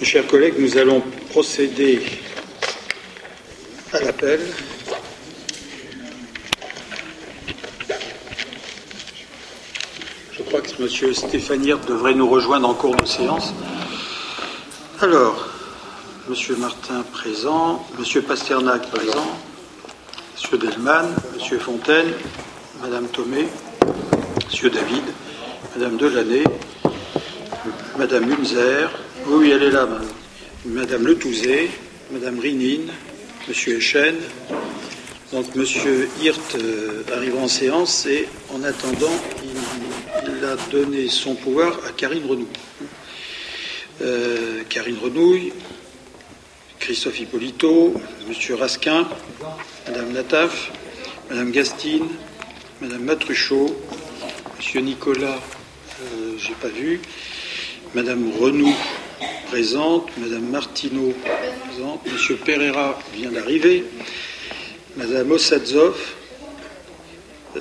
Mes 0.00 0.06
chers 0.06 0.26
collègues, 0.26 0.54
nous 0.58 0.78
allons 0.78 1.02
procéder 1.28 2.00
à 3.92 4.00
l'appel. 4.00 4.40
Je 10.32 10.42
crois 10.42 10.62
que 10.62 10.70
M. 10.82 11.12
Stéphanier 11.12 11.74
devrait 11.86 12.14
nous 12.14 12.30
rejoindre 12.30 12.66
en 12.70 12.72
cours 12.72 12.96
de 12.96 13.04
séance. 13.04 13.52
Alors, 15.02 15.50
M. 16.30 16.34
Martin 16.56 17.04
présent, 17.12 17.86
M. 17.98 18.22
Pasternak 18.22 18.88
présent, 18.90 19.36
M. 20.50 20.58
Delman, 20.58 21.14
M. 21.38 21.58
Fontaine, 21.58 22.14
Mme 22.82 23.06
Thomé, 23.08 23.48
M. 23.82 24.70
David, 24.70 25.04
Mme 25.76 25.98
Delaney, 25.98 26.44
Mme 27.98 28.24
Munzer, 28.24 28.88
oui, 29.26 29.50
elle 29.50 29.62
est 29.62 29.70
là, 29.70 29.88
Madame 30.64 31.06
Letouzé, 31.06 31.70
Madame 32.10 32.38
Rinine, 32.38 32.90
Monsieur 33.48 33.76
Echen. 33.78 34.16
Donc 35.32 35.54
Monsieur 35.54 36.08
Hirt 36.20 36.56
euh, 36.56 37.02
arrive 37.14 37.36
en 37.36 37.46
séance 37.46 38.06
et 38.06 38.28
en 38.52 38.64
attendant, 38.64 39.14
il, 39.44 40.44
a 40.44 40.56
donné 40.70 41.08
son 41.08 41.34
pouvoir 41.34 41.78
à 41.86 41.92
Karine 41.92 42.24
Renouille. 42.28 42.46
Euh, 44.02 44.62
Karine 44.68 44.98
Renouille, 44.98 45.52
Christophe 46.80 47.20
Hippolito, 47.20 47.94
Monsieur 48.28 48.56
Rasquin, 48.56 49.08
Madame 49.86 50.12
Nataf, 50.12 50.72
Madame 51.28 51.52
Gastine, 51.52 52.08
Madame 52.80 53.04
Matruchot, 53.04 53.76
Monsieur 54.56 54.80
Nicolas, 54.80 55.38
euh, 56.02 56.34
j'ai 56.38 56.54
pas 56.54 56.68
vu, 56.68 57.00
Madame 57.94 58.32
Renou 58.38 58.74
présente, 59.50 60.16
Madame 60.16 60.48
Martineau 60.48 61.12
présente, 61.66 62.06
Monsieur 62.06 62.36
Pereira 62.36 62.96
vient 63.12 63.32
d'arriver, 63.32 63.84
Madame 64.96 65.32
Ossadzov, 65.32 65.98
euh, 67.56 67.60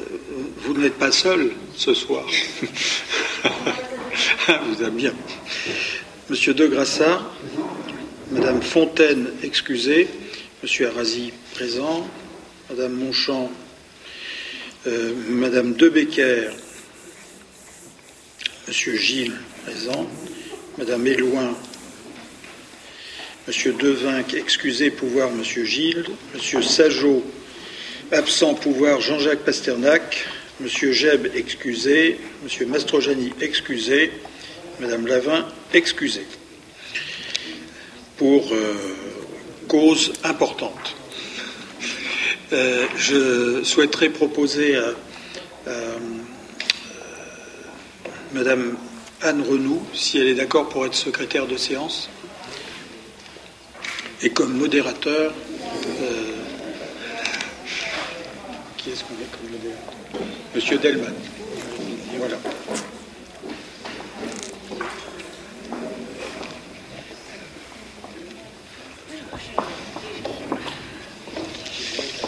vous 0.57 0.75
n'êtes 0.75 0.99
pas 0.99 1.11
seul 1.11 1.51
ce 1.75 1.95
soir. 1.95 2.27
vous 4.67 4.83
êtes 4.83 4.95
bien. 4.95 5.15
Monsieur 6.29 6.53
De 6.53 6.67
Grassard, 6.67 7.33
Madame 8.29 8.61
Fontaine, 8.61 9.31
excusez, 9.41 10.07
Monsieur 10.61 10.89
Arasi 10.89 11.33
présent, 11.55 12.07
Madame 12.69 12.93
Monchamp, 12.93 13.49
euh, 14.85 15.13
Madame 15.29 15.73
De 15.73 15.89
Becker, 15.89 16.49
Monsieur 18.67 18.95
Gilles 18.95 19.39
présent, 19.65 20.07
Madame 20.77 21.07
Éloin 21.07 21.55
Monsieur 23.49 23.73
Devinck, 23.73 24.35
excusé, 24.35 24.91
pouvoir 24.91 25.31
Monsieur 25.31 25.65
Gilles. 25.65 26.05
Monsieur 26.35 26.61
Sajot, 26.61 27.23
absent, 28.11 28.53
pouvoir 28.53 29.01
Jean-Jacques 29.01 29.39
Pasternak. 29.39 30.27
Monsieur 30.59 30.91
Jeb, 30.91 31.27
excusé. 31.33 32.19
Monsieur 32.43 32.67
Mastrojani, 32.67 33.33
excusé. 33.41 34.11
Madame 34.79 35.07
Lavin, 35.07 35.47
excusé. 35.73 36.27
Pour 38.17 38.53
euh, 38.53 38.75
cause 39.67 40.13
importante. 40.23 40.95
Euh, 42.53 42.85
je 42.97 43.63
souhaiterais 43.63 44.09
proposer 44.09 44.75
à, 44.75 44.93
Madame 48.31 48.77
Anne 49.23 49.41
Renou, 49.41 49.81
si 49.95 50.19
elle 50.19 50.27
est 50.27 50.35
d'accord 50.35 50.69
pour 50.69 50.85
être 50.85 50.93
secrétaire 50.93 51.47
de 51.47 51.57
séance. 51.57 52.11
Et 54.21 54.29
comme 54.31 54.57
modérateur, 54.57 55.31
euh, 55.31 56.35
qui 58.77 58.89
est-ce 58.91 59.03
qu'on 59.05 59.13
est 59.13 59.31
comme 59.31 59.49
modérateur? 59.49 59.93
Monsieur 60.53 60.77
Delman. 60.77 61.13
Voilà. 62.17 62.35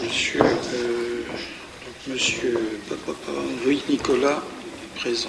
Monsieur, 0.02 0.40
euh, 0.40 1.22
monsieur 2.08 2.80
papa, 2.88 3.32
Louis 3.64 3.82
Nicolas 3.90 4.42
présent. 4.94 5.28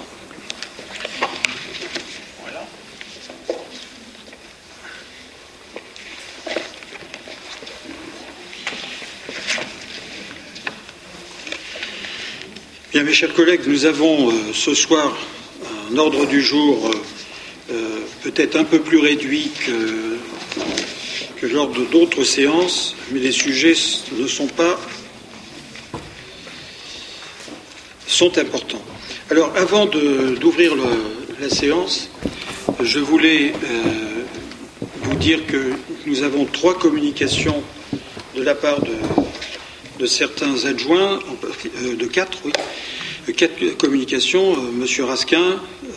Mes 13.02 13.12
chers 13.12 13.34
collègues, 13.34 13.62
nous 13.66 13.86
avons 13.86 14.30
euh, 14.30 14.34
ce 14.52 14.72
soir 14.72 15.18
un 15.90 15.96
ordre 15.96 16.26
du 16.26 16.40
jour 16.40 16.88
euh, 16.88 17.72
euh, 17.72 17.98
peut-être 18.22 18.54
un 18.54 18.62
peu 18.62 18.78
plus 18.78 18.98
réduit 18.98 19.50
que, 19.66 20.16
que 21.40 21.46
lors 21.52 21.70
d'autres 21.90 22.22
séances, 22.22 22.94
mais 23.10 23.18
les 23.18 23.32
sujets 23.32 23.74
ne 24.16 24.28
sont 24.28 24.46
pas 24.46 24.78
sont 28.06 28.38
importants. 28.38 28.82
Alors, 29.28 29.52
avant 29.56 29.86
d'ouvrir 29.86 30.74
la 31.40 31.50
séance, 31.50 32.08
je 32.80 33.00
voulais 33.00 33.54
vous 35.02 35.16
dire 35.16 35.44
que 35.46 35.72
nous 36.06 36.22
avons 36.22 36.44
trois 36.44 36.78
communications 36.78 37.60
de 38.36 38.42
la 38.42 38.54
part 38.54 38.80
de, 38.80 38.92
de 39.98 40.06
certains 40.06 40.64
adjoints, 40.64 41.20
de 41.98 42.06
quatre, 42.06 42.38
oui, 42.44 42.52
quatre 43.32 43.76
communications, 43.78 44.52
euh, 44.52 44.72
Monsieur 44.72 45.04
Rasquin, 45.04 45.38
euh, 45.40 45.88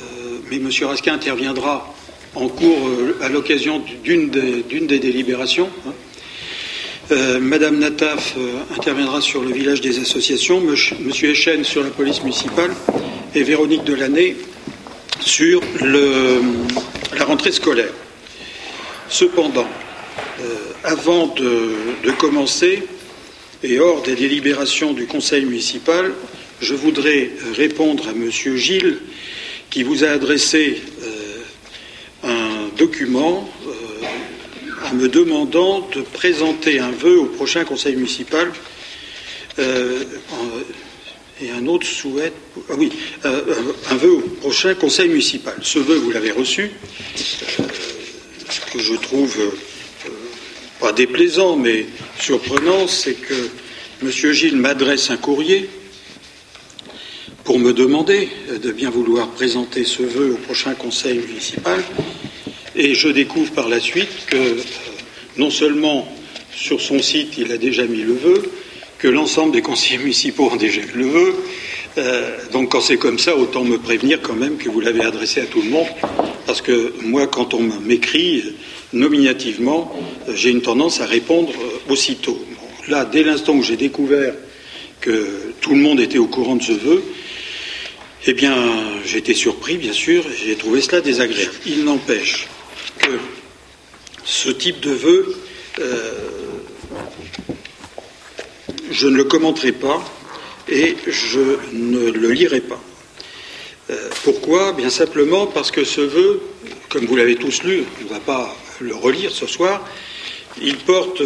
mais 0.50 0.60
Monsieur 0.60 0.86
Rasquin 0.86 1.14
interviendra 1.14 1.94
en 2.36 2.48
cours 2.48 2.88
euh, 2.88 3.18
à 3.22 3.30
l'occasion 3.30 3.84
d'une 4.04 4.30
des, 4.30 5.00
délibérations. 5.00 5.70
Hein. 5.88 5.94
Madame 7.40 7.80
Nataf 7.80 8.36
interviendra 8.78 9.22
sur 9.22 9.42
le 9.42 9.54
village 9.54 9.80
des 9.80 9.98
associations, 10.00 10.60
Monsieur 10.60 11.30
Echen 11.30 11.64
sur 11.64 11.82
la 11.82 11.90
police 11.90 12.22
municipale 12.22 12.72
et 13.34 13.44
Véronique 13.44 13.86
Delaney 13.86 14.36
sur 15.22 15.62
la 15.82 17.24
rentrée 17.24 17.54
scolaire. 17.54 17.94
Cependant, 19.08 19.70
avant 20.84 21.28
de, 21.28 22.12
commencer, 22.18 22.84
et 23.64 23.80
hors 23.80 24.02
des 24.04 24.16
délibérations 24.16 24.94
du 24.94 25.06
Conseil 25.06 25.46
municipal, 25.46 26.14
je 26.62 26.74
voudrais 26.74 27.32
répondre 27.56 28.08
à 28.08 28.12
M. 28.12 28.30
Gilles 28.30 29.00
qui 29.70 29.84
vous 29.84 30.04
a 30.04 30.10
adressé 30.10 30.82
euh, 31.04 32.30
un 32.30 32.70
document 32.78 33.50
euh, 33.68 34.90
en 34.90 34.96
me 34.96 35.08
demandant 35.08 35.88
de 35.94 36.02
présenter 36.02 36.80
un 36.80 36.92
vœu 36.92 37.20
au 37.20 37.26
prochain 37.26 37.64
conseil 37.66 37.96
municipal 37.96 38.52
euh, 39.60 40.04
et 41.42 41.52
un 41.52 41.68
autre 41.68 41.86
souhait, 41.86 42.34
ah 42.70 42.74
oui, 42.78 42.92
un 43.24 43.96
vœu 43.96 44.12
au 44.14 44.22
prochain 44.22 44.74
conseil 44.74 45.10
municipal. 45.10 45.54
Ce 45.62 45.78
vœu, 45.78 45.96
vous 45.96 46.10
l'avez 46.10 46.32
reçu, 46.32 46.72
que 48.74 48.80
je 48.80 48.96
trouve 48.96 49.38
pas 50.80 50.92
déplaisant, 50.92 51.56
mais 51.56 51.86
surprenant, 52.20 52.88
c'est 52.88 53.16
que 53.16 53.50
M. 54.04 54.12
Gilles 54.12 54.58
m'adresse 54.58 55.10
un 55.10 55.18
courrier 55.18 55.70
pour 57.44 57.60
me 57.60 57.74
demander 57.74 58.30
de 58.62 58.72
bien 58.72 58.90
vouloir 58.90 59.30
présenter 59.30 59.86
ce 59.86 60.04
vœu 60.04 60.34
au 60.34 60.38
prochain 60.38 60.74
conseil 60.74 61.20
municipal. 61.20 61.84
Et 62.76 62.94
je 62.94 63.08
découvre 63.08 63.52
par 63.54 63.70
la 63.70 63.80
suite 63.80 64.26
que 64.28 64.36
euh, 64.36 64.56
non 65.38 65.50
seulement 65.50 66.08
sur 66.54 66.82
son 66.82 67.02
site 67.02 67.38
il 67.38 67.52
a 67.52 67.58
déjà 67.58 67.86
mis 67.86 68.02
le 68.02 68.14
vœu, 68.14 68.44
que 69.00 69.08
l'ensemble 69.08 69.54
des 69.54 69.62
conseillers 69.62 70.00
municipaux 70.00 70.50
ont 70.52 70.58
déjà 70.58 70.82
eu 70.82 70.92
le 70.94 71.08
vœu. 71.08 71.36
Euh, 71.98 72.38
donc 72.52 72.72
quand 72.72 72.82
c'est 72.82 72.98
comme 72.98 73.18
ça, 73.18 73.36
autant 73.36 73.64
me 73.64 73.78
prévenir 73.78 74.22
quand 74.22 74.36
même 74.36 74.58
que 74.58 74.70
vous 74.70 74.80
l'avez 74.80 75.04
adressé 75.04 75.42
à 75.42 75.46
tout 75.46 75.62
le 75.62 75.70
monde, 75.70 75.88
parce 76.46 76.62
que 76.62 76.94
moi, 77.02 77.28
quand 77.28 77.54
on 77.54 77.62
m'écrit 77.62 78.44
nominativement, 78.94 79.92
euh, 80.28 80.34
j'ai 80.36 80.50
une 80.50 80.62
tendance 80.62 81.02
à 81.02 81.06
répondre 81.06 81.52
aussitôt. 81.90 82.40
là, 82.88 83.06
dès 83.06 83.24
l'instant 83.24 83.54
où 83.54 83.64
j'ai 83.64 83.76
découvert 83.76 84.34
que 85.02 85.54
tout 85.62 85.72
le 85.72 85.82
monde 85.82 86.00
était 86.00 86.18
au 86.18 86.28
courant 86.28 86.56
de 86.56 86.64
ce 86.64 86.72
vœu, 86.72 87.04
eh 88.26 88.34
bien, 88.34 88.56
j'ai 89.06 89.20
été 89.20 89.34
surpris, 89.34 89.78
bien 89.78 89.94
sûr, 89.94 90.26
et 90.26 90.36
j'ai 90.36 90.56
trouvé 90.56 90.82
cela 90.82 91.02
désagréable. 91.02 91.54
Il 91.66 91.84
n'empêche 91.84 92.48
que 93.00 93.12
ce 94.26 94.50
type 94.50 94.80
de 94.82 94.92
vœu, 94.92 95.36
euh, 95.80 96.12
je 98.92 99.08
ne 99.08 99.16
le 99.16 99.24
commenterai 99.24 99.72
pas 99.72 100.04
et 100.70 100.98
je 101.08 101.58
ne 101.74 102.10
le 102.12 102.32
lirai 102.32 102.62
pas. 102.62 102.82
Euh, 103.90 104.10
pourquoi? 104.24 104.74
Bien 104.74 104.90
simplement 104.90 105.48
parce 105.48 105.72
que 105.72 105.86
ce 105.86 106.02
vœu, 106.02 106.42
comme 106.90 107.06
vous 107.06 107.16
l'avez 107.16 107.36
tous 107.36 107.64
lu, 107.64 107.84
ne 108.04 108.10
va 108.10 108.20
pas 108.20 108.54
le 108.80 108.96
relire 108.96 109.32
ce 109.32 109.48
soir. 109.48 109.86
Il 110.62 110.78
porte, 110.78 111.22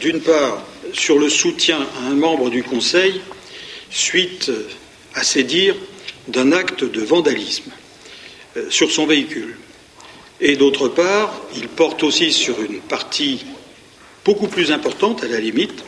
d'une 0.00 0.20
part, 0.20 0.62
sur 0.92 1.18
le 1.18 1.28
soutien 1.28 1.78
à 1.80 2.06
un 2.10 2.14
membre 2.14 2.50
du 2.50 2.62
Conseil 2.62 3.20
suite 3.90 4.50
à 5.14 5.22
ses 5.22 5.44
dires 5.44 5.76
d'un 6.28 6.52
acte 6.52 6.84
de 6.84 7.00
vandalisme 7.02 7.70
sur 8.70 8.90
son 8.90 9.06
véhicule. 9.06 9.56
Et 10.40 10.56
d'autre 10.56 10.88
part, 10.88 11.38
il 11.54 11.68
porte 11.68 12.02
aussi 12.02 12.32
sur 12.32 12.60
une 12.62 12.80
partie 12.80 13.44
beaucoup 14.24 14.48
plus 14.48 14.72
importante, 14.72 15.22
à 15.22 15.28
la 15.28 15.38
limite, 15.38 15.84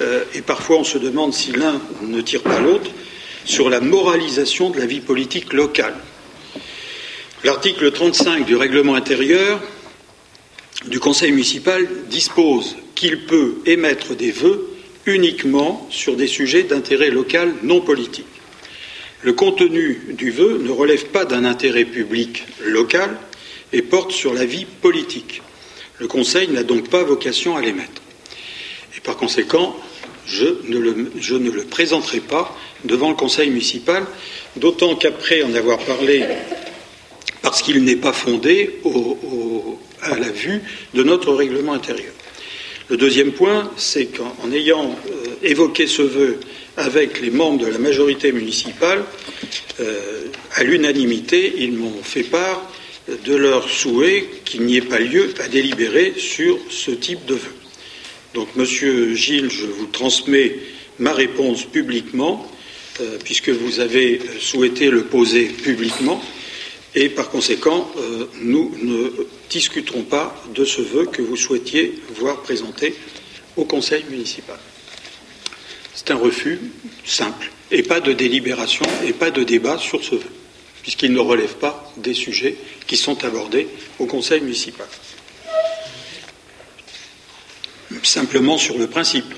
euh, 0.00 0.24
et 0.34 0.42
parfois 0.42 0.78
on 0.78 0.84
se 0.84 0.98
demande 0.98 1.34
si 1.34 1.52
l'un 1.52 1.80
ne 2.02 2.20
tire 2.20 2.42
pas 2.42 2.60
l'autre, 2.60 2.90
sur 3.44 3.68
la 3.68 3.80
moralisation 3.80 4.70
de 4.70 4.78
la 4.78 4.86
vie 4.86 5.00
politique 5.00 5.52
locale. 5.52 5.94
L'article 7.44 7.90
35 7.92 8.44
du 8.44 8.56
règlement 8.56 8.94
intérieur 8.94 9.60
du 10.86 11.00
Conseil 11.00 11.32
municipal 11.32 11.86
dispose 12.08 12.76
qu'il 12.94 13.26
peut 13.26 13.56
émettre 13.66 14.14
des 14.14 14.30
vœux 14.30 14.70
uniquement 15.06 15.86
sur 15.90 16.16
des 16.16 16.26
sujets 16.26 16.64
d'intérêt 16.64 17.10
local 17.10 17.54
non 17.62 17.80
politique. 17.80 18.26
Le 19.22 19.32
contenu 19.32 20.00
du 20.10 20.30
vœu 20.30 20.58
ne 20.62 20.70
relève 20.70 21.06
pas 21.06 21.24
d'un 21.24 21.44
intérêt 21.44 21.84
public 21.84 22.44
local, 22.64 23.16
et 23.72 23.82
porte 23.82 24.12
sur 24.12 24.32
la 24.32 24.44
vie 24.44 24.64
politique. 24.64 25.42
Le 25.98 26.06
Conseil 26.06 26.48
n'a 26.48 26.62
donc 26.62 26.88
pas 26.88 27.02
vocation 27.02 27.56
à 27.56 27.60
l'émettre. 27.60 28.02
Et 28.96 29.00
par 29.00 29.16
conséquent, 29.16 29.76
je 30.26 30.46
ne, 30.68 30.78
le, 30.78 31.64
présenterai 31.64 32.20
pas 32.20 32.56
devant 32.84 33.10
le 33.10 33.16
Conseil 33.16 33.50
municipal, 33.50 34.04
d'autant 34.56 34.96
qu'après 34.96 35.42
en 35.42 35.54
avoir 35.54 35.78
parlé, 35.78 36.24
parce 37.42 37.62
qu'il 37.62 37.82
n'est 37.84 37.96
pas 37.96 38.12
fondé 38.12 38.80
à 40.02 40.16
la 40.16 40.30
vue 40.30 40.60
de 40.94 41.02
notre 41.02 41.32
règlement 41.32 41.72
intérieur. 41.72 42.12
Le 42.88 42.96
deuxième 42.96 43.32
point, 43.32 43.70
c'est 43.76 44.06
qu'en 44.06 44.52
ayant 44.52 44.96
euh, 45.10 45.26
évoqué 45.42 45.86
ce 45.86 46.02
vœu 46.02 46.38
avec 46.76 47.20
les 47.20 47.30
membres 47.30 47.64
de 47.64 47.70
la 47.70 47.78
majorité 47.78 48.30
municipale, 48.30 49.04
euh, 49.80 50.26
à 50.54 50.62
l'unanimité, 50.62 51.52
ils 51.58 51.72
m'ont 51.72 52.02
fait 52.02 52.22
part 52.22 52.70
de 53.08 53.34
leur 53.34 53.68
souhait 53.68 54.26
qu'il 54.44 54.62
n'y 54.62 54.76
ait 54.76 54.82
pas 54.82 54.98
lieu 54.98 55.32
à 55.42 55.48
délibérer 55.48 56.14
sur 56.16 56.58
ce 56.70 56.90
type 56.90 57.24
de 57.26 57.34
vœu. 57.34 57.54
Donc, 58.34 58.48
Monsieur 58.56 59.14
Gilles, 59.14 59.50
je 59.50 59.66
vous 59.66 59.86
transmets 59.86 60.56
ma 60.98 61.12
réponse 61.12 61.64
publiquement, 61.64 62.46
euh, 63.00 63.18
puisque 63.22 63.48
vous 63.48 63.80
avez 63.80 64.20
souhaité 64.40 64.90
le 64.90 65.04
poser 65.04 65.44
publiquement, 65.44 66.22
et 66.96 67.08
par 67.08 67.28
conséquent, 67.28 67.88
euh, 67.98 68.26
nous 68.40 68.74
ne 68.82 69.26
discuterons 69.48 70.02
pas 70.02 70.34
de 70.52 70.64
ce 70.64 70.82
vœu 70.82 71.06
que 71.06 71.22
vous 71.22 71.36
souhaitiez 71.36 71.94
voir 72.16 72.42
présenté 72.42 72.96
au 73.56 73.64
Conseil 73.64 74.04
municipal. 74.10 74.58
C'est 75.94 76.10
un 76.10 76.16
refus 76.16 76.58
simple, 77.04 77.52
et 77.70 77.84
pas 77.84 78.00
de 78.00 78.12
délibération, 78.12 78.84
et 79.04 79.12
pas 79.12 79.30
de 79.30 79.44
débat 79.44 79.78
sur 79.78 80.02
ce 80.02 80.16
vœu 80.16 80.30
puisqu'il 80.86 81.12
ne 81.12 81.18
relève 81.18 81.56
pas 81.56 81.92
des 81.96 82.14
sujets 82.14 82.56
qui 82.86 82.96
sont 82.96 83.24
abordés 83.24 83.66
au 83.98 84.06
Conseil 84.06 84.40
municipal. 84.40 84.86
Simplement 88.04 88.56
sur 88.56 88.78
le 88.78 88.86
principe 88.86 89.34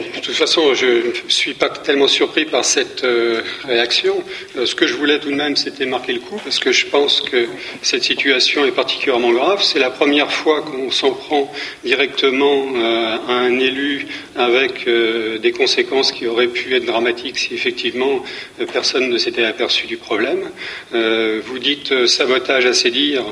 de 0.00 0.20
toute 0.20 0.34
façon, 0.34 0.74
je 0.74 0.86
ne 0.86 1.12
suis 1.28 1.54
pas 1.54 1.68
tellement 1.68 2.08
surpris 2.08 2.44
par 2.44 2.64
cette 2.64 3.04
euh, 3.04 3.42
réaction. 3.64 4.22
Euh, 4.56 4.66
ce 4.66 4.74
que 4.74 4.86
je 4.86 4.94
voulais 4.94 5.18
tout 5.20 5.30
de 5.30 5.36
même, 5.36 5.56
c'était 5.56 5.86
marquer 5.86 6.12
le 6.12 6.20
coup, 6.20 6.40
parce 6.42 6.58
que 6.58 6.72
je 6.72 6.86
pense 6.86 7.20
que 7.20 7.46
cette 7.82 8.02
situation 8.02 8.64
est 8.64 8.72
particulièrement 8.72 9.30
grave. 9.30 9.62
C'est 9.62 9.78
la 9.78 9.90
première 9.90 10.32
fois 10.32 10.62
qu'on 10.62 10.90
s'en 10.90 11.12
prend 11.12 11.52
directement 11.84 12.66
euh, 12.74 13.16
à 13.28 13.32
un 13.32 13.58
élu 13.60 14.06
avec 14.36 14.86
des 14.86 15.52
conséquences 15.52 16.10
qui 16.10 16.26
auraient 16.26 16.48
pu 16.48 16.74
être 16.74 16.84
dramatiques 16.84 17.38
si 17.38 17.54
effectivement 17.54 18.24
personne 18.72 19.08
ne 19.08 19.18
s'était 19.18 19.44
aperçu 19.44 19.86
du 19.86 19.96
problème. 19.96 20.50
vous 20.92 21.58
dites 21.60 22.06
sabotage 22.06 22.66
à 22.66 22.72
ses 22.72 22.90
dires. 22.90 23.24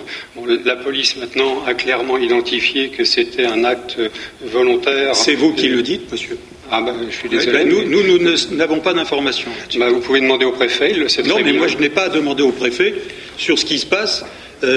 la 0.65 0.77
police 0.77 1.17
maintenant 1.17 1.65
a 1.67 1.75
clairement 1.75 2.19
identifié 2.19 2.91
que 2.91 3.05
c'était 3.05 3.47
un 3.47 3.65
acte 3.65 3.99
volontaire. 4.43 5.17
C'est 5.17 5.35
vous 5.35 5.55
qui 5.55 5.69
le 5.69 5.83
dites, 5.83 6.11
monsieur? 6.13 6.39
Ah 6.75 6.81
ben, 6.81 6.95
je 7.11 7.15
suis 7.15 7.29
désolé. 7.29 7.67
nous, 7.67 8.03
nous, 8.03 8.57
n'avons 8.57 8.81
pas 8.81 8.95
d'informations 8.95 9.51
vous 9.93 10.01
pouvez 10.01 10.21
demander 10.21 10.47
au 10.47 10.53
préfet, 10.53 10.93
il 10.93 11.01
le 11.01 11.09
sait 11.09 11.23
Non, 11.23 11.37
mais 11.45 11.53
moi 11.53 11.69
je 11.69 11.77
n'ai 11.77 11.91
pas 11.91 12.05
à 12.05 12.09
demander 12.09 12.43
au 12.43 12.53
préfet 12.53 12.95
sur 13.37 13.59
ce 13.59 13.65
qui 13.67 13.79
se 13.79 13.87
passe 13.87 14.25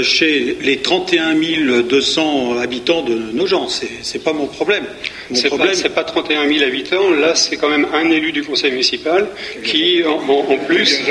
chez 0.04 0.58
les 0.62 0.78
31 0.78 1.36
200 1.84 2.58
habitants 2.58 3.02
de 3.02 3.16
nos 3.34 3.48
gens. 3.48 3.68
Ce 3.70 3.86
n'est 3.86 4.24
pas 4.24 4.34
mon 4.34 4.48
problème. 4.48 4.86
Mon 5.30 5.42
problème, 5.42 5.74
c'est 5.74 5.90
pas, 5.90 6.04
pas 6.04 6.12
31 6.12 6.48
000 6.48 6.64
habitants. 6.64 7.10
Là, 7.12 7.36
c'est 7.36 7.58
quand 7.58 7.70
même 7.70 7.88
un 7.94 8.10
élu 8.10 8.32
du 8.32 8.44
conseil 8.44 8.72
municipal 8.72 9.28
qui, 9.64 10.04
en, 10.04 10.58
plus, 10.66 11.02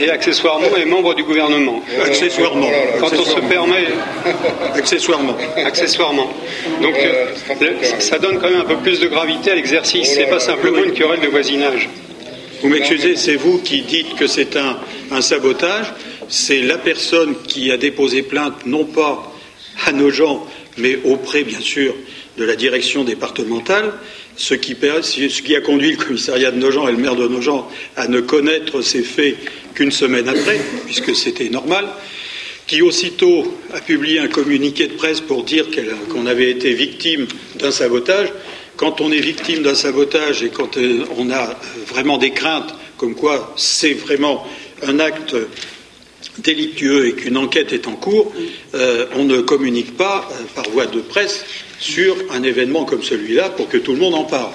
et 0.00 0.10
accessoirement 0.10 0.76
est 0.76 0.84
membre 0.84 1.14
du 1.14 1.22
gouvernement. 1.22 1.82
Accessoirement. 2.04 2.70
Quand 3.00 3.12
on 3.12 3.24
se 3.24 3.40
permet. 3.40 3.86
Accessoirement. 4.74 5.36
Accessoirement. 5.56 6.30
Donc, 6.82 6.94
euh, 6.96 7.26
ça 7.98 8.18
donne 8.18 8.38
quand 8.38 8.50
même 8.50 8.60
un 8.60 8.64
peu 8.64 8.76
plus 8.76 9.00
de 9.00 9.06
gravité 9.06 9.52
à 9.52 9.54
l'exercice. 9.54 10.08
C'est 10.14 10.26
pas 10.26 10.40
simplement 10.40 10.82
une 10.82 10.92
querelle 10.92 11.20
de 11.20 11.28
voisinage. 11.28 11.88
Vous 12.62 12.68
m'excusez, 12.68 13.16
c'est 13.16 13.36
vous 13.36 13.58
qui 13.58 13.82
dites 13.82 14.14
que 14.16 14.26
c'est 14.26 14.56
un, 14.56 14.78
un 15.10 15.20
sabotage 15.20 15.92
c'est 16.28 16.62
la 16.62 16.78
personne 16.78 17.34
qui 17.46 17.70
a 17.70 17.76
déposé 17.76 18.22
plainte, 18.22 18.66
non 18.66 18.84
pas 18.84 19.32
à 19.86 19.92
nos 19.92 20.10
gens, 20.10 20.46
mais 20.78 20.98
auprès, 21.04 21.44
bien 21.44 21.60
sûr, 21.60 21.94
de 22.38 22.44
la 22.44 22.56
direction 22.56 23.04
départementale, 23.04 23.92
ce 24.36 24.54
qui, 24.54 24.74
a 25.54 25.60
conduit 25.60 25.92
le 25.92 25.96
commissariat 25.96 26.50
de 26.50 26.58
Nogent 26.58 26.88
et 26.88 26.92
le 26.92 26.98
maire 26.98 27.16
de 27.16 27.28
Nogent 27.28 27.68
à 27.96 28.08
ne 28.08 28.20
connaître 28.20 28.82
ces 28.82 29.02
faits 29.02 29.36
qu'une 29.74 29.92
semaine 29.92 30.28
après, 30.28 30.60
puisque 30.86 31.14
c'était 31.14 31.48
normal, 31.48 31.86
qui 32.66 32.82
aussitôt 32.82 33.56
a 33.72 33.80
publié 33.80 34.18
un 34.18 34.28
communiqué 34.28 34.86
de 34.86 34.94
presse 34.94 35.20
pour 35.20 35.44
dire 35.44 35.66
qu'on 36.08 36.26
avait 36.26 36.50
été 36.50 36.72
victime 36.72 37.26
d'un 37.56 37.70
sabotage. 37.70 38.32
Quand 38.76 39.00
on 39.00 39.12
est 39.12 39.20
victime 39.20 39.62
d'un 39.62 39.74
sabotage 39.74 40.42
et 40.42 40.48
quand 40.48 40.76
euh, 40.78 41.04
on 41.16 41.30
a 41.30 41.56
vraiment 41.86 42.18
des 42.18 42.30
craintes 42.30 42.74
comme 42.96 43.14
quoi 43.14 43.54
c'est 43.56 43.92
vraiment 43.92 44.44
un 44.82 44.98
acte 44.98 45.36
délictueux 46.38 47.08
et 47.08 47.12
qu'une 47.12 47.36
enquête 47.36 47.72
est 47.72 47.86
en 47.86 47.92
cours, 47.92 48.32
euh, 48.74 49.06
on 49.14 49.24
ne 49.24 49.40
communique 49.40 49.96
pas 49.96 50.28
euh, 50.30 50.44
par 50.54 50.68
voie 50.70 50.86
de 50.86 51.00
presse 51.00 51.44
sur 51.78 52.16
un 52.30 52.42
événement 52.42 52.84
comme 52.84 53.02
celui-là 53.02 53.50
pour 53.50 53.68
que 53.68 53.76
tout 53.76 53.92
le 53.92 53.98
monde 53.98 54.14
en 54.14 54.24
parle. 54.24 54.52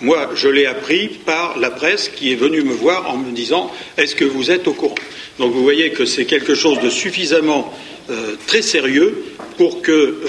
Moi, 0.00 0.30
je 0.34 0.48
l'ai 0.48 0.66
appris 0.66 1.08
par 1.08 1.58
la 1.58 1.70
presse 1.70 2.08
qui 2.08 2.32
est 2.32 2.36
venue 2.36 2.62
me 2.62 2.72
voir 2.72 3.10
en 3.10 3.18
me 3.18 3.32
disant 3.32 3.70
Est-ce 3.98 4.14
que 4.14 4.24
vous 4.24 4.50
êtes 4.50 4.66
au 4.66 4.72
courant? 4.72 4.94
Donc 5.38 5.52
vous 5.52 5.62
voyez 5.62 5.90
que 5.90 6.04
c'est 6.04 6.24
quelque 6.24 6.54
chose 6.54 6.80
de 6.80 6.90
suffisamment 6.90 7.72
euh, 8.10 8.34
très 8.46 8.62
sérieux 8.62 9.22
pour 9.56 9.82
que 9.82 10.22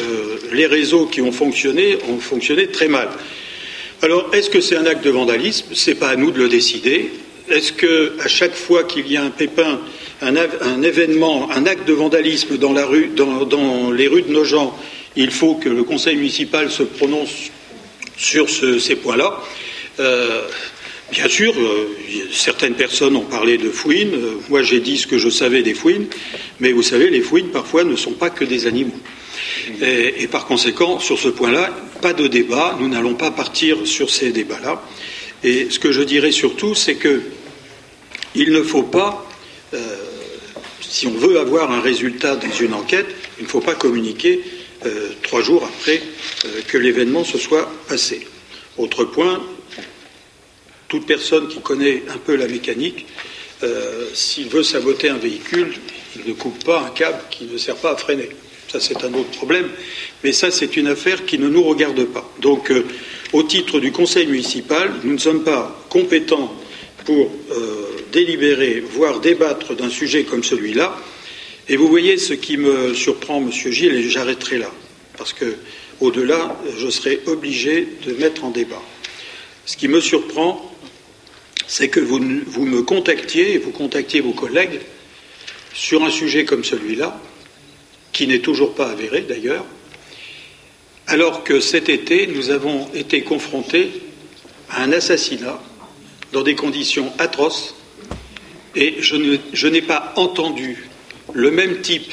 les 0.52 0.66
réseaux 0.66 1.06
qui 1.06 1.22
ont 1.22 1.32
fonctionné 1.32 1.98
ont 2.10 2.20
fonctionné 2.20 2.68
très 2.68 2.90
mal. 2.90 3.08
Alors, 4.04 4.30
est-ce 4.34 4.50
que 4.50 4.60
c'est 4.60 4.76
un 4.76 4.86
acte 4.86 5.06
de 5.06 5.10
vandalisme? 5.10 5.68
Ce 5.74 5.92
n'est 5.92 5.96
pas 5.96 6.10
à 6.10 6.16
nous 6.18 6.32
de 6.32 6.40
le 6.40 6.50
décider. 6.50 7.12
Est-ce 7.50 7.72
que 7.72 8.14
à 8.20 8.28
chaque 8.28 8.56
fois 8.56 8.84
qu'il 8.84 9.10
y 9.10 9.16
a 9.16 9.24
un 9.24 9.30
pépin 9.30 9.80
un, 10.22 10.82
événement, 10.82 11.50
un 11.52 11.66
acte 11.66 11.88
de 11.88 11.94
vandalisme 11.94 12.58
dans, 12.58 12.74
les 12.74 12.84
rues 14.08 14.22
de 14.22 14.32
nos 14.32 14.44
gens, 14.44 14.78
il 15.16 15.32
faut 15.32 15.56
que 15.56 15.70
le 15.70 15.84
conseil 15.84 16.16
municipal 16.16 16.70
se 16.70 16.84
prononce 16.84 17.52
sur 18.18 18.48
ces 18.50 18.96
points-là. 18.96 19.42
Euh, 20.00 20.44
bien 21.12 21.28
sûr, 21.28 21.54
euh, 21.58 21.90
certaines 22.32 22.76
personnes 22.76 23.16
ont 23.16 23.26
parlé 23.26 23.58
de 23.58 23.70
fouines. 23.70 24.14
Euh, 24.14 24.36
moi, 24.50 24.62
j'ai 24.62 24.80
dit 24.80 24.98
ce 24.98 25.08
que 25.08 25.18
je 25.18 25.30
savais 25.30 25.64
des 25.64 25.74
fouines. 25.74 26.06
Mais 26.60 26.72
vous 26.72 26.84
savez, 26.84 27.10
les 27.10 27.22
fouines, 27.22 27.48
parfois, 27.48 27.84
ne 27.84 27.96
sont 27.96 28.14
pas 28.14 28.30
que 28.30 28.46
des 28.46 28.68
animaux. 28.68 29.00
Et, 29.82 30.28
par 30.28 30.46
conséquent, 30.46 31.00
sur 31.00 31.18
ce 31.18 31.30
point-là, 31.30 31.70
pas 32.02 32.14
de 32.14 32.28
débat. 32.28 32.78
Nous 32.80 32.88
n'allons 32.88 33.16
pas 33.16 33.32
partir 33.32 33.86
sur 33.86 34.10
ces 34.10 34.32
débats-là. 34.32 34.82
Et 35.44 35.70
ce 35.70 35.80
que 35.80 35.92
je 35.92 36.02
dirais 36.02 36.32
surtout, 36.32 36.76
c'est 36.76 36.96
que 36.96 37.22
il 38.36 38.52
ne 38.52 38.62
faut 38.62 38.84
pas 38.84 39.28
si 40.92 41.08
on 41.08 41.12
veut 41.12 41.40
avoir 41.40 41.72
un 41.72 41.80
résultat 41.80 42.36
dans 42.36 42.52
une 42.52 42.74
enquête, 42.74 43.08
il 43.40 43.46
ne 43.46 43.50
faut 43.50 43.62
pas 43.62 43.76
communiquer 43.76 44.42
euh, 44.86 45.12
trois 45.24 45.42
jours 45.42 45.64
après 45.64 46.02
euh, 46.44 46.62
que 46.68 46.78
l'événement 46.78 47.24
se 47.24 47.38
soit 47.38 47.72
passé. 47.88 48.28
Autre 48.78 49.06
point, 49.06 49.42
toute 50.90 51.06
personne 51.06 51.48
qui 51.48 51.62
connaît 51.62 52.04
un 52.14 52.18
peu 52.18 52.36
la 52.36 52.46
mécanique, 52.46 53.06
euh, 53.64 54.08
s'il 54.14 54.50
veut 54.50 54.64
saboter 54.64 55.08
un 55.08 55.18
véhicule, 55.18 55.74
il 56.18 56.30
ne 56.30 56.34
coupe 56.34 56.62
pas 56.66 56.82
un 56.82 56.90
câble 56.90 57.22
qui 57.30 57.46
ne 57.46 57.58
sert 57.58 57.78
pas 57.78 57.94
à 57.94 57.96
freiner. 57.96 58.28
Ça, 58.68 58.82
c'est 58.82 59.02
un 59.06 59.14
autre 59.14 59.32
problème. 59.32 59.70
Mais 60.26 60.34
ça, 60.34 60.52
c'est 60.52 60.76
une 60.76 60.88
affaire 60.88 61.26
qui 61.26 61.40
ne 61.40 61.48
nous 61.48 61.64
regarde 61.64 62.04
pas. 62.06 62.30
Donc, 62.42 62.72
au 63.32 63.44
titre 63.44 63.80
du 63.80 63.94
conseil 63.94 64.28
municipal, 64.28 64.92
nous 65.04 65.14
ne 65.14 65.18
sommes 65.18 65.44
pas 65.44 65.86
compétents 65.90 66.54
pour 67.06 67.32
délibérer, 68.12 68.84
voire 68.86 69.20
débattre 69.20 69.76
d'un 69.76 69.90
sujet 69.90 70.24
comme 70.24 70.44
celui-là. 70.44 70.98
Et 71.70 71.76
vous 71.78 71.88
voyez 71.88 72.18
ce 72.18 72.34
qui 72.34 72.58
me 72.58 72.94
surprend, 72.94 73.40
Monsieur 73.40 73.72
Gilles, 73.72 73.96
et 73.96 74.10
j'arrêterai 74.10 74.58
là, 74.58 74.72
parce 75.18 75.34
que 75.34 75.56
au-delà, 76.00 76.58
je 76.78 76.90
serai 76.90 77.22
obligé 77.28 77.88
de 78.06 78.14
mettre 78.14 78.44
en 78.44 78.50
débat. 78.50 78.82
Ce 79.66 79.78
qui 79.78 79.88
me 79.88 80.02
surprend, 80.02 80.76
c'est 81.68 81.88
que 81.88 82.00
vous, 82.00 82.20
vous, 82.48 82.66
me 82.66 82.82
contactiez 82.82 83.54
et 83.54 83.58
vous 83.60 83.72
contactiez 83.72 84.20
vos 84.20 84.34
collègues 84.34 84.82
sur 85.74 86.04
un 86.04 86.10
sujet 86.10 86.44
comme 86.44 86.64
celui-là, 86.64 87.22
qui 88.12 88.28
n'est 88.28 88.40
toujours 88.40 88.74
pas 88.74 88.90
avéré 88.90 89.22
d'ailleurs, 89.22 89.66
alors 91.08 91.44
que 91.44 91.60
cet 91.60 91.88
été, 91.88 92.28
nous 92.28 92.50
avons 92.50 92.90
été 92.94 93.22
confrontés 93.22 93.92
à 94.70 94.84
un 94.84 94.92
assassinat 94.92 95.62
dans 96.32 96.44
des 96.44 96.56
conditions 96.56 97.12
atroces, 97.20 97.76
et 98.76 98.96
je 99.02 99.68
n'ai 99.68 99.82
pas 99.82 100.14
entendu 100.16 100.86
le 101.34 101.52
même 101.52 101.82
type 101.82 102.12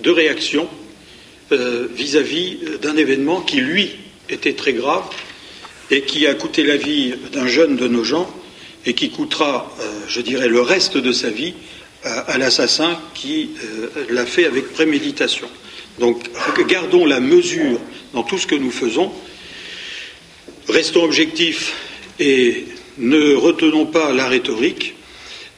de 0.00 0.10
réaction 0.10 0.68
vis 1.50 2.16
à 2.16 2.22
vis 2.22 2.58
d'un 2.80 2.96
événement 2.96 3.40
qui, 3.40 3.60
lui, 3.60 3.90
était 4.28 4.54
très 4.54 4.72
grave 4.72 5.04
et 5.90 6.02
qui 6.02 6.26
a 6.26 6.34
coûté 6.34 6.64
la 6.64 6.76
vie 6.76 7.14
d'un 7.32 7.46
jeune 7.46 7.76
de 7.76 7.88
nos 7.88 8.04
gens 8.04 8.28
et 8.86 8.94
qui 8.94 9.10
coûtera, 9.10 9.74
euh, 9.80 10.00
je 10.06 10.20
dirais, 10.20 10.48
le 10.48 10.60
reste 10.60 10.96
de 10.96 11.12
sa 11.12 11.30
vie 11.30 11.54
à, 12.04 12.38
l'assassin 12.38 12.98
qui 13.14 13.50
euh, 13.64 14.06
l'a 14.10 14.24
fait 14.24 14.44
avec 14.44 14.72
préméditation. 14.72 15.48
Donc, 15.98 16.30
gardons 16.68 17.04
la 17.04 17.20
mesure 17.20 17.80
dans 18.14 18.22
tout 18.22 18.38
ce 18.38 18.46
que 18.46 18.54
nous 18.54 18.70
faisons, 18.70 19.12
restons 20.68 21.02
objectifs 21.02 21.74
et 22.20 22.66
ne 22.98 23.34
retenons 23.34 23.86
pas 23.86 24.12
la 24.12 24.28
rhétorique. 24.28 24.94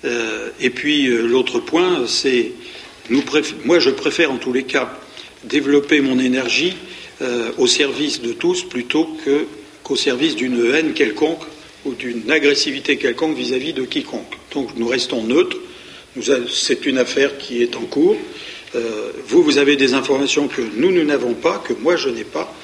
Euh, 0.04 0.48
et 0.60 0.70
puis, 0.70 1.06
l'autre 1.06 1.58
point, 1.58 2.06
c'est 2.06 2.52
moi, 3.64 3.80
je 3.80 3.90
préfère 3.90 4.30
en 4.30 4.36
tous 4.36 4.52
les 4.52 4.62
cas 4.62 4.96
développer 5.44 6.00
mon 6.00 6.18
énergie 6.18 6.76
euh, 7.22 7.50
au 7.58 7.66
service 7.66 8.22
de 8.22 8.32
tous 8.32 8.62
plutôt 8.62 9.16
qu'au 9.82 9.96
service 9.96 10.36
d'une 10.36 10.72
haine 10.72 10.92
quelconque 10.92 11.42
ou 11.84 11.94
d'une 11.94 12.30
agressivité 12.30 12.96
quelconque 12.98 13.36
vis-à-vis 13.36 13.72
de 13.72 13.82
quiconque. 13.82 14.34
Donc 14.54 14.76
nous 14.76 14.86
restons 14.86 15.24
neutres. 15.24 15.56
C'est 16.48 16.86
une 16.86 16.98
affaire 16.98 17.38
qui 17.38 17.62
est 17.62 17.76
en 17.76 17.82
cours. 17.82 18.16
Euh, 18.74 19.10
vous, 19.26 19.42
vous 19.42 19.58
avez 19.58 19.76
des 19.76 19.94
informations 19.94 20.46
que 20.46 20.62
nous, 20.76 20.92
nous 20.92 21.04
n'avons 21.04 21.34
pas, 21.34 21.58
que 21.58 21.72
moi, 21.72 21.96
je 21.96 22.08
n'ai 22.08 22.24
pas. 22.24 22.54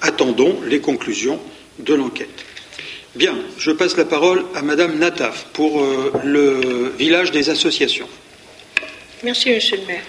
Attendons 0.00 0.58
les 0.66 0.80
conclusions 0.80 1.38
de 1.78 1.94
l'enquête. 1.94 2.44
Bien, 3.14 3.34
je 3.58 3.70
passe 3.70 3.98
la 3.98 4.06
parole 4.06 4.42
à 4.54 4.62
Madame 4.62 4.98
Nataf 4.98 5.44
pour 5.52 5.82
euh, 5.82 6.12
le 6.24 6.94
village 6.98 7.30
des 7.30 7.50
associations. 7.50 8.08
Merci, 9.22 9.50
Monsieur 9.50 9.76
le 9.76 9.84
maire. 9.84 10.02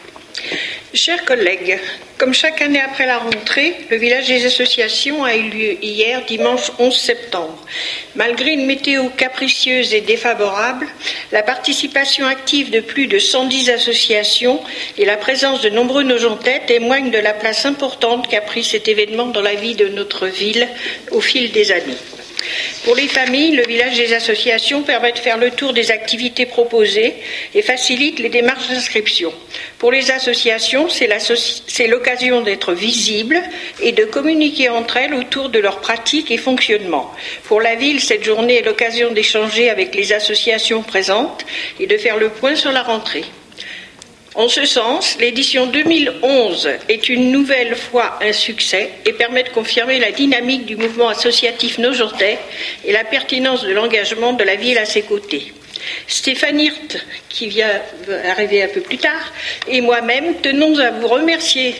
Chers 0.93 1.25
collègues, 1.25 1.79
comme 2.17 2.33
chaque 2.33 2.61
année 2.61 2.79
après 2.79 3.05
la 3.05 3.17
rentrée, 3.17 3.75
le 3.89 3.97
village 3.97 4.27
des 4.27 4.45
associations 4.45 5.25
a 5.25 5.35
eu 5.35 5.49
lieu 5.49 5.83
hier, 5.83 6.23
dimanche 6.25 6.71
11 6.79 6.95
septembre. 6.95 7.65
Malgré 8.15 8.51
une 8.51 8.65
météo 8.65 9.09
capricieuse 9.09 9.93
et 9.93 10.01
défavorable, 10.01 10.87
la 11.33 11.43
participation 11.43 12.25
active 12.25 12.69
de 12.69 12.79
plus 12.79 13.07
de 13.07 13.19
110 13.19 13.69
associations 13.71 14.61
et 14.97 15.03
la 15.03 15.17
présence 15.17 15.61
de 15.61 15.69
nombreux 15.69 16.03
Nogentais 16.03 16.61
témoignent 16.67 17.11
de 17.11 17.17
la 17.17 17.33
place 17.33 17.65
importante 17.65 18.29
qu'a 18.29 18.41
pris 18.41 18.63
cet 18.63 18.87
événement 18.87 19.27
dans 19.27 19.41
la 19.41 19.55
vie 19.55 19.75
de 19.75 19.89
notre 19.89 20.27
ville 20.27 20.69
au 21.11 21.19
fil 21.19 21.51
des 21.51 21.71
années. 21.73 21.97
Pour 22.83 22.95
les 22.95 23.07
familles, 23.07 23.55
le 23.55 23.65
village 23.65 23.97
des 23.97 24.13
associations 24.13 24.83
permet 24.83 25.11
de 25.11 25.19
faire 25.19 25.37
le 25.37 25.51
tour 25.51 25.73
des 25.73 25.91
activités 25.91 26.45
proposées 26.45 27.13
et 27.55 27.61
facilite 27.61 28.19
les 28.19 28.29
démarches 28.29 28.67
d'inscription. 28.69 29.33
Pour 29.79 29.91
les 29.91 30.11
associations, 30.11 30.87
c'est 30.89 31.87
l'occasion 31.87 32.41
d'être 32.41 32.73
visible 32.73 33.41
et 33.81 33.91
de 33.91 34.05
communiquer 34.05 34.69
entre 34.69 34.97
elles 34.97 35.13
autour 35.13 35.49
de 35.49 35.59
leurs 35.59 35.81
pratiques 35.81 36.31
et 36.31 36.37
fonctionnement. 36.37 37.11
Pour 37.43 37.61
la 37.61 37.75
ville, 37.75 37.99
cette 37.99 38.23
journée 38.23 38.57
est 38.57 38.65
l'occasion 38.65 39.11
d'échanger 39.11 39.69
avec 39.69 39.95
les 39.95 40.13
associations 40.13 40.83
présentes 40.83 41.45
et 41.79 41.87
de 41.87 41.97
faire 41.97 42.17
le 42.17 42.29
point 42.29 42.55
sur 42.55 42.71
la 42.71 42.83
rentrée. 42.83 43.25
En 44.35 44.49
ce 44.49 44.65
sens, 44.65 45.17
l'édition 45.19 45.67
2011 45.67 46.69
est 46.89 47.07
une 47.07 47.31
nouvelle 47.31 47.75
fois 47.75 48.17
un 48.19 48.33
succès 48.33 48.89
et 49.05 49.13
permet 49.13 49.43
de 49.43 49.49
confirmer 49.49 49.99
la 49.99 50.11
dynamique 50.11 50.65
du 50.65 50.75
mouvement 50.75 51.09
associatif 51.09 51.77
nojentais 51.77 52.39
et 52.83 52.91
la 52.91 53.03
pertinence 53.03 53.63
de 53.63 53.71
l'engagement 53.71 54.33
de 54.33 54.43
la 54.43 54.55
ville 54.55 54.79
à 54.79 54.85
ses 54.85 55.03
côtés. 55.03 55.53
Stéphane 56.07 56.59
Hirt, 56.59 57.05
qui 57.29 57.47
vient 57.47 57.69
arriver 58.25 58.63
un 58.63 58.69
peu 58.69 58.81
plus 58.81 58.97
tard, 58.97 59.33
et 59.67 59.81
moi-même 59.81 60.35
tenons 60.41 60.79
à 60.79 60.89
vous 60.91 61.07
remercier, 61.07 61.75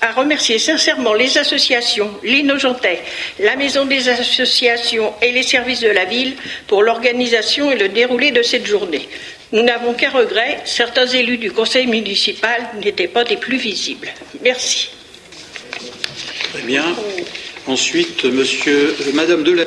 à 0.00 0.12
remercier 0.12 0.58
sincèrement 0.58 1.12
les 1.12 1.36
associations, 1.36 2.10
les 2.22 2.42
Nogentais, 2.42 3.00
la 3.40 3.56
Maison 3.56 3.84
des 3.84 4.08
associations 4.08 5.12
et 5.20 5.32
les 5.32 5.42
services 5.42 5.80
de 5.80 5.88
la 5.88 6.06
ville 6.06 6.36
pour 6.68 6.82
l'organisation 6.82 7.70
et 7.70 7.76
le 7.76 7.88
déroulé 7.88 8.30
de 8.30 8.42
cette 8.42 8.66
journée. 8.66 9.08
Nous 9.52 9.62
n'avons 9.62 9.94
qu'un 9.94 10.10
regret, 10.10 10.60
certains 10.66 11.06
élus 11.06 11.38
du 11.38 11.50
conseil 11.50 11.86
municipal 11.86 12.60
n'étaient 12.82 13.08
pas 13.08 13.24
des 13.24 13.38
plus 13.38 13.56
visibles. 13.56 14.08
Merci. 14.42 14.90
Très 16.52 16.62
bien. 16.62 16.84
Ensuite, 17.66 18.24
monsieur, 18.24 18.94
euh, 19.00 19.12
madame 19.14 19.42
Delay. 19.42 19.66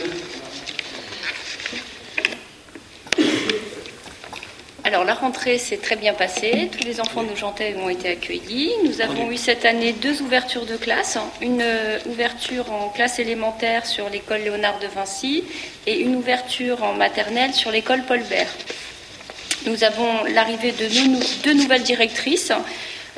Alors 4.83 5.03
la 5.03 5.13
rentrée 5.13 5.57
s'est 5.57 5.77
très 5.77 5.95
bien 5.95 6.13
passée, 6.13 6.69
tous 6.77 6.85
les 6.85 6.99
enfants 6.99 7.23
de 7.23 7.35
Jantais 7.35 7.75
ont 7.75 7.87
été 7.87 8.09
accueillis. 8.09 8.71
Nous 8.83 8.99
avons 8.99 9.31
eu 9.31 9.37
cette 9.37 9.63
année 9.63 9.93
deux 9.93 10.21
ouvertures 10.21 10.65
de 10.65 10.75
classe, 10.75 11.17
une 11.39 11.61
euh, 11.61 11.97
ouverture 12.07 12.71
en 12.71 12.89
classe 12.89 13.17
élémentaire 13.19 13.85
sur 13.85 14.09
l'école 14.09 14.41
Léonard 14.41 14.79
de 14.79 14.87
Vinci 14.87 15.43
et 15.87 15.99
une 15.99 16.15
ouverture 16.15 16.83
en 16.83 16.93
maternelle 16.93 17.53
sur 17.53 17.71
l'école 17.71 18.03
Paul 18.07 18.21
Bert. 18.29 18.53
Nous 19.67 19.83
avons 19.83 20.23
l'arrivée 20.33 20.71
de 20.71 20.87
deux 21.43 21.53
nouvelles 21.53 21.83
directrices, 21.83 22.51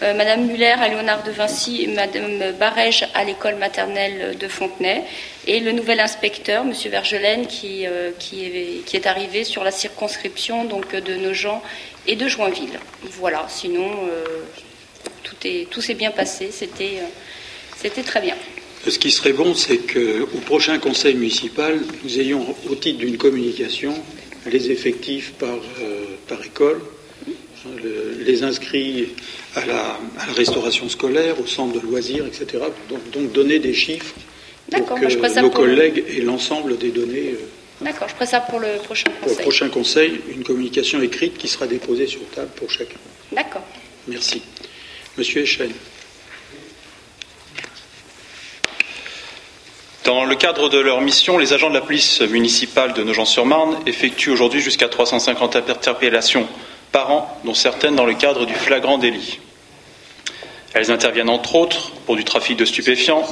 euh, 0.01 0.13
Madame 0.13 0.45
Muller 0.45 0.75
à 0.77 0.89
Léonard 0.89 1.23
de 1.23 1.31
Vinci 1.31 1.83
et 1.83 1.87
Madame 1.87 2.51
Barège 2.59 3.07
à 3.13 3.23
l'école 3.23 3.55
maternelle 3.55 4.37
de 4.37 4.47
Fontenay, 4.49 5.03
et 5.47 5.61
le 5.61 5.71
nouvel 5.71 6.01
inspecteur, 6.01 6.65
Monsieur 6.65 6.89
Vergelaine, 6.89 7.47
qui, 7.47 7.87
euh, 7.87 8.11
qui, 8.19 8.43
est, 8.43 9.07
arrivé 9.07 9.45
sur 9.45 9.63
la 9.63 9.71
circonscription 9.71 10.65
donc, 10.65 10.93
de 10.93 11.15
Nogent 11.15 11.61
et 12.07 12.17
de 12.17 12.27
Joinville. 12.27 12.77
Voilà, 13.03 13.45
sinon 13.47 13.89
euh, 14.09 14.25
tout, 15.23 15.37
est, 15.45 15.69
tout 15.69 15.79
s'est 15.79 15.93
bien 15.93 16.11
passé, 16.11 16.49
c'était, 16.51 16.99
c'était 17.77 18.03
très 18.03 18.19
bien. 18.19 18.35
Ce 18.85 18.99
qui 18.99 19.11
serait 19.11 19.31
bon, 19.31 19.55
c'est 19.55 19.77
qu'au 19.77 20.39
prochain 20.45 20.77
conseil 20.77 21.15
municipal, 21.15 21.79
nous 22.03 22.19
ayons, 22.19 22.53
au 22.69 22.75
titre 22.75 22.99
d'une 22.99 23.17
communication, 23.17 23.95
les 24.51 24.71
effectifs 24.71 25.33
par, 25.33 25.59
par 26.27 26.43
école, 26.43 26.81
les 28.25 28.43
inscrits 28.43 29.09
à 29.55 29.65
la, 29.65 29.99
restauration 30.35 30.89
scolaire, 30.89 31.39
au 31.39 31.47
centre 31.47 31.79
de 31.79 31.85
loisirs, 31.85 32.25
etc. 32.25 32.63
Donc, 32.89 33.31
donner 33.31 33.59
des 33.59 33.73
chiffres 33.73 34.13
pour 34.71 34.95
que 34.95 35.41
nos 35.41 35.49
collègues 35.49 36.03
aient 36.09 36.21
l'ensemble 36.21 36.77
des 36.77 36.89
données. 36.89 37.33
Euh, 37.33 37.83
D'accord, 37.85 38.07
je 38.07 38.13
ferai 38.13 38.25
ça 38.25 38.39
pour 38.39 38.59
le 38.59 38.77
prochain 38.83 39.09
conseil. 39.09 39.21
Pour 39.21 39.29
le 39.29 39.41
prochain 39.41 39.69
conseil, 39.69 40.21
une 40.29 40.43
communication 40.43 41.01
écrite 41.01 41.37
qui 41.37 41.47
sera 41.47 41.67
déposée 41.67 42.07
sur 42.07 42.21
table 42.33 42.49
pour 42.55 42.69
chacun. 42.69 42.99
D'accord. 43.31 43.63
Merci. 44.07 44.41
Monsieur 45.17 45.43
Echen. 45.43 45.71
Dans 50.03 50.25
le 50.25 50.35
cadre 50.35 50.67
de 50.67 50.79
leur 50.79 50.99
mission, 50.99 51.37
les 51.37 51.53
agents 51.53 51.69
de 51.69 51.75
la 51.75 51.81
police 51.81 52.19
municipale 52.19 52.91
de 52.91 53.03
Nogent-sur-Marne 53.03 53.77
effectuent 53.85 54.31
aujourd'hui 54.31 54.59
jusqu'à 54.59 54.89
350 54.89 55.55
interpellations 55.55 56.45
par 56.91 57.09
an, 57.11 57.39
dont 57.45 57.53
certaines 57.53 57.95
dans 57.95 58.05
le 58.05 58.13
cadre 58.13 58.45
du 58.45 58.53
flagrant 58.53 58.97
délit. 58.97 59.39
Elles 60.73 60.91
interviennent 60.91 61.29
entre 61.29 61.55
autres 61.55 61.91
pour 62.05 62.17
du 62.17 62.25
trafic 62.25 62.57
de 62.57 62.65
stupéfiants, 62.65 63.23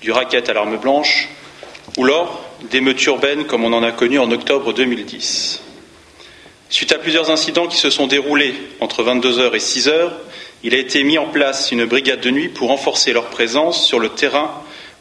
du 0.00 0.12
racket 0.12 0.48
à 0.48 0.54
l'arme 0.54 0.78
blanche, 0.78 1.28
ou 1.98 2.04
lors 2.04 2.42
d'émeutes 2.70 3.04
urbaines 3.04 3.44
comme 3.44 3.62
on 3.62 3.74
en 3.74 3.82
a 3.82 3.92
connu 3.92 4.18
en 4.18 4.30
octobre 4.30 4.72
2010. 4.72 5.60
Suite 6.70 6.92
à 6.92 6.98
plusieurs 6.98 7.30
incidents 7.30 7.66
qui 7.66 7.76
se 7.76 7.90
sont 7.90 8.06
déroulés 8.06 8.54
entre 8.80 9.02
22h 9.04 9.54
et 9.54 9.58
6h, 9.58 10.10
il 10.62 10.74
a 10.74 10.78
été 10.78 11.04
mis 11.04 11.18
en 11.18 11.26
place 11.26 11.70
une 11.70 11.84
brigade 11.84 12.20
de 12.20 12.30
nuit 12.30 12.48
pour 12.48 12.68
renforcer 12.68 13.12
leur 13.12 13.26
présence 13.26 13.86
sur 13.86 14.00
le 14.00 14.08
terrain 14.08 14.50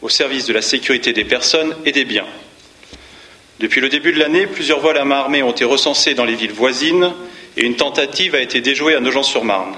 au 0.03 0.09
service 0.09 0.45
de 0.45 0.53
la 0.53 0.61
sécurité 0.61 1.13
des 1.13 1.23
personnes 1.23 1.75
et 1.85 1.93
des 1.93 2.05
biens. 2.05 2.27
Depuis 3.59 3.79
le 3.79 3.87
début 3.87 4.11
de 4.11 4.19
l'année, 4.19 4.45
plusieurs 4.45 4.81
vols 4.81 4.97
à 4.97 5.05
main 5.05 5.15
armée 5.15 5.41
ont 5.41 5.51
été 5.51 5.63
recensés 5.63 6.13
dans 6.13 6.25
les 6.25 6.35
villes 6.35 6.51
voisines 6.51 7.13
et 7.55 7.63
une 7.63 7.77
tentative 7.77 8.35
a 8.35 8.41
été 8.41 8.59
déjouée 8.59 8.95
à 8.95 8.99
Nogent-sur-Marne. 8.99 9.75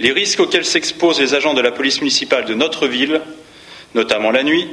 Les 0.00 0.12
risques 0.12 0.40
auxquels 0.40 0.66
s'exposent 0.66 1.18
les 1.18 1.34
agents 1.34 1.54
de 1.54 1.62
la 1.62 1.72
police 1.72 2.00
municipale 2.00 2.44
de 2.44 2.52
notre 2.52 2.86
ville, 2.86 3.22
notamment 3.94 4.30
la 4.30 4.42
nuit, 4.42 4.68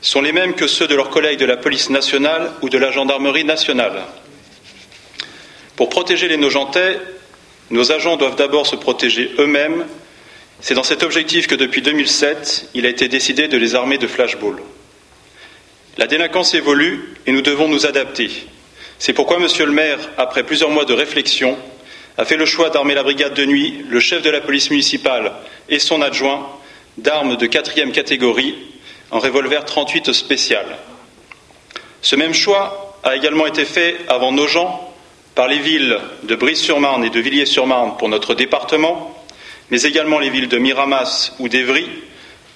sont 0.00 0.22
les 0.22 0.32
mêmes 0.32 0.54
que 0.54 0.66
ceux 0.66 0.88
de 0.88 0.94
leurs 0.94 1.10
collègues 1.10 1.38
de 1.38 1.46
la 1.46 1.56
police 1.58 1.90
nationale 1.90 2.52
ou 2.62 2.70
de 2.70 2.78
la 2.78 2.90
gendarmerie 2.90 3.44
nationale. 3.44 4.04
Pour 5.74 5.90
protéger 5.90 6.28
les 6.28 6.38
Nogentais, 6.38 6.98
nos 7.70 7.92
agents 7.92 8.16
doivent 8.16 8.36
d'abord 8.36 8.66
se 8.66 8.76
protéger 8.76 9.32
eux-mêmes. 9.38 9.84
C'est 10.60 10.74
dans 10.74 10.82
cet 10.82 11.02
objectif 11.02 11.46
que 11.46 11.54
depuis 11.54 11.82
2007, 11.82 12.70
il 12.74 12.86
a 12.86 12.88
été 12.88 13.08
décidé 13.08 13.48
de 13.48 13.56
les 13.56 13.74
armer 13.74 13.98
de 13.98 14.06
flashballs. 14.06 14.62
La 15.98 16.06
délinquance 16.06 16.54
évolue 16.54 17.14
et 17.26 17.32
nous 17.32 17.42
devons 17.42 17.68
nous 17.68 17.86
adapter. 17.86 18.30
C'est 18.98 19.12
pourquoi 19.12 19.38
Monsieur 19.38 19.66
le 19.66 19.72
maire, 19.72 19.98
après 20.16 20.42
plusieurs 20.42 20.70
mois 20.70 20.84
de 20.84 20.94
réflexion, 20.94 21.56
a 22.18 22.24
fait 22.24 22.36
le 22.36 22.46
choix 22.46 22.70
d'armer 22.70 22.94
la 22.94 23.02
brigade 23.02 23.34
de 23.34 23.44
nuit, 23.44 23.84
le 23.88 24.00
chef 24.00 24.22
de 24.22 24.30
la 24.30 24.40
police 24.40 24.70
municipale 24.70 25.32
et 25.68 25.78
son 25.78 26.00
adjoint 26.00 26.48
d'armes 26.96 27.36
de 27.36 27.46
quatrième 27.46 27.92
catégorie 27.92 28.54
en 29.10 29.18
revolver 29.18 29.64
38 29.64 30.12
spécial. 30.12 30.64
Ce 32.00 32.16
même 32.16 32.34
choix 32.34 32.98
a 33.02 33.16
également 33.16 33.46
été 33.46 33.64
fait 33.64 33.96
avant 34.08 34.32
nos 34.32 34.46
gens 34.46 34.94
par 35.34 35.48
les 35.48 35.58
villes 35.58 35.98
de 36.22 36.34
Brive-sur-Marne 36.34 37.04
et 37.04 37.10
de 37.10 37.20
Villiers-sur-Marne 37.20 37.96
pour 37.98 38.08
notre 38.08 38.34
département, 38.34 39.14
mais 39.70 39.82
également 39.82 40.18
les 40.18 40.30
villes 40.30 40.48
de 40.48 40.58
Miramas 40.58 41.32
ou 41.38 41.48
d'Evry, 41.48 41.88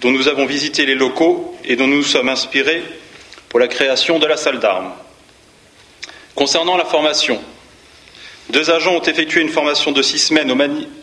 dont 0.01 0.11
nous 0.11 0.29
avons 0.29 0.47
visité 0.47 0.87
les 0.87 0.95
locaux 0.95 1.57
et 1.65 1.77
dont 1.77 1.87
nous 1.87 1.99
nous 1.99 2.03
sommes 2.03 2.29
inspirés 2.29 2.83
pour 3.49 3.61
la 3.61 3.69
création 3.69 4.19
de 4.19 4.27
la 4.27 4.37
salle 4.37 4.61
d'armes. 4.61 4.93
Concernant 6.35 6.77
la 6.77 6.85
formation, 6.85 7.41
deux 8.51 8.71
agents 8.71 8.95
ont 8.95 9.03
effectué 9.03 9.41
une 9.41 9.49
formation 9.49 9.93
de 9.93 10.03
six 10.03 10.19
semaines 10.19 10.49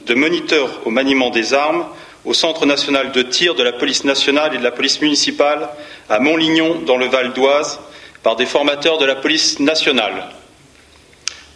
de 0.05 0.13
moniteur 0.13 0.81
au 0.85 0.89
maniement 0.89 1.29
des 1.29 1.53
armes 1.53 1.85
au 2.25 2.33
Centre 2.33 2.65
national 2.65 3.11
de 3.11 3.21
tir 3.21 3.55
de 3.55 3.63
la 3.63 3.71
police 3.71 4.03
nationale 4.03 4.53
et 4.53 4.57
de 4.57 4.63
la 4.63 4.71
police 4.71 5.01
municipale 5.01 5.69
à 6.09 6.19
Montlignon, 6.19 6.81
dans 6.85 6.97
le 6.97 7.07
Val 7.07 7.31
d'Oise, 7.33 7.79
par 8.21 8.35
des 8.35 8.45
formateurs 8.45 8.97
de 8.97 9.05
la 9.05 9.15
police 9.15 9.59
nationale. 9.59 10.25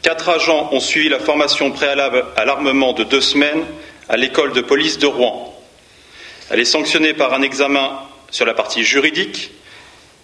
Quatre 0.01 0.29
agents 0.29 0.69
ont 0.71 0.79
suivi 0.79 1.09
la 1.09 1.19
formation 1.19 1.71
préalable 1.71 2.25
à 2.37 2.45
l'armement 2.45 2.93
de 2.93 3.03
deux 3.03 3.19
semaines 3.21 3.63
à 4.11 4.17
l'école 4.17 4.51
de 4.51 4.59
police 4.59 4.97
de 4.97 5.07
Rouen. 5.07 5.57
Elle 6.49 6.59
est 6.59 6.65
sanctionnée 6.65 7.13
par 7.13 7.33
un 7.33 7.41
examen 7.41 7.97
sur 8.29 8.45
la 8.45 8.53
partie 8.53 8.83
juridique 8.83 9.51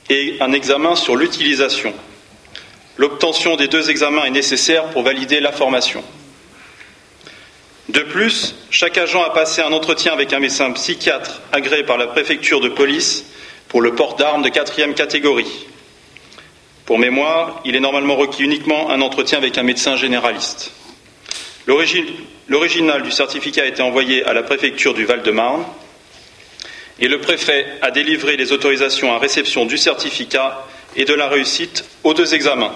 et 0.09 0.35
un 0.41 0.51
examen 0.51 0.97
sur 0.97 1.15
l'utilisation. 1.15 1.93
L'obtention 2.97 3.55
des 3.55 3.69
deux 3.69 3.89
examens 3.89 4.25
est 4.25 4.31
nécessaire 4.31 4.87
pour 4.89 5.03
valider 5.03 5.39
la 5.39 5.53
formation. 5.53 6.03
De 7.87 8.01
plus, 8.01 8.55
chaque 8.69 8.97
agent 8.97 9.23
a 9.23 9.29
passé 9.29 9.61
un 9.61 9.71
entretien 9.71 10.11
avec 10.11 10.33
un 10.33 10.39
médecin 10.39 10.69
psychiatre 10.73 11.41
agréé 11.53 11.83
par 11.83 11.97
la 11.97 12.07
préfecture 12.07 12.59
de 12.59 12.67
police 12.67 13.23
pour 13.69 13.79
le 13.79 13.95
port 13.95 14.17
d'armes 14.17 14.43
de 14.43 14.49
quatrième 14.49 14.95
catégorie. 14.95 15.65
Pour 16.85 16.99
mémoire, 16.99 17.61
il 17.63 17.73
est 17.73 17.79
normalement 17.79 18.17
requis 18.17 18.43
uniquement 18.43 18.89
un 18.89 18.99
entretien 18.99 19.37
avec 19.37 19.57
un 19.57 19.63
médecin 19.63 19.95
généraliste. 19.95 20.73
L'original 21.67 23.01
du 23.03 23.11
certificat 23.11 23.63
a 23.63 23.65
été 23.65 23.81
envoyé 23.81 24.23
à 24.23 24.33
la 24.33 24.43
préfecture 24.43 24.93
du 24.93 25.03
Val-de-Marne 25.03 25.65
et 26.99 27.09
le 27.09 27.19
préfet 27.19 27.65
a 27.81 27.91
délivré 27.91 28.37
les 28.37 28.53
autorisations 28.53 29.13
à 29.13 29.19
réception 29.19 29.65
du 29.65 29.77
certificat 29.77 30.65
et 30.95 31.03
de 31.03 31.13
la 31.13 31.27
réussite 31.27 31.83
aux 32.03 32.13
deux 32.13 32.33
examens. 32.33 32.73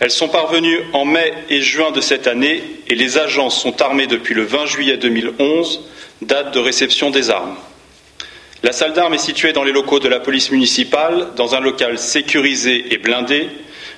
Elles 0.00 0.10
sont 0.10 0.28
parvenues 0.28 0.80
en 0.94 1.04
mai 1.04 1.32
et 1.50 1.60
juin 1.60 1.90
de 1.90 2.00
cette 2.00 2.26
année 2.26 2.62
et 2.88 2.94
les 2.94 3.18
agents 3.18 3.50
sont 3.50 3.80
armés 3.82 4.06
depuis 4.06 4.34
le 4.34 4.44
20 4.44 4.66
juillet 4.66 4.96
2011, 4.96 5.88
date 6.22 6.54
de 6.54 6.58
réception 6.58 7.10
des 7.10 7.30
armes. 7.30 7.56
La 8.62 8.72
salle 8.72 8.94
d'armes 8.94 9.14
est 9.14 9.18
située 9.18 9.52
dans 9.52 9.62
les 9.62 9.72
locaux 9.72 10.00
de 10.00 10.08
la 10.08 10.20
police 10.20 10.50
municipale, 10.50 11.28
dans 11.36 11.54
un 11.54 11.60
local 11.60 11.98
sécurisé 11.98 12.94
et 12.94 12.98
blindé, 12.98 13.48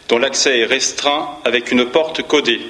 dont 0.08 0.18
l'accès 0.18 0.58
est 0.58 0.66
restreint 0.66 1.38
avec 1.44 1.70
une 1.70 1.86
porte 1.86 2.22
codée. 2.22 2.60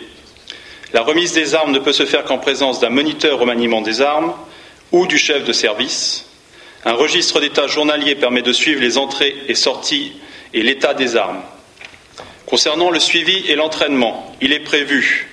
La 0.97 1.03
remise 1.03 1.35
des 1.35 1.55
armes 1.55 1.73
ne 1.73 1.79
peut 1.79 1.93
se 1.93 2.07
faire 2.07 2.25
qu'en 2.25 2.39
présence 2.39 2.81
d'un 2.81 2.89
moniteur 2.89 3.43
au 3.43 3.45
maniement 3.45 3.83
des 3.83 4.01
armes 4.01 4.33
ou 4.93 5.07
du 5.07 5.19
chef 5.19 5.45
de 5.45 5.53
service. 5.53 6.25
Un 6.87 6.95
registre 6.95 7.39
d'état 7.39 7.67
journalier 7.67 8.15
permet 8.15 8.41
de 8.41 8.55
suivre 8.55 8.81
les 8.81 8.97
entrées 8.97 9.37
et 9.47 9.55
sorties 9.55 10.13
et 10.55 10.63
l'état 10.63 10.95
des 10.95 11.17
armes. 11.17 11.43
Concernant 12.47 12.89
le 12.89 12.99
suivi 12.99 13.45
et 13.47 13.57
l'entraînement, 13.57 14.35
il 14.41 14.55
est 14.55 14.61
prévu 14.61 15.29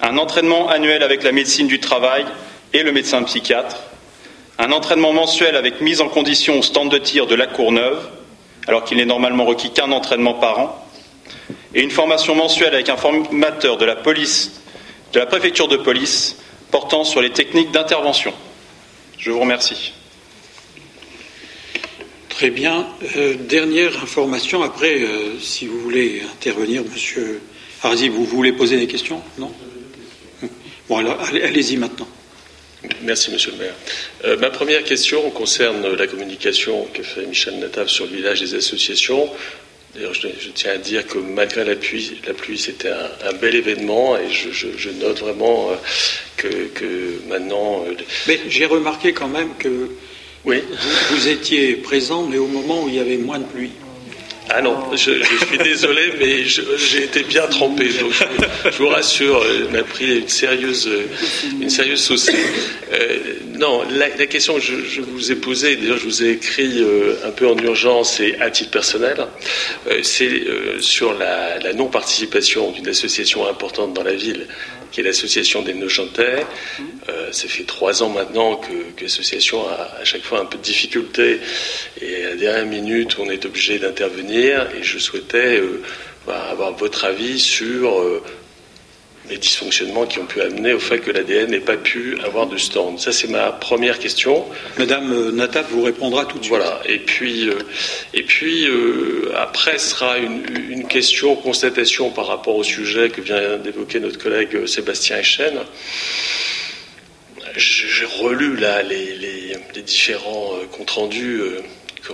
un 0.00 0.16
entraînement 0.16 0.68
annuel 0.68 1.02
avec 1.02 1.24
la 1.24 1.32
médecine 1.32 1.66
du 1.66 1.80
travail 1.80 2.24
et 2.72 2.84
le 2.84 2.92
médecin 2.92 3.20
psychiatre, 3.24 3.78
un 4.60 4.70
entraînement 4.70 5.12
mensuel 5.12 5.56
avec 5.56 5.80
mise 5.80 6.00
en 6.00 6.08
condition 6.08 6.60
au 6.60 6.62
stand 6.62 6.88
de 6.88 6.98
tir 6.98 7.26
de 7.26 7.34
la 7.34 7.48
Courneuve, 7.48 8.08
alors 8.68 8.84
qu'il 8.84 8.98
n'est 8.98 9.04
normalement 9.06 9.44
requis 9.44 9.72
qu'un 9.72 9.90
entraînement 9.90 10.34
par 10.34 10.60
an, 10.60 10.86
et 11.74 11.82
une 11.82 11.90
formation 11.90 12.36
mensuelle 12.36 12.74
avec 12.74 12.88
un 12.88 12.96
formateur 12.96 13.76
de 13.76 13.84
la 13.84 13.96
police, 13.96 14.60
de 15.12 15.18
la 15.18 15.26
préfecture 15.26 15.68
de 15.68 15.76
police, 15.76 16.36
portant 16.70 17.04
sur 17.04 17.20
les 17.20 17.30
techniques 17.30 17.72
d'intervention. 17.72 18.32
Je 19.18 19.30
vous 19.30 19.40
remercie. 19.40 19.92
Très 22.28 22.50
bien. 22.50 22.86
Euh, 23.16 23.34
dernière 23.34 24.02
information. 24.02 24.62
Après, 24.62 25.02
euh, 25.02 25.38
si 25.40 25.66
vous 25.66 25.78
voulez 25.80 26.22
intervenir, 26.32 26.82
Monsieur 26.90 27.42
Harzi, 27.82 28.08
vous 28.08 28.24
voulez 28.24 28.52
poser 28.52 28.78
des 28.78 28.86
questions? 28.86 29.20
Non? 29.38 29.52
Bon, 30.88 30.96
alors 30.96 31.20
allez-y 31.20 31.76
maintenant. 31.76 32.08
Merci, 33.02 33.30
Monsieur 33.30 33.52
le 33.52 33.58
maire. 33.58 33.74
Euh, 34.24 34.36
ma 34.38 34.50
première 34.50 34.84
question 34.84 35.30
concerne 35.30 35.86
la 35.94 36.06
communication 36.06 36.88
que 36.94 37.02
fait 37.02 37.26
Michel 37.26 37.58
Natav 37.58 37.88
sur 37.88 38.06
le 38.06 38.16
village 38.16 38.40
des 38.40 38.54
associations. 38.54 39.28
D'ailleurs, 39.94 40.14
je, 40.14 40.28
tiens 40.54 40.72
à 40.72 40.76
dire 40.76 41.06
que 41.06 41.18
malgré 41.18 41.64
la 41.64 41.74
pluie, 41.74 42.20
la 42.26 42.32
pluie 42.32 42.58
c'était 42.58 42.90
un, 42.90 43.32
bel 43.40 43.56
événement 43.56 44.16
et 44.16 44.30
je, 44.30 44.90
note 44.90 45.18
vraiment 45.18 45.70
euh, 45.72 45.74
que, 46.36 47.28
maintenant. 47.28 47.84
Euh, 47.86 47.94
mais 48.28 48.40
j'ai 48.48 48.66
remarqué 48.66 49.12
quand 49.12 49.28
même 49.28 49.56
que 49.58 49.90
oui. 50.44 50.62
vous 51.10 51.28
étiez 51.28 51.74
présent, 51.74 52.22
mais 52.22 52.38
au 52.38 52.46
moment 52.46 52.84
où 52.84 52.88
il 52.88 52.94
y 52.94 53.00
avait 53.00 53.16
moins 53.16 53.40
de 53.40 53.44
pluie. 53.44 53.72
Ah 54.52 54.62
non, 54.62 54.76
je, 54.92 54.96
suis 54.96 55.58
désolé, 55.62 56.12
mais 56.18 56.44
j'ai 56.44 57.04
été 57.04 57.22
bien 57.22 57.46
trempé. 57.46 57.88
Donc 58.00 58.12
je, 58.64 58.78
vous 58.78 58.88
rassure, 58.88 59.44
il 59.48 59.70
m'a 59.70 59.84
pris 59.84 60.18
une 60.18 60.28
sérieuse, 60.28 60.90
une 61.60 61.70
sérieuse 61.70 62.02
saucée. 62.02 62.34
Euh, 62.92 63.18
non, 63.58 63.82
la, 63.90 64.08
question 64.26 64.54
que 64.54 64.60
je, 64.60 65.00
vous 65.00 65.30
ai 65.30 65.36
posée, 65.36 65.76
d'ailleurs 65.76 65.98
je 65.98 66.04
vous 66.04 66.24
ai 66.24 66.30
écrit 66.30 66.82
euh, 66.82 67.14
un 67.24 67.30
peu 67.30 67.46
en 67.46 67.56
urgence 67.58 68.18
et 68.18 68.36
à 68.40 68.50
titre 68.50 68.70
personnel, 68.70 69.18
euh, 69.88 70.00
c'est 70.02 70.42
sur 70.80 71.16
la, 71.16 71.58
la 71.60 71.72
non-participation 71.72 72.72
d'une 72.72 72.88
association 72.88 73.46
importante 73.48 73.94
dans 73.94 74.02
la 74.02 74.14
ville 74.14 74.46
qui 74.90 75.00
est 75.00 75.04
l'association 75.04 75.62
des 75.62 75.74
Nochantais. 75.74 76.46
Euh, 77.08 77.32
ça 77.32 77.48
fait 77.48 77.64
trois 77.64 78.02
ans 78.02 78.08
maintenant 78.08 78.56
que, 78.56 79.02
l'association 79.02 79.66
a 79.68 80.00
à 80.00 80.04
chaque 80.04 80.22
fois 80.22 80.40
un 80.40 80.44
peu 80.44 80.58
de 80.58 80.62
difficulté. 80.62 81.40
Et 82.00 82.24
à 82.24 82.30
la 82.30 82.36
dernière 82.36 82.66
minute 82.66 83.18
on 83.18 83.30
est 83.30 83.44
obligé 83.44 83.78
d'intervenir. 83.78 84.68
Et 84.78 84.82
je 84.82 84.98
souhaitais 84.98 85.58
euh, 85.58 85.82
avoir 86.28 86.72
votre 86.72 87.04
avis 87.04 87.38
sur 87.38 88.00
euh, 88.00 88.22
les 89.30 89.38
dysfonctionnements 89.38 90.06
qui 90.06 90.18
ont 90.18 90.26
pu 90.26 90.40
amener 90.40 90.72
au 90.72 90.80
fait 90.80 90.98
que 90.98 91.10
l'ADN 91.10 91.50
n'ait 91.50 91.60
pas 91.60 91.76
pu 91.76 92.18
avoir 92.24 92.46
de 92.48 92.56
stand. 92.56 92.98
Ça, 92.98 93.12
c'est 93.12 93.28
ma 93.28 93.52
première 93.52 93.98
question. 93.98 94.44
Madame 94.76 95.12
euh, 95.12 95.30
Nataf 95.30 95.70
vous 95.70 95.82
répondra 95.82 96.24
tout 96.24 96.38
de 96.38 96.44
suite. 96.44 96.50
Voilà. 96.50 96.80
Et 96.86 96.98
puis, 96.98 97.48
euh, 97.48 97.54
et 98.12 98.24
puis 98.24 98.66
euh, 98.66 99.32
après 99.36 99.78
sera 99.78 100.18
une, 100.18 100.42
une, 100.68 100.88
question, 100.88 101.36
constatation 101.36 102.10
par 102.10 102.26
rapport 102.26 102.56
au 102.56 102.64
sujet 102.64 103.10
que 103.10 103.20
vient 103.20 103.56
d'évoquer 103.58 104.00
notre 104.00 104.18
collègue 104.18 104.66
Sébastien 104.66 105.18
Echen. 105.18 105.60
J'ai 107.56 108.04
relu 108.04 108.56
là 108.56 108.82
les, 108.82 109.14
les, 109.16 109.52
les 109.74 109.82
différents 109.82 110.52
comptes 110.72 110.90
rendus 110.90 111.40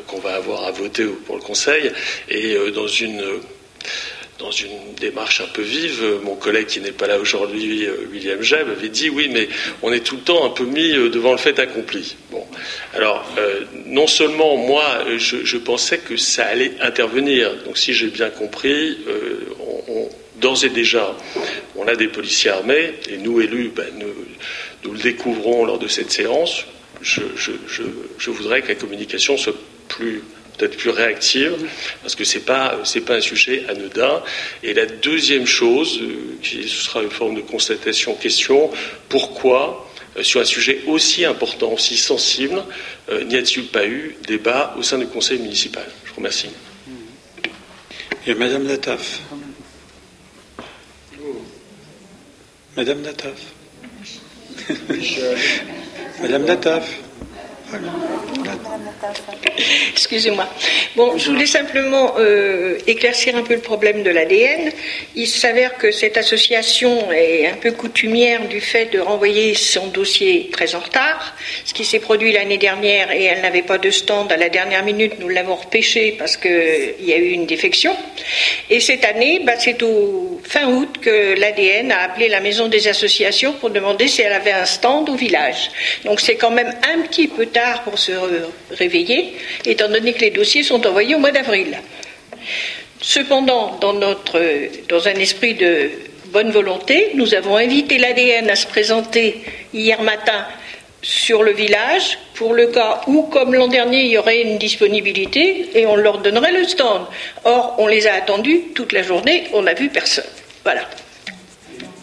qu'on 0.06 0.18
va 0.18 0.34
avoir 0.34 0.64
à 0.64 0.70
voter 0.70 1.04
pour 1.26 1.36
le 1.36 1.42
Conseil 1.42 1.92
et 2.28 2.56
dans 2.74 2.88
une 2.88 3.22
dans 4.38 4.50
une 4.50 4.94
démarche 5.00 5.40
un 5.40 5.46
peu 5.46 5.62
vive, 5.62 6.02
mon 6.22 6.34
collègue 6.36 6.66
qui 6.66 6.80
n'est 6.80 6.92
pas 6.92 7.06
là 7.06 7.18
aujourd'hui, 7.18 7.86
euh, 7.86 8.06
William 8.12 8.42
Jeb, 8.42 8.68
avait 8.68 8.88
dit 8.88 9.08
oui, 9.08 9.28
mais 9.32 9.48
on 9.82 9.92
est 9.92 10.00
tout 10.00 10.16
le 10.16 10.22
temps 10.22 10.44
un 10.44 10.50
peu 10.50 10.64
mis 10.64 10.92
euh, 10.92 11.08
devant 11.08 11.32
le 11.32 11.38
fait 11.38 11.58
accompli. 11.58 12.16
Bon, 12.30 12.44
alors 12.94 13.24
euh, 13.38 13.64
non 13.86 14.06
seulement 14.06 14.56
moi, 14.56 15.04
je, 15.16 15.56
pensais 15.56 15.98
que 15.98 16.16
ça 16.16 16.46
allait 16.46 16.72
intervenir. 16.80 17.50
Donc 17.64 17.78
si 17.78 17.94
j'ai 17.94 18.08
bien 18.08 18.28
compris, 18.30 18.98
on, 19.88 20.08
d'ores 20.36 20.64
et 20.64 20.68
déjà, 20.68 21.16
on 21.74 21.88
a 21.88 21.96
des 21.96 22.08
policiers 22.08 22.50
armés 22.50 22.94
et 23.08 23.16
nous 23.16 23.40
élus, 23.40 23.72
ben, 23.74 23.86
nous, 23.98 24.92
le 24.92 24.98
découvrons 24.98 25.64
lors 25.64 25.78
de 25.78 25.88
cette 25.88 26.12
séance. 26.12 26.64
Je 27.00 28.30
voudrais 28.30 28.62
que 28.62 28.68
la 28.68 28.74
communication 28.74 29.36
soit 29.38 29.56
plus 29.88 30.22
peut-être 30.56 30.76
plus 30.76 30.90
réactive, 30.90 31.54
parce 32.02 32.14
que 32.14 32.24
ce 32.24 32.38
n'est 32.38 32.44
pas, 32.44 32.78
pas 33.06 33.14
un 33.14 33.20
sujet 33.20 33.64
anodin. 33.68 34.22
Et 34.62 34.74
la 34.74 34.86
deuxième 34.86 35.46
chose, 35.46 36.00
euh, 36.00 36.38
qui 36.42 36.68
ce 36.68 36.84
sera 36.84 37.02
une 37.02 37.10
forme 37.10 37.34
de 37.34 37.40
constatation, 37.40 38.14
question, 38.14 38.70
pourquoi, 39.08 39.88
euh, 40.16 40.22
sur 40.22 40.40
un 40.40 40.44
sujet 40.44 40.80
aussi 40.86 41.24
important, 41.24 41.72
aussi 41.72 41.96
sensible, 41.96 42.62
euh, 43.10 43.24
n'y 43.24 43.36
a-t-il 43.36 43.66
pas 43.66 43.86
eu 43.86 44.16
débat 44.26 44.74
au 44.78 44.82
sein 44.82 44.98
du 44.98 45.06
conseil 45.06 45.38
municipal? 45.38 45.84
Je 46.04 46.10
vous 46.10 46.16
remercie. 46.16 46.48
Et 48.26 48.34
Madame 48.34 48.64
Nataf. 48.64 49.20
Madame 52.76 53.00
Nataf. 53.02 53.38
Madame 56.20 56.44
Nataf. 56.44 57.05
Excusez-moi. 59.92 60.48
Bon, 60.94 61.16
je 61.18 61.30
voulais 61.30 61.46
simplement 61.46 62.14
euh, 62.18 62.78
éclaircir 62.86 63.36
un 63.36 63.42
peu 63.42 63.54
le 63.54 63.60
problème 63.60 64.02
de 64.02 64.10
l'ADN. 64.10 64.70
Il 65.14 65.26
s'avère 65.26 65.76
que 65.76 65.90
cette 65.90 66.16
association 66.16 67.10
est 67.12 67.48
un 67.48 67.56
peu 67.56 67.72
coutumière 67.72 68.46
du 68.46 68.60
fait 68.60 68.86
de 68.86 68.98
renvoyer 68.98 69.54
son 69.54 69.88
dossier 69.88 70.50
très 70.52 70.74
en 70.74 70.80
retard, 70.80 71.34
ce 71.64 71.74
qui 71.74 71.84
s'est 71.84 71.98
produit 71.98 72.32
l'année 72.32 72.58
dernière 72.58 73.10
et 73.10 73.24
elle 73.24 73.42
n'avait 73.42 73.62
pas 73.62 73.78
de 73.78 73.90
stand 73.90 74.30
à 74.32 74.36
la 74.36 74.48
dernière 74.48 74.84
minute. 74.84 75.14
Nous 75.18 75.28
l'avons 75.28 75.56
repêché 75.56 76.14
parce 76.18 76.36
qu'il 76.36 76.94
y 77.00 77.12
a 77.12 77.16
eu 77.16 77.30
une 77.30 77.46
défection. 77.46 77.96
Et 78.70 78.80
cette 78.80 79.04
année, 79.04 79.40
bah, 79.44 79.54
c'est 79.58 79.82
au 79.82 80.40
fin 80.44 80.68
août 80.68 80.98
que 81.00 81.38
l'ADN 81.38 81.90
a 81.92 82.02
appelé 82.02 82.28
la 82.28 82.40
maison 82.40 82.68
des 82.68 82.88
associations 82.88 83.54
pour 83.54 83.70
demander 83.70 84.08
si 84.08 84.22
elle 84.22 84.32
avait 84.32 84.52
un 84.52 84.64
stand 84.64 85.08
au 85.08 85.14
village. 85.14 85.70
Donc 86.04 86.20
c'est 86.20 86.36
quand 86.36 86.50
même 86.50 86.74
un 86.94 87.02
petit 87.02 87.28
peu 87.28 87.46
tard 87.56 87.82
pour 87.84 87.98
se 87.98 88.12
réveiller, 88.70 89.32
étant 89.64 89.88
donné 89.88 90.12
que 90.12 90.20
les 90.20 90.30
dossiers 90.30 90.62
sont 90.62 90.86
envoyés 90.86 91.14
au 91.14 91.18
mois 91.18 91.30
d'avril. 91.30 91.78
Cependant, 93.00 93.78
dans, 93.80 93.94
notre, 93.94 94.38
dans 94.88 95.08
un 95.08 95.14
esprit 95.14 95.54
de 95.54 95.90
bonne 96.26 96.50
volonté, 96.50 97.12
nous 97.14 97.34
avons 97.34 97.56
invité 97.56 97.96
l'ADN 97.96 98.50
à 98.50 98.56
se 98.56 98.66
présenter 98.66 99.40
hier 99.72 100.02
matin 100.02 100.44
sur 101.00 101.42
le 101.42 101.52
village 101.52 102.18
pour 102.34 102.52
le 102.52 102.66
cas 102.66 103.00
où, 103.06 103.22
comme 103.22 103.54
l'an 103.54 103.68
dernier, 103.68 104.00
il 104.02 104.10
y 104.10 104.18
aurait 104.18 104.42
une 104.42 104.58
disponibilité 104.58 105.70
et 105.74 105.86
on 105.86 105.96
leur 105.96 106.18
donnerait 106.18 106.52
le 106.52 106.64
stand. 106.64 107.06
Or, 107.44 107.76
on 107.78 107.86
les 107.86 108.06
a 108.06 108.14
attendus 108.14 108.60
toute 108.74 108.92
la 108.92 109.02
journée, 109.02 109.44
on 109.54 109.62
n'a 109.62 109.74
vu 109.74 109.88
personne. 109.88 110.30
Voilà. 110.62 110.82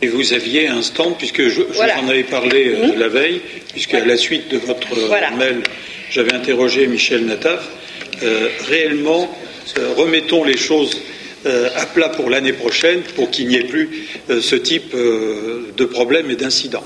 Et 0.03 0.07
vous 0.07 0.33
aviez 0.33 0.67
un 0.67 0.81
stand, 0.81 1.17
puisque 1.17 1.47
je, 1.47 1.61
vous 1.61 1.79
en 1.79 2.09
avais 2.09 2.25
parlé 2.25 2.67
euh, 2.67 2.87
mmh. 2.87 2.99
la 2.99 3.07
veille, 3.07 3.39
puisque 3.71 3.93
à 3.93 4.03
la 4.03 4.17
suite 4.17 4.49
de 4.49 4.57
votre 4.57 4.89
mail, 5.37 5.63
j'avais 6.11 6.33
interrogé 6.33 6.87
Michel 6.87 7.23
Nataf. 7.25 7.69
Euh, 8.21 8.49
réellement, 8.67 9.33
euh, 9.77 9.93
remettons 9.95 10.43
les 10.43 10.57
choses 10.57 10.99
à 11.45 11.85
plat 11.85 12.09
pour 12.09 12.29
l'année 12.29 12.51
prochaine 12.51 13.01
pour 13.15 13.29
qu'il 13.29 13.47
n'y 13.49 13.55
ait 13.55 13.65
plus 13.65 14.07
ce 14.29 14.55
type 14.55 14.95
de 14.95 15.85
problème 15.85 16.31
et 16.31 16.37
d'incident. 16.37 16.85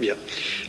Bien. 0.00 0.14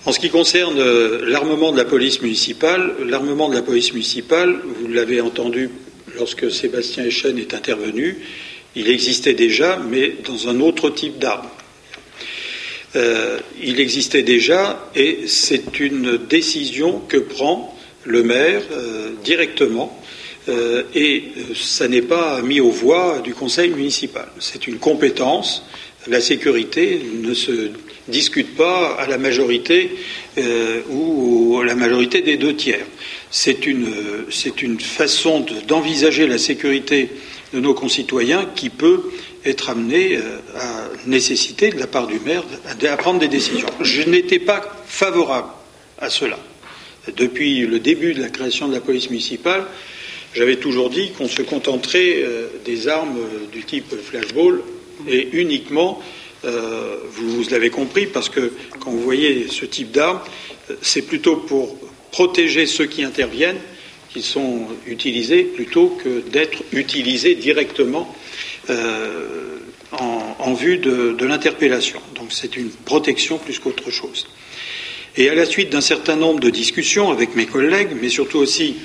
En 0.06 0.12
ce 0.12 0.20
qui 0.20 0.30
concerne 0.30 0.78
l'armement 1.22 1.72
de 1.72 1.78
la 1.78 1.86
police 1.86 2.22
municipale, 2.22 2.92
l'armement 3.06 3.48
de 3.48 3.56
la 3.56 3.62
police 3.62 3.94
municipale, 3.94 4.58
vous 4.66 4.90
l'avez 4.90 5.22
entendu 5.22 5.70
lorsque 6.18 6.52
Sébastien 6.52 7.06
Echen 7.06 7.38
est 7.38 7.54
intervenu, 7.54 8.18
il 8.76 8.90
existait 8.90 9.36
déjà, 9.36 9.80
mais 9.90 10.16
dans 10.28 10.50
un 10.50 10.60
autre 10.60 10.90
type 10.90 11.18
d'arme. 11.18 11.48
Euh, 12.96 13.40
il 13.62 13.80
existait 13.80 14.22
déjà 14.22 14.90
et 14.96 15.22
c'est 15.26 15.80
une 15.80 16.18
décision 16.18 17.02
que 17.08 17.18
prend 17.18 17.76
le 18.04 18.22
maire 18.22 18.62
euh, 18.72 19.12
directement 19.24 20.00
euh, 20.48 20.84
et 20.94 21.24
ça 21.56 21.88
n'est 21.88 22.04
pas 22.04 22.42
mis 22.42 22.60
aux 22.60 22.70
voix 22.70 23.20
du 23.24 23.34
conseil 23.34 23.70
municipal. 23.70 24.28
C'est 24.40 24.68
une 24.68 24.78
compétence. 24.78 25.66
La 26.08 26.22
sécurité 26.22 27.02
ne 27.24 27.34
se 27.34 27.72
discute 28.08 28.56
pas 28.56 28.96
à 29.00 29.08
la 29.08 29.18
majorité 29.18 29.92
ou 30.90 31.60
à 31.62 31.66
la 31.66 31.76
majorité 31.76 32.22
des 32.22 32.36
deux 32.36 32.58
tiers. 32.58 32.86
C'est 33.32 33.66
une, 33.66 33.88
une, 34.62 34.80
façon 34.82 35.46
d'envisager 35.66 36.28
la 36.28 36.38
sécurité 36.38 37.10
de 37.54 37.62
nos 37.62 37.74
concitoyens 37.74 38.50
qui 38.54 38.70
peut 38.70 39.04
être 39.46 39.70
amené 39.70 40.18
euh, 40.18 40.40
à 40.56 40.90
nécessiter 41.06 41.70
de 41.70 41.80
la 41.80 41.88
part 41.88 42.08
du 42.08 42.20
maire 42.20 42.44
à 42.66 42.98
prendre 42.98 43.20
des 43.20 43.28
décisions. 43.28 43.68
Je 43.82 44.04
n'étais 44.04 44.40
pas 44.40 44.62
favorable 44.86 45.50
à 46.00 46.10
cela. 46.10 46.40
Depuis 47.16 47.60
le 47.60 47.80
début 47.80 48.14
de 48.14 48.22
la 48.22 48.30
création 48.30 48.68
de 48.68 48.74
la 48.74 48.80
police 48.80 49.10
municipale, 49.10 49.66
j'avais 50.34 50.56
toujours 50.56 50.90
dit 50.90 51.12
qu'on 51.12 51.28
se 51.28 51.42
contenterait 51.42 52.24
euh, 52.24 52.48
des 52.66 52.88
armes 52.88 53.18
euh, 53.18 53.46
du 53.52 53.64
type 53.64 53.94
flashball 54.02 54.62
et 55.08 55.30
uniquement, 55.34 56.02
vous, 56.44 57.44
l'avez 57.52 57.70
compris, 57.70 58.06
parce 58.06 58.28
que 58.28 58.52
quand 58.80 58.92
vous 58.92 59.02
voyez 59.02 59.48
ce 59.50 59.66
type 59.66 59.92
d'armes, 59.92 60.20
c'est 60.82 61.02
plutôt 61.04 61.38
pour 61.38 61.78
protéger 62.12 62.66
ceux 62.66 62.86
qui 62.86 63.04
interviennent 63.04 63.60
qui 64.14 64.22
sont 64.22 64.68
utilisés 64.86 65.44
plutôt 65.44 65.98
que 66.04 66.22
d'être 66.30 66.62
utilisés 66.72 67.34
directement 67.34 68.16
euh, 68.70 69.58
en, 70.40 70.54
vue 70.54 70.78
de, 70.78 71.26
l'interpellation. 71.26 72.00
Donc 72.16 72.32
c'est 72.32 72.58
une 72.58 72.70
protection 72.70 73.38
plus 73.38 73.60
qu'autre 73.60 73.92
chose. 73.92 74.28
Et 75.18 75.30
à 75.30 75.36
la 75.36 75.46
suite 75.46 75.70
d'un 75.70 75.82
certain 75.82 76.16
nombre 76.16 76.40
de 76.40 76.50
discussions 76.50 77.12
avec 77.12 77.36
mes 77.36 77.46
collègues, 77.46 77.90
mais 78.02 78.10
surtout 78.10 78.40
aussi 78.40 78.76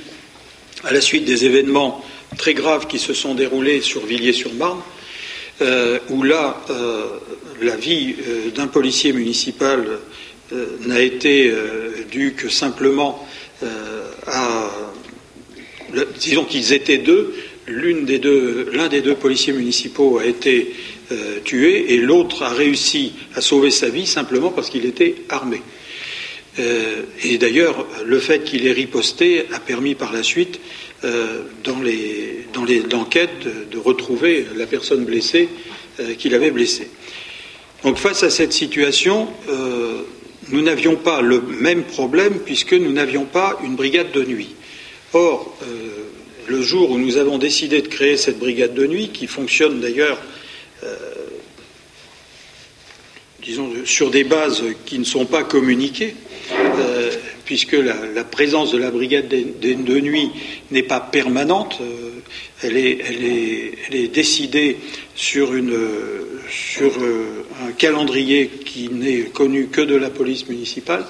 à 0.85 0.93
la 0.93 1.01
suite 1.01 1.25
des 1.25 1.45
événements 1.45 2.05
très 2.37 2.55
graves 2.55 2.87
qui 2.87 2.99
se 2.99 3.15
sont 3.15 3.35
déroulés 3.35 3.81
sur 3.81 4.05
Villiers-sur-Marne, 4.05 4.81
euh, 5.63 5.99
où 6.11 6.23
là, 6.23 6.63
euh, 6.71 7.07
la 7.63 7.77
vie 7.77 8.15
d'un 8.55 8.67
policier 8.67 9.13
municipal 9.13 9.85
n'a 10.87 11.01
été 11.01 11.53
due 12.11 12.33
que 12.33 12.49
simplement 12.49 13.27
à. 14.27 14.71
Disons 16.19 16.45
qu'ils 16.45 16.73
étaient 16.73 16.99
deux, 16.99 17.35
l'un 17.69 18.03
des, 18.03 18.19
deux, 19.01 19.15
policiers 19.15 19.53
municipaux 19.53 20.19
a 20.19 20.27
été 20.27 20.73
euh, 21.13 21.41
tué 21.45 21.95
et 21.95 21.99
l'autre 21.99 22.43
a 22.43 22.51
réussi 22.51 23.13
à 23.35 23.41
sauver 23.41 23.71
sa 23.71 23.89
vie 23.89 24.07
simplement 24.07 24.51
parce 24.51 24.71
qu'il 24.71 24.87
était 24.87 25.15
armé. 25.29 25.63
Euh, 26.59 27.03
et 27.23 27.39
d'ailleurs, 27.39 27.87
le 28.05 28.19
fait 28.19 28.43
qu'il 28.43 28.67
ait 28.67 28.73
riposté 28.73 29.45
a 29.53 29.61
permis 29.61 29.95
par 29.95 30.13
la 30.13 30.23
suite, 30.23 30.61
euh, 31.05 31.43
dans 31.63 31.79
les 31.81 32.95
enquêtes, 32.95 33.47
de, 33.71 33.79
retrouver 33.79 34.47
la 34.57 34.67
personne 34.67 35.05
blessée 35.05 35.49
qu'il 36.19 36.35
avait 36.35 36.51
blessée. 36.51 36.89
Donc 37.85 37.97
face 37.97 38.23
à 38.23 38.31
cette 38.31 38.53
situation, 38.53 39.29
nous 40.51 40.63
n'avions 40.63 40.97
pas 40.97 41.23
le 41.23 41.41
même 41.41 41.85
problème 41.85 42.41
puisque 42.45 42.73
nous 42.75 42.93
n'avions 42.93 43.25
pas 43.25 43.59
une 43.65 43.77
brigade 43.77 44.11
de 44.13 44.25
nuit. 44.25 44.55
Or, 45.13 45.57
le 46.49 46.63
jour 46.63 46.91
où 46.91 46.99
nous 46.99 47.17
avons 47.19 47.39
décidé 47.39 47.83
de 47.83 47.89
créer 47.89 48.17
cette 48.17 48.39
brigade 48.39 48.75
de 48.75 48.87
nuit, 48.87 49.11
qui 49.11 49.27
fonctionne 49.27 49.81
d'ailleurs, 49.81 50.19
euh, 50.83 50.97
disons, 53.43 53.71
sur 53.85 54.11
des 54.11 54.25
bases 54.25 54.63
qui 54.87 54.99
ne 54.99 55.05
sont 55.05 55.27
pas 55.27 55.45
communiquées, 55.45 56.15
euh, 56.53 57.11
puisque 57.45 57.73
la, 57.73 58.25
présence 58.25 58.73
de 58.73 58.79
la 58.79 58.91
brigade 58.91 59.29
de, 59.29 60.01
nuit 60.01 60.31
n'est 60.71 60.83
pas 60.83 61.01
permanente, 61.01 61.79
euh, 61.83 62.11
elle, 62.63 62.77
est, 62.77 64.09
décidée 64.09 64.79
sur, 65.15 65.53
sur 66.51 66.93
un 67.67 67.73
calendrier 67.73 68.49
qui 68.65 68.89
n'est 68.89 69.25
connu 69.25 69.69
que 69.69 69.81
de 69.81 69.97
la 69.97 70.11
police 70.11 70.49
municipale 70.49 71.05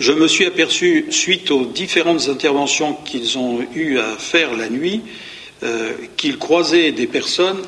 je 0.00 0.12
me 0.12 0.28
suis 0.28 0.46
aperçu, 0.46 1.06
suite 1.10 1.50
aux 1.50 1.64
différentes 1.64 2.28
interventions 2.28 2.94
qu'ils 2.94 3.36
ont 3.36 3.66
eu 3.74 3.98
à 3.98 4.16
faire 4.16 4.56
la 4.56 4.68
nuit, 4.68 5.02
euh, 5.64 5.92
qu'ils 6.16 6.38
croisaient 6.38 6.92
des 6.92 7.08
personnes 7.08 7.60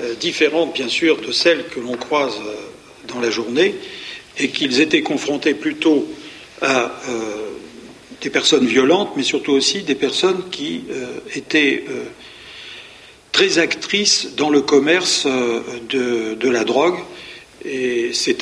euh, 0.00 0.14
différentes, 0.14 0.74
bien 0.74 0.88
sûr, 0.88 1.20
de 1.20 1.30
celles 1.30 1.68
que 1.68 1.78
l'on 1.78 1.96
croise 1.96 2.34
euh, 2.44 2.54
dans 3.06 3.20
la 3.20 3.30
journée, 3.30 3.76
et 4.38 4.48
qu'ils 4.48 4.80
étaient 4.80 5.02
confrontés 5.02 5.54
plutôt 5.54 6.06
à 6.60 6.92
des 8.20 8.30
personnes 8.30 8.66
violentes, 8.66 9.10
mais 9.16 9.22
surtout 9.22 9.52
aussi 9.52 9.82
des 9.82 9.94
personnes 9.94 10.48
qui 10.50 10.82
étaient 11.34 11.84
très 13.32 13.58
actrices 13.58 14.34
dans 14.36 14.50
le 14.50 14.60
commerce 14.60 15.26
de 15.26 16.48
la 16.50 16.64
drogue 16.64 16.98
et 17.66 18.10
c'est 18.12 18.36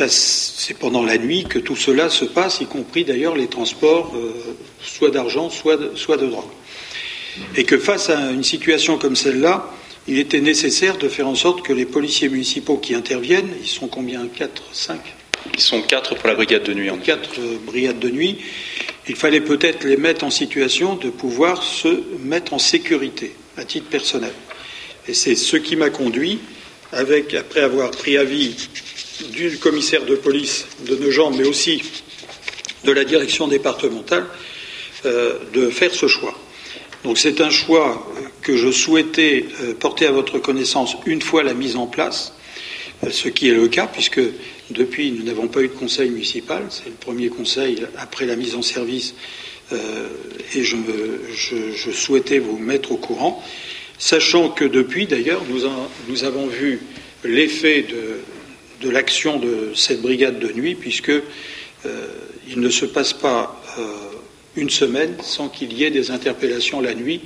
pendant 0.78 1.02
la 1.02 1.16
nuit 1.18 1.44
que 1.44 1.58
tout 1.58 1.76
cela 1.76 2.10
se 2.10 2.24
passe, 2.24 2.60
y 2.60 2.66
compris 2.66 3.04
d'ailleurs 3.04 3.36
les 3.36 3.46
transports, 3.46 4.12
euh, 4.14 4.32
soit 4.82 5.10
d'argent, 5.10 5.50
soit 5.50 5.76
de, 5.76 5.96
soit 5.96 6.16
de 6.16 6.26
drogue. 6.26 6.44
Et 7.56 7.64
que 7.64 7.78
face 7.78 8.10
à 8.10 8.30
une 8.30 8.44
situation 8.44 8.98
comme 8.98 9.16
celle-là, 9.16 9.70
il 10.06 10.18
était 10.18 10.40
nécessaire 10.40 10.98
de 10.98 11.08
faire 11.08 11.26
en 11.26 11.34
sorte 11.34 11.62
que 11.62 11.72
les 11.72 11.86
policiers 11.86 12.28
municipaux 12.28 12.76
qui 12.76 12.94
interviennent, 12.94 13.48
ils 13.62 13.68
sont 13.68 13.88
combien? 13.88 14.26
Quatre, 14.28 14.62
cinq? 14.72 15.00
Ils 15.54 15.60
sont 15.60 15.82
quatre 15.82 16.14
pour 16.14 16.28
la 16.28 16.34
brigade 16.34 16.62
de 16.62 16.74
nuit. 16.74 16.90
En 16.90 16.98
quatre 16.98 17.38
euh, 17.38 17.56
brigades 17.64 17.98
de 17.98 18.10
nuit. 18.10 18.38
Il 19.08 19.16
fallait 19.16 19.40
peut-être 19.40 19.84
les 19.84 19.96
mettre 19.96 20.24
en 20.24 20.30
situation 20.30 20.96
de 20.96 21.10
pouvoir 21.10 21.62
se 21.62 22.02
mettre 22.20 22.54
en 22.54 22.58
sécurité 22.58 23.34
à 23.56 23.64
titre 23.64 23.88
personnel. 23.88 24.32
Et 25.08 25.14
c'est 25.14 25.34
ce 25.34 25.56
qui 25.56 25.76
m'a 25.76 25.90
conduit, 25.90 26.38
avec, 26.92 27.34
après 27.34 27.60
avoir 27.60 27.90
pris 27.90 28.16
avis 28.16 28.54
du 29.30 29.58
commissaire 29.58 30.04
de 30.04 30.16
police 30.16 30.66
de 30.86 30.96
Nogent, 30.96 31.30
mais 31.36 31.46
aussi 31.46 31.82
de 32.84 32.92
la 32.92 33.04
direction 33.04 33.48
départementale, 33.48 34.26
euh, 35.06 35.38
de 35.52 35.70
faire 35.70 35.94
ce 35.94 36.06
choix. 36.08 36.34
Donc 37.04 37.18
c'est 37.18 37.40
un 37.40 37.50
choix 37.50 38.06
que 38.42 38.56
je 38.56 38.70
souhaitais 38.70 39.46
euh, 39.62 39.74
porter 39.74 40.06
à 40.06 40.12
votre 40.12 40.38
connaissance 40.38 40.96
une 41.06 41.22
fois 41.22 41.42
la 41.42 41.54
mise 41.54 41.76
en 41.76 41.86
place, 41.86 42.32
ce 43.10 43.28
qui 43.28 43.48
est 43.48 43.54
le 43.54 43.68
cas 43.68 43.86
puisque 43.86 44.20
depuis 44.70 45.12
nous 45.12 45.24
n'avons 45.24 45.48
pas 45.48 45.62
eu 45.62 45.68
de 45.68 45.74
conseil 45.74 46.10
municipal, 46.10 46.64
c'est 46.70 46.86
le 46.86 46.92
premier 46.92 47.28
conseil 47.28 47.84
après 47.98 48.24
la 48.24 48.36
mise 48.36 48.54
en 48.54 48.62
service 48.62 49.14
et 49.72 50.62
je, 50.62 51.90
souhaitais 51.90 52.38
vous 52.38 52.58
mettre 52.58 52.92
au 52.92 52.96
courant, 52.96 53.42
sachant 53.98 54.48
que 54.50 54.64
depuis 54.64 55.06
d'ailleurs 55.06 55.42
nous, 55.48 56.24
avons 56.24 56.46
vu 56.46 56.80
l'effet 57.24 57.82
de, 57.82 58.20
de 58.80 58.90
l'action 58.90 59.38
de 59.38 59.72
cette 59.74 60.02
brigade 60.02 60.38
de 60.38 60.52
nuit 60.52 60.74
puisque 60.74 61.12
il 62.48 62.60
ne 62.60 62.70
se 62.70 62.86
passe 62.86 63.12
pas 63.12 63.60
une 64.56 64.70
semaine 64.70 65.16
sans 65.22 65.48
qu'il 65.48 65.72
y 65.72 65.84
ait 65.84 65.90
des 65.90 66.10
interpellations 66.10 66.80
la 66.80 66.94
nuit 66.94 67.20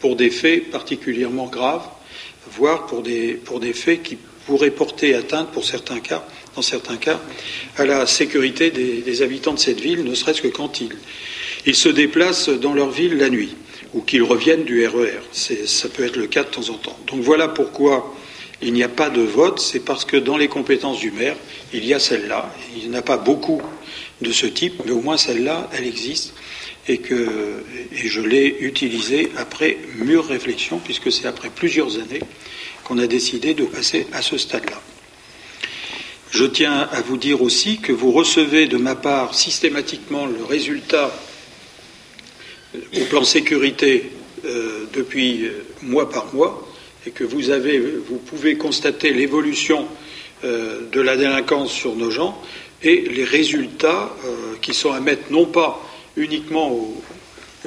pour 0.00 0.16
des 0.16 0.30
faits 0.30 0.70
particulièrement 0.70 1.46
graves, 1.46 1.86
voire 2.50 2.86
pour 2.86 3.02
des, 3.02 3.34
pour 3.34 3.60
des 3.60 3.72
faits 3.72 4.02
qui 4.02 4.18
pourraient 4.46 4.70
porter 4.70 5.14
atteinte, 5.14 5.50
pour 5.50 5.64
certains 5.64 6.00
cas, 6.00 6.26
dans 6.54 6.62
certains 6.62 6.96
cas, 6.96 7.20
à 7.78 7.86
la 7.86 8.06
sécurité 8.06 8.70
des, 8.70 9.22
habitants 9.22 9.54
de 9.54 9.58
cette 9.58 9.80
ville, 9.80 10.04
ne 10.04 10.14
serait-ce 10.14 10.42
que 10.42 10.48
quand 10.48 10.80
ils, 10.80 10.90
ils, 11.64 11.74
se 11.74 11.88
déplacent 11.88 12.50
dans 12.50 12.74
leur 12.74 12.90
ville 12.90 13.16
la 13.16 13.30
nuit 13.30 13.56
ou 13.94 14.02
qu'ils 14.02 14.22
reviennent 14.22 14.64
du 14.64 14.86
RER. 14.86 15.20
E 15.50 15.66
ça 15.66 15.88
peut 15.88 16.04
être 16.04 16.16
le 16.16 16.26
cas 16.26 16.44
de 16.44 16.50
temps 16.50 16.68
en 16.68 16.74
temps. 16.74 16.98
Donc 17.06 17.22
voilà 17.22 17.48
pourquoi 17.48 18.14
il 18.64 18.72
n'y 18.72 18.82
a 18.82 18.88
pas 18.88 19.10
de 19.10 19.20
vote, 19.20 19.60
c'est 19.60 19.80
parce 19.80 20.06
que 20.06 20.16
dans 20.16 20.38
les 20.38 20.48
compétences 20.48 20.98
du 20.98 21.10
maire, 21.10 21.36
il 21.74 21.84
y 21.84 21.92
a 21.92 22.00
celle-là. 22.00 22.50
Il 22.74 22.88
n'y 22.88 22.96
en 22.96 22.98
a 22.98 23.02
pas 23.02 23.18
beaucoup 23.18 23.60
de 24.22 24.32
ce 24.32 24.46
type, 24.46 24.82
mais 24.86 24.90
au 24.90 25.02
moins 25.02 25.18
celle-là, 25.18 25.68
elle 25.74 25.86
existe 25.86 26.32
et 26.88 26.98
que 26.98 27.62
je 27.92 28.20
l'ai 28.20 28.56
utilisé 28.60 29.30
après 29.36 29.78
mûre 29.96 30.26
réflexion, 30.26 30.78
puisque 30.82 31.12
c'est 31.12 31.26
après 31.26 31.50
plusieurs 31.50 31.96
années 31.96 32.20
qu'on 32.84 32.98
a 32.98 33.06
décidé 33.06 33.52
de 33.52 33.64
passer 33.64 34.06
à 34.12 34.22
ce 34.22 34.38
stade-là. 34.38 34.80
Je 36.30 36.44
tiens 36.44 36.88
à 36.90 37.00
vous 37.02 37.18
dire 37.18 37.42
aussi 37.42 37.78
que 37.78 37.92
vous 37.92 38.12
recevez 38.12 38.66
de 38.66 38.78
ma 38.78 38.94
part 38.94 39.34
systématiquement 39.34 40.26
le 40.26 40.42
résultat 40.42 41.14
au 42.74 43.04
plan 43.08 43.24
sécurité 43.24 44.10
euh, 44.44 44.86
depuis 44.92 45.44
euh, 45.44 45.64
mois 45.82 46.10
par 46.10 46.34
mois 46.34 46.66
et 47.06 47.10
que 47.10 47.24
vous, 47.24 47.50
avez, 47.50 47.78
vous 47.78 48.18
pouvez 48.18 48.56
constater 48.56 49.12
l'évolution 49.12 49.86
euh, 50.44 50.80
de 50.90 51.00
la 51.00 51.16
délinquance 51.16 51.72
sur 51.72 51.96
nos 51.96 52.10
gens 52.10 52.40
et 52.82 53.00
les 53.00 53.24
résultats 53.24 54.14
qui 54.60 54.74
sont 54.74 54.92
à 54.92 55.00
mettre 55.00 55.32
non 55.32 55.46
pas 55.46 55.80
uniquement 56.16 56.70
au, 56.70 57.02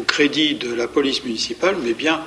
crédit 0.05 0.53
de 0.53 0.73
la 0.75 0.87
police 0.87 1.23
municipale, 1.23 1.75
mais 1.83 1.93
bien 1.93 2.23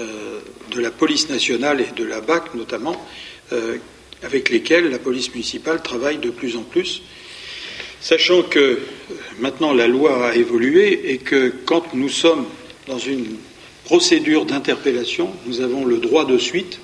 euh, 0.00 0.40
de 0.70 0.80
la 0.80 0.90
police 0.90 1.28
nationale 1.28 1.80
et 1.82 1.92
de 1.94 2.04
la 2.04 2.22
BAC 2.22 2.54
notamment, 2.54 2.96
euh, 3.52 3.76
avec 4.22 4.48
lesquels 4.48 4.88
la 4.88 4.98
police 4.98 5.30
municipale 5.30 5.82
travaille 5.82 6.18
de 6.18 6.30
plus 6.30 6.56
en 6.56 6.62
plus, 6.62 7.02
sachant 8.00 8.42
que 8.42 8.58
euh, 8.58 8.78
maintenant 9.38 9.74
la 9.74 9.86
loi 9.86 10.28
a 10.28 10.34
évolué 10.34 11.12
et 11.12 11.18
que 11.18 11.52
quand 11.66 11.92
nous 11.92 12.08
sommes 12.08 12.46
dans 12.86 12.98
une 12.98 13.36
procédure 13.90 14.44
d'interpellation, 14.44 15.30
nous 15.46 15.62
avons 15.62 15.84
le 15.84 15.96
droit 15.96 16.24
de 16.24 16.38
suite, 16.38 16.78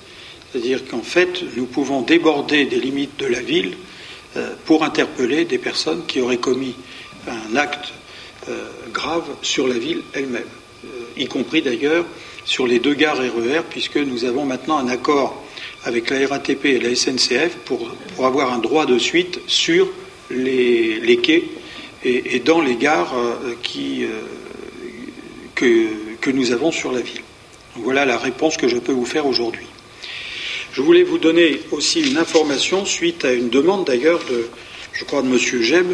c'est-à-dire 0.51 0.85
qu'en 0.85 1.01
fait, 1.01 1.41
nous 1.55 1.65
pouvons 1.65 2.01
déborder 2.01 2.65
des 2.65 2.81
limites 2.81 3.17
de 3.17 3.27
la 3.27 3.39
ville 3.39 3.77
pour 4.65 4.83
interpeller 4.83 5.45
des 5.45 5.57
personnes 5.57 6.05
qui 6.05 6.19
auraient 6.19 6.35
commis 6.35 6.75
un 7.29 7.55
acte 7.55 7.93
euh, 8.49 8.67
grave 8.91 9.23
sur 9.41 9.69
la 9.69 9.77
ville 9.77 10.01
elle-même, 10.11 10.43
euh, 10.83 10.87
y 11.15 11.27
compris 11.27 11.61
d'ailleurs 11.61 12.05
sur 12.43 12.67
les 12.67 12.79
deux 12.79 12.93
gares 12.93 13.19
RER, 13.19 13.59
e 13.59 13.61
puisque 13.69 13.95
nous 13.95 14.25
avons 14.25 14.43
maintenant 14.43 14.77
un 14.77 14.89
accord 14.89 15.41
avec 15.85 16.09
la 16.09 16.27
RATP 16.27 16.65
et 16.65 16.79
la 16.79 16.93
SNCF 16.93 17.55
pour, 17.63 17.89
avoir 18.19 18.51
un 18.51 18.59
droit 18.59 18.85
de 18.85 18.99
suite 18.99 19.39
sur 19.47 19.87
les, 20.29 21.19
quais 21.23 21.45
et, 22.03 22.39
dans 22.39 22.59
les 22.59 22.75
gares 22.75 23.13
euh, 23.17 23.53
qui, 23.63 24.05
que, 25.55 26.06
que, 26.21 26.29
nous 26.29 26.51
avons 26.51 26.71
sur 26.71 26.91
la 26.91 27.01
ville. 27.01 27.21
voilà 27.75 28.05
la 28.05 28.17
réponse 28.17 28.57
que 28.57 28.67
je 28.67 28.77
peux 28.77 28.91
vous 28.91 29.05
faire 29.05 29.25
aujourd'hui. 29.25 29.65
Je 30.73 30.81
voulais 30.81 31.03
vous 31.03 31.17
donner 31.17 31.59
aussi 31.71 32.01
une 32.01 32.17
information 32.17 32.85
suite 32.85 33.25
à 33.25 33.33
une 33.33 33.49
demande 33.49 33.85
d'ailleurs 33.85 34.19
de, 34.29 34.47
je 34.93 35.03
crois, 35.05 35.21
de 35.21 35.27
M. 35.27 35.37
Jeb, 35.37 35.87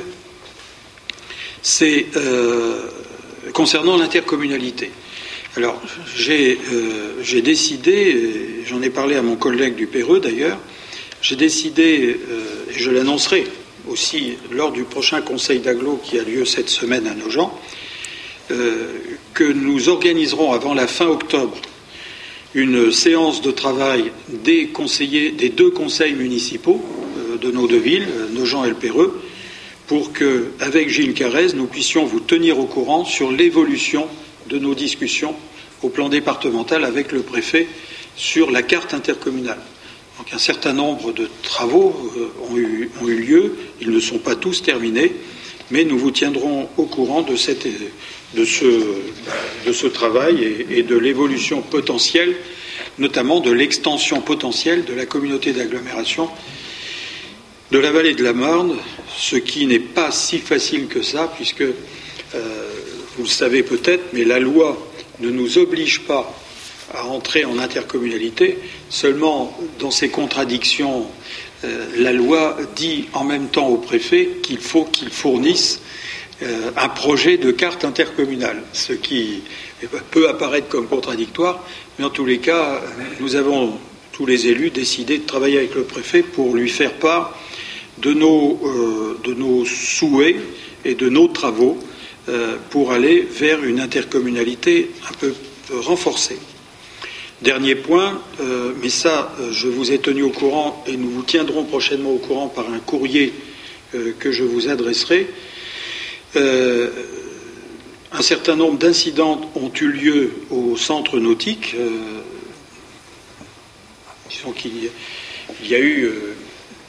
c'est 1.62 2.08
euh, 2.18 2.90
concernant 3.54 3.98
l'intercommunalité. 3.98 4.92
Alors, 5.56 5.80
j'ai 6.16 6.60
euh, 6.74 7.42
décidé, 7.42 8.64
j'en 8.66 8.82
ai 8.82 8.90
parlé 8.90 9.16
à 9.16 9.22
mon 9.22 9.36
collègue 9.36 9.76
du 9.76 9.88
Péreux 9.88 10.20
d'ailleurs, 10.20 10.58
j'ai 11.22 11.36
décidé, 11.36 12.18
euh, 12.30 12.72
et 12.76 12.80
je 12.80 12.90
l'annoncerai 12.90 13.46
aussi 13.88 14.34
lors 14.52 14.72
du 14.72 14.84
prochain 14.84 15.22
conseil 15.22 15.60
d'aglo 15.60 16.02
qui 16.04 16.20
a 16.20 16.24
lieu 16.24 16.44
cette 16.44 16.70
semaine 16.70 17.08
à 17.08 17.14
Nogent, 17.14 17.58
que 18.48 19.44
nous 19.44 19.90
organiserons 19.90 20.52
avant 20.52 20.74
la 20.74 20.88
fin 20.88 21.08
octobre 21.08 21.58
une 22.54 22.92
séance 22.92 23.42
de 23.42 23.52
travail 23.52 24.12
des 24.30 24.68
conseillers 24.68 25.32
des 25.32 25.50
deux 25.50 25.72
conseils 25.72 26.14
municipaux 26.14 26.84
de 27.42 27.52
nos 27.52 27.68
deux 27.68 27.80
villes, 27.80 28.08
Nogent 28.34 28.66
et 28.66 28.70
le 28.70 28.76
Péreux, 28.76 29.22
pour 29.88 30.14
que, 30.14 30.52
avec 30.60 30.90
Gilles 30.90 31.14
Carrez, 31.14 31.54
nous 31.54 31.68
puissions 31.68 32.06
vous 32.06 32.20
tenir 32.20 32.60
au 32.60 32.66
courant 32.66 33.06
sur 33.06 33.32
l'évolution 33.32 34.08
de 34.50 34.58
nos 34.58 34.76
discussions 34.76 35.36
au 35.82 35.90
plan 35.90 36.10
départemental 36.10 36.86
avec 36.86 37.12
le 37.12 37.22
préfet 37.22 37.68
sur 38.16 38.52
la 38.52 38.62
carte 38.62 38.94
intercommunale. 38.94 39.60
Donc 40.18 40.34
un 40.34 40.38
certain 40.38 40.74
nombre 40.74 41.12
de 41.12 41.30
travaux 41.42 41.94
euh, 42.18 42.32
ont, 42.50 42.58
eu, 42.58 43.16
lieu, 43.16 43.56
ils 43.82 43.90
ne 43.90 44.00
sont 44.00 44.20
pas 44.20 44.36
tous 44.36 44.62
terminés, 44.62 45.14
mais 45.72 45.84
nous 45.84 45.98
vous 45.98 46.12
tiendrons 46.12 46.70
au 46.78 46.86
courant 46.86 47.22
de, 47.24 47.36
cette, 47.36 47.68
de, 48.36 48.46
ce, 48.46 49.88
travail 49.88 50.66
et, 50.70 50.84
de 50.84 50.98
l'évolution 50.98 51.62
potentielle, 51.62 52.36
notamment 53.00 53.40
de 53.40 53.52
l'extension 53.52 54.22
potentielle 54.22 54.86
de 54.86 54.94
la 54.94 55.06
communauté 55.06 55.54
d'agglomération 55.54 56.30
de 57.72 57.80
la 57.80 57.92
vallée 57.92 58.14
de 58.14 58.24
la 58.24 58.34
Marne, 58.34 58.76
ce 59.18 59.36
qui 59.36 59.66
n'est 59.66 59.80
pas 59.80 60.12
si 60.12 60.38
facile 60.38 60.86
que 60.86 61.02
ça, 61.02 61.32
puisque, 61.36 61.62
euh, 61.62 61.74
vous 63.18 63.24
le 63.24 63.30
savez 63.30 63.64
peut-être, 63.64 64.04
mais 64.14 64.26
la 64.26 64.40
loi 64.40 64.78
ne 65.20 65.32
nous 65.32 65.58
oblige 65.58 66.02
pas 66.02 66.32
à 66.94 67.06
entrer 67.06 67.46
en 67.46 67.58
intercommunalité, 67.58 68.60
seulement 68.90 69.58
dans 69.80 69.90
ces 69.90 70.10
contradictions, 70.10 71.08
euh, 71.64 71.88
la 71.98 72.14
loi 72.14 72.58
dit 72.76 73.06
en 73.14 73.24
même 73.24 73.48
temps 73.48 73.70
au 73.70 73.78
préfet 73.78 74.30
qu'il 74.44 74.60
faut 74.60 74.86
qu'il 74.86 75.10
fournisse 75.10 75.82
un 76.42 76.90
projet 76.90 77.38
de 77.38 77.52
carte 77.52 77.86
intercommunale, 77.86 78.64
ce 78.74 78.94
qui 78.94 79.42
peut 80.12 80.28
apparaître 80.28 80.68
comme 80.68 80.88
contradictoire, 80.88 81.64
mais 81.98 82.06
en 82.06 82.10
tous 82.10 82.26
les 82.26 82.40
cas, 82.40 82.82
nous 83.20 83.36
avons, 83.36 83.78
tous 84.12 84.26
les 84.26 84.48
élus, 84.48 84.70
décidé 84.72 85.20
de 85.20 85.26
travailler 85.26 85.58
avec 85.60 85.76
le 85.76 85.84
préfet 85.84 86.24
pour 86.24 86.56
lui 86.56 86.70
faire 86.70 86.94
part 86.94 87.38
de 88.00 88.14
nos, 88.14 88.60
euh, 88.66 89.66
souhaits 89.66 90.36
et 90.86 90.96
de 90.96 91.10
nos 91.10 91.28
travaux 91.28 91.78
euh, 92.30 92.58
pour 92.70 92.92
aller 92.92 93.22
vers 93.22 93.64
une 93.64 93.80
intercommunalité 93.80 94.92
un 95.10 95.14
peu 95.14 95.34
renforcée. 95.72 96.38
Dernier 97.42 97.76
point, 97.76 98.22
euh, 98.40 98.72
mais 98.82 98.90
ça, 98.90 99.36
je 99.52 99.68
vous 99.68 99.92
ai 99.92 100.00
tenu 100.00 100.24
au 100.24 100.30
courant 100.30 100.84
et 100.88 100.96
nous 100.96 101.10
vous 101.10 101.24
tiendrons 101.24 101.66
prochainement 101.66 102.12
au 102.12 102.18
courant 102.18 102.48
par 102.48 102.72
un 102.72 102.80
courrier 102.80 103.34
que 104.18 104.32
je 104.32 104.44
vous 104.44 104.70
adresserai. 104.70 105.28
Un 106.36 108.22
certain 108.22 108.56
nombre 108.56 108.78
d'incidents 108.78 109.42
ont 109.56 109.72
eu 109.80 109.88
lieu 109.88 110.32
au 110.50 110.78
centre 110.78 111.20
nautique. 111.20 111.76
disons 114.30 114.52
qu'il 114.52 114.90
y 115.64 115.76
a 115.76 115.80
eu 115.80 116.10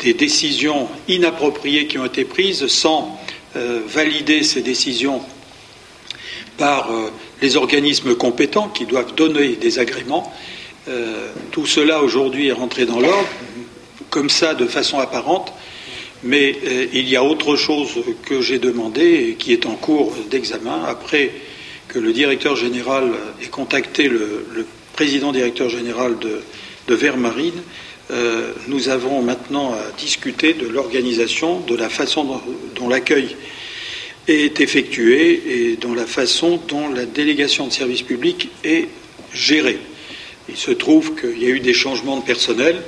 des 0.00 0.14
décisions 0.14 0.88
inappropriées 1.08 1.86
qui 1.86 1.98
ont 1.98 2.04
été 2.04 2.24
prises 2.24 2.66
sans 2.66 3.18
euh, 3.56 3.80
valider 3.86 4.42
ces 4.42 4.62
décisions 4.62 5.22
par 6.58 6.90
euh, 6.90 7.10
les 7.40 7.56
organismes 7.56 8.16
compétents 8.16 8.68
qui 8.68 8.84
doivent 8.84 9.14
donner 9.14 9.56
des 9.56 9.78
agréments. 9.78 10.32
Euh, 10.88 11.30
tout 11.52 11.64
cela 11.64 12.02
aujourd'hui 12.02 12.48
est 12.48 12.52
rentré 12.52 12.84
dans 12.84 13.00
l'ordre, 13.00 13.28
comme 14.10 14.28
ça 14.28 14.54
de 14.54 14.66
façon 14.66 14.98
apparente, 14.98 15.52
mais 16.24 16.56
il 16.92 17.08
y 17.08 17.16
a 17.16 17.22
autre 17.22 17.54
chose 17.54 18.02
que 18.24 18.40
j'ai 18.40 18.58
demandé 18.58 19.28
et 19.28 19.34
qui 19.34 19.52
est 19.52 19.66
en 19.66 19.74
cours 19.74 20.14
d'examen 20.30 20.82
après 20.86 21.30
que 21.88 21.98
le 21.98 22.12
directeur 22.12 22.56
général 22.56 23.12
ait 23.42 23.46
contacté 23.46 24.08
le, 24.08 24.66
président 24.94 25.32
directeur 25.32 25.68
général 25.68 26.16
de, 26.18 26.94
Vermarine 26.94 27.62
euh, 28.10 28.52
nous 28.68 28.90
avons 28.90 29.22
maintenant 29.22 29.72
à 29.72 29.90
discuter 29.98 30.52
de 30.52 30.68
l'organisation, 30.68 31.60
de 31.60 31.74
la 31.74 31.88
façon 31.88 32.40
dont, 32.74 32.88
l'accueil 32.88 33.34
est 34.28 34.60
effectué 34.60 35.70
et 35.70 35.76
dans 35.76 35.94
la 35.94 36.06
façon 36.06 36.60
dont 36.68 36.90
la 36.90 37.06
délégation 37.06 37.66
de 37.66 37.72
services 37.72 38.02
publics 38.02 38.50
est 38.62 38.88
gérée. 39.32 39.78
Il 40.48 40.56
se 40.56 40.70
trouve 40.70 41.14
qu'il 41.14 41.42
y 41.42 41.46
a 41.46 41.48
eu 41.48 41.60
des 41.60 41.72
changements 41.72 42.18
de 42.18 42.24
personnel. 42.24 42.82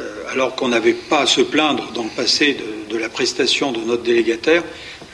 Euh, 0.00 0.04
alors 0.30 0.54
qu'on 0.54 0.68
n'avait 0.68 0.92
pas 0.92 1.20
à 1.20 1.26
se 1.26 1.40
plaindre 1.40 1.90
dans 1.94 2.04
le 2.04 2.10
passé 2.10 2.54
de, 2.54 2.75
la 2.98 3.08
prestation 3.08 3.72
de 3.72 3.80
notre 3.80 4.02
délégataire, 4.02 4.62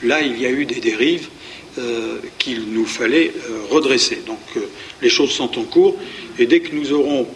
là 0.03 0.21
il 0.21 0.39
y 0.39 0.45
a 0.45 0.49
eu 0.49 0.65
des 0.65 0.79
dérives 0.79 1.29
euh, 1.77 2.17
qu'il 2.37 2.71
nous 2.71 2.85
fallait 2.85 3.31
euh, 3.49 3.61
redresser. 3.69 4.19
Donc 4.25 4.39
les 5.01 5.09
choses 5.09 5.31
sont 5.31 5.57
en 5.57 5.63
cours 5.63 5.95
et 6.37 6.45
dès 6.45 6.59
que 6.59 6.75
nous 6.75 6.91
aurons 6.93 7.27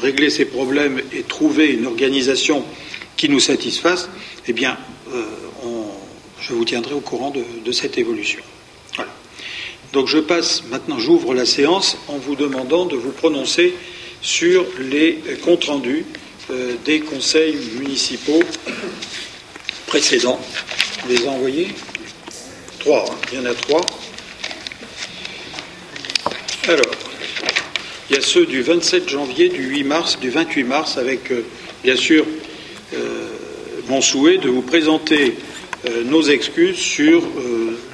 réglé 0.00 0.30
ces 0.30 0.44
problèmes 0.44 1.00
et 1.12 1.22
trouvé 1.22 1.72
une 1.72 1.86
organisation 1.86 2.64
qui 3.16 3.28
nous 3.28 3.40
satisfasse, 3.40 4.08
eh 4.46 4.52
bien, 4.52 4.78
je 6.40 6.54
vous 6.54 6.64
tiendrai 6.64 6.94
au 6.94 7.00
courant 7.00 7.32
de, 7.64 7.72
cette 7.72 7.98
évolution. 7.98 8.40
Donc 9.92 10.06
je 10.06 10.18
passe 10.18 10.64
maintenant, 10.70 10.98
j'ouvre 10.98 11.34
la 11.34 11.46
séance 11.46 11.96
en 12.08 12.16
vous 12.16 12.36
demandant 12.36 12.86
de 12.86 12.96
vous 12.96 13.10
prononcer 13.10 13.74
sur 14.22 14.64
les 14.78 15.18
comptes 15.44 15.64
rendus 15.64 16.04
euh, 16.50 16.74
des 16.84 17.00
conseils 17.00 17.56
municipaux 17.78 18.42
précédents. 19.86 20.40
Les 21.08 21.28
envoyés? 21.28 21.68
Trois, 22.80 23.04
hein. 23.08 23.14
il 23.30 23.38
y 23.38 23.40
en 23.40 23.46
a 23.46 23.54
trois. 23.54 23.84
Alors, 26.66 26.90
il 28.08 28.16
y 28.16 28.18
a 28.18 28.22
ceux 28.22 28.46
du 28.46 28.62
27 28.62 29.08
janvier, 29.08 29.48
du 29.48 29.62
8 29.62 29.84
mars, 29.84 30.18
du 30.18 30.30
28 30.30 30.64
mars, 30.64 30.96
avec 30.98 31.30
euh, 31.30 31.44
bien 31.84 31.94
sûr 31.94 32.26
euh, 32.94 33.28
mon 33.88 34.00
souhait 34.00 34.38
de 34.38 34.48
vous 34.48 34.62
présenter 34.62 35.36
nos 36.04 36.22
excuses 36.22 36.76
sur 36.76 37.22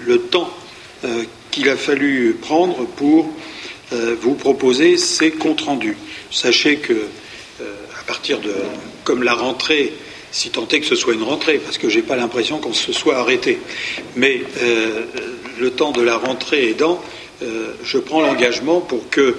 le 0.04 0.18
temps 0.18 0.52
qu'il 1.52 1.68
a 1.68 1.76
fallu 1.76 2.36
prendre 2.42 2.84
pour 2.84 3.32
vous 3.92 4.34
proposer 4.34 4.96
ces 4.96 5.30
comptes 5.30 5.60
rendus. 5.60 5.96
Sachez 6.32 6.78
que, 6.78 7.06
partir 8.06 8.40
de, 8.40 8.52
comme 9.04 9.22
la 9.22 9.34
rentrée, 9.34 9.92
si 10.30 10.50
tant 10.50 10.66
est 10.68 10.80
que 10.80 10.86
ce 10.86 10.96
soit 10.96 11.14
une 11.14 11.22
rentrée, 11.22 11.58
parce 11.58 11.78
que 11.78 11.88
je 11.88 11.96
n'ai 11.96 12.02
pas 12.02 12.16
l'impression 12.16 12.58
qu'on 12.58 12.72
se 12.72 12.92
soit 12.92 13.16
arrêté, 13.16 13.58
mais 14.14 14.42
euh, 14.62 15.04
le 15.58 15.70
temps 15.70 15.92
de 15.92 16.02
la 16.02 16.16
rentrée 16.16 16.70
aidant, 16.70 17.02
euh, 17.42 17.72
je 17.82 17.98
prends 17.98 18.20
l'engagement 18.20 18.80
pour 18.80 19.08
que 19.10 19.36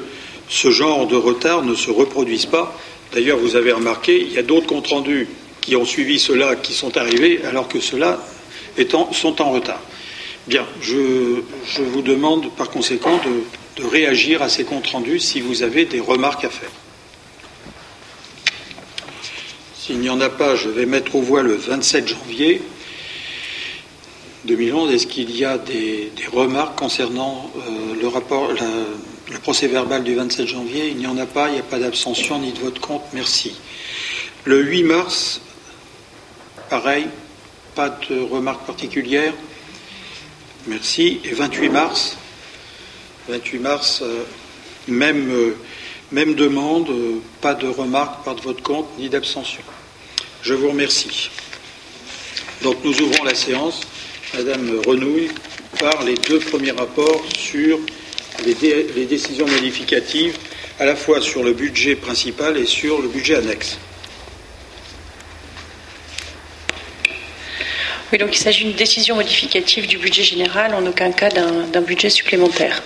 ce 0.49 0.71
genre 0.71 1.07
de 1.07 1.15
retard 1.15 1.63
ne 1.63 1.75
se 1.75 1.91
reproduise 1.91 2.45
pas. 2.45 2.77
D'ailleurs, 3.13 3.37
vous 3.37 3.55
avez 3.55 3.71
remarqué, 3.71 4.21
il 4.21 4.33
y 4.33 4.37
a 4.37 4.43
d'autres 4.43 4.67
comptes 4.67 4.87
rendus 4.87 5.27
qui 5.61 5.75
ont 5.75 5.85
suivi 5.85 6.19
cela, 6.19 6.55
qui 6.55 6.73
sont 6.73 6.97
arrivés, 6.97 7.41
alors 7.45 7.67
que 7.67 7.79
ceux-là 7.79 8.23
sont 9.11 9.41
en 9.41 9.51
retard. 9.51 9.81
Bien, 10.47 10.65
je, 10.81 11.41
vous 11.77 12.01
demande 12.01 12.51
par 12.51 12.69
conséquent 12.69 13.19
de 13.75 13.85
réagir 13.85 14.41
à 14.41 14.49
ces 14.49 14.63
comptes 14.63 14.87
rendus 14.87 15.19
si 15.19 15.41
vous 15.41 15.63
avez 15.63 15.85
des 15.85 15.99
remarques 15.99 16.45
à 16.45 16.49
faire. 16.49 16.71
S'il 19.87 19.99
n'y 19.99 20.09
en 20.09 20.19
a 20.19 20.27
pas, 20.27 20.57
je 20.57 20.67
vais 20.67 20.85
mettre 20.85 21.15
au 21.15 21.21
voie 21.21 21.43
le 21.43 21.55
27 21.55 22.09
janvier 22.09 22.61
2011. 24.43 24.93
Est-ce 24.93 25.07
qu'il 25.07 25.33
y 25.33 25.45
a 25.45 25.57
des, 25.57 26.11
remarques 26.29 26.77
concernant 26.77 27.49
euh, 27.55 27.95
le 29.31 29.39
procès 29.39 29.67
verbal 29.67 30.03
du 30.03 30.13
27 30.13 30.45
janvier? 30.45 30.89
Il 30.89 30.97
n'y 30.97 31.07
en 31.07 31.17
a 31.17 31.25
pas, 31.25 31.47
il 31.47 31.53
n'y 31.53 31.59
a 31.61 31.63
pas 31.63 31.79
d'abstention 31.79 32.37
ni 32.39 32.51
de 32.51 32.59
vote 32.59 32.79
contre. 32.79 33.05
Merci. 33.13 33.55
Le 34.43 34.61
8 34.61 34.83
mars, 34.83 35.39
pareil, 36.69 37.07
pas 37.73 37.97
de 38.09 38.19
remarques 38.19 38.65
particulières. 38.65 39.35
Merci. 40.67 41.21
Et 41.23 41.33
28 41.33 41.69
mars 41.69 42.17
28 43.29 43.59
mars, 43.59 44.01
euh, 44.03 44.25
même, 44.89 45.31
euh, 45.31 45.55
même 46.11 46.35
demande, 46.35 46.89
pas 47.39 47.53
de 47.53 47.69
remarques, 47.69 48.25
pas 48.25 48.33
de 48.33 48.41
vote 48.41 48.61
contre, 48.61 48.89
ni 48.97 49.07
d'abstention. 49.07 49.63
Je 50.47 50.53
vous 50.53 50.69
remercie. 50.69 51.29
Donc 52.63 52.77
nous 52.85 53.01
ouvrons 53.01 53.25
la 53.25 53.35
séance. 53.35 53.81
Madame 54.33 54.79
Renouille 54.87 55.27
par 55.77 56.05
les 56.05 56.15
deux 56.15 56.39
premiers 56.39 56.71
rapports 56.71 57.21
sur 57.37 57.77
les, 58.45 59.05
décisions 59.05 59.45
modificatives, 59.45 60.37
à 60.79 60.85
la 60.85 60.95
fois 60.95 61.19
sur 61.19 61.43
le 61.43 61.51
budget 61.51 61.97
principal 61.97 62.55
et 62.55 62.65
sur 62.65 63.01
le 63.01 63.09
budget 63.09 63.35
annexe. 63.35 63.77
Oui, 68.11 68.17
donc 68.17 68.35
il 68.35 68.39
s'agit 68.39 68.63
d'une 68.63 68.75
décision 68.75 69.15
modificative 69.15 69.85
du 69.85 69.97
budget 69.97 70.23
général, 70.23 70.73
en 70.73 70.85
aucun 70.85 71.11
cas 71.11 71.29
d'un 71.29 71.81
budget 71.81 72.09
supplémentaire. 72.09 72.81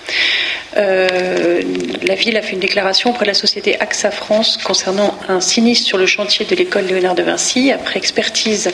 Euh, 0.77 1.61
la 2.03 2.15
ville 2.15 2.37
a 2.37 2.41
fait 2.41 2.53
une 2.53 2.59
déclaration 2.59 3.09
auprès 3.09 3.25
de 3.25 3.29
la 3.29 3.33
société 3.33 3.79
AXA 3.79 4.09
France 4.09 4.57
concernant 4.63 5.17
un 5.27 5.41
sinistre 5.41 5.85
sur 5.85 5.97
le 5.97 6.05
chantier 6.05 6.45
de 6.45 6.55
l'école 6.55 6.85
Léonard 6.85 7.15
de 7.15 7.23
Vinci. 7.23 7.71
Après 7.71 7.97
expertise, 7.97 8.71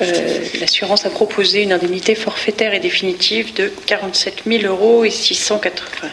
euh, 0.00 0.38
l'assurance 0.60 1.06
a 1.06 1.10
proposé 1.10 1.62
une 1.62 1.72
indemnité 1.72 2.14
forfaitaire 2.14 2.72
et 2.72 2.78
définitive 2.78 3.52
de 3.54 3.72
47 3.86 4.42
000 4.46 4.62
euros 4.64 5.04
et 5.04 5.10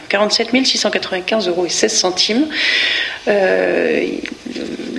47 0.09 0.65
695 0.65 1.47
euros 1.47 1.65
et 1.65 1.69
16 1.69 1.93
centimes. 1.93 2.47
Euh, 3.27 4.07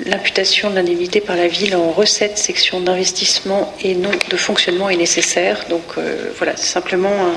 l'imputation 0.07 0.71
de 0.71 0.75
l'indemnité 0.75 1.21
par 1.21 1.37
la 1.37 1.49
ville 1.49 1.77
en 1.77 1.91
recette 1.91 2.39
section 2.39 2.81
d'investissement 2.81 3.75
et 3.83 3.95
non 3.95 4.11
de 4.31 4.37
fonctionnement 4.37 4.78
est 4.89 4.97
nécessaire. 4.97 5.65
Donc 5.69 5.85
euh, 5.97 6.31
voilà, 6.37 6.57
c'est 6.57 6.67
simplement 6.67 7.35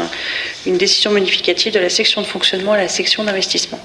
une 0.65 0.77
décision 0.77 1.11
modificative 1.11 1.73
de 1.73 1.79
la 1.79 1.89
section 1.89 2.21
de 2.21 2.27
fonctionnement 2.27 2.73
à 2.73 2.77
la 2.77 2.87
section 2.87 3.23
d'investissement. 3.23 3.79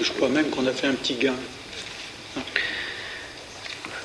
Je 0.00 0.10
crois 0.12 0.28
même 0.28 0.50
qu'on 0.50 0.66
a 0.66 0.72
fait 0.72 0.86
un 0.86 0.94
petit 0.94 1.14
gain. 1.14 1.34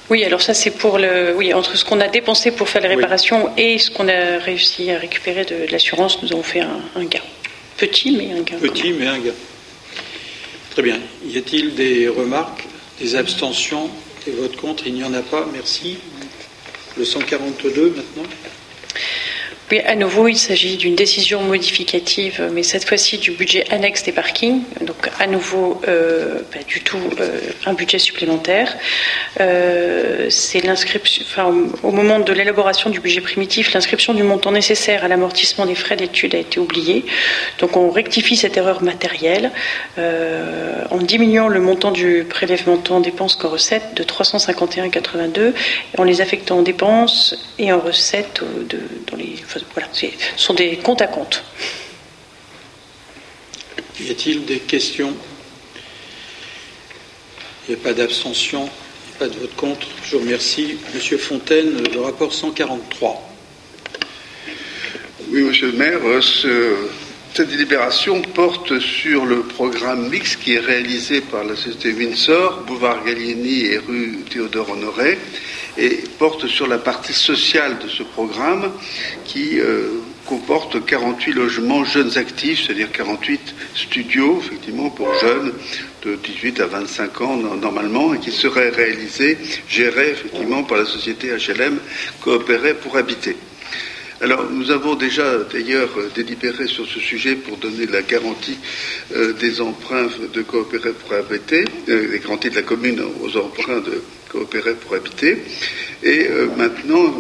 Oui, 0.10 0.24
alors 0.24 0.42
ça 0.42 0.54
c'est 0.54 0.72
pour 0.72 0.98
le, 0.98 1.36
oui, 1.36 1.54
entre 1.54 1.76
ce 1.76 1.84
qu'on 1.84 2.00
a 2.00 2.08
dépensé 2.08 2.52
pour 2.52 2.70
faire 2.70 2.82
les 2.82 2.88
réparations 2.88 3.52
et 3.58 3.78
ce 3.78 3.92
qu'on 3.92 4.08
a 4.08 4.38
réussi 4.38 4.90
à 4.92 4.98
récupérer 4.98 5.44
de, 5.44 5.70
l'assurance, 5.70 6.24
nous 6.24 6.32
avons 6.32 6.44
fait 6.44 6.62
un, 6.62 7.04
gain. 7.04 7.22
Petit, 7.78 8.16
mais 8.18 8.32
un 8.32 8.42
gain. 8.42 8.58
Petit, 8.58 8.94
mais 8.94 9.08
un 9.08 9.20
gain. 9.20 9.34
Très 10.72 10.82
bien. 10.82 11.00
Y 11.26 11.38
a-t-il 11.38 11.76
des 11.76 12.08
remarques, 12.08 12.66
des 13.02 13.16
abstentions, 13.16 13.90
des 14.26 14.32
votes 14.32 14.56
contre? 14.56 14.88
Il 14.88 14.94
n'y 14.94 15.04
en 15.04 15.14
a 15.14 15.22
pas. 15.22 15.46
Merci. 15.52 15.98
Le 16.98 17.04
142 17.04 17.90
maintenant? 17.90 18.30
Oui, 19.70 19.82
à 19.82 19.96
nouveau, 19.96 20.30
il 20.30 20.38
s'agit 20.38 20.78
d'une 20.78 20.96
décision 20.96 21.42
modificative, 21.42 22.42
mais 22.54 22.64
cette 22.64 22.88
fois-ci 22.88 23.18
du 23.18 23.32
budget 23.32 23.66
annexe 23.70 24.02
des 24.04 24.14
parkings. 24.14 24.62
Donc, 24.80 25.10
à 25.20 25.28
nouveau, 25.28 25.82
euh, 25.90 26.40
pas 26.54 26.64
du 26.66 26.80
tout 26.80 27.02
euh, 27.20 27.42
un 27.66 27.74
budget 27.74 28.00
supplémentaire. 28.00 28.74
Euh, 29.42 30.28
c'est 30.30 30.62
l'inscription, 30.62 31.22
enfin, 31.28 31.54
au 31.84 31.92
moment 31.92 32.20
de 32.20 32.32
l'élaboration 32.32 32.90
du 32.90 33.02
budget 33.02 33.20
primitif, 33.20 33.74
l'inscription 33.74 34.14
du 34.14 34.24
montant 34.24 34.54
nécessaire 34.54 35.04
à 35.04 35.10
l'amortissement 35.10 35.66
des 35.66 35.76
frais 35.76 35.98
d'études 35.98 36.34
a 36.34 36.38
été 36.38 36.62
oubliée. 36.62 37.04
Donc, 37.60 37.76
on 37.76 37.90
rectifie 37.90 38.38
cette 38.38 38.56
erreur 38.56 38.82
matérielle 38.82 39.52
en 39.98 40.98
diminuant 41.00 41.50
le 41.50 41.60
montant 41.60 41.92
du 41.92 42.26
prélèvement 42.30 42.82
en 42.90 43.02
dépenses 43.02 43.36
qu'en 43.36 43.50
recettes 43.50 43.96
de 43.96 44.04
351,82 44.04 45.54
en 45.98 46.04
les 46.04 46.22
affectant 46.22 46.60
en 46.60 46.62
dépenses 46.62 47.36
et 47.60 47.74
en 47.74 47.80
recettes 47.80 48.42
de, 48.70 48.80
dans 49.12 49.18
les 49.18 49.36
voilà, 49.74 49.90
ce 49.94 50.08
sont 50.36 50.54
des 50.54 50.78
comptes 50.78 51.02
à 51.02 51.08
compte. 51.08 51.44
Y 54.00 54.12
a-t-il 54.12 54.46
des 54.46 54.60
questions? 54.60 55.14
Il 57.68 57.76
n'y 57.76 57.82
a 57.82 57.84
pas 57.84 57.94
d'abstention, 57.94 58.70
pas 59.20 59.28
de 59.28 59.38
vote 59.40 59.56
contre. 59.56 59.88
Je 60.06 60.16
vous 60.16 60.24
remercie. 60.24 60.78
Monsieur 60.94 61.18
Fontaine, 61.18 61.84
le 61.94 62.00
rapport 62.00 62.34
143. 62.34 63.24
Oui, 65.30 65.42
monsieur 65.42 65.72
le 65.72 65.78
maire, 65.78 66.00
cette 66.22 67.50
délibération 67.50 68.22
porte 68.22 68.80
sur 68.80 69.26
le 69.26 69.42
programme 69.42 70.10
mix 70.10 70.36
qui 70.36 70.54
est 70.54 70.60
réalisé 70.60 71.22
par 71.22 71.44
la 71.44 71.56
société 71.56 71.92
Windsor, 71.92 72.64
Boulevard 72.66 73.04
Gallieni 73.04 73.66
et 73.66 73.78
rue 73.78 74.24
Théodore 74.30 74.72
Honoré 74.72 75.18
et 75.78 76.04
porte 76.18 76.48
sur 76.48 76.68
la 76.68 76.78
partie 76.78 77.14
sociale 77.14 77.78
de 77.80 77.88
ce 77.88 78.04
programme 78.04 78.72
qui 79.26 79.60
euh, 79.60 79.90
comporte 80.26 80.86
48 80.86 81.32
logements 81.34 81.86
jeunes 81.86 82.18
actifs, 82.18 82.66
c'est-à-dire 82.66 82.92
48 82.92 83.56
studios, 83.76 84.42
effectivement, 84.44 84.90
pour 84.90 85.14
jeunes 85.20 85.54
de 86.04 86.16
18 86.16 86.60
à 86.60 86.66
25 86.68 87.22
ans 87.22 87.38
normalement, 87.38 88.14
et 88.14 88.20
qui 88.20 88.32
seraient 88.32 88.70
réalisés, 88.70 89.38
gérés 89.70 90.12
effectivement 90.12 90.64
par 90.64 90.78
la 90.78 90.86
société 90.86 91.30
HLM 91.30 91.80
Coopérer 92.22 92.74
pour 92.74 92.98
habiter. 92.98 93.36
Alors, 94.20 94.50
nous 94.50 94.72
avons 94.72 94.96
déjà 94.96 95.38
d'ailleurs 95.44 95.90
délibéré 96.16 96.66
sur 96.66 96.88
ce 96.88 97.00
sujet 97.00 97.36
pour 97.36 97.58
donner 97.58 97.86
la 97.86 98.02
garantie 98.02 98.58
euh, 99.16 99.34
des 99.34 99.62
emprunts 99.62 100.08
de 100.34 100.42
coopérer 100.42 100.92
pour 100.92 101.14
habiter, 101.14 101.66
euh, 101.88 102.12
les 102.12 102.20
garanties 102.20 102.50
de 102.50 102.56
la 102.56 102.64
commune 102.64 103.00
aux 103.22 103.38
emprunts 103.38 103.80
de 103.80 104.02
coopérer 104.30 104.76
pour 104.76 104.96
habiter. 104.96 105.38
Et 106.04 106.28
euh, 106.28 106.48
maintenant, 106.58 107.14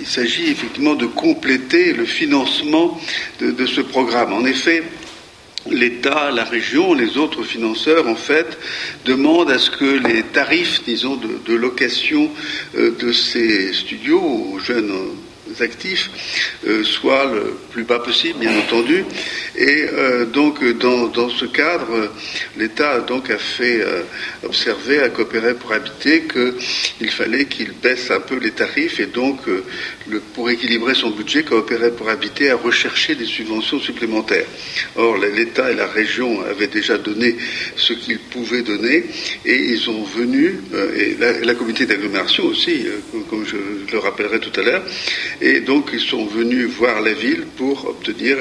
il 0.00 0.06
s'agit 0.06 0.50
effectivement 0.50 0.94
de 0.94 1.06
compléter 1.06 1.92
le 1.92 2.04
financement 2.04 3.00
de, 3.40 3.66
ce 3.66 3.80
programme. 3.80 4.32
En 4.32 4.44
effet, 4.44 4.82
l'État, 5.70 6.30
la 6.30 6.44
région, 6.44 6.94
les 6.94 7.16
autres 7.16 7.42
financeurs, 7.42 8.06
en 8.08 8.16
fait, 8.16 8.58
demandent 9.04 9.50
à 9.50 9.58
ce 9.58 9.70
que 9.70 9.84
les 9.84 10.22
tarifs, 10.22 10.82
disons, 10.84 11.16
de, 11.16 11.54
location 11.54 12.30
euh, 12.76 12.90
de 12.98 13.12
ces 13.12 13.72
studios 13.72 14.20
aux 14.20 14.58
jeunes 14.58 14.92
actifs 15.62 16.10
euh, 16.66 16.82
soit 16.82 17.26
le 17.26 17.54
plus 17.70 17.84
bas 17.84 17.98
possible, 17.98 18.38
bien 18.38 18.56
entendu. 18.58 19.04
Et 19.56 19.86
euh, 19.92 20.24
donc, 20.24 20.64
dans, 20.78 21.08
dans, 21.08 21.28
ce 21.28 21.44
cadre, 21.44 22.10
l'État 22.56 23.00
donc 23.00 23.30
a 23.30 23.38
fait 23.38 23.80
euh, 23.80 24.02
observer 24.44 25.00
à 25.00 25.08
Coopérer 25.10 25.54
pour 25.54 25.72
habiter 25.72 26.24
qu'il 26.24 27.10
fallait 27.10 27.44
qu'il 27.46 27.72
baisse 27.72 28.10
un 28.10 28.20
peu 28.20 28.38
les 28.38 28.52
tarifs 28.52 28.98
et 29.00 29.06
donc, 29.06 29.40
pour 30.34 30.50
équilibrer 30.50 30.94
son 30.94 31.10
budget, 31.10 31.42
Coopérer 31.42 31.90
pour 31.90 32.08
habiter 32.08 32.50
a 32.50 32.56
recherché 32.56 33.14
des 33.14 33.26
subventions 33.26 33.80
supplémentaires. 33.80 34.46
Or, 34.96 35.18
l'État 35.18 35.70
et 35.70 35.74
la 35.74 35.86
région 35.86 36.42
avaient 36.42 36.66
déjà 36.66 36.98
donné 36.98 37.36
ce 37.76 37.92
qu'ils 37.92 38.18
pouvaient 38.18 38.62
donner 38.62 39.04
et 39.44 39.56
ils 39.56 39.90
ont 39.90 40.04
venu, 40.04 40.60
et 40.96 41.16
la, 41.18 41.40
la 41.40 41.54
communauté 41.54 41.86
d'agglomération 41.86 42.44
aussi, 42.44 42.86
comme 43.28 43.44
je 43.46 43.56
le 43.92 43.98
rappellerai 43.98 44.40
tout 44.40 44.58
à 44.58 44.62
l'heure, 44.62 44.82
et 45.44 45.60
donc 45.60 45.90
ils 45.92 46.00
sont 46.00 46.24
venus 46.24 46.70
voir 46.70 47.02
la 47.02 47.12
ville 47.12 47.44
pour 47.56 47.86
obtenir 47.86 48.38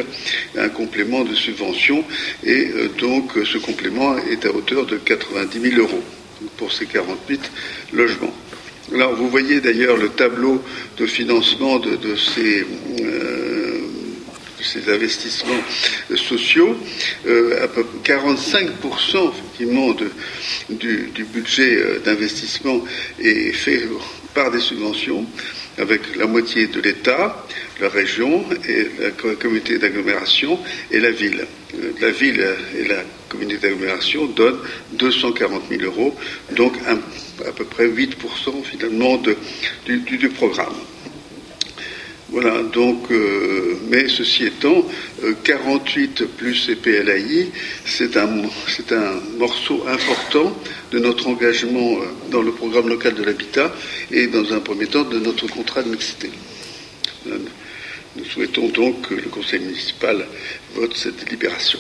un 0.58 0.70
complément 0.70 1.26
de 1.26 1.36
subvention 1.36 2.04
et 2.46 2.70
euh, 2.74 2.88
donc 2.98 3.34
ce 3.44 3.58
complément 3.58 4.18
est 4.18 4.46
à 4.46 4.56
hauteur 4.56 4.86
de 4.86 4.96
90 4.96 5.60
000 5.60 5.82
euros 5.82 6.02
pour 6.56 6.72
ces 6.72 6.86
48 6.86 7.52
logements. 7.92 8.34
Alors 8.94 9.16
vous 9.16 9.30
voyez 9.30 9.60
d'ailleurs 9.60 9.98
le 9.98 10.10
tableau 10.10 10.64
de 10.98 11.06
financement 11.06 11.78
de, 11.80 12.16
ces, 12.16 12.66
euh, 13.02 13.80
ces 14.62 14.90
investissements 14.90 15.64
sociaux. 16.16 16.78
Euh, 17.28 17.66
à 17.66 17.68
peu 17.68 17.86
45% 18.04 19.30
effectivement 19.30 19.94
du, 20.70 21.10
du, 21.14 21.24
budget 21.26 22.00
d'investissement 22.06 22.82
est 23.20 23.52
fait 23.52 23.88
par 24.34 24.52
des 24.52 24.60
subventions 24.60 25.26
avec 25.78 26.16
la 26.16 26.26
moitié 26.26 26.68
de 26.68 26.80
l'État, 26.80 27.46
la 27.82 27.90
région 27.90 28.46
et 28.68 28.88
la 29.00 29.12
communauté 29.36 29.78
d'agglomération 29.78 30.60
et 30.92 31.00
la 31.00 31.12
ville. 31.12 31.46
Euh, 31.76 31.92
la 32.00 32.12
ville 32.12 32.46
et 32.78 32.88
la 32.88 33.04
communauté 33.30 33.58
d'agglomération 33.58 34.26
donnent 34.28 34.60
240 34.94 35.64
000 35.70 35.84
euros, 35.84 36.16
donc 36.56 36.74
à 36.88 37.52
peu 37.52 37.66
près 37.66 37.88
8% 37.88 38.64
finalement 38.64 39.22
du 39.88 40.30
programme. 40.30 40.76
Voilà, 42.34 42.64
donc, 42.64 43.12
euh, 43.12 43.78
mais 43.92 44.10
ceci 44.10 44.46
étant, 44.46 44.84
48 45.44 46.22
euh, 46.22 46.26
plus 46.36 46.66
CPLAI, 46.66 47.52
c'est 47.86 48.18
un, 48.18 48.28
c'est 48.68 48.92
un 48.92 49.22
morceau 49.38 49.86
important 49.88 50.58
de 50.92 50.98
notre 50.98 51.28
engagement 51.28 51.98
euh, 52.02 52.06
dans 52.32 52.42
le 52.42 52.52
programme 52.52 52.90
local 52.90 53.14
de 53.14 53.22
l'habitat 53.22 53.72
et 54.10 54.26
dans 54.26 54.52
un 54.52 54.62
premier 54.62 54.88
temps 54.88 55.04
de 55.04 55.20
notre 55.20 55.46
contrat 55.46 55.84
de 55.84 55.92
mixité. 55.92 56.32
Nous 57.28 58.26
souhaitons 58.26 58.68
donc 58.70 59.10
que 59.10 59.14
le 59.14 59.30
conseil 59.30 59.60
municipal 59.60 60.26
vote 60.74 60.96
cette 60.98 61.24
délibération. 61.24 61.78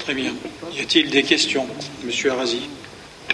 Très 0.00 0.12
bien. 0.12 0.34
Y 0.76 0.80
a-t-il 0.80 1.08
des 1.08 1.22
questions 1.22 1.66
Monsieur 2.04 2.32
Arasi? 2.32 2.68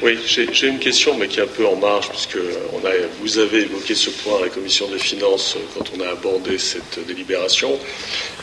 Oui, 0.03 0.19
j'ai 0.27 0.67
une 0.67 0.81
question, 0.81 1.17
mais 1.17 1.29
qui 1.29 1.39
est 1.39 1.45
un 1.45 1.47
peu 1.47 1.67
en 1.67 1.77
marge, 1.77 2.09
puisque 2.11 2.39
on 2.73 2.85
a, 2.85 2.91
vous 3.21 3.39
avez 3.39 3.63
évoqué 3.63 3.95
ce 3.95 4.11
point 4.11 4.39
à 4.39 4.43
la 4.43 4.49
commission 4.49 4.89
des 4.89 4.99
finances 4.99 5.57
quand 5.75 5.85
on 5.97 6.01
a 6.01 6.11
abordé 6.11 6.59
cette 6.59 6.99
délibération. 7.07 7.79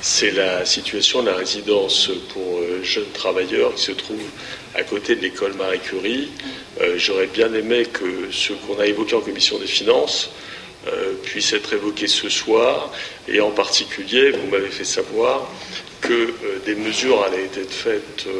C'est 0.02 0.32
la 0.32 0.66
situation 0.66 1.22
de 1.22 1.28
la 1.30 1.36
résidence 1.36 2.10
pour 2.34 2.60
euh, 2.60 2.82
jeunes 2.84 3.12
travailleurs 3.14 3.76
qui 3.76 3.84
se 3.84 3.92
trouve 3.92 4.22
à 4.76 4.84
côté 4.84 5.16
de 5.16 5.22
l'école 5.22 5.54
Marie 5.54 5.80
Curie. 5.80 6.30
Euh, 6.80 6.96
j'aurais 6.98 7.28
bien 7.28 7.54
aimé 7.54 7.86
que 7.92 8.32
ce 8.32 8.54
qu'on 8.54 8.80
a 8.80 8.86
évoqué 8.86 9.16
en 9.16 9.22
commission 9.22 9.60
des 9.60 9.68
finances 9.68 10.32
euh, 10.88 11.14
puisse 11.22 11.54
être 11.54 11.74
évoqué 11.74 12.08
ce 12.08 12.30
soir, 12.30 12.92
et 13.28 13.40
en 13.42 13.52
particulier, 13.52 14.32
vous 14.32 14.48
m'avez 14.50 14.70
fait 14.70 14.86
savoir 14.86 15.48
que 16.02 16.14
euh, 16.14 16.60
des 16.66 16.76
mesures 16.76 17.24
allaient 17.24 17.46
être 17.46 17.72
faites, 17.72 18.26
euh, 18.28 18.32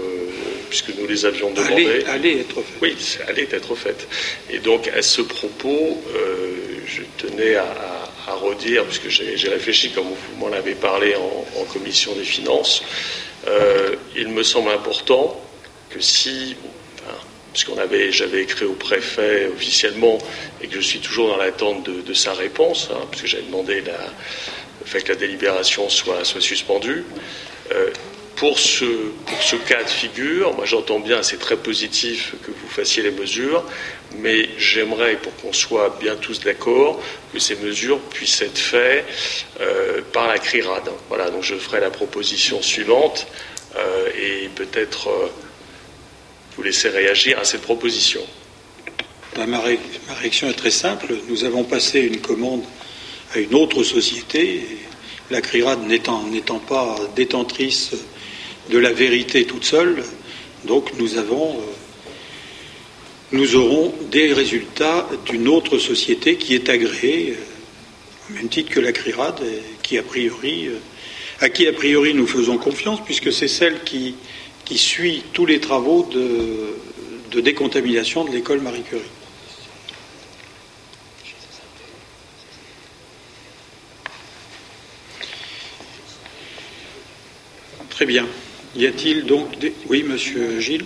puisque 0.70 0.90
nous 0.98 1.08
les 1.08 1.26
avions 1.26 1.52
demandées. 1.52 2.04
Allaient, 2.08 2.40
être 2.40 2.56
faites. 2.56 2.82
Oui, 2.82 2.96
allaient 3.28 3.48
être 3.52 3.76
faites. 3.76 4.08
Et 4.50 4.60
donc, 4.60 4.88
à 4.88 5.02
ce 5.02 5.22
propos, 5.22 6.02
euh, 6.16 6.56
je 6.86 7.04
tenais 7.18 7.56
à, 7.56 7.66
redire, 8.28 8.86
puisque 8.86 9.10
j'ai 9.10 9.50
réfléchi 9.50 9.92
comme 9.92 10.06
vous 10.06 10.40
m'en 10.40 10.52
avez 10.54 10.74
parlé 10.74 11.16
en, 11.16 11.64
commission 11.66 12.14
des 12.16 12.24
finances, 12.24 12.82
il 14.16 14.30
me 14.30 14.42
semble 14.42 14.72
important 14.72 15.40
que 15.90 16.00
si 16.00 16.56
puisqu'on 17.52 17.78
avait, 17.78 18.12
j'avais 18.12 18.44
écrit 18.44 18.66
au 18.66 18.74
préfet 18.74 19.48
officiellement 19.54 20.18
et 20.62 20.68
que 20.68 20.76
je 20.76 20.88
suis 20.88 21.00
toujours 21.00 21.28
dans 21.28 21.38
l'attente 21.38 21.84
de, 21.84 22.14
sa 22.14 22.34
réponse, 22.34 22.90
hein, 22.92 23.06
puisque 23.12 23.28
j'avais 23.28 23.44
demandé 23.44 23.82
la, 23.82 23.98
le 24.82 24.86
fait 24.86 25.02
que 25.02 25.10
la 25.10 25.18
délibération 25.18 25.90
soit, 25.90 26.24
soit 26.24 26.42
suspendue. 26.42 27.04
Euh, 27.72 27.90
pour 28.36 28.58
ce, 28.58 28.86
cas 29.68 29.84
de 29.84 29.90
figure, 29.90 30.56
moi 30.56 30.66
j'entends 30.66 31.00
bien, 31.00 31.22
c'est 31.22 31.38
très 31.38 31.58
positif 31.58 32.34
que 32.44 32.50
vous 32.50 32.68
fassiez 32.70 33.04
les 33.04 33.12
mesures, 33.12 33.64
mais 34.18 34.50
j'aimerais, 34.58 35.18
pour 35.18 35.36
qu'on 35.36 35.54
soit 35.54 35.96
bien 36.00 36.16
tous 36.16 36.40
d'accord, 36.40 37.00
que 37.32 37.38
ces 37.38 37.56
mesures 37.58 38.00
puissent 38.00 38.42
être 38.42 38.58
faites 38.58 39.06
euh, 39.60 40.02
par 40.12 40.28
la 40.28 40.40
CRIRAD. 40.40 40.90
Voilà, 41.08 41.30
donc 41.30 41.44
je 41.44 41.54
ferai 41.54 41.82
la 41.82 41.92
proposition 41.92 42.64
suivante 42.64 43.28
euh, 43.76 44.08
et 44.20 44.50
peut-être 44.56 45.32
vous 46.56 46.64
laisser 46.64 46.90
réagir 46.90 47.38
à 47.38 47.44
cette 47.44 47.62
proposition. 47.62 48.22
Ma, 49.38 49.46
ma, 49.46 49.62
réaction 50.20 50.50
est 50.50 50.58
très 50.58 50.72
simple. 50.72 51.14
Nous 51.30 51.44
avons 51.44 51.64
passé 51.64 52.00
une 52.00 52.22
commande 52.22 52.64
à 53.36 53.38
une 53.38 53.54
autre 53.54 53.84
société 53.84 54.66
la 55.32 55.42
CRIRAD 55.42 55.88
n'étant 55.88 56.60
pas 56.60 56.96
détentrice 57.16 57.92
de 58.70 58.78
la 58.78 58.92
vérité 58.92 59.46
toute 59.46 59.64
seule, 59.64 60.04
donc 60.66 60.92
nous 60.98 61.18
euh, 61.18 61.54
aurons 63.56 63.94
des 64.12 64.34
résultats 64.34 65.08
d'une 65.26 65.48
autre 65.48 65.78
société 65.78 66.36
qui 66.36 66.54
est 66.54 66.70
agréée, 66.70 67.38
euh, 67.38 68.30
au 68.30 68.34
même 68.34 68.50
titre 68.50 68.72
que 68.72 68.80
la 68.80 68.92
CRIRAD, 68.92 69.42
qui 69.82 69.98
a 69.98 70.04
priori, 70.04 70.68
euh, 70.68 70.78
à 71.40 71.50
qui 71.50 71.68
a 71.68 71.74
priori 71.74 72.14
nous 72.14 72.28
faisons 72.28 72.58
confiance, 72.58 73.00
puisque 73.04 73.32
c'est 73.32 73.48
celle 73.48 73.84
qui, 73.84 74.16
qui, 74.66 74.78
suit 74.78 75.24
tous 75.34 75.46
les 75.46 75.60
travaux 75.60 76.08
de 76.12 77.42
décontamination 77.42 78.26
de 78.26 78.32
l'école 78.32 78.60
Marie 78.60 78.84
Curie. 78.84 79.02
Très 88.02 88.08
bien. 88.08 88.26
Y 88.76 88.88
a-t-il 88.88 89.26
donc 89.26 89.60
des... 89.60 89.74
Oui, 89.88 90.02
monsieur 90.02 90.60
Gilles 90.60 90.86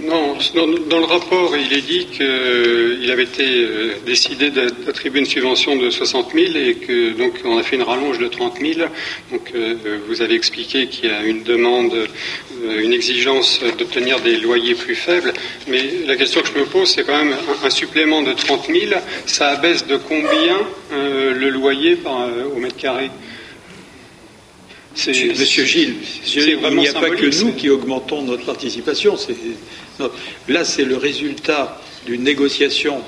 non, 0.00 0.36
dans, 0.54 0.98
le 1.00 1.04
rapport, 1.04 1.56
il 1.56 1.72
est 1.72 1.80
dit 1.80 2.06
qu'il 2.06 3.10
avait 3.10 3.24
été 3.24 3.44
euh, 3.44 3.94
décidé 4.06 4.50
d'attribuer 4.50 5.18
une 5.18 5.26
subvention 5.26 5.74
de 5.74 5.90
60 5.90 6.28
000 6.32 6.46
et 6.54 6.74
que 6.76 7.10
donc 7.18 7.32
on 7.44 7.58
a 7.58 7.64
fait 7.64 7.74
une 7.74 7.82
rallonge 7.82 8.20
de 8.20 8.28
30 8.28 8.60
000. 8.60 8.88
Donc 9.32 9.50
euh, 9.56 9.74
vous 10.06 10.22
avez 10.22 10.36
expliqué 10.36 10.86
qu'il 10.86 11.10
y 11.10 11.12
a 11.12 11.24
une 11.24 11.42
demande, 11.42 11.92
euh, 11.92 12.80
une 12.80 12.92
exigence 12.92 13.60
d'obtenir 13.76 14.20
des 14.20 14.36
loyers 14.36 14.76
plus 14.76 14.94
faibles. 14.94 15.32
Mais 15.66 15.82
la 16.06 16.14
question 16.14 16.42
que 16.42 16.48
je 16.54 16.60
me 16.60 16.64
pose, 16.64 16.88
c'est 16.94 17.04
quand 17.04 17.18
même 17.18 17.34
un, 17.64 17.70
supplément 17.70 18.22
de 18.22 18.32
30 18.32 18.68
000. 18.68 18.92
Ça 19.26 19.48
abaisse 19.48 19.84
de 19.84 19.96
combien 19.96 20.58
le 20.92 21.48
loyer 21.50 21.98
au 22.54 22.58
mètre 22.60 22.76
carré? 22.76 23.10
Monsieur 25.08 25.64
Gilles, 25.64 25.94
il 26.34 26.76
n'y 26.76 26.88
a 26.88 26.92
pas 26.92 27.10
que 27.10 27.44
nous 27.44 27.52
qui 27.52 27.70
augmentons 27.70 28.22
notre 28.22 28.44
participation. 28.44 29.16
Là, 30.48 30.64
c'est 30.64 30.84
le 30.84 30.96
résultat 30.96 31.80
d'une 32.06 32.22
négociation 32.22 33.02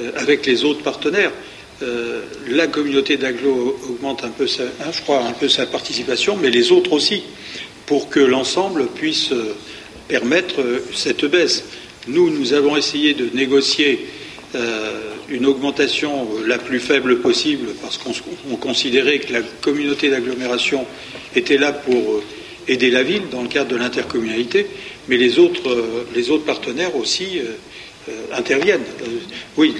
euh, 0.00 0.10
avec 0.16 0.46
les 0.46 0.64
autres 0.64 0.82
partenaires. 0.82 1.32
Euh, 1.82 2.22
la 2.48 2.66
communauté 2.66 3.16
d'Aglo 3.16 3.78
augmente 3.88 4.24
un 4.24 4.30
peu, 4.30 4.46
sa, 4.46 4.62
hein, 4.62 4.90
je 4.92 5.00
crois, 5.02 5.24
un 5.24 5.32
peu 5.32 5.48
sa 5.48 5.66
participation, 5.66 6.36
mais 6.36 6.50
les 6.50 6.72
autres 6.72 6.92
aussi, 6.92 7.22
pour 7.86 8.08
que 8.08 8.20
l'ensemble 8.20 8.86
puisse 8.86 9.32
euh, 9.32 9.54
permettre 10.08 10.62
cette 10.94 11.24
baisse. 11.24 11.64
Nous, 12.08 12.30
nous 12.30 12.52
avons 12.52 12.76
essayé 12.76 13.14
de 13.14 13.28
négocier 13.34 14.06
une 15.28 15.46
augmentation 15.46 16.28
la 16.46 16.58
plus 16.58 16.80
faible 16.80 17.20
possible 17.20 17.68
parce 17.80 17.98
qu'on 17.98 18.56
considérait 18.56 19.18
que 19.18 19.32
la 19.32 19.42
communauté 19.60 20.10
d'agglomération 20.10 20.86
était 21.34 21.58
là 21.58 21.72
pour 21.72 21.94
euh, 21.94 22.22
aider 22.68 22.90
la 22.90 23.02
ville 23.02 23.22
dans 23.30 23.42
le 23.42 23.48
cadre 23.48 23.70
de 23.70 23.76
l'intercommunalité, 23.76 24.66
mais 25.08 25.16
les 25.16 25.38
autres, 25.38 25.68
euh, 25.68 26.38
partenaires 26.44 26.94
aussi, 26.96 27.38
euh, 27.38 28.12
interviennent. 28.32 28.84
oui, 29.56 29.74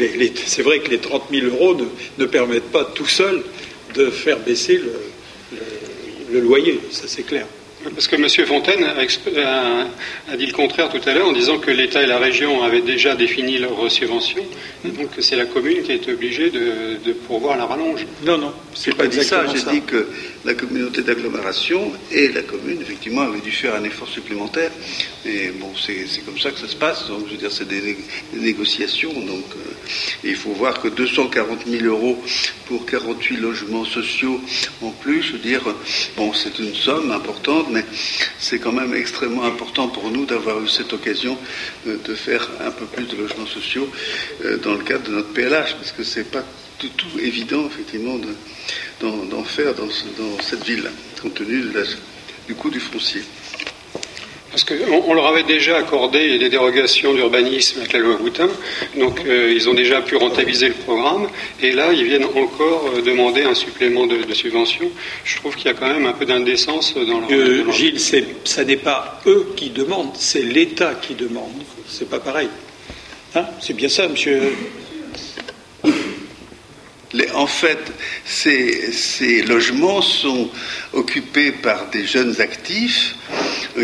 c'est 0.47 0.63
vrai 0.63 0.79
que 0.79 0.91
les 0.91 0.99
30 0.99 1.25
000 1.33 1.47
euros 1.47 1.77
ne, 2.19 2.25
permettent 2.25 2.71
pas 2.71 2.85
tout 2.85 3.07
seul 3.07 3.43
de 3.95 4.11
faire 4.11 4.39
baisser 4.39 4.81
le 6.33 6.41
loyer, 6.41 6.79
ça 6.93 7.05
c'est 7.09 7.25
clair. 7.25 7.47
Parce 7.91 8.09
que 8.09 8.17
M. 8.17 8.47
Fontaine 8.47 8.85
a, 8.85 10.37
dit 10.37 10.47
le 10.47 10.53
contraire 10.53 10.89
tout 10.89 11.01
à 11.09 11.13
l'heure 11.13 11.29
en 11.29 11.33
disant 11.33 11.59
que 11.59 11.71
l'État 11.71 12.03
et 12.03 12.07
la 12.07 12.19
région 12.19 12.63
avaient 12.63 12.81
déjà 12.81 13.15
défini 13.15 13.59
leurs 13.59 13.91
subventions, 13.91 14.45
donc 14.85 15.11
c'est 15.21 15.37
la 15.37 15.47
commune 15.47 15.83
qui 15.83 15.93
est 15.93 16.09
obligée 16.09 16.51
de, 16.51 17.13
pourvoir 17.27 17.57
la 17.57 17.67
rallonge. 17.67 18.07
Non, 18.25 18.39
non, 18.39 18.53
c'est 18.75 18.95
pas 18.95 19.07
dit 19.07 19.23
ça. 19.23 19.45
J'ai 19.47 19.71
dit 19.71 19.83
que 19.83 20.07
la 20.45 20.55
communauté 20.55 21.03
d'agglomération 21.03 21.93
et 22.11 22.29
la 22.29 22.43
commune, 22.43 22.81
effectivement, 22.81 23.23
avaient 23.23 23.41
dû 23.41 23.51
faire 23.51 23.75
un 23.75 23.85
effort 23.85 24.09
supplémentaire. 24.09 24.71
Et 25.25 25.51
bon, 25.51 25.71
c'est 25.77 26.25
comme 26.25 26.39
ça 26.39 26.51
que 26.51 26.59
ça 26.59 26.69
se 26.69 26.77
passe. 26.77 27.07
Donc, 27.09 27.27
je 27.27 27.33
veux 27.33 27.39
dire, 27.39 27.53
c'est 27.53 27.69
des, 27.69 27.97
négociations. 28.35 29.13
Donc, 29.13 29.45
euh, 29.55 30.25
il 30.25 30.35
faut 30.35 30.51
voir 30.51 30.81
que 30.81 30.89
240 30.89 31.67
000 31.67 31.85
euros 31.85 32.19
pour 32.67 32.87
48 32.87 33.37
logements 33.37 33.85
sociaux 33.85 34.41
en 34.83 34.91
plus, 34.91 35.23
je 35.23 35.33
veux 35.33 35.39
dire, 35.39 35.63
bon, 36.17 36.33
c'est 36.33 36.59
une 36.59 36.75
somme 36.75 37.11
importante 37.11 37.71
mais 37.73 37.85
c'est 38.39 38.59
quand 38.59 38.73
même 38.73 38.95
extrêmement 38.95 39.45
important 39.45 39.89
pour 39.89 40.11
nous 40.11 40.27
d'avoir 40.27 40.63
eu 40.63 40.69
cette 40.69 40.93
occasion 40.93 41.37
de 41.87 42.15
faire 42.15 42.49
un 42.61 42.71
peu 42.71 42.85
plus 42.87 43.07
de 43.07 43.17
logements 43.17 43.47
sociaux 43.47 43.89
euh, 44.45 44.59
dans 44.59 44.75
le 44.75 44.85
cadre 44.85 45.05
de 45.05 45.13
notre 45.13 45.33
PLH, 45.33 45.75
parce 45.77 45.93
que 45.93 46.05
c'est 46.05 46.31
pas 46.31 46.45
du 46.79 46.91
tout 46.91 47.19
évident, 47.19 47.67
effectivement, 47.67 48.19
d'en 49.01 49.45
faire 49.45 49.75
dans, 49.75 49.89
cette 50.41 50.65
ville, 50.65 50.91
compte 51.21 51.35
tenu 51.35 51.65
du 52.49 52.55
coût 52.55 52.71
du 52.71 52.81
foncier. 52.81 53.23
Parce 54.53 54.65
qu'on 54.65 55.15
leur 55.15 55.27
avait 55.29 55.45
déjà 55.45 55.79
accordé 55.79 56.39
des 56.39 56.51
dérogations 56.51 57.15
d'urbanisme 57.15 57.81
avec 57.81 57.95
la 57.95 58.01
loi 58.01 58.17
Boutin, 58.17 58.51
donc 58.99 59.23
euh, 59.25 59.51
ils 59.51 59.67
ont 59.71 59.73
déjà 59.73 60.03
pu 60.03 60.17
rentabiliser 60.17 60.69
le 60.69 60.75
programme, 60.75 61.27
et 61.63 61.73
là 61.73 61.91
ils 61.95 62.05
viennent 62.05 62.27
encore 62.27 62.91
euh, 62.95 63.01
demander 63.01 63.45
un 63.45 63.55
supplément 63.55 64.07
de, 64.07 64.31
subvention. 64.35 64.91
Je 65.25 65.37
trouve 65.37 65.57
qu'il 65.57 65.67
y 65.67 65.71
a 65.71 65.75
quand 65.75 65.89
même 65.89 66.05
un 66.05 66.13
peu 66.13 66.27
d'indécence 66.27 66.93
dans 66.95 67.21
leur. 67.21 67.33
Euh, 67.33 67.73
Gilles, 67.73 67.99
ça 68.45 68.65
n'est 68.65 68.77
pas 68.77 69.23
eux 69.27 69.55
qui 69.57 69.71
demandent, 69.71 70.13
c'est 70.19 70.43
l'État 70.43 70.97
qui 71.01 71.15
demande. 71.15 71.63
C'est 71.89 72.11
pas 72.11 72.21
pareil. 72.21 72.49
Hein? 73.35 73.47
C'est 73.59 73.75
bien 73.75 73.89
ça, 73.89 74.07
monsieur? 74.07 74.53
en 77.35 77.47
fait, 77.47 77.79
ces 78.25 79.43
logements 79.43 80.03
sont 80.03 80.51
occupés 80.93 81.53
par 81.53 81.91
des 81.91 82.07
jeunes 82.07 82.41
actifs 82.41 83.15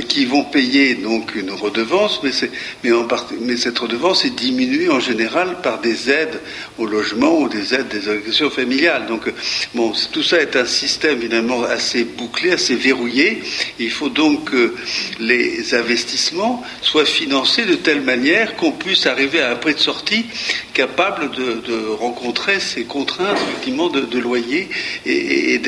qui 0.08 0.26
vont 0.26 0.44
payer 0.44 0.94
donc 0.94 1.34
une 1.34 1.50
redevance, 1.50 2.20
mais, 2.22 2.32
cette 2.32 3.78
redevance 3.78 4.24
est 4.24 4.34
diminuée 4.34 4.88
en 4.88 5.00
général 5.00 5.60
par 5.62 5.80
des 5.80 6.10
aides 6.10 6.40
au 6.78 6.86
logement 6.86 7.38
ou 7.40 7.48
des 7.48 7.74
aides 7.74 7.88
des 7.88 8.08
allocations 8.08 8.50
familiales. 8.50 9.06
Donc, 9.06 9.32
bon, 9.74 9.92
tout 10.12 10.22
ça 10.22 10.40
est 10.40 10.56
un 10.56 10.66
système 10.66 11.18
évidemment 11.18 11.62
assez 11.62 12.04
bouclé, 12.04 12.52
assez 12.52 12.74
verrouillé. 12.74 13.42
Il 13.78 13.90
faut 13.90 14.08
donc 14.08 14.50
que 14.50 14.74
les 15.20 15.74
investissements 15.74 16.62
soient 16.82 17.04
financés 17.04 17.64
de 17.64 17.74
telle 17.74 18.02
manière 18.02 18.56
qu'on 18.56 18.72
puisse 18.72 19.06
arriver 19.06 19.40
à 19.40 19.52
un 19.52 19.56
prix 19.56 19.74
de 19.74 19.80
sortie 19.80 20.26
capable 20.74 21.30
de, 21.32 21.88
rencontrer 21.98 22.60
ces 22.60 22.84
contraintes 22.84 23.36
effectivement 23.48 23.88
de, 23.88 24.18
loyer 24.18 24.68
et, 25.06 25.54
et 25.54 25.60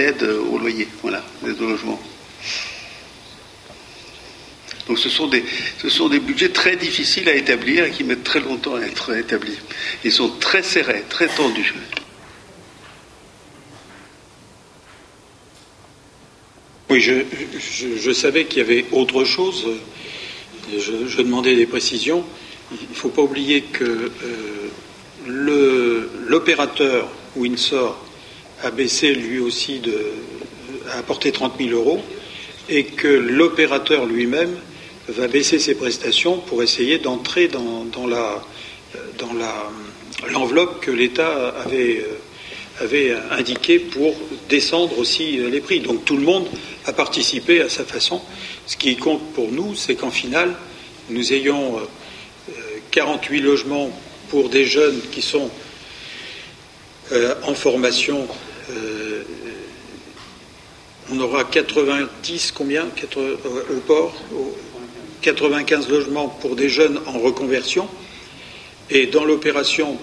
au 0.51 0.59
loyer, 0.59 0.89
voilà, 1.03 1.23
d'aide 1.43 1.61
au 1.61 1.67
logement. 1.67 2.01
Donc 4.91 4.99
ce 4.99 5.09
sont, 5.09 5.29
des, 5.29 6.19
budgets 6.19 6.49
très 6.49 6.75
difficiles 6.75 7.29
à 7.29 7.35
établir 7.37 7.85
et 7.85 7.93
qui 7.93 8.03
mettent 8.03 8.25
très 8.25 8.41
longtemps 8.41 8.75
à 8.75 8.81
être 8.81 9.17
établis. 9.17 9.57
Ils 10.03 10.11
sont 10.11 10.31
très 10.41 10.65
serrés, 10.65 11.05
très 11.09 11.29
tendus. 11.29 11.73
Oui, 16.89 17.01
je, 17.01 18.13
savais 18.13 18.47
qu'il 18.47 18.59
y 18.59 18.63
avait 18.63 18.85
autre 18.91 19.23
chose. 19.23 19.65
Je, 20.77 21.23
demandais 21.23 21.55
des 21.55 21.67
précisions. 21.67 22.25
Il 22.73 22.89
ne 22.91 22.95
faut 22.97 23.11
pas 23.11 23.23
oublier 23.23 23.63
que 23.63 24.11
euh, 24.25 26.09
l'opérateur 26.27 27.09
Windsor 27.37 27.97
a 28.65 28.73
baissé 28.73 29.15
lui 29.15 29.39
aussi 29.39 29.79
de, 29.79 29.95
a 30.91 30.99
apporté 30.99 31.31
30 31.31 31.61
000 31.61 31.79
euros 31.79 32.03
et 32.69 32.87
que 32.87 33.07
l'opérateur 33.07 34.05
lui-même 34.05 34.57
va 35.11 35.29
baisser 35.29 35.59
ses 35.59 35.75
prestations 35.75 36.39
pour 36.39 36.63
essayer 36.63 36.99
d'entrer 36.99 37.49
dans, 37.49 37.85
dans, 37.85 38.07
la, 38.07 38.43
l'enveloppe 40.33 40.81
que 40.81 40.91
l'État 40.91 41.49
avait, 41.65 42.05
avait 42.81 43.15
indiquée 43.31 43.79
pour 43.79 44.15
descendre 44.49 44.99
aussi 44.99 45.39
les 45.51 45.61
prix. 45.61 45.81
Donc 45.81 46.05
tout 46.05 46.17
le 46.17 46.23
monde 46.23 46.47
a 46.87 46.93
participé 46.93 47.61
à 47.61 47.69
sa 47.69 47.85
façon. 47.85 48.21
Ce 48.67 48.77
qui 48.77 48.97
compte 48.97 49.33
pour 49.33 49.51
nous, 49.51 49.75
c'est 49.75 49.95
qu'en 49.95 50.11
finale, 50.11 50.55
nous 51.09 51.33
ayons 51.33 51.81
48 52.91 53.41
euh, 53.41 53.45
logements 53.45 53.91
pour 54.29 54.49
des 54.49 54.65
jeunes 54.65 55.01
qui 55.11 55.23
sont 55.23 55.51
euh, 57.13 57.35
en 57.43 57.55
formation. 57.55 58.27
Euh, 58.71 59.23
on 61.13 61.19
aura 61.19 61.43
90, 61.43 62.53
combien? 62.53 62.87
Au 62.87 63.81
port 63.87 64.15
95 65.23 65.89
logements 65.89 66.29
pour 66.29 66.57
des 66.57 66.69
jeunes 66.69 66.99
en 67.07 67.19
reconversion. 67.19 67.89
Et 68.91 69.07
dans 69.07 69.25
l'opération 69.25 69.99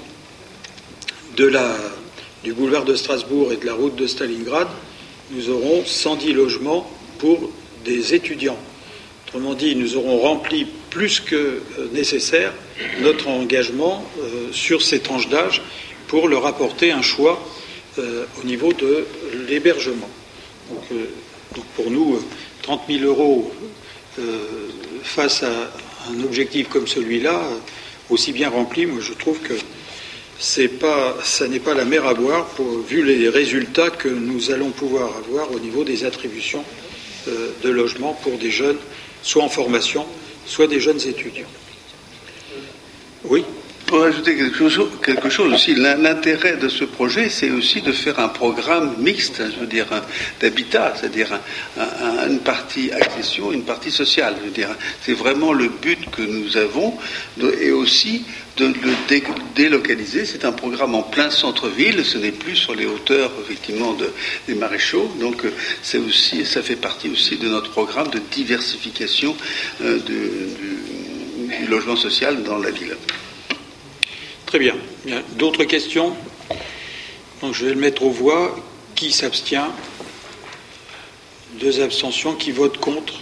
du 1.36 2.54
boulevard 2.54 2.86
de 2.86 2.96
Strasbourg 2.96 3.52
et 3.52 3.58
de 3.58 3.66
la 3.66 3.74
route 3.74 3.96
de 3.96 4.08
Stalingrad, 4.08 4.68
nous 5.32 5.50
aurons 5.50 5.84
110 5.86 6.34
logements 6.34 6.90
pour 7.20 7.52
des 7.84 8.14
étudiants. 8.14 8.58
Autrement 9.28 9.54
dit, 9.54 9.76
nous 9.76 9.98
aurons 9.98 10.20
rempli 10.20 10.66
plus 10.90 11.20
que 11.20 11.36
euh, 11.36 11.62
nécessaire 11.92 12.54
notre 13.02 13.28
engagement 13.28 14.06
euh, 14.20 14.52
sur 14.54 14.82
ces 14.82 15.00
tranches 15.00 15.28
d'âge 15.28 15.62
pour 16.08 16.30
leur 16.30 16.46
apporter 16.46 16.92
un 16.92 17.02
choix 17.02 17.46
euh, 18.00 18.26
au 18.42 18.46
niveau 18.46 18.72
de 18.72 19.06
l'hébergement. 19.48 20.10
Donc, 20.70 21.00
pour 21.76 21.92
nous, 21.92 22.20
30 22.62 22.82
000 22.90 23.04
euros 23.04 23.52
face 25.08 25.44
à 25.44 25.72
un 26.12 26.24
objectif 26.24 26.70
comme 26.70 26.88
celui-là, 26.88 27.42
aussi 28.10 28.32
bien 28.34 28.50
rempli, 28.50 28.86
moi 28.86 29.02
je 29.02 29.14
trouve 29.14 29.40
que 29.40 29.54
c'est 30.40 30.68
pas, 30.68 31.18
ça 31.24 31.48
n'est 31.48 31.60
pas 31.60 31.74
la 31.74 31.86
mer 31.86 32.06
à 32.06 32.14
boire, 32.14 32.48
vu 32.88 33.04
les 33.04 33.30
résultats 33.30 33.90
que 33.90 34.08
nous 34.08 34.52
allons 34.52 34.70
pouvoir 34.70 35.16
avoir 35.18 35.52
au 35.52 35.60
niveau 35.60 35.84
des 35.84 36.06
attributions 36.06 36.64
euh, 37.28 37.52
de 37.64 37.70
logement 37.70 38.14
pour 38.22 38.38
des 38.38 38.52
jeunes, 38.52 38.78
soit 39.24 39.44
en 39.44 39.50
formation, 39.50 40.06
soit 40.46 40.68
des 40.68 40.80
jeunes 40.80 41.02
étudiants. 41.08 41.50
Oui 43.24 43.44
pour 43.88 44.04
ajouter 44.04 44.36
quelque 44.36 45.30
chose, 45.30 45.54
aussi, 45.54 45.74
l'intérêt 45.76 46.58
de 46.58 46.68
ce 46.68 46.84
projet, 46.84 47.30
c'est 47.30 47.50
aussi 47.50 47.82
de 47.82 47.94
faire 47.94 48.20
un 48.20 48.28
programme 48.28 48.96
mixte, 49.00 49.42
je 49.54 49.60
veux 49.62 49.66
dire, 49.66 49.88
d'habitat, 50.42 50.94
c'est-à-dire 50.96 51.40
une 52.28 52.40
partie 52.40 52.92
accession, 52.92 53.52
une 53.52 53.64
partie 53.64 53.92
sociale. 53.92 54.36
Je 54.40 54.46
veux 54.46 54.52
dire, 54.52 54.70
c'est 55.02 55.14
vraiment 55.14 55.54
le 55.54 55.70
but 55.70 56.00
que 56.12 56.22
nous 56.22 56.58
avons, 56.58 56.98
et 57.62 57.72
aussi 57.72 58.26
de 58.58 58.66
le 58.66 59.34
délocaliser. 59.56 60.26
C'est 60.26 60.44
un 60.44 60.52
programme 60.52 60.94
en 60.94 61.04
plein 61.04 61.30
centre-ville, 61.30 62.04
ce 62.04 62.18
n'est 62.18 62.32
plus 62.32 62.56
sur 62.56 62.76
les 62.76 62.86
hauteurs 62.86 63.32
effectivement 63.42 63.96
des 64.48 64.56
maréchaux. 64.56 65.10
Donc 65.20 65.44
c'est 65.82 66.00
aussi, 66.00 66.46
ça 66.46 66.62
fait 66.62 66.76
partie 66.76 67.10
aussi 67.10 67.38
de 67.38 67.48
notre 67.48 67.72
programme 67.72 68.10
de 68.10 68.20
diversification 68.32 69.36
euh, 69.82 70.00
du 70.00 71.68
logement 71.70 71.96
social 71.96 72.44
dans 72.44 72.58
la 72.58 72.72
ville. 72.72 72.98
Très 74.48 74.60
bien. 74.60 74.76
D'autres 75.34 75.66
questions 75.66 76.16
Donc 77.42 77.54
je 77.54 77.66
vais 77.66 77.74
le 77.74 77.80
mettre 77.80 78.04
aux 78.04 78.10
voix. 78.10 78.56
Qui 78.96 79.12
s'abstient 79.12 79.70
Deux 81.60 81.82
abstentions. 81.82 82.34
Qui 82.34 82.52
votent 82.52 82.78
contre 82.78 83.16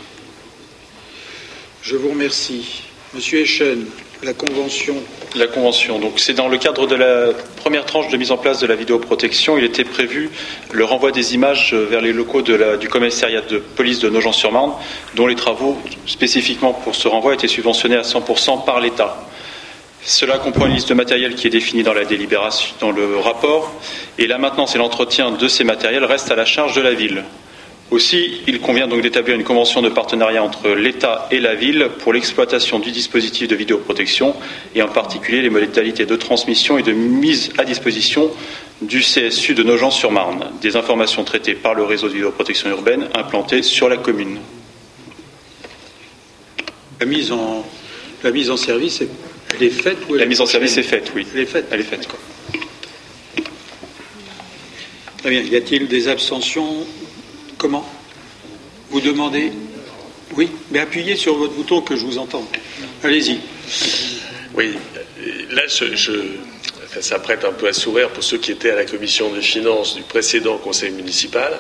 Je 1.82 1.96
vous 1.96 2.10
remercie. 2.10 2.84
Monsieur 3.16 3.40
Echen, 3.40 3.86
la 4.22 4.34
convention. 4.34 4.96
La 5.36 5.48
convention. 5.48 5.98
Donc 5.98 6.20
c'est 6.20 6.36
dans 6.36 6.48
le 6.48 6.60
cadre 6.60 6.86
de 6.86 6.94
la 6.94 7.34
première 7.58 7.86
tranche 7.86 8.10
de 8.10 8.18
mise 8.18 8.32
en 8.32 8.38
place 8.38 8.60
de 8.60 8.68
la 8.68 8.76
vidéoprotection. 8.76 9.58
Il 9.58 9.64
était 9.64 9.84
prévu 9.84 10.30
le 10.72 10.86
renvoi 10.86 11.12
des 11.12 11.34
images 11.34 11.74
vers 11.74 12.02
les 12.02 12.14
locaux 12.14 12.44
du 12.44 12.88
commissariat 12.88 13.42
de 13.42 13.58
police 13.58 13.98
de 13.98 14.10
Nogent-sur-Marne, 14.10 14.74
dont 15.16 15.26
les 15.26 15.36
travaux 15.36 15.76
spécifiquement 16.06 16.74
pour 16.74 16.94
ce 16.94 17.08
renvoi 17.08 17.34
étaient 17.34 17.48
subventionnés 17.48 17.96
à 17.96 18.04
100% 18.04 18.64
par 18.64 18.80
l'État. 18.80 19.26
Cela 20.08 20.38
comprend 20.38 20.68
une 20.68 20.74
liste 20.74 20.90
de 20.90 20.94
matériel 20.94 21.34
qui 21.34 21.48
est 21.48 21.50
définie 21.50 21.82
dans 21.82 21.94
la 21.94 22.06
délibération, 22.06 22.76
dans 22.80 22.92
le 22.92 23.18
rapport, 23.18 23.74
et 24.20 24.28
la 24.28 24.38
maintenance 24.38 24.76
et 24.76 24.78
l'entretien 24.78 25.32
de 25.32 25.48
ces 25.48 25.64
matériels 25.64 26.06
restent 26.06 26.30
à 26.30 26.36
la 26.36 26.46
charge 26.46 26.76
de 26.76 26.82
la 26.82 26.94
ville. 26.94 27.24
Aussi, 27.90 28.42
il 28.46 28.60
convient 28.62 28.88
donc 28.88 29.02
d'établir 29.02 29.36
une 29.36 29.44
convention 29.44 29.82
de 29.82 29.90
partenariat 29.90 30.44
entre 30.44 30.70
l'État 30.70 31.28
et 31.32 31.40
la 31.40 31.56
ville 31.56 31.90
pour 32.00 32.14
l'exploitation 32.14 32.78
du 32.78 32.92
dispositif 32.92 33.48
de 33.48 33.56
vidéoprotection 33.56 34.36
et 34.76 34.84
en 34.84 34.88
particulier 34.88 35.42
les 35.42 35.50
modalités 35.50 36.06
de 36.06 36.16
transmission 36.16 36.78
et 36.78 36.84
de 36.84 36.92
mise 36.92 37.52
à 37.58 37.64
disposition 37.64 38.30
du 38.82 39.02
CSU 39.02 39.56
de 39.56 39.64
Nogent-sur-Marne, 39.64 40.52
des 40.62 40.76
informations 40.76 41.24
traitées 41.24 41.56
par 41.56 41.74
le 41.74 41.84
réseau 41.84 42.10
de 42.10 42.14
vidéoprotection 42.14 42.70
urbaine 42.70 43.08
implanté 43.16 43.64
sur 43.64 43.90
la 43.90 43.98
commune. 43.98 44.38
La 47.00 47.06
mise 47.08 47.32
en, 47.32 48.58
service, 48.58 49.04
elle 49.54 49.64
est 49.64 49.70
faite 49.70 49.98
ou 50.10 50.16
elle 50.16 50.22
La 50.22 50.26
mise 50.26 50.42
en 50.42 50.46
service 50.46 50.78
est 50.78 50.84
faite, 50.84 51.12
oui. 51.16 51.26
Elle 51.34 51.42
est 51.42 51.46
faite. 51.46 51.66
Elle 51.72 51.80
est 51.80 51.84
faite. 51.84 52.08
Quoi. 52.08 52.20
Très 55.20 55.30
bien. 55.30 55.42
Y 55.42 55.56
a-t-il 55.56 55.88
des 55.88 56.08
abstentions 56.08 56.86
Comment 57.58 57.88
Vous 58.90 59.02
demandez 59.02 59.52
Oui, 60.36 60.50
mais 60.72 60.80
appuyez 60.80 61.16
sur 61.16 61.36
votre 61.36 61.54
bouton 61.54 61.82
que 61.82 61.96
je 61.96 62.06
vous 62.06 62.18
entende. 62.18 62.46
Allez-y. 63.04 63.40
Oui, 64.54 64.74
là, 65.52 65.64
je, 65.68 66.22
ça 67.02 67.20
prête 67.20 67.44
un 67.46 67.52
peu 67.52 67.68
à 67.68 67.74
sourire 67.74 68.10
pour 68.10 68.24
ceux 68.24 68.38
qui 68.38 68.52
étaient 68.52 68.72
à 68.72 68.76
la 68.76 68.86
commission 68.86 69.32
des 69.34 69.42
finances 69.42 69.96
du 69.96 70.04
précédent 70.04 70.58
conseil 70.58 70.92
municipal, 70.92 71.60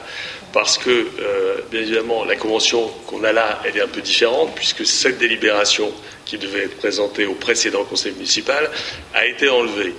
parce 0.55 0.77
que, 0.77 0.89
euh, 0.89 1.57
bien 1.69 1.81
évidemment, 1.81 2.23
la 2.23 2.37
convention 2.37 2.87
qu'on 3.07 3.25
a 3.25 3.33
là, 3.33 3.61
elle 3.65 3.75
est 3.75 3.81
un 3.81 3.89
peu 3.89 3.99
différente, 3.99 4.55
puisque 4.55 4.85
cette 4.85 5.17
délibération 5.17 5.91
qui 6.25 6.37
devait 6.37 6.63
être 6.63 6.77
présentée 6.77 7.25
au 7.25 7.33
précédent 7.33 7.83
conseil 7.83 8.13
municipal 8.13 8.71
a 9.13 9.25
été 9.25 9.49
enlevée. 9.49 9.93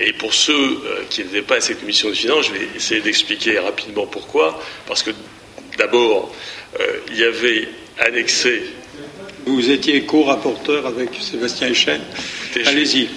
Et 0.00 0.14
pour 0.14 0.32
ceux 0.32 0.54
euh, 0.54 1.02
qui 1.10 1.22
n'étaient 1.22 1.42
pas 1.42 1.56
à 1.56 1.60
cette 1.60 1.80
commission 1.80 2.08
des 2.08 2.14
finances, 2.14 2.46
je 2.46 2.52
vais 2.54 2.68
essayer 2.74 3.02
d'expliquer 3.02 3.58
rapidement 3.58 4.06
pourquoi. 4.06 4.58
Parce 4.86 5.02
que, 5.02 5.10
d'abord, 5.76 6.34
euh, 6.80 6.86
il 7.10 7.18
y 7.18 7.24
avait 7.24 7.68
annexé 7.98 8.62
Vous 9.44 9.70
étiez 9.70 10.04
co-rapporteur 10.04 10.86
avec 10.86 11.10
Sébastien 11.20 11.68
Echenne. 11.68 12.00
Allez-y. 12.64 13.10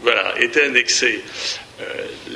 voilà, 0.00 0.34
était 0.40 0.62
annexée 0.62 1.24
euh, 1.80 1.84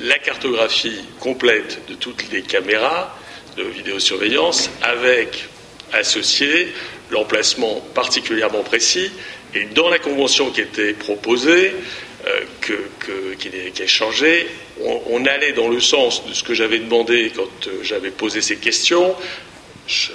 la 0.02 0.18
cartographie 0.18 0.98
complète 1.20 1.82
de 1.88 1.94
toutes 1.94 2.32
les 2.32 2.42
caméras 2.42 3.16
de 3.56 3.62
vidéosurveillance 3.64 4.70
avec 4.82 5.48
associé 5.92 6.68
l'emplacement 7.10 7.80
particulièrement 7.94 8.62
précis. 8.62 9.10
Et 9.54 9.66
dans 9.66 9.88
la 9.88 9.98
convention 9.98 10.50
qui 10.50 10.60
était 10.60 10.92
proposée, 10.94 11.72
euh, 12.26 12.40
que, 12.60 12.72
qui, 13.38 13.50
qui 13.72 13.82
est 13.82 13.86
changée, 13.86 14.46
on, 14.82 15.00
on 15.10 15.24
allait 15.26 15.52
dans 15.52 15.68
le 15.68 15.80
sens 15.80 16.26
de 16.26 16.32
ce 16.32 16.42
que 16.42 16.54
j'avais 16.54 16.78
demandé 16.78 17.30
quand 17.34 17.42
euh, 17.68 17.78
j'avais 17.82 18.10
posé 18.10 18.40
ces 18.40 18.56
questions. 18.56 19.14
Je- 19.86 20.10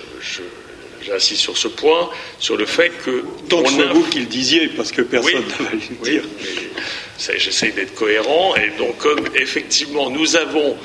J'insiste 1.06 1.42
sur 1.42 1.58
ce 1.58 1.68
point, 1.68 2.10
sur 2.40 2.58
le 2.58 2.66
fait 2.66 2.92
que 3.06 3.24
on 3.52 3.66
c'est 3.68 3.84
a- 3.84 3.94
vous 3.94 4.04
qui 4.04 4.20
le 4.20 4.26
disiez, 4.26 4.68
parce 4.68 4.92
que 4.92 5.02
personne 5.02 5.32
oui, 5.36 5.64
n'a 5.64 5.70
voulu 5.70 5.82
le 5.90 5.96
oui, 6.04 6.10
dire. 6.12 6.24
J'essaie 7.38 7.72
d'être 7.72 7.96
cohérent. 7.96 8.56
Et 8.56 8.78
donc, 8.78 8.98
comme 8.98 9.26
effectivement, 9.36 10.10
nous 10.10 10.36
avons 10.36 10.78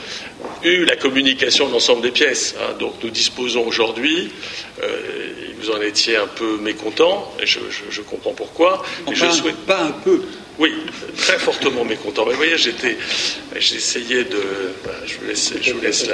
eu 0.64 0.84
la 0.84 0.96
communication 0.96 1.68
de 1.68 1.72
l'ensemble 1.72 2.02
des 2.02 2.10
pièces, 2.10 2.54
hein, 2.60 2.74
donc 2.78 2.94
nous 3.02 3.10
disposons 3.10 3.66
aujourd'hui, 3.66 4.30
euh, 4.82 4.98
vous 5.60 5.70
en 5.70 5.80
étiez 5.80 6.16
un 6.16 6.26
peu 6.26 6.56
mécontent, 6.58 7.32
et 7.40 7.46
je, 7.46 7.60
je- 7.70 7.90
je 7.90 8.00
comprends 8.02 8.32
pourquoi. 8.34 8.82
mais 9.06 9.12
Enfin, 9.12 9.30
je 9.30 9.36
souhaite 9.36 9.64
pas 9.66 9.80
un 9.82 9.92
peu. 9.92 10.22
Oui, 10.58 10.72
très 11.16 11.38
fortement 11.38 11.84
mécontent. 11.84 12.24
Mais 12.26 12.32
vous 12.32 12.36
voyez, 12.36 12.56
j'étais, 12.56 12.96
j'essayais 13.56 14.24
de, 14.24 14.40
voilà, 14.84 14.98
je 15.04 15.72
vous 15.72 15.80
laisse, 15.80 16.06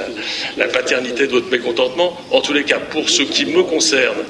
la, 0.56 0.68
paternité 0.68 1.26
de 1.26 1.32
votre 1.32 1.50
mécontentement. 1.50 2.18
En 2.30 2.40
tous 2.40 2.52
les 2.52 2.64
cas, 2.64 2.78
pour 2.78 3.08
ce 3.10 3.22
qui 3.22 3.44
me 3.44 3.62
concerne, 3.62 4.24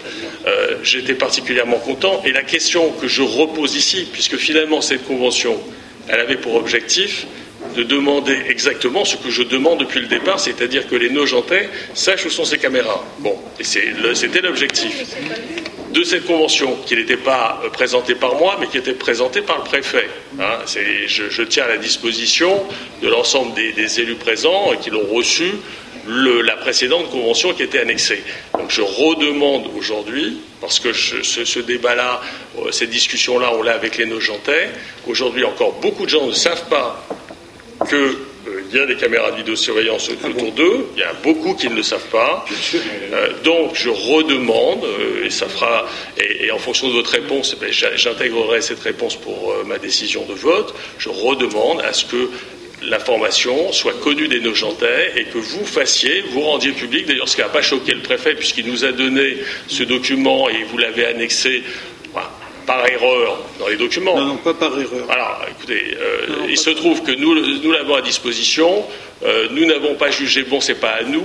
euh, 0.47 0.77
j'étais 0.83 1.15
particulièrement 1.15 1.79
content. 1.79 2.23
Et 2.25 2.33
la 2.33 2.43
question 2.43 2.91
que 3.01 3.07
je 3.07 3.23
repose 3.23 3.77
ici, 3.77 4.09
puisque 4.13 4.37
finalement 4.37 4.81
cette 4.81 5.07
convention, 5.07 5.57
elle 6.09 6.21
avait 6.21 6.39
pour 6.39 6.57
objectif 6.57 7.27
de 7.77 7.85
demander 7.85 8.37
exactement 8.49 9.05
ce 9.05 9.17
que 9.17 9.31
je 9.31 9.43
demande 9.43 9.81
depuis 9.81 10.01
le 10.01 10.07
départ, 10.07 10.41
c'est-à-dire 10.41 10.89
que 10.89 10.97
les 10.97 11.11
Nogentais 11.11 11.69
sachent 11.95 12.27
où 12.27 12.31
sont 12.31 12.45
ces 12.45 12.59
caméras. 12.59 13.05
Bon, 13.21 13.39
et 13.61 13.65
c'était 13.65 14.41
l'objectif 14.41 15.05
de 15.93 16.05
cette 16.05 16.27
convention, 16.27 16.77
qui 16.87 16.97
n'était 16.97 17.17
pas 17.17 17.61
euh, 17.65 17.71
présentée 17.71 18.15
par 18.15 18.37
moi, 18.37 18.57
mais 18.61 18.67
qui 18.69 18.79
était 18.79 18.93
présentée 18.93 19.43
par 19.43 19.59
le 19.59 19.65
préfet. 19.65 20.09
Hein, 20.39 20.59
je, 20.67 21.43
tiens 21.43 21.65
à 21.65 21.69
la 21.69 21.77
disposition 21.79 22.63
de 23.03 23.09
l'ensemble 23.09 23.55
des, 23.55 24.01
élus 24.01 24.15
présents 24.15 24.73
qui 24.81 24.91
l'ont 24.91 25.07
reçu 25.13 25.53
la 26.07 26.57
précédente 26.57 27.11
convention 27.11 27.53
qui 27.53 27.63
était 27.63 27.81
annexée. 27.81 28.23
Donc 28.55 28.71
je 28.71 28.83
redemande 28.83 29.67
aujourd'hui, 29.77 30.39
parce 30.61 30.81
que 30.81 30.93
ce, 30.93 31.59
débat-là, 31.61 32.21
euh, 32.59 32.71
cette 32.71 32.91
discussion-là, 32.91 33.53
on 33.55 33.63
l'a 33.63 33.75
avec 33.75 33.99
les 33.99 34.07
Nogentais. 34.07 34.71
Aujourd'hui, 35.07 35.45
encore 35.45 35.75
beaucoup 35.75 36.05
de 36.05 36.11
gens 36.11 36.27
ne 36.27 36.33
savent 36.33 36.69
pas 36.69 37.05
qu'il 38.45 38.79
y 38.79 38.83
a 38.83 38.87
des 38.87 38.97
caméras 38.97 39.31
de 39.33 39.37
vidéosurveillance 39.37 40.11
autour 40.11 40.53
d'eux. 40.53 40.87
Il 40.97 41.01
y 41.01 41.05
a 41.05 41.13
beaucoup 41.23 41.55
qui 41.55 41.69
ne 41.69 41.75
le 41.75 41.83
savent 41.83 42.09
pas. 42.11 42.45
Euh, 43.13 43.29
donc, 43.45 43.73
je 43.75 43.89
redemande, 43.89 44.85
euh, 44.85 45.27
et 45.27 45.31
ça 45.31 45.49
fera, 45.49 45.87
et, 46.19 46.47
et 46.47 46.51
en 46.51 46.59
fonction 46.59 46.89
de 46.89 46.93
votre 46.93 47.11
réponse, 47.11 47.57
eh 47.57 47.61
ben, 47.61 47.73
j'intégrerai 47.73 48.61
cette 48.63 48.81
réponse 48.81 49.17
pour 49.17 49.53
euh, 49.53 49.65
ma 49.65 49.79
décision 49.79 50.25
de 50.25 50.35
vote. 50.35 50.75
Je 50.99 51.09
redemande 51.09 51.81
à 51.81 51.93
ce 51.93 52.05
que 52.05 52.31
l'information 52.83 53.73
soit 53.73 54.01
connue 54.01 54.29
des 54.29 54.41
Nogentais 54.41 55.13
et 55.17 55.25
que 55.25 55.39
vous 55.39 55.65
fassiez, 55.65 56.23
vous 56.31 56.41
rendiez 56.41 56.73
public, 56.73 57.07
d'ailleurs 57.07 57.29
ce 57.29 57.37
qui 57.37 57.43
n'a 57.43 57.49
pas 57.49 57.63
choqué 57.63 57.93
le 57.93 58.01
préfet 58.01 58.35
puisqu'il 58.35 58.67
nous 58.67 58.85
a 58.85 58.93
donné 58.93 59.37
ce 59.69 59.83
document 59.83 60.49
et 60.49 60.65
vous 60.65 60.79
l'avez 60.79 61.05
annexé 61.05 61.63
par 62.71 62.87
erreur 62.89 63.39
dans 63.59 63.67
les 63.67 63.77
documents. 63.77 64.17
Non, 64.17 64.27
non, 64.27 64.37
pas 64.37 64.55
par 64.55 64.79
erreur. 64.79 65.11
Alors, 65.11 65.45
écoutez, 65.51 65.97
euh, 65.99 66.27
Non, 66.29 66.37
non, 66.37 66.47
il 66.49 66.57
se 66.57 66.71
trouve 66.71 67.03
que 67.03 67.11
nous, 67.11 67.35
nous 67.63 67.73
l'avons 67.73 67.97
à 67.97 68.03
disposition. 68.03 68.85
Euh, 69.25 69.49
nous 69.51 69.67
n'avons 69.67 69.97
pas 69.97 70.11
jugé 70.11 70.45
bon, 70.45 70.61
c'est 70.61 70.77
pas 70.81 70.91
à 70.91 71.03
nous 71.03 71.25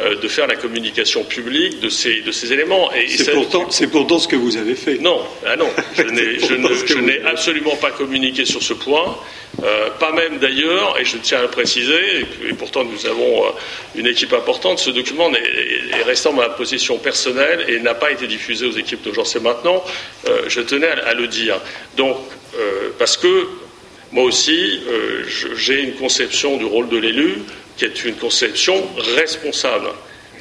de 0.00 0.28
faire 0.28 0.46
la 0.46 0.56
communication 0.56 1.22
publique 1.22 1.80
de 1.80 1.88
ces, 1.90 2.22
de 2.22 2.32
ces 2.32 2.52
éléments. 2.52 2.90
Et 2.94 3.08
C'est 3.08 3.24
ça- 3.24 3.32
pourtant, 3.32 3.70
c'est 3.70 3.88
pourtant 3.88 4.18
ce 4.18 4.26
que 4.26 4.36
vous 4.36 4.56
avez 4.56 4.74
fait. 4.74 4.98
non, 4.98 5.20
ah 5.46 5.54
non, 5.56 5.68
je 5.96 6.02
n'ai, 6.04 6.38
je 6.40 6.54
ne- 6.54 6.66
Parce 6.66 6.82
que 6.82 6.88
je 6.88 6.94
vous- 6.98 7.04
n'ai 7.04 7.20
absolument 7.22 7.76
pas 7.76 7.90
communiqué 7.90 8.44
sur 8.46 8.62
ce 8.62 8.72
point, 8.72 9.16
euh, 9.62 9.90
pas 10.00 10.12
même 10.12 10.38
d'ailleurs, 10.38 10.96
et 10.98 11.04
je 11.04 11.18
tiens 11.18 11.40
à 11.40 11.42
le 11.42 11.48
préciser, 11.48 11.94
et, 12.20 12.48
et 12.48 12.52
pourtant 12.54 12.84
nous 12.84 13.06
avons 13.06 13.44
euh, 13.44 13.50
une 13.94 14.06
équipe 14.06 14.32
importante, 14.32 14.78
ce 14.78 14.90
document 14.90 15.30
est, 15.34 15.98
est 15.98 16.02
restant 16.04 16.32
dans 16.32 16.40
ma 16.40 16.48
possession 16.48 16.96
personnelle 16.98 17.66
et 17.68 17.78
n'a 17.78 17.94
pas 17.94 18.10
été 18.12 18.26
diffusé 18.26 18.66
aux 18.66 18.72
équipes 18.72 19.02
de 19.02 19.12
J'en 19.12 19.26
sais 19.26 19.40
maintenant, 19.40 19.84
euh, 20.26 20.42
je 20.48 20.62
tenais 20.62 20.88
à, 20.88 21.08
à 21.08 21.14
le 21.14 21.26
dire. 21.28 21.60
Donc, 21.98 22.16
euh, 22.58 22.88
parce 22.98 23.18
que 23.18 23.46
moi 24.10 24.24
aussi, 24.24 24.80
euh, 24.88 25.22
je- 25.28 25.54
j'ai 25.54 25.82
une 25.82 25.92
conception 25.94 26.56
du 26.56 26.64
rôle 26.64 26.88
de 26.88 26.96
l'élu 26.96 27.34
qui 27.76 27.84
est 27.84 28.04
une 28.04 28.14
conception 28.16 28.82
responsable. 29.16 29.88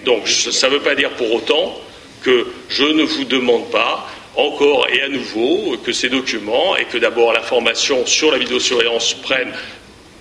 Donc, 0.06 0.28
ça 0.28 0.68
ne 0.70 0.74
veut 0.76 0.82
pas 0.82 0.96
dire 0.96 1.12
pour 1.12 1.32
autant 1.34 1.80
que 2.24 2.48
je 2.70 2.84
ne 2.84 3.04
vous 3.04 3.24
demande 3.26 3.70
pas 3.72 4.08
encore 4.36 4.88
et 4.90 5.02
à 5.02 5.10
nouveau 5.10 5.78
que 5.84 5.92
ces 5.92 6.10
documents 6.10 6.78
et 6.78 6.86
que 6.86 6.98
d'abord 6.98 7.34
la 7.34 7.42
formation 7.42 8.06
sur 8.06 8.32
la 8.32 8.38
vidéosurveillance 8.38 9.14
prenne 9.16 9.52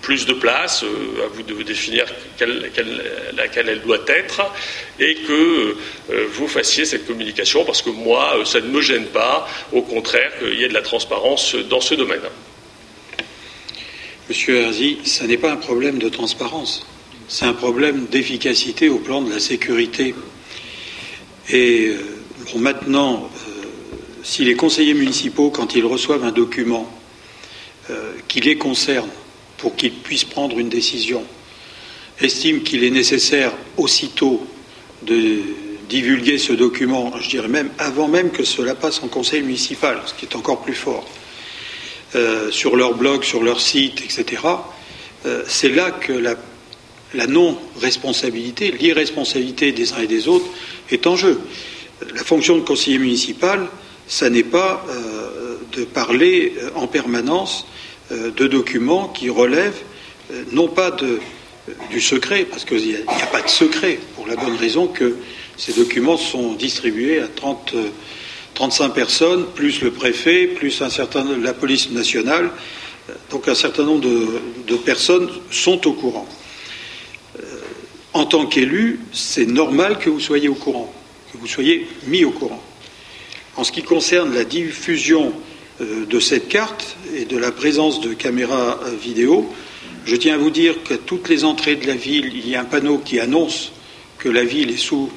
plus 0.01 0.25
de 0.25 0.33
place, 0.33 0.83
euh, 0.83 1.25
à 1.25 1.27
vous 1.27 1.43
de 1.43 1.61
définir 1.61 2.05
quelle- 2.37 2.71
quelle- 2.73 3.03
laquelle 3.37 3.69
elle 3.69 3.81
doit 3.81 3.99
être, 4.07 4.41
et 4.99 5.13
que 5.13 5.75
euh, 6.09 6.25
vous 6.33 6.47
fassiez 6.47 6.85
cette 6.85 7.05
communication, 7.05 7.63
parce 7.65 7.83
que 7.83 7.91
moi, 7.91 8.33
euh, 8.37 8.43
ça 8.45 8.61
ne 8.61 8.67
me 8.67 8.81
gêne 8.81 9.05
pas, 9.05 9.47
au 9.71 9.83
contraire, 9.83 10.31
qu'il 10.39 10.59
y 10.59 10.63
ait 10.63 10.69
de 10.69 10.73
la 10.73 10.81
transparence 10.81 11.53
dans 11.69 11.81
ce 11.81 11.93
domaine. 11.93 12.21
Monsieur 14.27 14.57
Herzi, 14.61 14.97
ce 15.03 15.23
n'est 15.23 15.37
pas 15.37 15.51
un 15.51 15.57
problème 15.57 15.99
de 15.99 16.09
transparence, 16.09 16.85
c'est 17.31 17.45
un 17.45 17.53
problème 17.53 18.07
d'efficacité 18.11 18.89
au 18.89 18.97
plan 18.97 19.21
de 19.21 19.31
la 19.31 19.39
sécurité. 19.39 20.13
Et 21.49 21.87
euh, 21.87 22.57
maintenant, 22.57 23.29
euh, 23.47 23.65
si 24.21 24.43
les 24.43 24.55
conseillers 24.55 24.93
municipaux, 24.93 25.49
quand 25.49 25.73
ils 25.73 25.85
reçoivent 25.85 26.25
un 26.25 26.33
document 26.33 26.91
euh, 27.89 28.11
qui 28.27 28.41
les 28.41 28.57
concerne 28.57 29.07
pour 29.57 29.77
qu'ils 29.77 29.93
puissent 29.93 30.25
prendre 30.25 30.59
une 30.59 30.67
décision, 30.67 31.23
estiment 32.19 32.59
qu'il 32.59 32.83
est 32.83 32.89
nécessaire 32.89 33.53
aussitôt 33.77 34.45
de 35.03 35.39
divulguer 35.87 36.37
ce 36.37 36.51
document, 36.51 37.13
je 37.21 37.29
dirais 37.29 37.47
même 37.47 37.69
avant 37.77 38.09
même 38.09 38.31
que 38.31 38.43
cela 38.43 38.75
passe 38.75 39.01
en 39.03 39.07
conseil 39.07 39.41
municipal, 39.41 40.01
ce 40.05 40.13
qui 40.13 40.25
est 40.25 40.35
encore 40.35 40.61
plus 40.63 40.75
fort, 40.75 41.07
sur 42.51 42.75
leur 42.75 42.93
blog, 42.95 43.23
sur 43.23 43.41
leur 43.41 43.61
site, 43.61 44.01
etc., 44.01 44.41
c'est 45.47 45.69
là 45.69 45.91
que 45.91 46.13
la, 46.13 46.35
la 47.13 47.27
non-responsabilité, 47.27 48.71
l'irresponsabilité 48.71 49.71
des 49.71 49.93
uns 49.93 50.01
et 50.01 50.07
des 50.07 50.27
autres 50.27 50.45
est 50.89 51.07
en 51.07 51.15
jeu. 51.15 51.39
La 52.15 52.23
fonction 52.23 52.55
de 52.55 52.61
conseiller 52.61 52.97
municipal, 52.97 53.67
ça 54.07 54.29
n'est 54.29 54.43
pas 54.43 54.85
euh, 54.89 55.57
de 55.73 55.83
parler 55.83 56.53
euh, 56.57 56.69
en 56.75 56.87
permanence 56.87 57.67
euh, 58.11 58.31
de 58.31 58.47
documents 58.47 59.07
qui 59.07 59.29
relèvent 59.29 59.81
non 60.53 60.69
pas 60.69 60.95
du 61.89 61.99
secret, 61.99 62.45
parce 62.49 62.63
qu'il 62.63 62.77
n'y 62.77 62.95
a, 62.95 62.99
il 62.99 63.15
n'y 63.17 63.21
a 63.21 63.27
pas 63.27 63.41
de 63.41 63.49
secret, 63.49 63.99
pour 64.15 64.27
la 64.27 64.37
bonne 64.37 64.55
raison 64.55 64.87
que 64.87 65.17
Ces 65.61 65.73
documents 65.73 66.17
sont 66.17 66.53
distribués 66.53 67.19
à 67.19 67.27
30, 67.27 67.75
35 68.55 68.89
personnes, 68.89 69.45
plus 69.53 69.81
le 69.81 69.91
préfet, 69.91 70.47
plus 70.47 70.81
un 70.81 70.89
certain, 70.89 71.23
la 71.37 71.53
police 71.53 71.91
nationale. 71.91 72.49
Donc 73.29 73.47
un 73.47 73.53
certain 73.53 73.83
nombre 73.83 74.01
de, 74.01 74.75
personnes 74.77 75.29
sont 75.51 75.85
au 75.87 75.93
courant. 75.93 76.27
Euh, 78.13 78.19
en 78.19 78.25
tant 78.25 78.45
qu'élu, 78.45 78.99
c'est 79.13 79.45
normal 79.45 79.99
que 79.99 80.09
vous 80.09 80.19
soyez 80.19 80.49
au 80.49 80.55
courant, 80.55 80.91
que 81.31 81.37
vous 81.37 81.47
soyez 81.47 81.87
mis 82.07 82.23
au 82.25 82.31
courant. 82.31 82.61
En 83.55 83.63
ce 83.63 83.71
qui 83.71 83.83
concerne 83.83 84.33
la 84.33 84.43
diffusion 84.43 85.33
euh, 85.81 86.05
de 86.05 86.19
cette 86.19 86.47
carte 86.47 86.97
et 87.15 87.25
de 87.25 87.37
la 87.37 87.51
présence 87.51 88.01
de 88.01 88.13
caméras 88.13 88.79
euh, 88.85 88.95
vidéo, 88.95 89.51
je 90.05 90.15
tiens 90.15 90.35
à 90.35 90.37
vous 90.37 90.49
dire 90.49 90.83
qu'à 90.83 90.97
toutes 90.97 91.29
les 91.29 91.43
entrées 91.43 91.75
de 91.75 91.87
la 91.87 91.95
ville, 91.95 92.31
il 92.33 92.47
y 92.49 92.55
a 92.55 92.61
un 92.61 92.65
panneau 92.65 92.97
qui 92.97 93.19
annonce 93.19 93.71
que 94.17 94.29
la 94.29 94.43
ville 94.43 94.71
est 94.71 94.77
sous, 94.77 95.09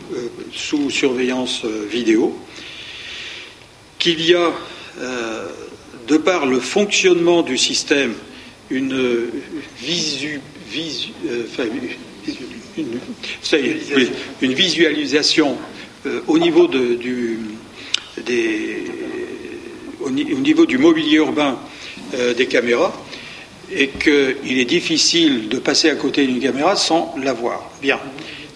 sous 0.53 0.90
surveillance 0.90 1.64
vidéo, 1.64 2.38
qu'il 3.99 4.20
y 4.24 4.34
a 4.34 4.51
de 6.07 6.16
par 6.16 6.47
le 6.47 6.61
fonctionnement 6.61 7.42
du 7.42 7.57
système, 7.57 8.14
une, 8.70 9.30
visu, 9.80 10.40
euh, 11.26 11.45
une, 12.79 14.53
visualisation 14.53 15.57
euh, 16.07 16.20
au, 16.27 16.39
niveau 16.39 16.66
du, 16.66 17.39
mobilier 20.79 21.16
urbain 21.16 21.59
euh, 22.14 22.35
des 22.35 22.47
caméras 22.47 22.93
et 23.72 23.89
qu'il 23.89 24.59
est 24.59 24.64
difficile 24.64 25.49
de 25.49 25.59
passer 25.59 25.91
à 25.91 25.95
côté 25.95 26.27
d'une 26.27 26.41
caméra 26.41 26.77
sans 26.77 27.14
la 27.22 27.33
voir. 27.33 27.70
Bien, 27.81 27.99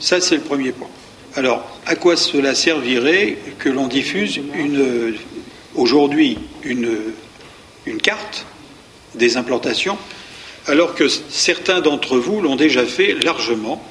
ça 0.01 0.21
c'est 0.21 0.37
le 0.37 0.43
premier 0.43 0.73
point. 0.73 0.89
Alors, 1.35 1.81
à 1.87 1.95
quoi 1.95 2.17
cela 2.17 2.55
servirait 2.55 3.37
que 3.59 3.69
l'on 3.69 3.87
diffuse 3.87 4.41
aujourd'hui 5.75 6.39
une 6.65 7.13
une 7.89 8.01
carte 8.01 8.47
des 9.15 9.37
implantations, 9.37 9.99
alors 10.67 10.95
que 10.95 11.09
certains 11.09 11.81
d'entre 11.81 12.19
vous 12.19 12.41
l'ont 12.41 12.57
déjà 12.57 12.85
fait 12.85 13.15
largement, 13.15 13.83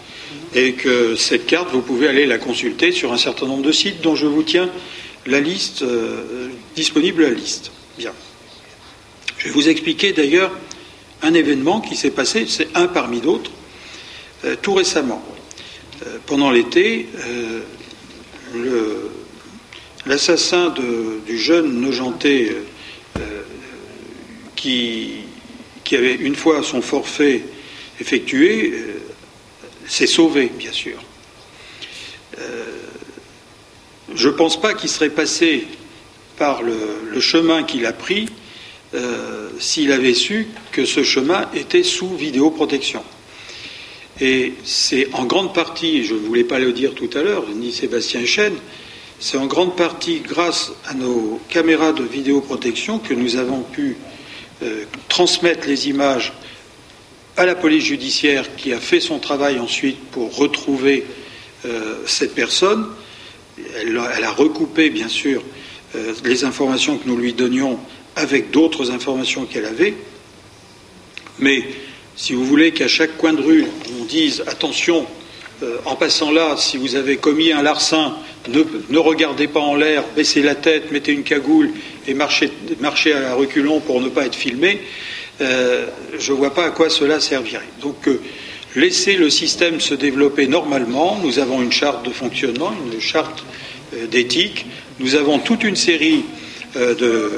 et 0.58 0.74
que 0.74 1.16
cette 1.16 1.46
carte, 1.46 1.70
vous 1.72 1.84
pouvez 1.84 2.08
aller 2.08 2.26
la 2.26 2.40
consulter 2.40 2.92
sur 2.92 3.14
un 3.14 3.18
certain 3.18 3.46
nombre 3.46 3.62
de 3.62 3.72
sites 3.72 4.02
dont 4.02 4.16
je 4.16 4.26
vous 4.26 4.42
tiens 4.42 4.70
la 5.28 5.40
liste 5.40 5.84
euh, 5.84 6.48
disponible 6.76 7.22
la 7.22 7.30
liste. 7.30 7.72
Bien. 7.98 8.12
Je 9.38 9.46
vais 9.46 9.52
vous 9.52 9.70
expliquer 9.70 10.14
d'ailleurs 10.14 10.52
un 11.22 11.36
événement 11.36 11.80
qui 11.80 11.96
s'est 11.96 12.10
passé, 12.10 12.46
c'est 12.48 12.70
un 12.74 12.88
parmi 12.88 13.22
d'autres, 13.22 13.52
euh, 14.46 14.56
tout 14.60 14.74
récemment. 14.74 15.24
Euh, 16.08 16.18
pendant 16.26 16.50
l'été, 16.50 17.08
l'assassin 20.08 20.74
du 21.28 21.38
jeune 21.38 21.82
Nogenté 21.82 22.56
qui, 24.56 25.12
avait 25.92 26.16
une 26.16 26.36
fois 26.36 26.64
son 26.64 26.82
forfait 26.82 27.44
effectué 28.00 28.74
s'est 29.88 30.08
sauvé, 30.08 30.52
bien 30.58 30.72
sûr. 30.72 30.98
Euh, 32.40 32.66
je 34.14 34.28
ne 34.28 34.34
pense 34.34 34.60
pas 34.60 34.74
qu'il 34.74 34.90
serait 34.90 35.10
passé 35.10 35.68
par 36.38 36.62
le, 36.62 37.20
chemin 37.20 37.64
qu'il 37.64 37.86
a 37.86 37.94
pris 37.94 38.30
euh, 38.94 39.50
s'il 39.60 39.92
avait 39.92 40.14
su 40.14 40.48
que 40.72 40.86
ce 40.86 41.04
chemin 41.04 41.50
était 41.56 41.84
sous 41.84 42.16
vidéoprotection. 42.16 43.04
Et 44.22 44.54
c'est 44.64 45.10
en 45.14 45.26
grande 45.26 45.54
partie, 45.54 46.04
je 46.04 46.14
ne 46.14 46.20
voulais 46.20 46.44
pas 46.44 46.60
le 46.60 46.74
dire 46.74 46.94
tout 46.94 47.10
à 47.16 47.22
l'heure, 47.22 47.46
ni 47.48 47.72
Sébastien 47.72 48.26
Chêne, 48.26 48.56
c'est 49.20 49.38
en 49.38 49.48
grande 49.48 49.76
partie 49.76 50.20
grâce 50.20 50.72
à 50.86 50.94
nos 50.94 51.40
caméras 51.50 51.92
de 51.92 52.04
vidéoprotection 52.04 53.00
que 53.00 53.14
nous 53.14 53.36
avons 53.36 53.62
pu 53.62 53.98
euh, 54.62 54.86
transmettre 55.08 55.68
les 55.68 55.90
images 55.90 56.34
à 57.38 57.46
la 57.46 57.56
police 57.56 57.86
judiciaire 57.86 58.56
qui 58.56 58.74
a 58.74 58.80
fait 58.80 59.00
son 59.00 59.20
travail 59.20 59.60
ensuite 59.60 60.00
pour 60.12 60.36
retrouver 60.36 61.06
euh, 61.66 61.98
cette 62.06 62.36
personne. 62.36 62.88
Elle, 63.80 63.98
a 63.98 64.32
recoupé, 64.32 64.90
bien 64.90 65.08
sûr, 65.08 65.44
euh, 65.96 66.14
les 66.26 66.44
informations 66.44 66.98
que 66.98 67.08
nous 67.08 67.18
lui 67.18 67.34
donnions 67.34 67.80
avec 68.16 68.52
d'autres 68.52 68.92
informations 68.92 69.46
qu'elle 69.46 69.66
avait. 69.66 69.94
Mais 71.40 71.64
si 72.16 72.34
vous 72.34 72.44
voulez 72.44 72.72
qu'à 72.72 72.88
chaque 72.88 73.18
coin 73.18 73.34
de 73.34 73.42
rue, 73.42 73.66
on 74.00 74.06
dise 74.06 74.44
attention, 74.48 75.06
en 75.86 75.96
passant 75.96 76.32
là, 76.32 76.56
si 76.56 76.78
vous 76.78 76.96
avez 76.96 77.18
commis 77.18 77.52
un 77.52 77.64
larcin, 77.64 78.16
ne, 78.50 78.98
regardez 78.98 79.48
pas 79.48 79.60
en 79.60 79.76
l'air, 79.76 80.04
baissez 80.16 80.42
la 80.42 80.56
tête, 80.56 80.92
mettez 80.92 81.12
une 81.12 81.24
cagoule 81.24 81.72
et 82.08 82.14
marchez, 82.14 83.14
à 83.14 83.34
reculons 83.34 83.80
pour 83.80 84.02
ne 84.02 84.10
pas 84.10 84.26
être 84.26 84.36
filmé, 84.36 84.82
euh, 85.42 85.86
je 86.18 86.32
ne 86.32 86.38
vois 86.38 86.54
pas 86.54 86.66
à 86.66 86.70
quoi 86.72 86.90
cela 86.90 87.20
servirait. 87.20 87.68
Donc, 87.82 88.08
euh, 88.08 88.20
laissez 88.76 89.16
le 89.16 89.30
système 89.30 89.80
se 89.80 89.94
développer 89.94 90.48
normalement. 90.48 91.20
Nous 91.24 91.40
avons 91.40 91.62
une 91.62 91.72
charte 91.72 92.06
de 92.06 92.12
fonctionnement, 92.12 92.74
une 92.92 93.00
charte 93.00 93.44
euh, 93.94 94.08
d'éthique. 94.08 94.66
Nous 95.00 95.16
avons 95.16 95.40
toute 95.40 95.64
une 95.64 95.76
série 95.76 96.24
de, 96.76 97.32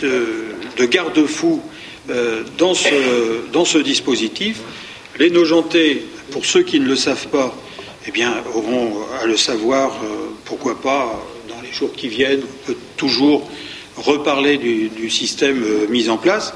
de, 0.00 0.86
garde-fous 0.86 1.60
dans 2.56 2.74
ce, 2.74 3.50
dans, 3.52 3.64
dispositif. 3.82 4.58
Les 5.18 5.30
nojentés, 5.30 6.06
pour 6.30 6.46
ceux 6.46 6.62
qui 6.62 6.78
ne 6.78 6.86
le 6.86 6.94
savent 6.94 7.26
pas, 7.26 7.54
eh 8.06 8.12
bien, 8.12 8.34
auront 8.54 9.00
à 9.20 9.26
le 9.26 9.36
savoir, 9.36 9.98
pourquoi 10.44 10.80
pas, 10.80 11.20
les 11.68 11.72
jours 11.72 11.92
qui 11.92 12.08
viennent, 12.08 12.42
on 12.42 12.66
peut 12.66 12.78
toujours 12.96 13.50
reparler 14.00 14.58
du, 14.58 15.10
système 15.10 15.62
euh, 15.62 15.86
mis 15.88 16.08
en 16.08 16.16
place. 16.16 16.54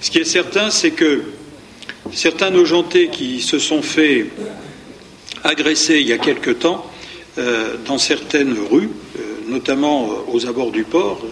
Ce 0.00 0.10
qui 0.10 0.18
est 0.18 0.24
certain, 0.24 0.70
c'est 0.70 0.90
que 0.90 1.22
certains 2.12 2.50
nojentés 2.50 3.08
qui 3.08 3.40
se 3.40 3.58
sont 3.58 3.82
fait 3.82 4.26
agresser 5.42 5.98
il 5.98 6.06
y 6.06 6.12
a 6.12 6.18
quelque 6.18 6.50
temps 6.50 6.86
euh, 7.38 7.76
dans 7.86 7.98
certaines 7.98 8.56
rues, 8.70 8.90
euh, 9.18 9.22
notamment 9.48 10.08
aux 10.28 10.46
abords 10.46 10.72
du 10.72 10.84
port, 10.84 11.24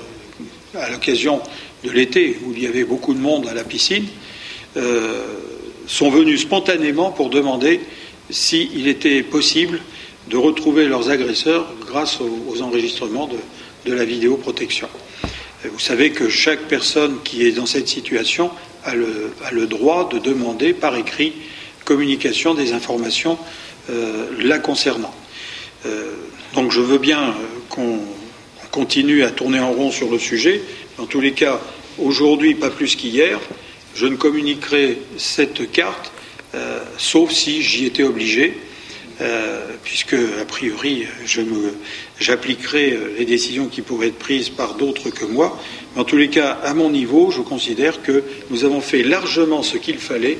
à 0.75 0.91
l'occasion 0.91 1.41
de 1.85 1.91
l'été 1.91 2.39
où 2.45 2.53
il 2.53 2.63
y 2.63 2.67
avait 2.67 2.85
beaucoup 2.85 3.15
de 3.15 3.21
monde 3.21 3.47
à 3.47 3.55
la 3.55 3.65
piscine, 3.65 4.07
sont 5.87 6.11
venus 6.11 6.41
spontanément 6.41 7.13
pour 7.13 7.31
demander 7.31 7.81
s'il 8.29 8.89
était 8.89 9.23
possible 9.23 9.81
de 10.29 10.37
retrouver 10.37 10.87
leurs 10.87 11.11
agresseurs 11.11 11.67
grâce 11.87 12.19
aux, 12.21 12.63
enregistrements 12.63 13.29
de, 13.85 13.93
la 13.93 14.05
vidéoprotection. 14.05 14.89
Vous 15.73 15.79
savez 15.79 16.11
que 16.11 16.29
chaque 16.29 16.62
personne 16.62 17.19
qui 17.25 17.47
est 17.47 17.53
dans 17.53 17.67
cette 17.67 17.89
situation 17.89 18.51
a 18.85 18.95
le, 18.95 19.67
droit 19.67 20.09
de 20.09 20.19
demander 20.19 20.75
par 20.75 20.97
écrit 20.97 21.33
communication 21.85 22.55
des 22.55 22.73
informations 22.73 23.39
euh, 23.91 24.27
la 24.41 24.59
concernant. 24.59 25.15
Euh, 25.87 26.12
donc 26.55 26.71
je 26.71 26.81
veux 26.81 26.99
bien 26.99 27.29
euh, 27.29 27.33
qu'on 27.69 27.99
continue 28.71 29.23
à 29.23 29.31
tourner 29.31 29.61
en 29.61 29.73
rond 29.73 29.91
sur 29.91 30.11
le 30.11 30.19
sujet. 30.19 30.61
Dans 30.99 31.07
tous 31.07 31.21
les 31.21 31.33
cas, 31.33 31.61
aujourd'hui, 31.99 32.55
pas 32.55 32.71
plus 32.71 32.95
qu'hier, 32.95 33.41
je 33.95 34.07
ne 34.07 34.17
communiquerai 34.17 34.99
cette 35.17 35.71
carte, 35.71 36.11
sauf 36.99 37.31
si 37.31 37.62
j'y 37.62 37.87
étais 37.87 38.03
obligé. 38.03 38.55
Euh, 39.21 39.61
puisque 39.85 40.15
a 40.15 40.45
priori 40.45 41.05
j'appliquerai 42.19 42.95
euh, 42.95 43.15
les 43.17 43.25
décisions 43.25 43.69
qui 43.69 43.81
pourraient 43.81 44.09
être 44.09 44.19
prises 44.19 44.49
par 44.49 44.75
d'autres 44.75 45.11
que 45.11 45.25
moi. 45.25 45.57
Mais 45.95 46.01
en 46.01 46.05
tous 46.05 46.17
les 46.17 46.29
cas, 46.31 46.59
à 46.65 46.75
mon 46.75 46.91
niveau, 46.91 47.31
je 47.31 47.41
considère 47.41 48.03
que 48.03 48.25
nous 48.51 48.65
avons 48.65 48.81
fait 48.81 49.05
largement 49.05 49.62
ce 49.62 49.77
qu'il 49.77 49.99
fallait 49.99 50.39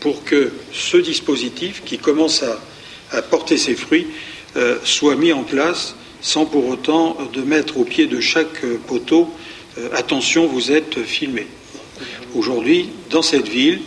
pour 0.00 0.24
que 0.24 0.50
ce 0.72 0.96
dispositif, 0.96 1.82
qui 1.84 1.98
commence 1.98 2.42
à, 2.42 3.22
porter 3.22 3.56
ses 3.56 3.76
fruits, 3.76 4.08
euh, 4.56 4.78
soit 4.82 5.14
mis 5.14 5.32
en 5.32 5.44
place 5.44 5.94
sans 6.20 6.44
pour 6.44 6.66
autant 6.68 7.16
de 7.32 7.42
mettre 7.42 7.76
au 7.78 7.84
pied 7.84 8.06
de 8.06 8.18
chaque 8.18 8.66
poteau 8.88 9.32
attention, 9.92 10.48
vous 10.48 10.72
êtes 10.72 11.04
filmé. 11.04 11.46
Aujourd'hui, 12.34 12.88
dans 13.10 13.22
cette 13.22 13.46
ville, 13.46 13.80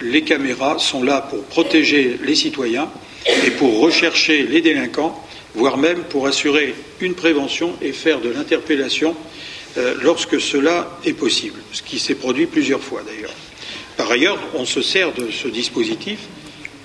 les 0.00 0.22
caméras 0.22 0.80
sont 0.80 1.04
là 1.04 1.20
pour 1.20 1.44
protéger 1.44 2.18
les 2.24 2.34
citoyens 2.34 2.90
et 3.44 3.50
pour 3.52 3.80
rechercher 3.80 4.42
les 4.42 4.60
délinquants, 4.60 5.24
voire 5.54 5.76
même 5.76 6.02
pour 6.04 6.26
assurer 6.26 6.74
une 7.00 7.14
prévention 7.14 7.74
et 7.82 7.92
faire 7.92 8.20
de 8.20 8.30
l'interpellation 8.30 9.14
euh, 9.76 9.94
lorsque 10.02 10.40
cela 10.40 10.98
est 11.04 11.12
possible, 11.12 11.60
ce 11.72 11.82
qui 11.82 11.98
s'est 11.98 12.14
produit 12.14 12.46
plusieurs 12.46 12.80
fois 12.80 13.02
d'ailleurs. 13.06 13.34
Par 13.96 14.10
ailleurs, 14.10 14.38
on 14.54 14.64
se 14.64 14.80
sert 14.80 15.12
de 15.12 15.30
ce 15.30 15.48
dispositif 15.48 16.20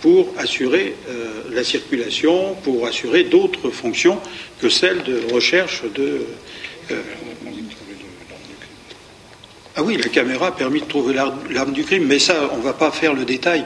pour 0.01 0.33
assurer 0.37 0.95
euh, 1.07 1.43
la 1.51 1.63
circulation, 1.63 2.55
pour 2.63 2.85
assurer 2.85 3.23
d'autres 3.23 3.69
fonctions 3.69 4.19
que 4.59 4.67
celles 4.67 5.03
de 5.03 5.21
recherche 5.33 5.83
de. 5.95 6.25
Euh, 6.91 7.01
ah 9.75 9.81
oui, 9.81 9.97
la 9.97 10.09
caméra 10.09 10.47
a 10.47 10.51
permis 10.51 10.81
de 10.81 10.85
trouver 10.85 11.15
l'arme 11.15 11.71
du 11.71 11.83
crime, 11.83 12.05
mais 12.05 12.19
ça, 12.19 12.49
on 12.53 12.57
ne 12.57 12.63
va 12.63 12.73
pas 12.73 12.91
faire 12.91 13.13
le 13.13 13.25
détail. 13.25 13.63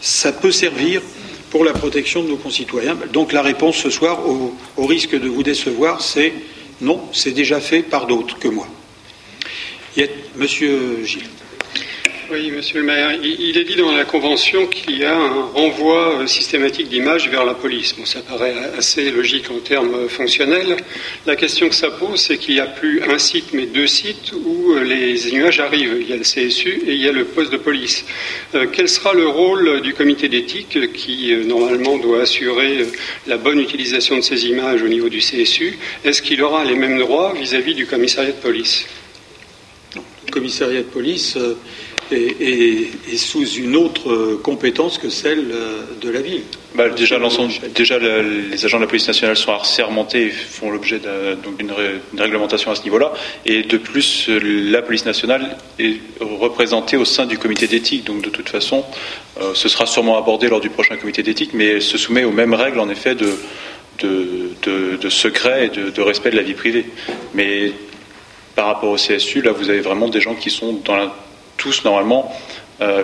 Ça 0.00 0.32
peut 0.32 0.52
servir 0.52 1.02
pour 1.50 1.64
la 1.64 1.72
protection 1.72 2.22
de 2.22 2.28
nos 2.28 2.36
concitoyens. 2.36 2.96
Donc 3.12 3.32
la 3.32 3.42
réponse 3.42 3.76
ce 3.76 3.90
soir, 3.90 4.20
au 4.26 4.86
risque 4.86 5.18
de 5.18 5.28
vous 5.28 5.42
décevoir, 5.42 6.02
c'est 6.02 6.32
non, 6.80 7.00
c'est 7.12 7.32
déjà 7.32 7.60
fait 7.60 7.82
par 7.82 8.06
d'autres 8.06 8.38
que 8.38 8.48
moi. 8.48 8.68
Monsieur 10.36 11.04
Gilles. 11.04 11.37
Oui, 12.30 12.50
monsieur 12.50 12.80
le 12.80 12.84
maire. 12.84 13.18
Il 13.22 13.56
est 13.56 13.64
dit 13.64 13.76
dans 13.76 13.90
la 13.90 14.04
Convention 14.04 14.66
qu'il 14.66 14.98
y 14.98 15.04
a 15.06 15.16
un 15.16 15.46
renvoi 15.46 16.20
euh, 16.20 16.26
systématique 16.26 16.90
d'images 16.90 17.26
vers 17.30 17.46
la 17.46 17.54
police. 17.54 17.94
Bon, 17.96 18.04
ça 18.04 18.20
paraît 18.20 18.54
assez 18.76 19.10
logique 19.10 19.50
en 19.50 19.60
termes 19.60 20.10
fonctionnels. 20.10 20.76
La 21.24 21.36
question 21.36 21.70
que 21.70 21.74
ça 21.74 21.90
pose, 21.90 22.20
c'est 22.20 22.36
qu'il 22.36 22.56
n'y 22.56 22.60
a 22.60 22.66
plus 22.66 23.02
un 23.02 23.18
site, 23.18 23.54
mais 23.54 23.64
deux 23.64 23.86
sites 23.86 24.32
où 24.32 24.74
euh, 24.74 24.84
les 24.84 25.30
images 25.30 25.58
arrivent. 25.60 25.96
Il 26.02 26.10
y 26.10 26.12
a 26.12 26.16
le 26.16 26.22
CSU 26.22 26.82
et 26.86 26.92
il 26.92 27.00
y 27.00 27.08
a 27.08 27.12
le 27.12 27.24
poste 27.24 27.50
de 27.50 27.56
police. 27.56 28.04
Euh, 28.54 28.66
quel 28.70 28.90
sera 28.90 29.14
le 29.14 29.26
rôle 29.26 29.80
du 29.80 29.94
comité 29.94 30.28
d'éthique 30.28 30.92
qui, 30.92 31.34
normalement, 31.46 31.96
doit 31.96 32.20
assurer 32.20 32.88
la 33.26 33.38
bonne 33.38 33.58
utilisation 33.58 34.16
de 34.16 34.22
ces 34.22 34.48
images 34.48 34.82
au 34.82 34.88
niveau 34.88 35.08
du 35.08 35.20
CSU 35.20 35.78
Est-ce 36.04 36.20
qu'il 36.20 36.42
aura 36.42 36.66
les 36.66 36.74
mêmes 36.74 36.98
droits 36.98 37.32
vis-à-vis 37.40 37.74
du 37.74 37.86
commissariat 37.86 38.32
de 38.32 38.36
police? 38.36 38.86
Le 39.94 40.30
commissariat 40.30 40.80
de 40.80 40.88
police 40.88 41.38
est, 42.12 43.16
sous 43.16 43.44
une 43.44 43.76
autre 43.76 44.38
compétence 44.42 44.98
que 44.98 45.08
celle 45.08 45.50
euh, 45.50 45.82
de 46.00 46.10
la 46.10 46.20
ville. 46.20 46.42
Bah, 46.74 46.88
déjà, 46.90 47.18
déjà 47.74 47.98
les 47.98 48.64
agents 48.64 48.78
de 48.78 48.82
la 48.82 48.88
police 48.88 49.06
nationale 49.06 49.36
sont 49.36 49.52
assermentés 49.52 50.26
et 50.26 50.30
font 50.30 50.70
l'objet 50.70 51.00
d'une 51.58 52.20
réglementation 52.20 52.70
à 52.70 52.74
ce 52.74 52.82
niveau-là. 52.82 53.12
Et 53.46 53.62
de 53.62 53.76
plus, 53.76 54.28
la 54.28 54.82
police 54.82 55.04
nationale 55.04 55.56
est 55.78 55.96
représentée 56.20 56.96
au 56.96 57.04
sein 57.04 57.26
du 57.26 57.38
comité 57.38 57.66
d'éthique. 57.66 58.04
Donc 58.04 58.22
de 58.22 58.30
toute 58.30 58.48
façon, 58.48 58.84
euh, 59.40 59.54
ce 59.54 59.68
sera 59.68 59.86
sûrement 59.86 60.18
abordé 60.18 60.48
lors 60.48 60.60
du 60.60 60.70
prochain 60.70 60.96
comité 60.96 61.22
d'éthique, 61.22 61.50
mais 61.54 61.66
elle 61.66 61.82
se 61.82 61.98
soumet 61.98 62.24
aux 62.24 62.32
mêmes 62.32 62.54
règles 62.54 62.80
en 62.80 62.88
effet 62.88 63.14
de, 63.14 63.38
de, 64.02 65.08
secret 65.08 65.66
et 65.66 65.68
de, 65.68 66.00
respect 66.00 66.30
de 66.30 66.36
la 66.36 66.42
vie 66.42 66.54
privée. 66.54 66.86
Mais 67.34 67.72
par 68.54 68.66
rapport 68.66 68.90
au 68.90 68.96
CSU, 68.96 69.42
là, 69.42 69.52
vous 69.52 69.70
avez 69.70 69.80
vraiment 69.80 70.08
des 70.08 70.20
gens 70.20 70.34
qui 70.34 70.50
sont 70.50 70.80
dans 70.84 70.96
la 70.96 71.14
tous 71.58 71.84
normalement 71.84 72.32
euh, 72.80 73.02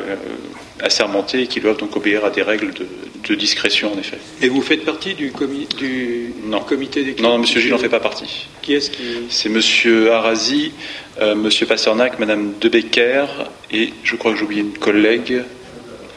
assermentés 0.81 1.43
et 1.43 1.47
qui 1.47 1.61
doivent 1.61 1.77
donc 1.77 1.95
obéir 1.97 2.25
à 2.25 2.31
des 2.31 2.43
règles 2.43 2.73
de, 2.73 3.35
discrétion 3.35 3.93
en 3.93 3.99
effet. 3.99 4.19
Et 4.41 4.49
vous 4.49 4.63
faites 4.63 4.85
partie 4.85 5.15
du, 5.15 5.33
du, 5.79 6.33
non. 6.45 6.61
comité 6.61 7.03
d'équipe 7.03 7.25
Non, 7.25 7.39
Monsieur 7.39 7.61
Gilles 7.61 7.73
n'en 7.73 7.79
fait 7.79 7.89
pas 7.89 8.01
partie. 8.01 8.47
Qui 8.63 8.75
est-ce 8.75 8.91
qui 8.91 9.03
C'est 9.31 9.49
Monsieur 9.49 10.13
Arasi, 10.13 10.73
euh, 11.21 11.35
Monsieur 11.35 11.67
Pasternak, 11.67 12.19
Madame 12.19 12.53
Debecker 12.61 13.27
et 13.73 13.93
je 14.05 14.15
crois 14.17 14.33
que 14.33 14.39
j'ai 14.39 14.45
oublié 14.45 14.61
une 14.61 14.79
collègue, 14.79 15.43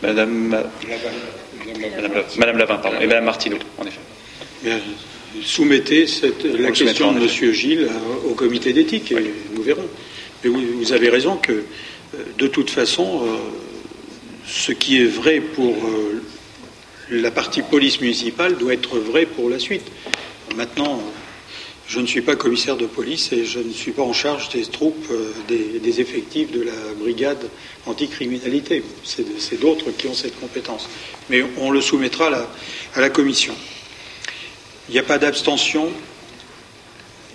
Madame 0.04 0.52
Lavin. 0.52 2.30
Madame, 2.38 2.58
Lavin, 2.58 2.76
pardon, 2.76 3.00
et 3.00 3.08
Madame 3.08 3.26
Martineau, 3.26 3.58
en 3.78 3.86
effet. 3.86 4.80
soumettez 5.44 6.08
cette, 6.08 6.44
la 6.44 6.72
question 6.72 7.14
de 7.14 7.20
Monsieur 7.20 7.52
Gilles 7.54 7.90
au 8.30 8.34
comité 8.34 8.74
d'éthique 8.74 9.12
et 9.14 9.34
nous 9.56 9.64
verrons. 9.64 9.88
Mais 10.44 10.50
vous 10.52 10.94
avez 10.94 11.10
raison 11.10 11.38
que 11.38 11.64
de 12.38 12.47
toute 12.47 12.70
façon, 12.70 13.22
euh, 13.26 13.38
ce 14.45 14.72
qui 14.72 15.01
est 15.01 15.05
vrai 15.05 15.39
pour 15.39 15.76
euh, 15.76 16.24
la 17.10 17.32
partie 17.32 17.62
police 17.62 18.01
municipale 18.01 18.58
doit 18.58 18.74
être 18.74 18.97
vrai 18.97 19.26
pour 19.26 19.49
la 19.49 19.60
suite. 19.60 19.86
Maintenant, 20.55 21.01
je 21.88 21.99
ne 21.99 22.05
suis 22.05 22.22
pas 22.22 22.36
commissaire 22.36 22.76
de 22.76 22.86
police 22.86 23.32
et 23.32 23.45
je 23.45 23.60
ne 23.60 23.72
suis 23.72 23.91
pas 23.91 24.03
en 24.03 24.14
charge 24.14 24.49
des 24.49 24.66
troupes, 24.66 25.08
euh, 25.12 25.32
des, 25.47 25.99
effectifs 25.99 26.51
de 26.51 26.62
la 26.62 26.93
brigade 26.99 27.49
anticriminalité. 27.86 28.84
C'est 29.03 29.60
d'autres 29.60 29.91
qui 29.91 30.08
ont 30.08 30.14
cette 30.14 30.39
compétence. 30.39 30.88
Mais 31.30 31.43
on 31.58 31.72
le 31.72 31.82
soumettra 31.82 32.30
à 32.93 33.01
la 33.01 33.10
commission. 33.10 33.55
Il 34.89 34.93
n'y 34.93 34.99
a 34.99 35.03
pas 35.03 35.18
d'abstention. 35.18 35.89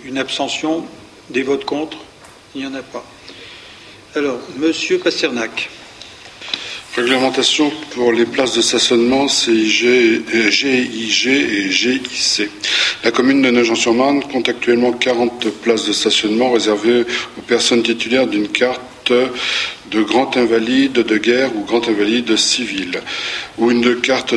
Une 0.05 0.17
abstention, 0.17 0.85
des 1.29 1.43
votes 1.43 1.65
contre, 1.65 1.97
il 2.55 2.61
n'y 2.61 2.67
en 2.67 2.73
a 2.73 2.83
pas. 2.83 3.05
Alors, 4.15 4.37
Monsieur 4.57 4.99
Pasternak. 4.99 5.71
Réglementation 6.95 7.71
pour 7.95 8.11
les 8.11 8.27
places 8.27 8.55
de 8.55 8.61
stationnement 8.61 9.27
CIG, 9.27 10.21
GIG 10.51 11.27
et 11.27 11.71
GIC. 11.71 12.47
La 13.03 13.09
commune 13.09 13.41
de 13.41 13.49
Nogent-sur-Marne 13.49 14.21
compte 14.31 14.49
actuellement 14.49 14.91
40 14.91 15.49
places 15.63 15.87
de 15.87 15.93
stationnement 15.93 16.51
réservées 16.51 17.07
aux 17.39 17.41
personnes 17.41 17.81
titulaires 17.81 18.27
d'une 18.27 18.49
carte 18.49 19.11
de 19.11 20.03
grand 20.03 20.37
invalide 20.37 20.93
de 20.93 21.17
guerre 21.17 21.49
ou 21.55 21.63
grand 21.63 21.87
invalide 21.89 22.37
civil 22.37 23.01
ou 23.57 23.71
d'une 23.73 23.99
carte, 23.99 24.35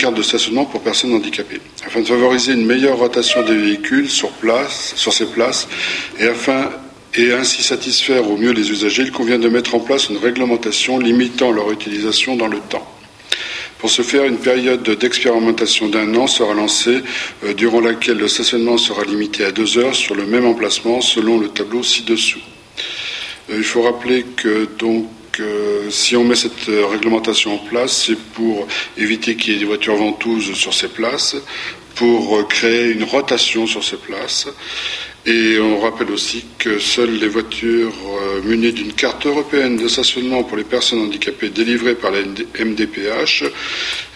carte 0.00 0.16
de 0.16 0.22
stationnement 0.22 0.64
pour 0.64 0.80
personnes 0.80 1.14
handicapées. 1.14 1.60
Afin 1.86 2.00
de 2.00 2.06
favoriser 2.06 2.54
une 2.54 2.66
meilleure 2.66 2.96
rotation 2.96 3.44
des 3.44 3.54
véhicules 3.54 4.10
sur 4.10 4.32
sur 4.96 5.12
ces 5.12 5.26
places 5.26 5.68
et 6.18 6.26
afin 6.26 6.72
et 7.14 7.32
ainsi 7.32 7.62
satisfaire 7.62 8.30
au 8.30 8.36
mieux 8.36 8.52
les 8.52 8.70
usagers, 8.70 9.02
il 9.02 9.12
convient 9.12 9.38
de 9.38 9.48
mettre 9.48 9.74
en 9.74 9.80
place 9.80 10.08
une 10.08 10.16
réglementation 10.16 10.98
limitant 10.98 11.52
leur 11.52 11.70
utilisation 11.70 12.36
dans 12.36 12.46
le 12.46 12.58
temps. 12.58 12.86
Pour 13.78 13.90
ce 13.90 14.02
faire, 14.02 14.24
une 14.24 14.38
période 14.38 14.88
d'expérimentation 14.88 15.88
d'un 15.88 16.14
an 16.14 16.26
sera 16.26 16.54
lancée, 16.54 17.00
euh, 17.44 17.52
durant 17.52 17.80
laquelle 17.80 18.16
le 18.16 18.28
stationnement 18.28 18.78
sera 18.78 19.04
limité 19.04 19.44
à 19.44 19.50
deux 19.50 19.76
heures 19.76 19.94
sur 19.94 20.14
le 20.14 20.24
même 20.24 20.46
emplacement, 20.46 21.00
selon 21.00 21.38
le 21.38 21.48
tableau 21.48 21.82
ci-dessous. 21.82 22.38
Euh, 23.50 23.56
il 23.56 23.64
faut 23.64 23.82
rappeler 23.82 24.24
que 24.36 24.68
donc 24.78 25.08
euh, 25.40 25.90
si 25.90 26.14
on 26.14 26.22
met 26.22 26.36
cette 26.36 26.66
réglementation 26.66 27.54
en 27.54 27.58
place, 27.58 28.04
c'est 28.06 28.18
pour 28.34 28.68
éviter 28.96 29.34
qu'il 29.34 29.54
y 29.54 29.56
ait 29.56 29.58
des 29.58 29.64
voitures 29.64 29.96
ventouses 29.96 30.54
sur 30.54 30.72
ces 30.72 30.88
places, 30.88 31.36
pour 31.96 32.46
créer 32.48 32.92
une 32.92 33.04
rotation 33.04 33.66
sur 33.66 33.82
ces 33.82 33.96
places 33.96 34.46
et 35.24 35.58
on 35.60 35.78
rappelle 35.80 36.10
aussi 36.10 36.44
que 36.58 36.78
seules 36.78 37.18
les 37.18 37.28
voitures 37.28 37.94
euh, 38.20 38.42
munies 38.42 38.72
d'une 38.72 38.92
carte 38.92 39.24
européenne 39.26 39.76
de 39.76 39.86
stationnement 39.86 40.42
pour 40.42 40.56
les 40.56 40.64
personnes 40.64 41.00
handicapées 41.00 41.50
délivrées 41.50 41.94
par 41.94 42.10
la 42.10 42.22
MDPH 42.22 43.44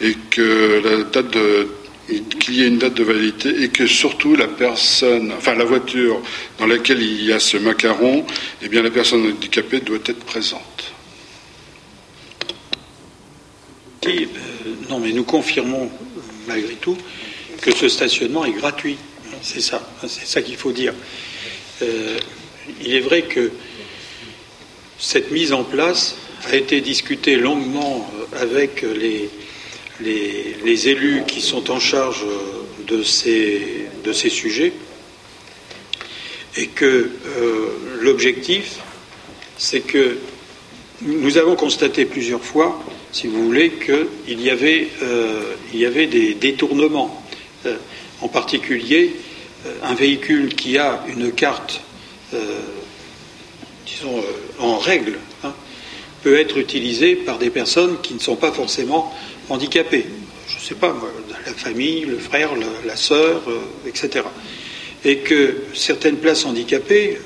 et 0.01 0.15
que 0.31 1.05
qu'il 2.39 2.55
y 2.55 2.63
ait 2.63 2.69
une 2.69 2.79
date 2.79 2.95
de 2.95 3.05
validité 3.05 3.63
et 3.63 3.69
que 3.69 3.87
surtout 3.87 4.37
la 4.37 4.47
personne, 4.47 5.33
enfin 5.37 5.55
la 5.55 5.65
voiture 5.65 6.21
dans 6.59 6.67
laquelle 6.67 7.03
il 7.03 7.25
y 7.25 7.33
a 7.33 7.41
ce 7.41 7.57
macaron, 7.57 8.25
eh 8.63 8.69
bien 8.69 8.83
la 8.83 8.91
personne 8.91 9.27
handicapée 9.27 9.81
doit 9.81 9.99
être 10.05 10.25
présente. 10.25 10.93
Euh, 14.07 14.27
non, 14.89 15.01
mais 15.01 15.13
nous 15.13 15.25
confirmons 15.25 15.91
malgré 16.47 16.75
tout 16.75 16.97
que 17.61 17.75
ce 17.75 17.89
stationnement 17.89 18.45
est 18.45 18.53
gratuit. 18.53 18.99
C'est 19.43 19.61
ça, 19.61 19.87
c'est 20.07 20.27
ça 20.27 20.43
qu'il 20.43 20.57
faut 20.57 20.73
dire. 20.73 20.95
Euh, 21.83 22.19
il 22.81 22.95
est 22.95 23.01
vrai 23.01 23.23
que 23.23 23.51
cette 24.99 25.31
mise 25.31 25.53
en 25.53 25.65
place 25.65 26.17
a 26.47 26.57
été 26.57 26.81
discutée 26.81 27.37
longuement 27.37 28.11
euh, 28.15 28.43
avec 28.43 28.83
les, 28.83 29.29
les, 30.01 30.89
élus 30.89 31.23
qui 31.27 31.41
sont 31.41 31.71
en 31.71 31.81
charge 31.81 32.25
de 32.87 33.03
ces, 33.03 33.87
de 34.05 34.13
ces 34.13 34.31
sujets 34.31 34.73
et 36.57 36.69
que 36.69 36.85
euh, 36.85 37.69
l'objectif, 38.01 38.77
c'est 39.59 39.81
que 39.81 40.19
nous 41.03 41.37
avons 41.37 41.57
constaté 41.57 42.07
plusieurs 42.07 42.43
fois, 42.43 42.83
si 43.13 43.27
vous 43.27 43.45
voulez, 43.45 43.71
qu'il 43.71 44.41
y, 44.41 44.49
avait, 44.49 44.89
il 45.75 45.79
y 45.79 45.85
avait 45.85 46.07
des 46.07 46.33
détournements. 46.35 47.23
en 48.23 48.29
particulier, 48.29 49.13
euh, 49.13 49.26
un 49.83 49.95
véhicule 49.95 50.55
qui 50.55 50.79
a 50.79 51.05
une 51.09 51.33
carte, 51.33 51.81
euh, 52.35 52.61
disons, 53.87 54.19
euh, 54.19 54.23
en 54.59 54.79
règle, 54.79 55.19
hein, 55.45 55.53
peut 56.23 56.39
être 56.39 56.59
utilisé 56.59 57.17
par 57.17 57.39
des 57.39 57.51
personnes 57.51 58.01
qui 58.03 58.15
ne 58.15 58.19
sont 58.19 58.37
pas 58.37 58.53
forcément 58.53 59.15
handicapées. 59.49 60.07
Je 60.49 60.57
ne 60.57 60.61
sais 60.61 60.75
pas, 60.75 60.95
la 61.45 61.53
famille, 61.53 62.05
le 62.05 62.19
frère, 62.19 62.51
la, 62.85 62.97
sœur, 62.97 63.43
etc. 63.87 64.25
Et 65.05 65.19
que 65.19 65.57
certaines 65.75 66.17
places 66.17 66.45
handicapées, 66.45 67.19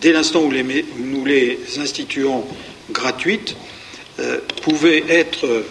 dès 0.00 0.12
l'instant 0.12 0.42
où, 0.42 0.52
nous 0.52 1.24
les 1.24 1.58
instituons 1.78 2.44
gratuites, 2.92 3.56
pouvaient 4.62 5.04
être 5.08 5.64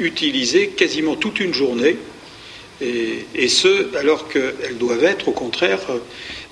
utilisées 0.00 0.68
quasiment 0.68 1.14
toute 1.14 1.38
une 1.38 1.54
journée 1.54 1.96
et, 2.82 3.48
ce, 3.48 3.96
alors 3.96 4.28
qu'elles 4.28 4.78
doivent 4.78 5.04
être 5.04 5.28
au 5.28 5.32
contraire 5.32 5.80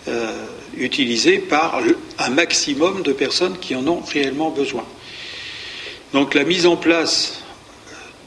euh, 0.09 0.47
utilisées 0.77 1.39
par 1.39 1.83
un 2.19 2.31
maximum 2.31 3.03
de 3.03 3.13
personnes 3.13 3.59
qui 3.59 3.75
en 3.75 3.87
ont 3.87 4.01
réellement 4.01 4.51
besoin. 4.51 4.87
Donc 6.13 6.35
la 6.35 6.45
mise 6.45 6.67
en 6.67 6.77
place 6.77 7.43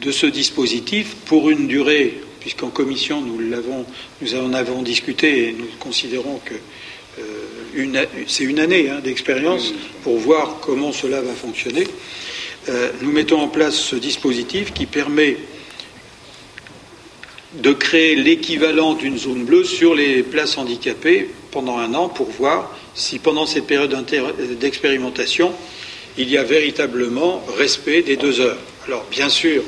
de 0.01 0.11
ce 0.11 0.25
dispositif 0.25 1.15
pour 1.25 1.49
une 1.49 1.67
durée, 1.67 2.21
puisqu'en 2.39 2.69
commission 2.69 3.21
nous, 3.21 3.39
l'avons, 3.39 3.85
nous 4.21 4.35
en 4.35 4.53
avons 4.53 4.81
discuté 4.81 5.49
et 5.49 5.51
nous 5.53 5.67
considérons 5.79 6.39
que 6.43 6.55
euh, 7.19 8.05
c'est 8.27 8.43
une 8.43 8.59
année 8.59 8.89
hein, 8.89 8.99
d'expérience 9.03 9.73
pour 10.03 10.17
voir 10.17 10.57
comment 10.61 10.91
cela 10.91 11.21
va 11.21 11.33
fonctionner. 11.33 11.87
Euh, 12.69 12.91
nous 13.01 13.11
mettons 13.11 13.41
en 13.41 13.47
place 13.47 13.75
ce 13.75 13.95
dispositif 13.95 14.73
qui 14.73 14.85
permet 14.85 15.37
de 17.55 17.73
créer 17.73 18.15
l'équivalent 18.15 18.93
d'une 18.93 19.17
zone 19.17 19.45
bleue 19.45 19.63
sur 19.63 19.93
les 19.93 20.23
places 20.23 20.57
handicapées 20.57 21.29
pendant 21.51 21.77
un 21.77 21.93
an 21.93 22.09
pour 22.09 22.29
voir 22.29 22.75
si 22.95 23.19
pendant 23.19 23.45
cette 23.45 23.67
période 23.67 23.95
d'expérimentation, 24.59 25.53
il 26.17 26.29
y 26.29 26.37
a 26.37 26.43
véritablement 26.43 27.43
respect 27.57 28.01
des 28.01 28.17
deux 28.17 28.39
heures. 28.39 28.57
Alors 28.87 29.05
bien 29.09 29.29
sûr, 29.29 29.63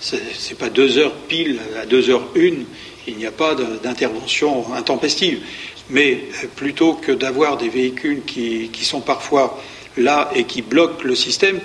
ce 0.00 0.16
n'est 0.16 0.56
pas 0.58 0.68
deux 0.68 0.98
heures 0.98 1.14
pile 1.28 1.58
à 1.80 1.86
deux 1.86 2.10
heures 2.10 2.28
une, 2.34 2.64
il 3.06 3.16
n'y 3.16 3.26
a 3.26 3.32
pas 3.32 3.54
d'intervention 3.54 4.72
intempestive. 4.74 5.40
Mais 5.88 6.24
plutôt 6.56 6.94
que 6.94 7.12
d'avoir 7.12 7.56
des 7.56 7.68
véhicules 7.68 8.22
qui, 8.24 8.70
sont 8.82 9.00
parfois 9.00 9.62
là 9.96 10.30
et 10.34 10.44
qui 10.44 10.62
bloquent 10.62 11.04
le 11.04 11.14
système, 11.14 11.60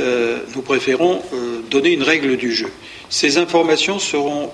euh, 0.00 0.38
nous 0.54 0.62
préférons 0.62 1.20
euh, 1.32 1.60
donner 1.68 1.90
une 1.90 2.04
règle 2.04 2.36
du 2.36 2.52
jeu. 2.52 2.70
Ces 3.10 3.36
informations 3.36 3.98
seront, 3.98 4.44
euh, 4.44 4.48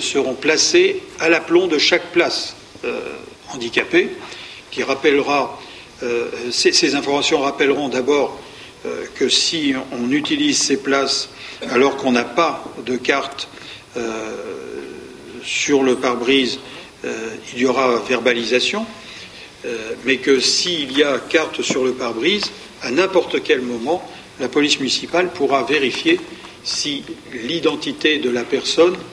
seront 0.00 0.34
placées 0.34 1.02
à 1.20 1.28
l'aplomb 1.28 1.66
de 1.66 1.78
chaque 1.78 2.12
place 2.12 2.56
handicapée, 3.52 4.10
qui 4.70 4.82
rappellera, 4.82 5.60
ces, 6.50 6.72
ces, 6.72 6.94
informations 6.94 7.40
rappelleront 7.40 7.88
d'abord 7.88 8.40
que 9.14 9.28
si 9.28 9.74
on 9.92 10.10
utilise 10.10 10.58
ces 10.58 10.78
places 10.78 11.28
alors 11.70 11.96
qu'on 11.96 12.12
n'a 12.12 12.24
pas 12.24 12.64
de 12.84 12.96
carte 12.96 13.48
sur 15.44 15.82
le 15.82 15.96
pare-brise, 15.96 16.58
il 17.04 17.60
y 17.60 17.66
aura 17.66 18.02
verbalisation, 18.08 18.84
mais 20.04 20.16
que 20.16 20.40
s'il 20.40 20.96
y 20.96 21.02
a 21.02 21.18
carte 21.18 21.62
sur 21.62 21.84
le 21.84 21.92
pare-brise, 21.92 22.50
à 22.82 22.90
n'importe 22.90 23.42
quel 23.42 23.60
moment, 23.60 24.02
la 24.40 24.48
police 24.48 24.78
municipale 24.80 25.30
pourra 25.30 25.62
vérifier 25.62 26.18
si 26.64 27.04
l'identité 27.32 28.18
de 28.18 28.30
la 28.30 28.44
personne 28.44 28.94
euh, 28.94 29.11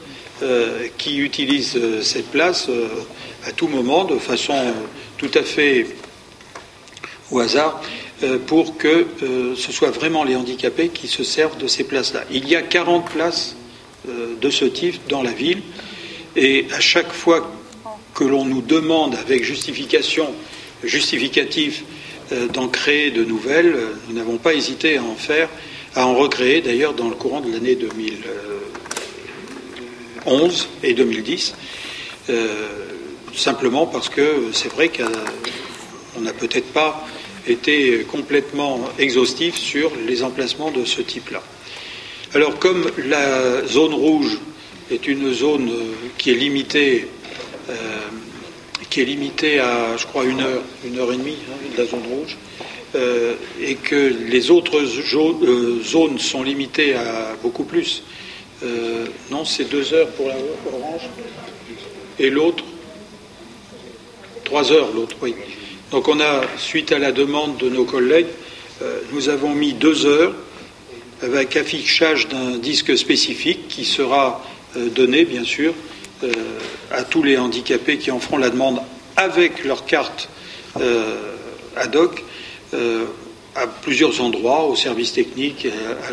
qui 0.97 1.17
utilise 1.17 1.75
euh, 1.75 2.01
cette 2.01 2.31
place 2.31 2.67
euh, 2.69 2.87
à 3.45 3.51
tout 3.51 3.67
moment, 3.67 4.05
de 4.05 4.17
façon 4.17 4.55
tout 5.17 5.31
à 5.33 5.43
fait 5.43 5.87
au 7.31 7.39
hasard, 7.39 7.81
pour 8.47 8.77
que 8.77 9.05
ce 9.55 9.71
soit 9.71 9.91
vraiment 9.91 10.23
les 10.23 10.35
handicapés 10.35 10.89
qui 10.89 11.07
se 11.07 11.23
servent 11.23 11.57
de 11.57 11.67
ces 11.67 11.83
places-là. 11.83 12.23
Il 12.31 12.49
y 12.49 12.55
a 12.55 12.61
40 12.61 13.07
places 13.09 13.55
de 14.07 14.49
ce 14.49 14.65
type 14.65 15.07
dans 15.07 15.21
la 15.21 15.31
ville, 15.31 15.61
et 16.35 16.65
à 16.75 16.79
chaque 16.79 17.13
fois 17.13 17.51
que 18.15 18.23
l'on 18.23 18.45
nous 18.45 18.61
demande 18.61 19.15
avec 19.15 19.43
justification, 19.43 20.33
justificatif 20.83 21.83
d'en 22.51 22.67
créer 22.67 23.11
de 23.11 23.23
nouvelles, 23.23 23.75
nous 24.07 24.15
n'avons 24.15 24.37
pas 24.37 24.53
hésité 24.55 24.97
à 24.97 25.03
en 25.03 25.15
faire 25.15 25.49
à 25.95 26.05
en 26.05 26.15
recréer 26.15 26.61
d'ailleurs 26.61 26.93
dans 26.93 27.09
le 27.09 27.15
courant 27.15 27.41
de 27.41 27.51
l'année 27.51 27.75
2011 30.25 30.67
et 30.83 30.93
2010, 30.93 31.55
euh, 32.29 32.47
simplement 33.35 33.85
parce 33.85 34.09
que 34.09 34.51
c'est 34.53 34.71
vrai 34.71 34.89
qu'on 34.89 36.21
n'a 36.21 36.33
peut-être 36.33 36.71
pas 36.73 37.05
été 37.47 38.05
complètement 38.09 38.81
exhaustif 38.97 39.55
sur 39.55 39.91
les 40.07 40.23
emplacements 40.23 40.71
de 40.71 40.85
ce 40.85 41.01
type-là. 41.01 41.41
Alors 42.33 42.59
comme 42.59 42.91
la 43.05 43.65
zone 43.65 43.93
rouge 43.93 44.37
est 44.91 45.07
une 45.07 45.33
zone 45.33 45.71
qui 46.17 46.31
est 46.31 46.35
limitée, 46.35 47.07
euh, 47.69 47.73
qui 48.89 49.01
est 49.01 49.05
limitée 49.05 49.59
à, 49.59 49.97
je 49.97 50.05
crois, 50.05 50.25
une 50.25 50.41
heure, 50.41 50.61
une 50.85 50.97
heure 50.99 51.11
et 51.11 51.17
demie 51.17 51.37
hein, 51.49 51.57
de 51.75 51.81
la 51.81 51.87
zone 51.87 52.03
rouge, 52.09 52.37
euh, 52.95 53.35
et 53.61 53.75
que 53.75 54.15
les 54.27 54.49
autres 54.49 54.77
euh, 54.77 55.83
zones 55.83 56.17
sont 56.17 56.41
limitées 56.41 56.95
à 56.95 57.35
beaucoup 57.41 57.63
plus. 57.63 58.03
Euh, 58.63 59.05
non, 59.31 59.45
c'est 59.45 59.65
deux 59.65 59.93
heures 59.93 60.09
pour 60.09 60.27
la 60.27 60.35
orange 60.73 61.09
et 62.19 62.29
l'autre 62.29 62.63
trois 64.43 64.71
heures 64.71 64.89
l'autre, 64.93 65.15
oui. 65.21 65.35
Donc 65.91 66.07
on 66.07 66.19
a, 66.19 66.41
suite 66.57 66.91
à 66.91 66.99
la 66.99 67.11
demande 67.11 67.57
de 67.57 67.69
nos 67.69 67.85
collègues, 67.85 68.27
nous 69.11 69.29
avons 69.29 69.53
mis 69.53 69.73
deux 69.73 70.05
heures 70.05 70.33
avec 71.21 71.55
affichage 71.55 72.27
d'un 72.27 72.57
disque 72.57 72.97
spécifique 72.97 73.67
qui 73.67 73.85
sera 73.85 74.43
donné, 74.75 75.25
bien 75.25 75.43
sûr, 75.43 75.73
à 76.91 77.03
tous 77.03 77.23
les 77.23 77.37
handicapés 77.37 77.97
qui 77.97 78.11
en 78.11 78.19
feront 78.19 78.37
la 78.37 78.49
demande 78.49 78.79
avec 79.17 79.63
leur 79.65 79.85
carte 79.85 80.29
ad 81.75 81.95
hoc 81.95 82.23
euh, 82.73 83.05
à 83.55 83.67
plusieurs 83.67 84.21
endroits, 84.21 84.65
au 84.65 84.75
service 84.75 85.11
technique, 85.11 85.67
à 86.07 86.11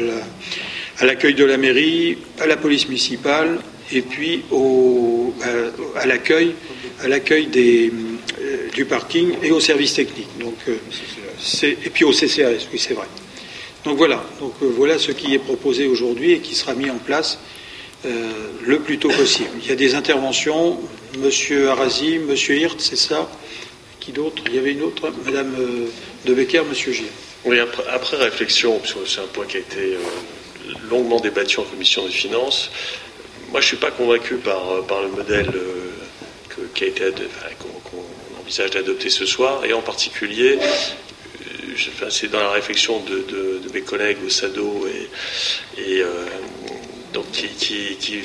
l'accueil 1.05 1.34
de 1.34 1.44
la 1.44 1.57
mairie, 1.57 2.18
à 2.40 2.47
la 2.47 2.57
police 2.57 2.88
municipale, 2.88 3.59
et 3.92 4.03
puis 4.03 4.42
au, 4.51 5.34
à, 5.94 6.07
l'accueil, 6.07 6.55
à 7.03 7.09
l'accueil 7.09 7.49
euh, 7.57 8.70
du 8.72 8.84
parking 8.84 9.34
et 9.42 9.51
au 9.51 9.61
service 9.61 9.94
technique. 9.94 10.28
Donc, 10.40 10.57
euh, 10.68 10.76
et 11.62 11.90
puis 11.90 12.05
au 12.05 12.12
CCAS, 12.12 12.66
oui, 12.72 12.78
c'est 12.78 12.94
vrai. 12.94 13.07
Donc 13.84 13.99
voilà, 13.99 14.24
donc 14.40 14.55
voilà 14.61 14.99
ce 14.99 15.12
qui 15.12 15.34
est 15.34 15.38
proposé 15.38 15.86
aujourd'hui 15.86 16.32
et 16.32 16.38
qui 16.38 16.55
sera 16.55 16.74
mis 16.74 16.90
en 16.90 16.99
place 16.99 17.38
le 18.05 18.78
plus 18.80 18.99
tôt 18.99 19.09
possible. 19.09 19.51
Il 19.62 19.68
y 19.68 19.72
a 19.72 19.76
des 19.76 19.94
interventions, 19.94 20.78
Monsieur 21.18 21.70
Arasi, 21.70 22.18
Monsieur 22.18 22.57
Hirt, 22.57 22.80
c'est 22.80 22.97
ça? 22.97 23.28
Qui 24.01 24.12
d'autre? 24.12 24.42
Il 24.47 24.55
y 24.55 24.59
avait 24.59 24.72
une 24.72 24.82
autre, 24.82 25.12
Madame 25.24 25.55
de 26.24 26.34
Becker, 26.34 26.62
Monsieur 26.68 26.92
Gilles. 26.92 27.07
Oui, 27.44 27.59
après, 27.61 28.16
réflexion, 28.16 28.78
parce 28.78 28.92
que 28.92 29.07
c'est 29.07 29.20
un 29.20 29.26
point 29.32 29.47
qui 29.47 29.59
a 29.59 29.61
été 29.61 29.94
euh, 29.94 29.99
longuement 30.90 31.20
débattu 31.20 31.60
en 31.60 31.64
commission 31.64 32.04
des 32.04 32.12
finances, 32.12 32.70
moi 33.50 33.60
je 33.60 33.66
ne 33.66 33.68
suis 33.68 33.76
pas 33.76 33.90
convaincu 33.90 34.36
par, 34.36 34.70
euh, 34.70 34.82
par 34.82 35.02
le 35.02 35.08
modèle 35.08 35.50
euh, 35.54 36.66
qui 36.74 36.84
a 36.84 36.86
été 36.88 37.04
qu'on 37.58 38.40
envisage 38.40 38.70
d'adopter 38.70 39.10
ce 39.10 39.26
soir, 39.26 39.64
et 39.64 39.72
en 39.72 39.82
particulier, 39.82 40.58
c'est 42.08 42.30
dans 42.30 42.40
la 42.40 42.50
réflexion 42.50 43.00
de, 43.00 43.60
mes 43.74 43.82
collègues 43.82 44.18
au 44.24 44.30
SADO 44.30 44.86
et, 45.76 46.02
donc 47.12 47.30
qui, 47.30 48.22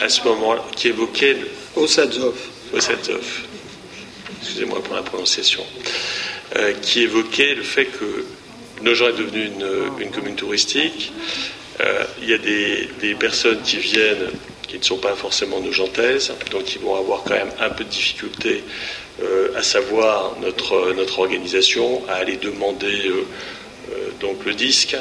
à 0.00 0.08
ce 0.08 0.22
moment 0.22 0.56
qui 0.76 0.88
évoquait 0.88 1.36
au 1.74 1.86
SADZOF. 1.88 2.34
Au. 2.72 2.78
Excusez-moi 4.40 4.82
pour 4.82 4.94
la 4.94 5.02
prononciation. 5.02 5.64
Euh, 6.56 6.72
qui 6.80 7.02
évoquait 7.02 7.54
le 7.54 7.62
fait 7.62 7.84
que 7.84 8.24
Nogent 8.82 9.08
est 9.08 9.18
devenu 9.18 9.50
une, 10.00 10.10
commune 10.10 10.34
touristique. 10.34 11.12
Euh, 11.80 12.04
il 12.20 12.28
y 12.28 12.34
a 12.34 12.38
des, 12.38 13.14
personnes 13.14 13.60
qui 13.62 13.76
viennent 13.76 14.30
qui 14.66 14.78
ne 14.78 14.84
sont 14.84 14.98
pas 14.98 15.14
forcément 15.14 15.60
nogentaises, 15.60 16.32
donc 16.50 16.64
qui 16.64 16.78
vont 16.78 16.94
avoir 16.96 17.22
quand 17.22 17.34
même 17.34 17.50
un 17.58 17.70
peu 17.70 17.84
de 17.84 17.88
difficulté 17.88 18.62
euh, 19.22 19.56
à 19.56 19.62
savoir 19.62 20.36
notre, 20.42 20.92
notre 20.92 21.20
organisation, 21.20 22.02
à 22.08 22.14
aller 22.14 22.36
demander 22.36 23.10
donc 24.20 24.44
le 24.44 24.52
disque 24.52 24.96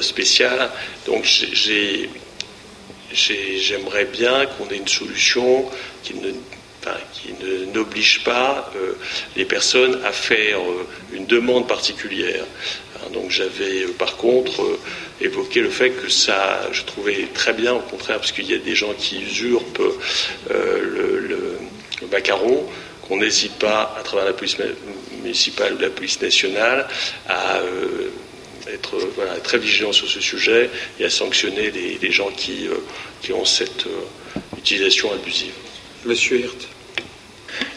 spécial. 0.00 0.70
Donc 1.06 1.24
j'aimerais 3.12 4.04
bien 4.04 4.46
qu'on 4.46 4.68
ait 4.68 4.76
une 4.76 4.88
solution 4.88 5.64
qui 6.02 6.14
ne 6.14 6.32
n'oblige 7.72 8.22
pas 8.24 8.70
euh, 8.76 8.94
les 9.36 9.44
personnes 9.44 10.00
à 10.04 10.12
faire 10.12 10.58
euh, 10.58 10.86
une 11.12 11.26
demande 11.26 11.66
particulière. 11.66 12.44
Hein, 12.96 13.10
donc 13.12 13.30
j'avais 13.30 13.84
euh, 13.84 13.94
par 13.98 14.16
contre 14.16 14.78
évoqué 15.20 15.60
le 15.60 15.70
fait 15.70 15.90
que 15.90 16.08
ça, 16.08 16.68
je 16.72 16.82
trouvais 16.82 17.28
très 17.32 17.52
bien 17.52 17.74
au 17.74 17.80
contraire, 17.80 18.18
parce 18.18 18.32
qu'il 18.32 18.50
y 18.50 18.54
a 18.54 18.58
des 18.58 18.74
gens 18.74 18.92
qui 18.98 19.22
usurpent 19.22 19.82
le, 20.50 21.58
macaron, 22.10 22.64
qu'on 23.02 23.18
n'hésite 23.18 23.54
pas, 23.58 23.94
à 23.98 24.02
travers 24.02 24.26
la 24.26 24.32
police 24.32 24.56
municipale 25.22 25.74
ou 25.74 25.78
la 25.78 25.90
police 25.90 26.20
nationale, 26.20 26.86
à 27.28 27.60
être 28.72 28.96
très 29.42 29.58
vigilant 29.58 29.92
sur 29.92 30.08
ce 30.08 30.20
sujet 30.20 30.70
et 30.98 31.04
à 31.04 31.10
sanctionner 31.10 31.70
les, 31.70 32.10
gens 32.10 32.30
qui, 32.36 32.68
qui, 33.22 33.32
ont 33.32 33.44
cette 33.44 33.86
utilisation 34.58 35.12
abusive. 35.12 35.54
Monsieur 36.04 36.40
Hirt. 36.40 36.68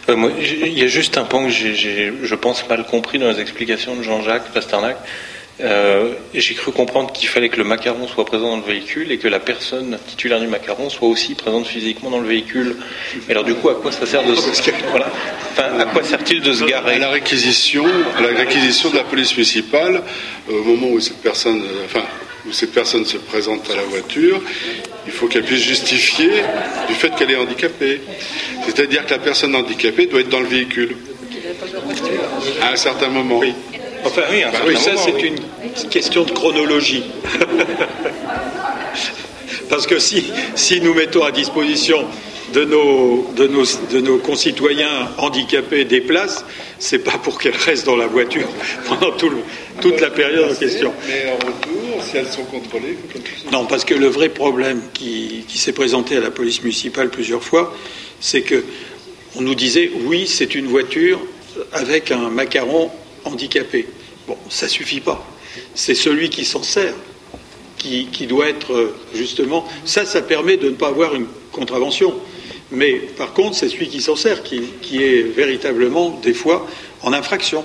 Euh, 0.10 0.32
il 0.40 0.78
y 0.78 0.84
a 0.84 0.88
juste 0.88 1.18
un 1.18 1.26
point 1.26 1.46
que 1.46 1.52
j'ai, 1.52 2.14
je 2.22 2.36
pense, 2.36 2.68
mal 2.68 2.86
compris 2.86 3.20
dans 3.20 3.30
les 3.30 3.40
explications 3.40 3.96
de 3.96 4.04
Jean-Jacques 4.04 4.52
Pasternak. 4.54 4.98
Euh, 5.60 6.14
j'ai 6.36 6.53
cru 6.53 6.72
comprendre 6.72 7.12
qu'il 7.12 7.28
fallait 7.28 7.49
que 7.49 7.58
le 7.58 7.64
macaron 7.64 8.08
soit 8.08 8.26
présent 8.26 8.49
dans 8.49 8.58
le 8.58 8.64
véhicule 8.64 9.12
et 9.12 9.18
que 9.18 9.28
la 9.28 9.39
personne 9.39 9.97
titulaire 10.08 10.39
du 10.39 10.45
macaron 10.47 10.89
soit 10.89 11.08
aussi 11.08 11.34
présente 11.34 11.66
physiquement 11.66 12.12
dans 12.12 12.20
le 12.20 12.28
véhicule. 12.28 12.76
Mais 13.28 13.32
alors 13.32 13.43
du 13.43 13.55
coup, 13.55 13.70
à 13.70 13.76
quoi 13.76 13.91
ça 13.91 14.05
sert 14.05 14.24
de 14.24 14.36
se... 14.36 14.72
voilà. 14.91 15.12
enfin, 15.51 15.80
à 15.80 15.86
quoi 15.86 16.03
sert-il 16.03 16.41
de 16.41 16.53
se 16.53 16.64
garer 16.64 16.95
À 16.95 16.99
la 16.99 17.10
réquisition, 17.10 17.86
à 18.18 18.22
la 18.22 18.38
réquisition 18.38 18.91
de 18.91 18.97
la 18.97 19.03
police 19.03 19.36
municipale, 19.36 20.03
au 20.47 20.62
moment 20.62 20.89
où 20.89 20.99
cette 20.99 21.22
personne, 21.24 21.64
enfin, 21.86 22.05
où 22.47 22.51
cette 22.51 22.72
personne 22.72 23.05
se 23.05 23.18
présente 23.18 23.68
à 23.72 23.76
la 23.76 23.84
voiture, 23.84 24.39
il 25.08 25.12
faut 25.12 25.28
qu'elle 25.28 25.43
puisse 25.43 25.64
justifier 25.64 26.30
du 26.88 26.93
fait 26.93 27.10
qu'elle 27.16 27.32
est 27.32 27.36
handicapée. 27.36 28.01
C'est-à-dire 28.66 29.08
que 29.08 29.12
la 29.12 29.20
personne 29.20 29.55
handicapée 29.55 30.05
doit 30.05 30.20
être 30.20 30.30
dans 30.30 30.39
le 30.39 30.47
véhicule. 30.47 30.95
À 32.62 32.74
un 32.74 32.76
certain 32.76 33.08
moment. 33.08 33.39
Oui. 33.39 33.53
Enfin, 34.06 34.22
oui, 34.66 34.76
ça, 34.78 34.91
c'est 34.98 35.22
une 35.22 35.38
question 35.89 36.24
de 36.24 36.32
chronologie. 36.32 37.04
Parce 39.70 39.86
que 39.88 40.00
si, 40.00 40.24
si 40.56 40.82
nous 40.82 40.93
mettons 40.93 41.24
à 41.24 41.32
disposition 41.32 42.06
de 42.54 42.64
nos, 42.64 43.28
de 43.36 43.48
nos, 43.48 43.64
de 43.91 44.00
nos 44.00 44.18
concitoyens 44.18 45.10
handicapés 45.18 45.84
des 45.86 46.02
places, 46.02 46.45
c'est 46.80 47.00
pas 47.00 47.18
pour 47.18 47.39
qu'elles 47.39 47.56
restent 47.56 47.86
dans 47.86 47.98
la 47.98 48.08
voiture 48.08 48.48
pendant 48.88 49.12
tout 49.12 49.30
le, 49.30 49.38
toute 49.82 50.00
la 50.00 50.10
période 50.10 50.52
en 50.52 50.56
question. 50.56 50.93
Mais 51.08 51.30
en 51.30 51.36
retour, 51.36 52.04
si 52.04 52.18
elles 52.18 52.28
sont 52.28 52.45
contrôlées, 52.45 52.98
Non, 53.52 53.66
parce 53.66 53.84
que 53.84 53.93
le 53.93 54.08
vrai 54.08 54.30
problème 54.30 54.82
qui, 54.93 55.43
qui 55.48 55.58
s'est 55.58 55.74
présenté 55.74 56.16
à 56.18 56.22
la 56.22 56.32
police 56.32 56.62
municipale 56.64 57.10
plusieurs 57.10 57.43
fois, 57.43 57.76
c'est 58.22 58.41
que 58.41 58.64
on 59.36 59.41
nous 59.41 59.56
disait 59.56 59.91
oui, 60.06 60.26
c'est 60.28 60.56
une 60.56 60.68
voiture 60.68 61.20
avec 61.74 62.12
un 62.12 62.30
macaron 62.30 62.89
handicapé. 63.28 63.88
Bon, 64.28 64.38
ça 64.50 64.68
suffit 64.68 65.00
pas. 65.00 65.26
C'est 65.74 65.96
celui 65.96 66.30
qui 66.30 66.46
s'en 66.46 66.64
sert 66.64 66.94
qui, 67.78 68.08
qui 68.08 68.28
doit 68.28 68.50
être 68.50 68.94
justement. 69.14 69.66
Ça, 69.86 70.06
ça 70.06 70.22
permet 70.22 70.58
de 70.58 70.70
ne 70.70 70.76
pas 70.76 70.88
avoir 70.88 71.16
une 71.16 71.28
contravention. 71.52 72.14
Mais 72.72 72.94
par 72.94 73.34
contre, 73.34 73.56
c'est 73.56 73.70
celui 73.70 73.88
qui 73.88 74.02
s'en 74.02 74.16
sert 74.16 74.44
qui, 74.44 74.62
qui 74.82 75.02
est 75.02 75.22
véritablement, 75.22 76.20
des 76.22 76.34
fois, 76.34 76.68
en 77.02 77.14
infraction. 77.14 77.64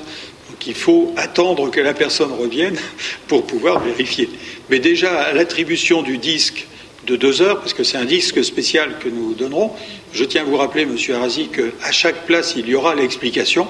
Donc 0.51 0.67
il 0.67 0.75
faut 0.75 1.13
attendre 1.17 1.71
que 1.71 1.81
la 1.81 1.95
personne 1.95 2.33
revienne 2.33 2.79
pour 3.27 3.45
pouvoir 3.45 3.81
vérifier. 3.81 4.29
Mais 4.71 4.79
déjà, 4.79 5.21
à 5.21 5.33
l'attribution 5.33 6.03
du 6.03 6.19
disque 6.19 6.67
de 7.07 7.17
deux 7.17 7.43
heures, 7.43 7.59
parce 7.59 7.75
que 7.75 7.83
c'est 7.83 7.99
un 7.99 8.05
disque 8.05 8.45
spécial 8.45 8.99
que 9.01 9.09
nous 9.09 9.35
donnerons, 9.35 9.73
je 10.13 10.25
tiens 10.25 10.43
à 10.43 10.45
vous 10.45 10.57
rappeler, 10.57 10.87
Monsieur 10.87 11.17
Arasi, 11.17 11.49
qu'à 11.49 11.91
chaque 11.91 12.27
place, 12.27 12.55
il 12.57 12.69
y 12.69 12.75
aura 12.75 12.95
l'explication. 12.95 13.67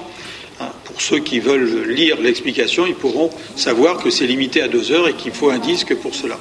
Pour 0.93 1.01
ceux 1.01 1.19
qui 1.19 1.39
veulent 1.39 1.89
lire 1.89 2.21
l'explication, 2.21 2.85
ils 2.85 2.93
pourront 2.93 3.31
savoir 3.55 3.97
que 3.97 4.11
c'est 4.11 4.27
limité 4.27 4.61
à 4.61 4.67
deux 4.67 4.91
heures 4.91 5.07
et 5.07 5.13
qu'il 5.13 5.31
faut 5.31 5.49
un 5.49 5.57
disque 5.57 5.95
pour 5.95 6.13
cela. 6.13 6.39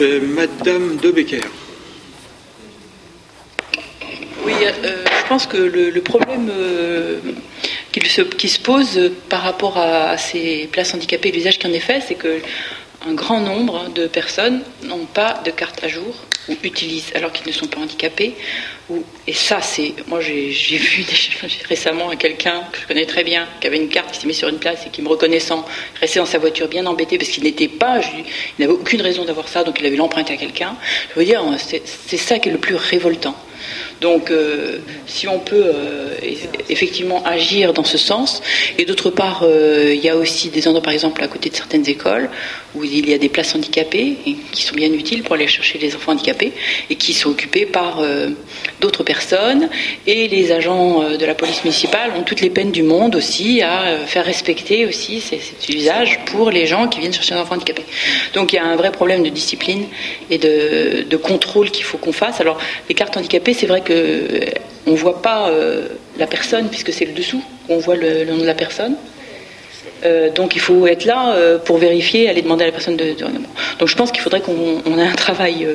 Euh, 0.00 0.20
Madame 0.22 0.96
De 0.96 1.10
Becker. 1.10 1.42
Oui, 4.46 4.52
euh, 4.62 5.04
je 5.04 5.28
pense 5.28 5.46
que 5.46 5.58
le, 5.58 6.00
problème 6.00 6.50
euh, 6.50 7.18
qui, 7.92 8.48
se, 8.48 8.60
pose 8.60 9.10
par 9.28 9.42
rapport 9.42 9.76
à, 9.76 10.10
à 10.10 10.16
ces 10.16 10.66
places 10.72 10.94
handicapées 10.94 11.28
et 11.28 11.32
l'usage 11.32 11.58
qui 11.58 11.66
en 11.66 11.72
est 11.72 11.80
fait, 11.80 12.02
c'est 12.08 12.14
que 12.14 12.40
un 13.06 13.14
grand 13.14 13.40
nombre 13.40 13.88
de 13.90 14.06
personnes 14.06 14.62
n'ont 14.82 15.06
pas 15.06 15.40
de 15.44 15.50
carte 15.50 15.82
à 15.84 15.88
jour 15.88 16.14
ou 16.48 16.56
utilisent 16.62 17.12
alors 17.14 17.32
qu'ils 17.32 17.46
ne 17.46 17.52
sont 17.52 17.66
pas 17.66 17.80
handicapés. 17.80 18.34
Ou, 18.88 19.02
et 19.26 19.32
ça, 19.32 19.60
c'est. 19.60 19.94
Moi, 20.06 20.20
j'ai 20.20 20.76
vu 20.76 21.04
récemment 21.68 22.10
quelqu'un 22.16 22.62
que 22.72 22.80
je 22.80 22.86
connais 22.86 23.06
très 23.06 23.24
bien 23.24 23.46
qui 23.60 23.66
avait 23.66 23.78
une 23.78 23.88
carte 23.88 24.12
qui 24.12 24.20
s'est 24.20 24.26
mis 24.26 24.34
sur 24.34 24.48
une 24.48 24.58
place 24.58 24.86
et 24.86 24.90
qui, 24.90 25.02
me 25.02 25.08
reconnaissant, 25.08 25.64
restait 26.00 26.20
dans 26.20 26.26
sa 26.26 26.38
voiture 26.38 26.68
bien 26.68 26.86
embêté 26.86 27.18
parce 27.18 27.30
qu'il 27.30 27.44
n'était 27.44 27.68
pas. 27.68 28.00
il 28.00 28.24
n'avait 28.58 28.72
aucune 28.72 29.02
raison 29.02 29.24
d'avoir 29.24 29.48
ça, 29.48 29.64
donc 29.64 29.78
il 29.80 29.86
avait 29.86 29.96
l'emprunté 29.96 30.34
à 30.34 30.36
quelqu'un. 30.36 30.76
Je 31.14 31.18
veux 31.18 31.26
dire, 31.26 31.42
c'est 31.58 32.16
ça 32.16 32.38
qui 32.38 32.48
est 32.48 32.52
le 32.52 32.58
plus 32.58 32.76
révoltant. 32.76 33.36
Donc, 34.00 34.30
euh, 34.30 34.78
si 35.06 35.26
on 35.26 35.38
peut 35.38 35.64
euh, 35.64 36.14
eff- 36.22 36.48
effectivement 36.68 37.22
agir 37.24 37.72
dans 37.72 37.84
ce 37.84 37.98
sens, 37.98 38.42
et 38.78 38.84
d'autre 38.84 39.10
part, 39.10 39.40
euh, 39.42 39.92
il 39.94 40.02
y 40.04 40.08
a 40.08 40.16
aussi 40.16 40.48
des 40.50 40.68
endroits, 40.68 40.82
par 40.82 40.92
exemple, 40.92 41.22
à 41.22 41.28
côté 41.28 41.48
de 41.48 41.56
certaines 41.56 41.88
écoles, 41.88 42.28
où 42.74 42.84
il 42.84 43.08
y 43.08 43.14
a 43.14 43.18
des 43.18 43.30
places 43.30 43.54
handicapées 43.54 44.16
qui 44.52 44.62
sont 44.62 44.74
bien 44.74 44.92
utiles 44.92 45.22
pour 45.22 45.34
aller 45.34 45.46
chercher 45.46 45.78
les 45.78 45.94
enfants 45.96 46.12
handicapés 46.12 46.52
et 46.90 46.96
qui 46.96 47.14
sont 47.14 47.30
occupées 47.30 47.64
par 47.64 48.02
d'autres 48.80 49.02
personnes. 49.02 49.70
Et 50.06 50.28
les 50.28 50.52
agents 50.52 51.08
de 51.16 51.24
la 51.24 51.34
police 51.34 51.64
municipale 51.64 52.10
ont 52.18 52.22
toutes 52.22 52.42
les 52.42 52.50
peines 52.50 52.72
du 52.72 52.82
monde 52.82 53.14
aussi 53.14 53.62
à 53.62 53.96
faire 54.06 54.26
respecter 54.26 54.84
aussi 54.84 55.22
cet 55.22 55.66
usage 55.70 56.20
pour 56.26 56.50
les 56.50 56.66
gens 56.66 56.86
qui 56.88 57.00
viennent 57.00 57.14
chercher 57.14 57.34
un 57.34 57.40
enfant 57.40 57.54
handicapé. 57.54 57.82
Donc, 58.34 58.52
il 58.52 58.56
y 58.56 58.58
a 58.58 58.64
un 58.66 58.76
vrai 58.76 58.92
problème 58.92 59.22
de 59.22 59.30
discipline 59.30 59.86
et 60.30 60.36
de, 60.36 61.06
de 61.08 61.16
contrôle 61.16 61.70
qu'il 61.70 61.84
faut 61.84 61.96
qu'on 61.96 62.12
fasse. 62.12 62.42
Alors, 62.42 62.58
les 62.90 62.94
cartes 62.94 63.16
handicapées, 63.16 63.54
c'est 63.54 63.66
vrai 63.66 63.80
que 63.80 63.85
euh, 63.90 64.40
on 64.86 64.94
voit 64.94 65.22
pas 65.22 65.48
euh, 65.48 65.88
la 66.18 66.26
personne 66.26 66.68
puisque 66.68 66.92
c'est 66.92 67.04
le 67.04 67.12
dessous 67.12 67.42
qu'on 67.66 67.78
voit 67.78 67.96
le, 67.96 68.24
nom 68.24 68.38
de 68.38 68.46
la 68.46 68.54
personne. 68.54 68.96
Euh, 70.04 70.30
donc 70.30 70.54
il 70.54 70.60
faut 70.60 70.86
être 70.86 71.04
là 71.04 71.58
pour 71.64 71.78
vérifier, 71.78 72.28
aller 72.28 72.42
demander 72.42 72.64
à 72.64 72.66
la 72.66 72.72
personne 72.72 72.96
de. 72.96 73.14
Donc 73.78 73.88
je 73.88 73.96
pense 73.96 74.12
qu'il 74.12 74.20
faudrait 74.20 74.40
qu'on 74.40 74.82
on 74.84 74.98
ait 74.98 75.06
un 75.06 75.14
travail 75.14 75.66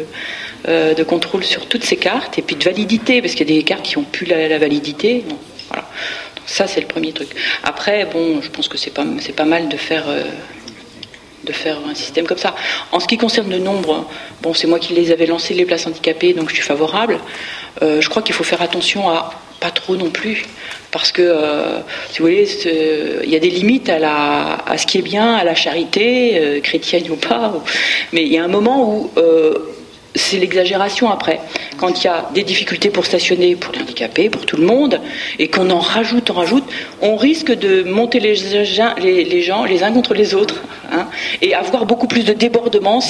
de 0.67 1.03
contrôle 1.03 1.43
sur 1.43 1.65
toutes 1.65 1.83
ces 1.83 1.97
cartes 1.97 2.37
et 2.37 2.41
puis 2.41 2.55
de 2.55 2.63
validité 2.63 3.21
parce 3.21 3.33
qu'il 3.33 3.49
y 3.49 3.53
a 3.53 3.57
des 3.57 3.63
cartes 3.63 3.83
qui 3.83 3.97
ont 3.97 4.03
plus 4.03 4.25
la, 4.25 4.57
validité. 4.57 5.25
Ça 6.45 6.67
c'est 6.67 6.81
le 6.81 6.87
premier 6.87 7.13
truc. 7.13 7.29
Après 7.63 8.05
bon, 8.05 8.41
je 8.41 8.49
pense 8.49 8.67
que 8.67 8.77
c'est 8.77 8.93
pas 8.93 9.45
mal 9.45 9.69
de 9.69 9.77
faire. 9.77 10.05
Euh, 11.43 11.47
de 11.47 11.51
faire 11.53 11.77
un 11.89 11.95
système 11.95 12.25
comme 12.27 12.37
ça. 12.37 12.55
En 12.91 12.99
ce 12.99 13.07
qui 13.07 13.17
concerne 13.17 13.49
le 13.49 13.59
nombre, 13.59 14.05
bon, 14.41 14.53
c'est 14.53 14.67
moi 14.67 14.79
qui 14.79 14.93
les 14.93 15.11
avais 15.11 15.25
lancés, 15.25 15.53
les 15.53 15.65
places 15.65 15.87
handicapées, 15.87 16.33
donc 16.33 16.49
je 16.49 16.55
suis 16.55 16.63
favorable. 16.63 17.19
Euh, 17.81 18.01
je 18.01 18.09
crois 18.09 18.21
qu'il 18.21 18.35
faut 18.35 18.43
faire 18.43 18.61
attention 18.61 19.09
à 19.09 19.31
pas 19.59 19.69
trop 19.69 19.95
non 19.95 20.09
plus, 20.09 20.43
parce 20.89 21.11
que, 21.11 21.21
euh, 21.21 21.79
si 22.11 22.19
vous 22.19 22.25
voulez, 22.25 22.47
c'est- 22.47 23.19
il 23.23 23.29
y 23.29 23.35
a 23.35 23.39
des 23.39 23.51
limites 23.51 23.89
à, 23.89 23.99
la, 23.99 24.57
à 24.65 24.77
ce 24.79 24.87
qui 24.87 24.97
est 24.97 25.03
bien, 25.03 25.35
à 25.35 25.43
la 25.43 25.53
charité, 25.53 26.39
euh, 26.39 26.59
chrétienne 26.61 27.03
ou 27.11 27.15
pas, 27.15 27.53
mais 28.11 28.23
il 28.23 28.31
y 28.33 28.39
a 28.39 28.43
un 28.43 28.47
moment 28.47 28.91
où 28.91 29.11
euh, 29.17 29.53
c'est 30.15 30.37
l'exagération 30.37 31.09
après. 31.09 31.39
Quand 31.77 32.01
il 32.01 32.05
y 32.05 32.07
a 32.07 32.29
des 32.33 32.43
difficultés 32.43 32.89
pour 32.89 33.05
stationner 33.05 33.55
pour 33.55 33.73
les 33.73 33.81
handicapés, 33.81 34.29
pour 34.29 34.45
tout 34.45 34.57
le 34.57 34.65
monde, 34.65 34.99
et 35.39 35.47
qu'on 35.49 35.69
en 35.69 35.79
rajoute, 35.79 36.29
en 36.29 36.33
rajoute, 36.35 36.65
on 37.01 37.15
risque 37.15 37.51
de 37.51 37.83
monter 37.83 38.19
les, 38.19 38.35
gens- 38.65 38.95
les, 38.97 39.83
uns 39.83 39.91
contre 39.93 40.13
les 40.13 40.35
autres, 40.35 40.61
hein, 40.91 41.07
et 41.41 41.53
avoir 41.55 41.85
beaucoup 41.85 42.07
plus 42.07 42.25
de 42.25 42.33
débordements 42.33 43.01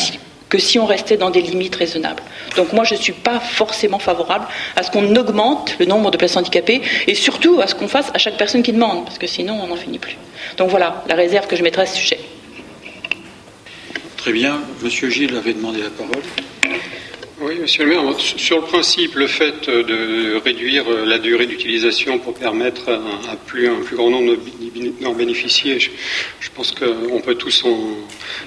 que 0.50 0.58
si 0.60 0.78
on 0.80 0.86
restait 0.86 1.16
dans 1.16 1.30
des 1.30 1.42
limites 1.42 1.76
raisonnables. 1.78 2.22
Donc 2.58 2.74
moi, 2.74 2.84
je 2.84 2.96
ne 2.96 3.00
suis 3.00 3.14
pas 3.14 3.40
forcément 3.40 4.00
favorable 4.00 4.46
à 4.76 4.84
ce 4.84 4.92
qu'on 4.92 5.16
augmente 5.16 5.76
le 5.80 5.86
nombre 5.86 6.12
de 6.12 6.18
places 6.18 6.36
handicapées, 6.36 6.82
et 7.08 7.16
surtout 7.16 7.62
à 7.62 7.68
ce 7.68 7.76
qu'on 7.76 7.88
fasse 7.88 8.12
à 8.14 8.18
chaque 8.18 8.36
personne 8.38 8.62
qui 8.62 8.74
demande, 8.74 9.06
parce 9.06 9.18
que 9.18 9.28
sinon, 9.28 9.60
on 9.64 9.68
n'en 9.68 9.78
finit 9.78 9.98
plus. 10.00 10.18
Donc 10.58 10.70
voilà 10.70 11.04
la 11.08 11.16
réserve 11.16 11.48
que 11.48 11.56
je 11.56 11.64
mettrai 11.64 11.84
à 11.84 11.86
ce 11.86 11.96
sujet. 11.96 12.20
Très 14.22 14.34
bien. 14.34 14.62
Monsieur 14.84 15.10
Gilles 15.10 15.36
avait 15.36 15.56
demandé 15.56 15.82
la 15.82 15.90
parole. 15.90 16.22
Oui, 17.44 17.58
monsieur 17.60 17.86
le 17.86 17.90
maire, 17.90 18.04
sur 18.20 18.58
le 18.58 18.66
principe, 18.66 19.16
le 19.16 19.26
fait 19.26 19.68
de 19.68 20.36
réduire 20.36 20.88
la 21.06 21.18
durée 21.18 21.48
d'utilisation 21.48 22.20
pour 22.20 22.36
permettre 22.36 22.90
à 22.90 23.36
plus, 23.36 23.68
un 23.68 23.82
plus 23.82 23.96
grand 23.96 24.12
nombre 24.12 24.36
d'en 25.02 25.14
bénéficier, 25.14 25.80
je, 25.80 25.90
je 26.40 26.50
pense 26.54 26.72
qu'on 26.72 27.20
peut 27.20 27.34
tous 27.34 27.66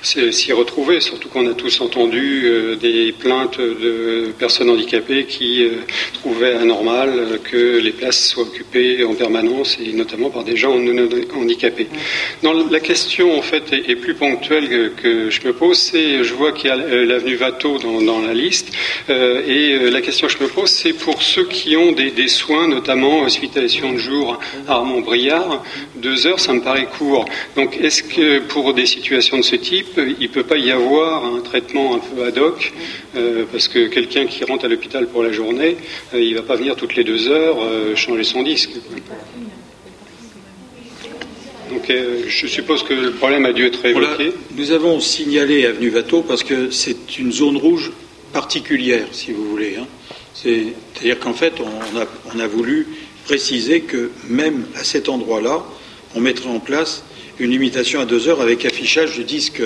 s'y 0.02 0.52
retrouver, 0.52 1.00
surtout 1.00 1.28
qu'on 1.28 1.50
a 1.50 1.54
tous 1.54 1.80
entendu 1.80 2.42
euh, 2.44 2.76
des 2.76 3.12
plaintes 3.12 3.58
de 3.58 4.32
personnes 4.38 4.70
handicapées 4.70 5.24
qui 5.24 5.64
euh, 5.64 5.80
trouvaient 6.12 6.54
anormal 6.54 7.08
euh, 7.14 7.38
que 7.38 7.78
les 7.78 7.92
places 7.92 8.28
soient 8.28 8.44
occupées 8.44 9.02
en 9.02 9.14
permanence 9.14 9.76
et 9.84 9.92
notamment 9.92 10.30
par 10.30 10.44
des 10.44 10.56
gens 10.56 10.78
non 10.78 11.08
handicapés. 11.34 11.88
La 12.42 12.80
question 12.80 13.36
en 13.36 13.42
fait 13.42 13.72
est, 13.72 13.90
est 13.90 13.96
plus 13.96 14.14
ponctuelle 14.14 14.68
que, 14.68 14.88
que 15.02 15.30
je 15.30 15.46
me 15.46 15.52
pose, 15.52 15.78
c'est 15.78 16.22
je 16.22 16.34
vois 16.34 16.52
qu'il 16.52 16.68
y 16.68 16.72
a 16.72 16.76
euh, 16.76 17.04
l'avenue 17.04 17.36
Watteau 17.36 17.78
dans, 17.78 18.00
dans 18.00 18.20
la 18.20 18.34
liste 18.34 18.72
euh, 18.72 18.83
et 19.08 19.12
euh, 19.80 19.90
la 19.90 20.00
question 20.00 20.26
que 20.26 20.32
je 20.32 20.42
me 20.42 20.48
pose 20.48 20.70
c'est 20.70 20.92
pour 20.92 21.22
ceux 21.22 21.44
qui 21.44 21.76
ont 21.76 21.92
des, 21.92 22.10
des 22.10 22.28
soins, 22.28 22.68
notamment 22.68 23.22
hospitalisation 23.22 23.92
de 23.92 23.98
jour 23.98 24.38
à 24.68 24.72
Armand-Briard, 24.74 25.62
deux 25.96 26.26
heures 26.26 26.40
ça 26.40 26.52
me 26.52 26.60
paraît 26.60 26.86
court. 26.98 27.24
Donc 27.56 27.76
est-ce 27.80 28.02
que 28.02 28.40
pour 28.40 28.74
des 28.74 28.86
situations 28.86 29.36
de 29.38 29.42
ce 29.42 29.56
type, 29.56 29.98
il 30.20 30.28
ne 30.28 30.32
peut 30.32 30.42
pas 30.42 30.56
y 30.58 30.70
avoir 30.70 31.24
un 31.24 31.40
traitement 31.40 31.94
un 31.94 31.98
peu 31.98 32.24
ad 32.24 32.38
hoc 32.38 32.72
euh, 33.16 33.44
parce 33.50 33.68
que 33.68 33.86
quelqu'un 33.88 34.26
qui 34.26 34.44
rentre 34.44 34.64
à 34.64 34.68
l'hôpital 34.68 35.06
pour 35.08 35.22
la 35.22 35.32
journée, 35.32 35.76
euh, 36.12 36.20
il 36.20 36.32
ne 36.32 36.36
va 36.36 36.42
pas 36.42 36.56
venir 36.56 36.76
toutes 36.76 36.96
les 36.96 37.04
deux 37.04 37.28
heures 37.28 37.58
euh, 37.62 37.94
changer 37.96 38.24
son 38.24 38.42
disque? 38.42 38.70
Donc 41.70 41.88
euh, 41.90 42.22
je 42.28 42.46
suppose 42.46 42.82
que 42.82 42.94
le 42.94 43.10
problème 43.12 43.46
a 43.46 43.52
dû 43.52 43.66
être 43.66 43.80
Voilà. 43.90 44.08
évoqué. 44.08 44.32
Nous 44.56 44.70
avons 44.72 45.00
signalé 45.00 45.66
Avenue 45.66 45.90
Watteau 45.90 46.22
parce 46.22 46.42
que 46.44 46.70
c'est 46.70 47.18
une 47.18 47.32
zone 47.32 47.56
rouge 47.56 47.90
particulière, 48.34 49.06
si 49.12 49.32
vous 49.32 49.48
voulez. 49.48 49.76
hein. 49.80 49.86
C'est- 50.34 50.74
C'est-à-dire 50.92 51.20
qu'en 51.20 51.32
fait, 51.34 51.54
on 52.34 52.40
a, 52.40 52.46
voulu 52.48 52.86
préciser 53.24 53.82
que 53.82 54.10
même 54.28 54.66
à 54.74 54.82
cet 54.84 55.08
endroit-là, 55.08 55.64
on 56.16 56.20
mettrait 56.20 56.50
en 56.50 56.58
place 56.60 57.04
une 57.38 57.50
limitation 57.52 58.00
à 58.00 58.04
deux 58.04 58.28
heures 58.28 58.40
avec 58.40 58.64
affichage 58.64 59.16
de 59.16 59.22
disque 59.22 59.62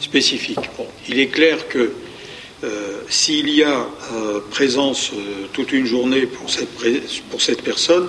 spécifique. 0.00 0.60
Bon, 0.78 0.86
il 1.08 1.18
est 1.18 1.26
clair 1.26 1.68
que 1.68 1.90
euh, 2.62 3.00
s'il 3.08 3.50
y 3.50 3.62
a 3.64 3.80
euh, 4.14 4.40
présence 4.50 5.10
euh, 5.12 5.46
toute 5.52 5.72
une 5.72 5.84
journée 5.86 6.26
pour 6.26 6.48
cette, 6.48 6.70
pour 7.30 7.42
cette 7.42 7.62
personne, 7.62 8.08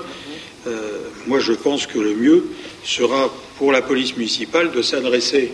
moi 1.27 1.39
je 1.39 1.53
pense 1.53 1.85
que 1.85 1.99
le 1.99 2.15
mieux 2.15 2.43
sera 2.83 3.31
pour 3.57 3.71
la 3.71 3.83
police 3.83 4.17
municipale 4.17 4.71
de 4.71 4.81
s'adresser, 4.81 5.51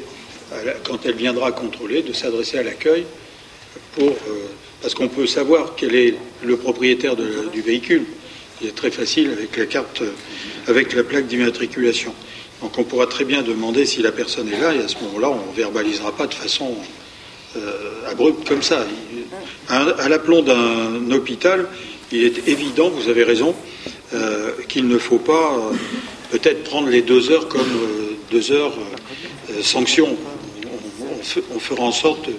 quand 0.86 0.99
elle 1.06 1.15
viendra 1.15 1.52
contrôler, 1.52 2.02
de 2.02 2.14
s'adresser 2.14 2.60
à 2.60 2.64
l'accueil 2.64 3.06
pour 3.95 4.09
euh, 4.09 4.47
parce 4.81 4.93
qu'on 4.95 5.07
peut 5.09 5.27
savoir 5.27 5.73
quel 5.76 5.93
est 5.95 6.15
le 6.43 6.57
propriétaire 6.57 7.15
de- 7.15 7.49
du 7.53 7.61
véhicule. 7.61 8.03
Il 8.61 8.68
est 8.68 8.76
très 8.76 8.91
facile 8.91 9.31
avec 9.31 9.55
la 9.57 9.65
carte, 9.65 10.01
euh, 10.01 10.11
avec 10.68 10.93
la 10.93 11.03
plaque 11.03 11.27
d'immatriculation. 11.27 12.13
Donc 12.61 12.77
on 12.77 12.84
pourra 12.84 13.07
très 13.07 13.26
bien 13.26 13.41
demander 13.41 13.85
si 13.85 14.01
la 14.01 14.11
personne 14.11 14.51
est 14.51 14.59
là 14.59 14.73
et 14.76 14.80
à 14.80 14.88
ce 14.88 14.95
moment-là 15.03 15.30
on 15.30 15.51
ne 15.51 15.55
verbalisera 15.55 16.11
pas 16.15 16.27
de 16.27 16.34
façon 16.34 16.76
euh, 17.57 18.09
abrupte 18.09 18.47
comme 18.47 18.61
ça. 18.63 18.85
Il- 19.13 19.22
À, 19.69 20.09
l'aplomb 20.09 20.41
d'un 20.41 21.09
hôpital, 21.11 21.68
il 22.11 22.23
est 22.26 22.47
évident, 22.47 22.89
vous 22.89 23.07
avez 23.09 23.23
raison, 23.23 23.55
euh, 24.13 24.51
qu'il 24.68 24.88
ne 24.88 24.97
faut 24.97 25.18
pas 25.19 25.55
euh, 25.57 25.76
peut-être 26.31 26.63
prendre 26.63 26.89
les 26.89 27.01
deux 27.01 27.31
heures 27.31 27.47
comme 27.47 27.61
euh, 27.61 28.15
deux 28.31 28.51
heures 28.51 28.73
sanction. 29.61 30.18
On, 31.53 31.60
fera 31.60 31.84
en 31.84 31.91
sorte. 31.91 32.30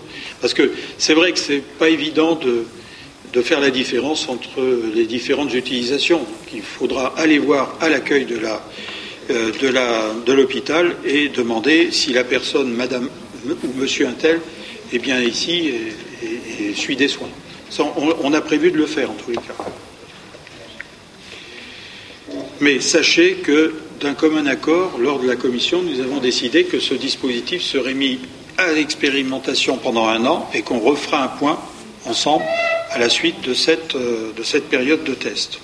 parce 0.40 0.54
que 0.54 0.72
c'est 0.98 1.14
vrai 1.14 1.32
que 1.32 1.38
ce 1.38 1.52
n'est 1.52 1.58
pas 1.60 1.88
évident 1.88 2.34
de, 2.34 2.64
faire 3.42 3.60
la 3.60 3.70
différence 3.70 4.28
entre 4.28 4.60
les 4.94 5.06
différentes 5.06 5.54
utilisations. 5.54 6.20
Il 6.52 6.62
faudra 6.62 7.14
aller 7.16 7.38
voir 7.38 7.76
à 7.80 7.88
l'accueil 7.88 8.26
de 8.26 8.38
la 8.38 8.62
de 9.28 10.32
l'hôpital 10.32 10.96
et 11.04 11.28
demander 11.28 11.90
si 11.90 12.12
la 12.12 12.24
personne, 12.24 12.72
madame 12.72 13.08
ou 13.46 13.80
monsieur 13.80 14.06
Intel, 14.06 14.40
est 14.92 14.98
bien 14.98 15.20
ici 15.20 15.72
et, 16.22 16.74
suit 16.74 16.96
des 16.96 17.08
soins. 17.08 17.28
on, 17.78 18.32
a 18.32 18.40
prévu 18.40 18.70
de 18.70 18.78
le 18.78 18.86
faire 18.86 19.10
en 19.10 19.14
tous 19.14 19.30
les 19.30 19.36
cas. 19.36 19.54
Mais 22.60 22.80
sachez 22.80 23.34
que 23.34 23.74
d'un 24.00 24.14
commun 24.14 24.46
accord, 24.46 24.98
lors 24.98 25.18
de 25.18 25.26
la 25.26 25.36
commission, 25.36 25.82
nous 25.82 26.00
avons 26.00 26.18
décidé 26.18 26.64
que 26.64 26.80
ce 26.80 26.94
dispositif 26.94 27.62
serait 27.62 27.94
mis 27.94 28.20
à 28.58 28.72
l'expérimentation 28.72 29.76
pendant 29.76 30.06
un 30.08 30.24
an 30.26 30.48
et 30.54 30.62
qu'on 30.62 30.78
refera 30.78 31.24
un 31.24 31.28
point 31.28 31.58
ensemble 32.06 32.44
à 32.90 32.98
la 32.98 33.08
suite 33.08 33.40
de 33.42 33.54
cette, 33.54 33.94
euh, 33.94 34.32
de 34.36 34.42
cette 34.42 34.68
période 34.68 35.04
de 35.04 35.14
test. 35.14 35.58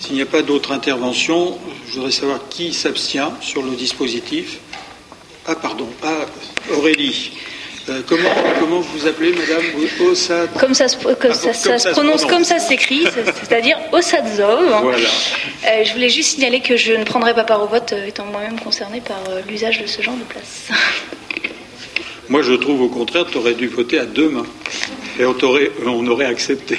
S'il 0.00 0.16
n'y 0.16 0.22
a 0.22 0.26
pas 0.26 0.42
d'autres 0.42 0.72
interventions, 0.72 1.58
je 1.88 1.94
voudrais 1.94 2.10
savoir 2.10 2.40
qui 2.50 2.74
s'abstient 2.74 3.32
sur 3.40 3.62
le 3.62 3.70
dispositif. 3.70 4.58
Ah, 5.46 5.54
pardon. 5.54 5.88
Ah, 6.02 6.26
Aurélie. 6.76 7.32
Euh, 7.88 8.00
comment, 8.06 8.30
comment 8.60 8.80
vous 8.80 9.06
appelez, 9.06 9.32
Madame 9.32 10.10
Ossad 10.10 10.48
Comme 10.58 10.74
ça, 10.74 10.88
se, 10.88 10.96
ah, 10.96 11.90
prononce, 11.92 12.24
comme 12.24 12.44
ça 12.44 12.58
s'écrit, 12.58 13.04
c'est-à-dire 13.42 13.78
Ossadzov. 13.92 14.82
Voilà. 14.82 14.98
Euh, 15.68 15.84
je 15.84 15.92
voulais 15.92 16.08
juste 16.08 16.30
signaler 16.30 16.60
que 16.60 16.76
je 16.76 16.92
ne 16.94 17.04
prendrai 17.04 17.34
pas 17.34 17.44
part 17.44 17.62
au 17.62 17.66
vote, 17.66 17.94
étant 18.06 18.24
moi-même 18.24 18.58
concernée 18.58 19.02
par 19.02 19.22
l'usage 19.46 19.82
de 19.82 19.86
ce 19.86 20.00
genre 20.00 20.16
de 20.16 20.24
place. 20.24 20.68
Moi, 22.28 22.42
je 22.42 22.52
trouve 22.54 22.80
au 22.80 22.88
contraire, 22.88 23.26
tu 23.30 23.38
aurais 23.38 23.54
dû 23.54 23.68
voter 23.68 23.98
à 23.98 24.06
deux 24.06 24.30
mains. 24.30 24.46
Et 25.18 25.26
on, 25.26 25.36
aurait, 25.42 25.70
on 25.84 26.06
aurait 26.06 26.26
accepté. 26.26 26.78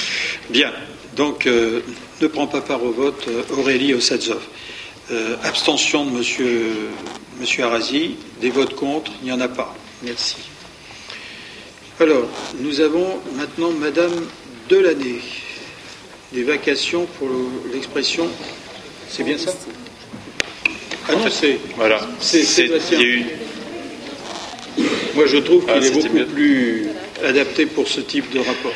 Bien. 0.50 0.72
Donc, 1.16 1.46
ne 1.46 2.26
prends 2.26 2.46
pas 2.46 2.60
part 2.60 2.82
au 2.82 2.90
vote, 2.92 3.28
Aurélie 3.56 3.94
Ossadzov. 3.94 4.42
abstention 5.42 6.04
de 6.04 6.10
Monsieur, 6.10 6.72
monsieur 7.40 7.64
Arasi. 7.64 8.16
Des 8.40 8.50
votes 8.50 8.74
contre, 8.74 9.12
il 9.22 9.26
n'y 9.26 9.32
en 9.32 9.40
a 9.40 9.48
pas. 9.48 9.74
Merci. 10.02 10.36
Alors, 12.00 12.26
nous 12.60 12.80
avons 12.80 13.20
maintenant 13.36 13.70
Madame 13.70 14.12
Delaney. 14.68 15.20
Des 16.32 16.42
vacations 16.42 17.06
pour 17.18 17.28
l'expression. 17.72 18.28
C'est 19.08 19.22
bien 19.22 19.38
ça? 19.38 19.52
Ah 21.08 21.12
non, 21.12 21.30
c'est. 21.30 21.58
Voilà. 21.76 22.00
C'est 22.18 22.42
Sébastien. 22.42 22.98
Moi, 25.14 25.26
je 25.26 25.36
trouve 25.38 25.64
qu'il 25.64 25.74
ah, 25.74 25.84
est 25.84 25.90
beaucoup 25.90 26.32
plus 26.32 26.88
adapté 27.24 27.66
pour 27.66 27.86
ce 27.88 28.00
type 28.00 28.32
de 28.32 28.38
rapport. 28.38 28.72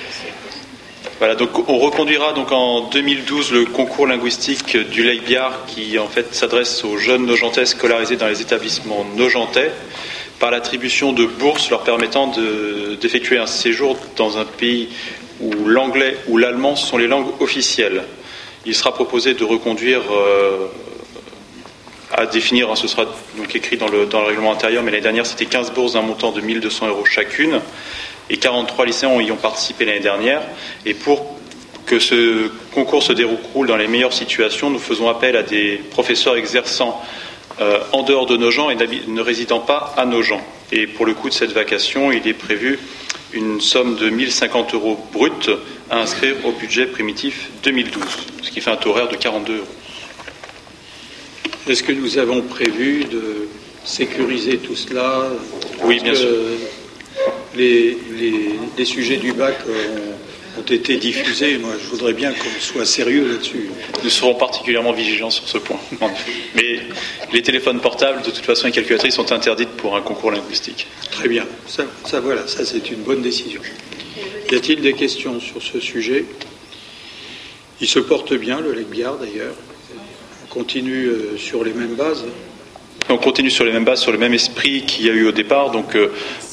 Voilà, 1.19 1.35
donc 1.35 1.69
on 1.69 1.79
reconduira 1.79 2.33
donc 2.33 2.53
en 2.53 2.83
2012 2.91 3.51
le 3.51 3.65
concours 3.65 4.07
linguistique 4.07 4.77
du 4.77 5.03
Biard 5.27 5.67
qui 5.67 5.99
en 5.99 6.07
fait 6.07 6.33
s'adresse 6.33 6.85
aux 6.85 6.97
jeunes 6.97 7.27
nojentais 7.27 7.67
scolarisés 7.67 8.15
dans 8.15 8.29
les 8.29 8.41
établissements 8.41 9.05
nojentais 9.17 9.73
par 10.39 10.53
l'attribution 10.53 11.13
de 11.13 11.27
bourses 11.27 11.71
leur 11.71 11.83
permettant 11.83 12.33
d'effectuer 13.01 13.39
un 13.39 13.47
séjour 13.47 13.97
dans 14.17 14.39
un 14.39 14.45
pays 14.45 14.91
où 15.41 15.51
l'anglais 15.67 16.17
ou 16.29 16.37
l'allemand 16.37 16.77
sont 16.77 16.99
les 16.99 17.09
langues 17.09 17.41
officielles. 17.41 18.05
Il 18.65 18.75
sera 18.77 18.95
proposé 18.95 19.35
de 19.35 19.43
reconduire 19.43 20.03
euh, 20.13 20.67
à 22.13 22.27
définir, 22.27 22.71
hein, 22.71 22.77
ce 22.77 22.89
sera 22.89 23.05
donc 23.37 23.55
écrit 23.55 23.77
dans 23.77 23.89
le, 23.89 24.09
règlement 24.27 24.53
intérieur, 24.53 24.83
mais 24.83 24.91
l'année 24.91 25.03
dernière 25.03 25.27
c'était 25.27 25.47
15 25.47 25.73
bourses 25.73 25.93
d'un 25.93 26.03
montant 26.03 26.33
de 26.33 26.41
1200 26.41 26.89
euros 26.89 27.05
chacune, 27.05 27.61
et 28.31 28.37
43 28.37 28.87
lycéens 28.87 29.21
y 29.21 29.31
ont 29.31 29.37
participé 29.37 29.85
l'année 29.85 30.01
dernière. 30.01 30.43
Et 30.85 30.95
pour 30.95 31.39
que 31.87 31.99
ce 31.99 32.51
concours 32.75 33.03
se 33.03 33.13
déroule 33.13 33.67
dans 33.67 33.77
les 33.77 33.89
meilleures 33.89 34.13
situations, 34.13 34.69
nous 34.69 34.79
faisons 34.79 35.09
appel 35.09 35.37
à 35.37 35.43
des 35.43 35.77
professeurs 35.91 36.37
exerçant 36.37 37.03
euh, 37.61 37.79
en 37.93 38.03
dehors 38.03 38.27
de 38.27 38.37
nos 38.37 38.51
gens 38.51 38.69
et 38.69 38.77
ne 38.77 39.21
résidant 39.21 39.61
pas 39.61 39.95
à 39.97 40.05
nos 40.05 40.23
gens. 40.23 40.43
Et 40.71 40.87
pour 40.87 41.07
le 41.07 41.15
coût 41.15 41.31
de 41.31 41.35
cette 41.35 41.53
vacation, 41.53 42.13
il 42.13 42.29
est 42.29 42.35
prévu 42.35 42.79
une 43.33 43.61
somme 43.61 43.97
de 43.97 44.11
1050 44.11 44.75
euros 44.75 44.99
brut 45.13 45.51
à 45.91 45.99
inscrire 45.99 46.35
au 46.45 46.53
budget 46.53 46.87
primitif 46.87 47.49
2012, 47.63 48.03
ce 48.43 48.51
qui 48.51 48.61
fait 48.61 48.71
un 48.71 48.77
taux 48.77 48.91
horaire 48.91 49.09
de 49.09 49.17
42 49.17 49.57
euros. 49.57 49.67
Est-ce 51.69 51.83
que 51.83 51.93
nous 51.93 52.19
avons 52.19 52.43
prévu 52.43 53.05
de 53.05 53.49
sécuriser 53.85 54.57
tout 54.59 54.77
cela? 54.77 55.29
Oui, 55.85 56.01
bien 56.01 56.15
sûr. 56.15 56.29
Les, 57.57 57.99
les, 58.77 58.85
sujets 58.85 59.17
du 59.17 59.33
bac 59.33 59.57
ont 59.69 60.09
ont 60.59 60.63
été 60.63 60.97
diffusés? 60.97 61.59
Moi, 61.59 61.75
je 61.81 61.89
voudrais 61.89 62.13
bien 62.13 62.33
qu'on 62.33 62.61
soit 62.61 62.85
sérieux 62.85 63.29
là-dessus. 63.29 63.69
Nous 64.03 64.11
serons 64.11 64.35
particulièrement 64.35 64.93
vigilants 64.93 65.31
sur 65.31 65.49
ce 65.49 65.59
point. 65.59 65.79
Mais 66.55 66.81
les 67.33 67.43
téléphones 67.43 67.81
portables, 67.81 68.23
de 68.23 68.31
toute 68.31 68.45
façon, 68.45 68.67
les 68.67 68.73
calculatrices 68.73 69.15
sont 69.15 69.33
interdites 69.33 69.71
pour 69.71 69.97
un 69.97 70.01
concours 70.03 70.31
linguistique. 70.31 70.87
Très 71.11 71.29
bien. 71.29 71.45
Ça, 71.67 71.85
ça 72.05 72.21
voilà, 72.21 72.47
ça 72.47 72.65
c'est 72.65 72.91
une 72.91 73.03
bonne 73.03 73.23
décision. 73.23 73.61
Y 74.51 74.55
a-t-il 74.55 74.81
des 74.81 74.95
questions 74.95 75.41
sur 75.41 75.63
ce 75.63 75.81
sujet? 75.81 76.25
Il 77.81 77.87
se 77.87 77.99
porte 77.99 78.35
bien, 78.35 78.61
le 78.61 78.73
Legbiard 78.73 79.19
d'ailleurs. 79.19 79.55
On 80.51 80.55
continue 80.55 81.07
euh, 81.07 81.37
sur 81.37 81.63
les 81.63 81.73
mêmes 81.73 81.95
bases. 81.95 82.25
On 83.11 83.19
continue 83.19 83.51
sur 83.51 83.65
les 83.65 83.73
mêmes 83.73 83.85
bases, 83.85 84.01
sur 84.01 84.13
le 84.13 84.19
même 84.19 84.33
esprit 84.33 84.83
qu'il 84.83 85.07
y 85.07 85.11
a 85.11 85.13
eu 85.13 85.27
au 85.27 85.33
départ. 85.33 85.71
Donc, 85.71 85.95
euh, 85.95 86.11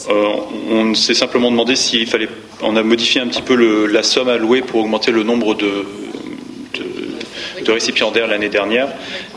euh, 0.10 0.28
on 0.70 0.94
s'est 0.96 1.14
simplement 1.14 1.50
demandé 1.50 1.76
s'il 1.76 2.06
fallait. 2.06 2.28
On 2.62 2.76
a 2.76 2.84
modifié 2.84 3.22
un 3.22 3.28
petit 3.28 3.42
peu 3.42 3.86
la 3.88 4.04
somme 4.04 4.28
allouée 4.28 4.62
pour 4.62 4.82
augmenter 4.82 5.12
le 5.12 5.24
nombre 5.24 5.56
de, 5.56 5.86
de, 7.66 7.72
récipiendaires 7.72 8.28
l'année 8.28 8.50
dernière. 8.50 8.88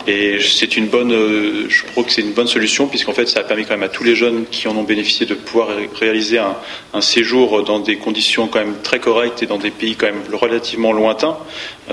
Et 0.07 0.39
c'est 0.41 0.77
une 0.77 0.87
bonne. 0.87 1.13
Euh, 1.13 1.67
je 1.69 1.85
crois 1.85 2.05
que 2.05 2.13
c'est 2.13 2.23
une 2.23 2.33
bonne 2.33 2.47
solution 2.47 2.87
puisqu'en 2.87 3.13
fait, 3.13 3.27
ça 3.29 3.41
a 3.41 3.45
permis 3.45 3.65
quand 3.65 3.75
même 3.75 3.83
à 3.83 3.89
tous 3.89 4.05
les 4.05 4.15
jeunes 4.15 4.45
qui 4.51 4.69
en 4.69 4.77
ont 4.77 4.85
bénéficié 4.85 5.27
de 5.27 5.35
pouvoir 5.35 5.69
réaliser 5.95 6.39
un, 6.39 7.01
séjour 7.01 7.63
dans 7.63 7.79
des 7.79 7.97
conditions 7.97 8.49
quand 8.49 8.59
même 8.59 8.77
très 8.83 8.99
correctes 8.99 9.43
et 9.43 9.47
dans 9.47 9.59
des 9.59 9.71
pays 9.71 9.95
quand 9.95 10.07
même 10.07 10.23
relativement 10.33 10.93
lointains. 10.93 11.37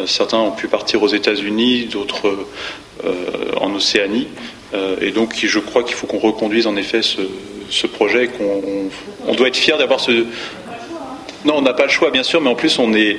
certains 0.05 0.39
ont 0.39 0.51
pu 0.51 0.67
partir 0.67 1.03
aux 1.03 1.07
États-Unis, 1.07 1.87
d'autres 1.91 2.47
en 3.57 3.73
Océanie. 3.75 4.27
Euh, 4.75 4.95
et 5.01 5.11
donc, 5.11 5.35
je 5.41 5.59
crois 5.59 5.83
qu'il 5.83 5.95
faut 5.95 6.07
qu'on 6.07 6.19
reconduise 6.19 6.67
en 6.67 6.75
effet 6.75 7.01
ce, 7.01 7.87
projet. 7.87 8.27
Qu'on 8.27 8.89
on, 9.27 9.35
doit 9.35 9.47
être 9.47 9.57
fier 9.57 9.77
d'avoir 9.77 9.99
ce. 9.99 10.25
Non, 11.45 11.57
on 11.57 11.61
n'a 11.61 11.73
pas 11.73 11.83
le 11.83 11.89
choix, 11.89 12.09
bien 12.09 12.23
sûr, 12.23 12.41
mais 12.41 12.49
en 12.49 12.55
plus, 12.55 12.79
on 12.79 12.93
est. 12.93 13.17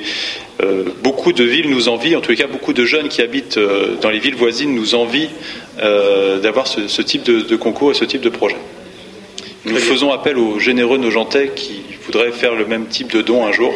Euh, 0.61 0.83
beaucoup 1.01 1.33
de 1.33 1.43
villes 1.43 1.69
nous 1.69 1.87
envient, 1.87 2.15
en 2.15 2.21
tous 2.21 2.31
les 2.31 2.37
cas, 2.37 2.47
beaucoup 2.47 2.73
de 2.73 2.83
jeunes 2.83 3.07
qui 3.07 3.21
habitent 3.21 3.57
euh, 3.57 3.95
dans 4.01 4.09
les 4.09 4.19
villes 4.19 4.35
voisines 4.35 4.75
nous 4.75 4.95
envient 4.95 5.29
d'avoir 5.77 6.65
ce, 6.67 7.01
type 7.01 7.23
de, 7.23 7.55
concours 7.55 7.91
et 7.91 7.93
ce 7.93 8.05
type 8.05 8.21
de 8.21 8.29
projet. 8.29 8.57
Nous 9.65 9.75
faisons 9.75 10.11
appel 10.11 10.37
aux 10.37 10.59
généreux 10.59 10.97
nojentais 10.97 11.51
qui 11.55 11.81
voudraient 12.05 12.31
faire 12.31 12.55
le 12.55 12.65
même 12.65 12.87
type 12.87 13.11
de 13.13 13.21
don 13.21 13.45
un 13.45 13.51
jour. 13.51 13.73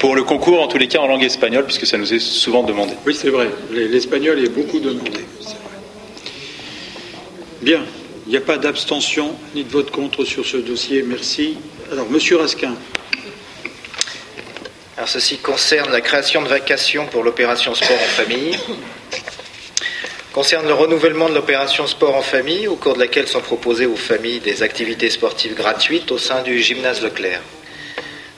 pour 0.00 0.16
le 0.16 0.24
concours, 0.24 0.60
en 0.60 0.66
tous 0.66 0.78
les 0.78 0.88
cas, 0.88 0.98
en 0.98 1.06
langue 1.06 1.22
espagnole, 1.22 1.64
puisque 1.64 1.86
ça 1.86 1.98
nous 1.98 2.12
est 2.12 2.18
souvent 2.18 2.64
demandé. 2.64 2.92
Oui, 3.06 3.14
c'est 3.14 3.30
vrai. 3.30 3.48
L'espagnol 3.72 4.40
est 4.40 4.48
beaucoup 4.48 4.80
demandé. 4.80 5.20
Bien, 7.62 7.80
il 8.30 8.34
n'y 8.34 8.38
a 8.44 8.46
pas 8.46 8.58
d'abstention 8.58 9.34
ni 9.56 9.64
de 9.64 9.72
vote 9.72 9.90
contre 9.90 10.24
sur 10.24 10.46
ce 10.46 10.56
dossier. 10.56 11.02
Merci. 11.02 11.58
Alors, 11.90 12.08
Monsieur 12.08 12.36
Raskin. 12.36 12.76
Alors, 14.96 15.08
ceci 15.08 15.38
concerne 15.38 15.90
la 15.90 16.00
création 16.00 16.40
de 16.40 16.46
vacations 16.46 17.06
pour 17.06 17.24
l'opération 17.24 17.74
sport 17.74 17.96
en 18.00 18.22
famille. 18.22 18.56
Concerne 20.32 20.68
le 20.68 20.74
renouvellement 20.74 21.28
de 21.28 21.34
l'opération 21.34 21.88
sport 21.88 22.14
en 22.14 22.22
famille, 22.22 22.68
au 22.68 22.76
cours 22.76 22.94
de 22.94 23.00
laquelle 23.00 23.26
sont 23.26 23.40
proposées 23.40 23.86
aux 23.86 23.96
familles 23.96 24.38
des 24.38 24.62
activités 24.62 25.10
sportives 25.10 25.56
gratuites 25.56 26.12
au 26.12 26.18
sein 26.18 26.42
du 26.44 26.60
gymnase 26.60 27.02
Leclerc. 27.02 27.40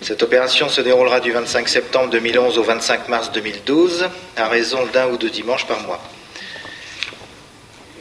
Cette 0.01 0.23
opération 0.23 0.71
se 0.71 0.81
déroulera 0.81 1.21
du 1.21 1.33
25 1.33 1.69
septembre 1.69 2.09
2011 2.09 2.57
au 2.57 2.63
25 2.63 3.11
mars 3.11 3.31
2012, 3.33 4.09
à 4.39 4.49
raison 4.49 4.87
d'un 4.87 5.09
ou 5.11 5.19
deux 5.19 5.29
dimanches 5.29 5.67
par 5.67 5.81
mois. 5.81 6.03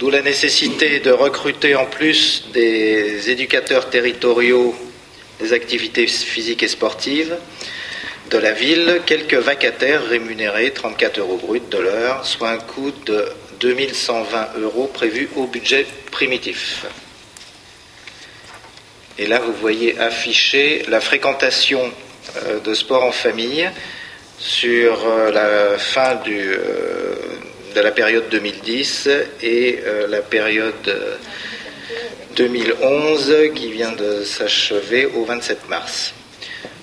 D'où 0.01 0.09
la 0.09 0.23
nécessité 0.23 0.99
de 0.99 1.11
recruter 1.11 1.75
en 1.75 1.85
plus 1.85 2.45
des 2.53 3.29
éducateurs 3.29 3.91
territoriaux 3.91 4.73
des 5.39 5.53
activités 5.53 6.07
physiques 6.07 6.63
et 6.63 6.67
sportives 6.67 7.37
de 8.31 8.37
la 8.39 8.51
ville, 8.51 9.03
quelques 9.05 9.35
vacataires 9.35 10.03
rémunérés 10.03 10.71
34 10.71 11.19
euros 11.19 11.37
brut 11.37 11.69
de 11.69 11.77
l'heure, 11.77 12.25
soit 12.25 12.49
un 12.49 12.57
coût 12.57 12.91
de 13.05 13.27
2120 13.59 14.47
euros 14.61 14.89
prévu 14.91 15.29
au 15.35 15.45
budget 15.45 15.85
primitif. 16.09 16.87
Et 19.19 19.27
là, 19.27 19.39
vous 19.39 19.53
voyez 19.53 19.99
afficher 19.99 20.83
la 20.87 20.99
fréquentation 20.99 21.91
euh, 22.47 22.59
de 22.59 22.73
sport 22.73 23.03
en 23.03 23.11
famille 23.11 23.69
sur 24.39 25.05
euh, 25.05 25.31
la 25.31 25.77
fin 25.77 26.15
du, 26.15 26.39
euh, 26.39 27.13
de 27.73 27.81
la 27.81 27.91
période 27.91 28.29
2010 28.29 29.09
et 29.41 29.79
la 30.09 30.21
période 30.21 30.73
2011 32.35 33.35
qui 33.55 33.71
vient 33.71 33.91
de 33.91 34.23
s'achever 34.23 35.05
au 35.05 35.25
27 35.25 35.69
mars. 35.69 36.13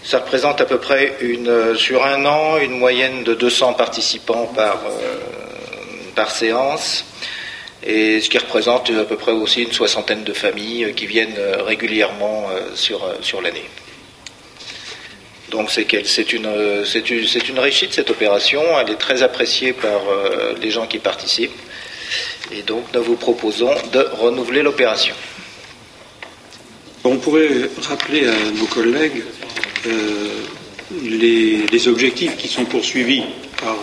Ça 0.03 0.19
représente 0.19 0.61
à 0.61 0.65
peu 0.65 0.79
près 0.79 1.15
une, 1.21 1.77
sur 1.77 2.05
un 2.05 2.25
an 2.25 2.59
une 2.59 2.79
moyenne 2.79 3.25
de 3.25 3.35
200 3.35 3.75
participants 3.75 4.47
par, 4.55 4.83
par 6.15 6.31
séance 6.31 7.05
et 7.83 8.21
ce 8.21 8.29
qui 8.29 8.39
représente 8.39 8.91
à 8.91 9.05
peu 9.05 9.17
près 9.17 9.33
aussi 9.33 9.63
une 9.63 9.73
soixantaine 9.73 10.25
de 10.25 10.33
familles 10.33 10.93
qui 10.95 11.07
viennent 11.07 11.39
euh, 11.39 11.63
régulièrement 11.63 12.47
euh, 12.51 12.75
sur, 12.75 13.05
euh, 13.05 13.15
sur 13.21 13.41
l'année. 13.41 13.65
Donc 15.51 15.71
c'est 15.71 15.91
une, 16.33 16.47
une, 16.47 17.25
une 17.49 17.59
réussite 17.59 17.93
cette 17.95 18.11
opération, 18.11 18.63
elle 18.79 18.91
est 18.91 18.99
très 18.99 19.23
appréciée 19.23 19.73
par 19.73 20.01
les 20.61 20.71
gens 20.71 20.87
qui 20.87 20.99
participent 20.99 21.59
et 22.53 22.63
donc 22.63 22.85
nous 22.95 23.03
vous 23.03 23.17
proposons 23.17 23.75
de 23.93 24.07
renouveler 24.13 24.63
l'opération. 24.63 25.15
On 27.05 27.17
pourrait 27.17 27.71
rappeler 27.83 28.27
à 28.27 28.51
nos 28.59 28.67
collègues 28.67 29.23
les, 31.03 31.67
les, 31.67 31.89
objectifs 31.89 32.37
qui 32.37 32.49
sont 32.49 32.65
poursuivis 32.65 33.23
par 33.59 33.77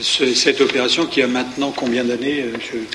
cette 0.00 0.60
opération 0.60 1.06
qui 1.06 1.22
a 1.22 1.26
maintenant 1.26 1.72
combien 1.74 2.04
d'années, 2.04 2.42
euh, 2.42 2.56
Monsieur 2.56 2.86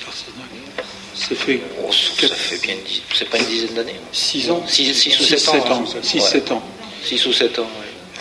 Ça 1.16 1.36
fait, 1.36 1.62
oh, 1.84 1.92
ça 1.92 2.28
fait 2.28 2.62
bien, 2.62 2.76
c'est 3.14 3.30
pas 3.30 3.38
une 3.38 3.46
dizaine 3.46 3.74
d'années. 3.74 3.96
6 4.12 4.52
ans? 4.52 4.64
6 4.68 5.20
ou 5.20 5.24
7 5.24 5.50
ans. 5.50 5.86
6, 6.02 6.22
7 6.22 6.52
ans. 6.52 6.64
6 7.04 7.26
ou 7.28 7.34
7 7.34 7.60
ans, 7.60 7.70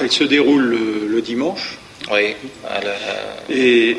Elle 0.00 0.10
se 0.10 0.24
déroule 0.24 0.76
le, 1.08 1.22
dimanche. 1.22 1.78
Oui. 2.10 2.34
Et 3.50 3.96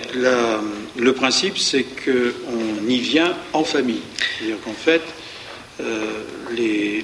le 0.98 1.14
principe, 1.14 1.58
c'est 1.58 1.84
qu'on 1.84 2.88
y 2.88 2.98
vient 2.98 3.36
en 3.54 3.64
famille. 3.64 4.02
C'est-à-dire 4.18 4.58
qu'en 4.64 4.74
fait, 4.74 5.02
euh, 5.80 5.86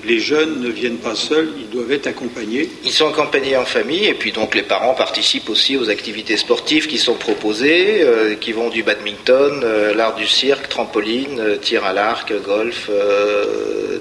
les, 0.03 0.19
jeunes 0.19 0.61
ne 0.61 0.69
viennent 0.69 0.98
pas 0.98 1.15
seuls, 1.15 1.49
ils 1.57 1.69
doivent 1.69 1.91
être 1.91 2.07
accompagnés. 2.07 2.69
Ils 2.84 2.91
sont 2.91 3.07
accompagnés 3.07 3.56
en 3.56 3.65
famille 3.65 4.06
et 4.06 4.14
puis 4.14 4.31
donc 4.31 4.56
les 4.56 4.64
parents 4.64 4.94
participent 4.94 5.49
aussi 5.49 5.77
aux 5.77 5.89
activités 5.89 6.35
sportives 6.38 6.88
qui 6.88 6.98
sont 6.98 7.14
proposées, 7.14 8.02
euh, 8.02 8.35
qui 8.35 8.52
vont 8.52 8.69
du 8.69 8.84
badminton, 8.84 9.61
euh, 9.64 9.94
l'art 9.94 10.15
du 10.15 10.27
cirque, 10.27 10.68
trampoline, 10.68 11.60
tir 11.61 11.85
à 11.85 11.94
l'arc, 11.94 12.34
golf, 12.44 12.89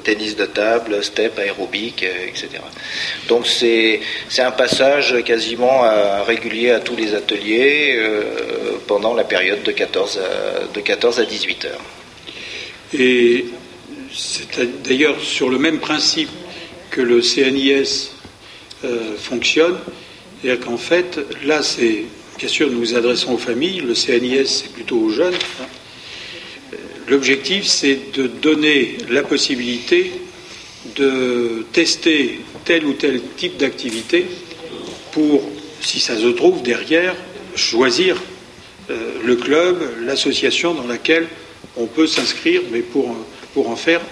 tennis 0.03 0.37
de 0.37 0.47
table, 0.47 1.05
step, 1.05 1.39
aérobique, 1.39 2.03
etc. 2.03 2.49
Donc 3.29 3.47
c'est 3.47 4.01
un 4.39 4.51
passage 4.51 5.23
quasiment 5.25 5.83
régulier 6.27 6.71
à 6.71 6.81
tous 6.81 6.97
les 6.97 7.15
ateliers 7.15 8.01
pendant 8.87 9.15
la 9.15 9.25
période 9.25 9.63
de 9.63 9.71
14 9.71 10.19
à, 10.19 10.75
de 10.75 10.81
14 10.81 11.21
à 11.21 11.25
18 11.25 11.65
heures. 11.67 11.81
Et 12.95 13.45
c'est 14.17 14.83
d'ailleurs 14.83 15.21
sur 15.21 15.51
le 15.51 15.59
même 15.59 15.79
principe 15.79 16.31
que 16.91 17.03
le 17.03 17.21
CNIS 17.21 18.13
euh, 18.85 19.17
fonctionne. 19.19 19.77
C'est-à-dire 20.41 20.65
qu'en 20.65 20.79
fait, 20.79 21.21
là, 21.45 21.63
c'est 21.63 22.05
bien 22.39 22.49
sûr, 22.49 22.71
nous 22.71 22.81
nous 22.81 22.95
adressons 22.95 23.35
aux 23.35 23.39
familles, 23.39 23.81
le 23.81 23.95
CNIS, 23.95 24.47
c'est 24.47 24.73
plutôt 24.73 24.99
aux 24.99 25.11
jeunes. 25.11 25.35
Euh, 25.35 26.77
l'objectif, 27.09 27.67
c'est 27.67 28.13
de 28.15 28.27
donner 28.27 28.97
la 29.11 29.23
possibilité 29.23 30.13
de 30.95 31.67
tester 31.73 32.41
tel 32.65 32.87
ou 32.87 32.93
tel 32.93 33.21
type 33.37 33.57
d'activité 33.57 34.27
pour, 35.13 35.43
si 35.81 36.01
ça 36.01 36.17
se 36.17 36.29
trouve 36.29 36.63
derrière, 36.63 37.15
choisir 37.55 38.17
euh, 38.91 39.13
le 39.25 39.37
club, 39.37 39.83
l'association 40.05 40.75
dans 40.75 40.87
laquelle 40.87 41.27
on 41.77 41.87
peut 41.87 42.07
s'inscrire, 42.07 42.63
mais 42.71 42.81
pour 42.81 43.15
pour 43.57 43.71
en 43.71 43.77
faire 43.77 44.03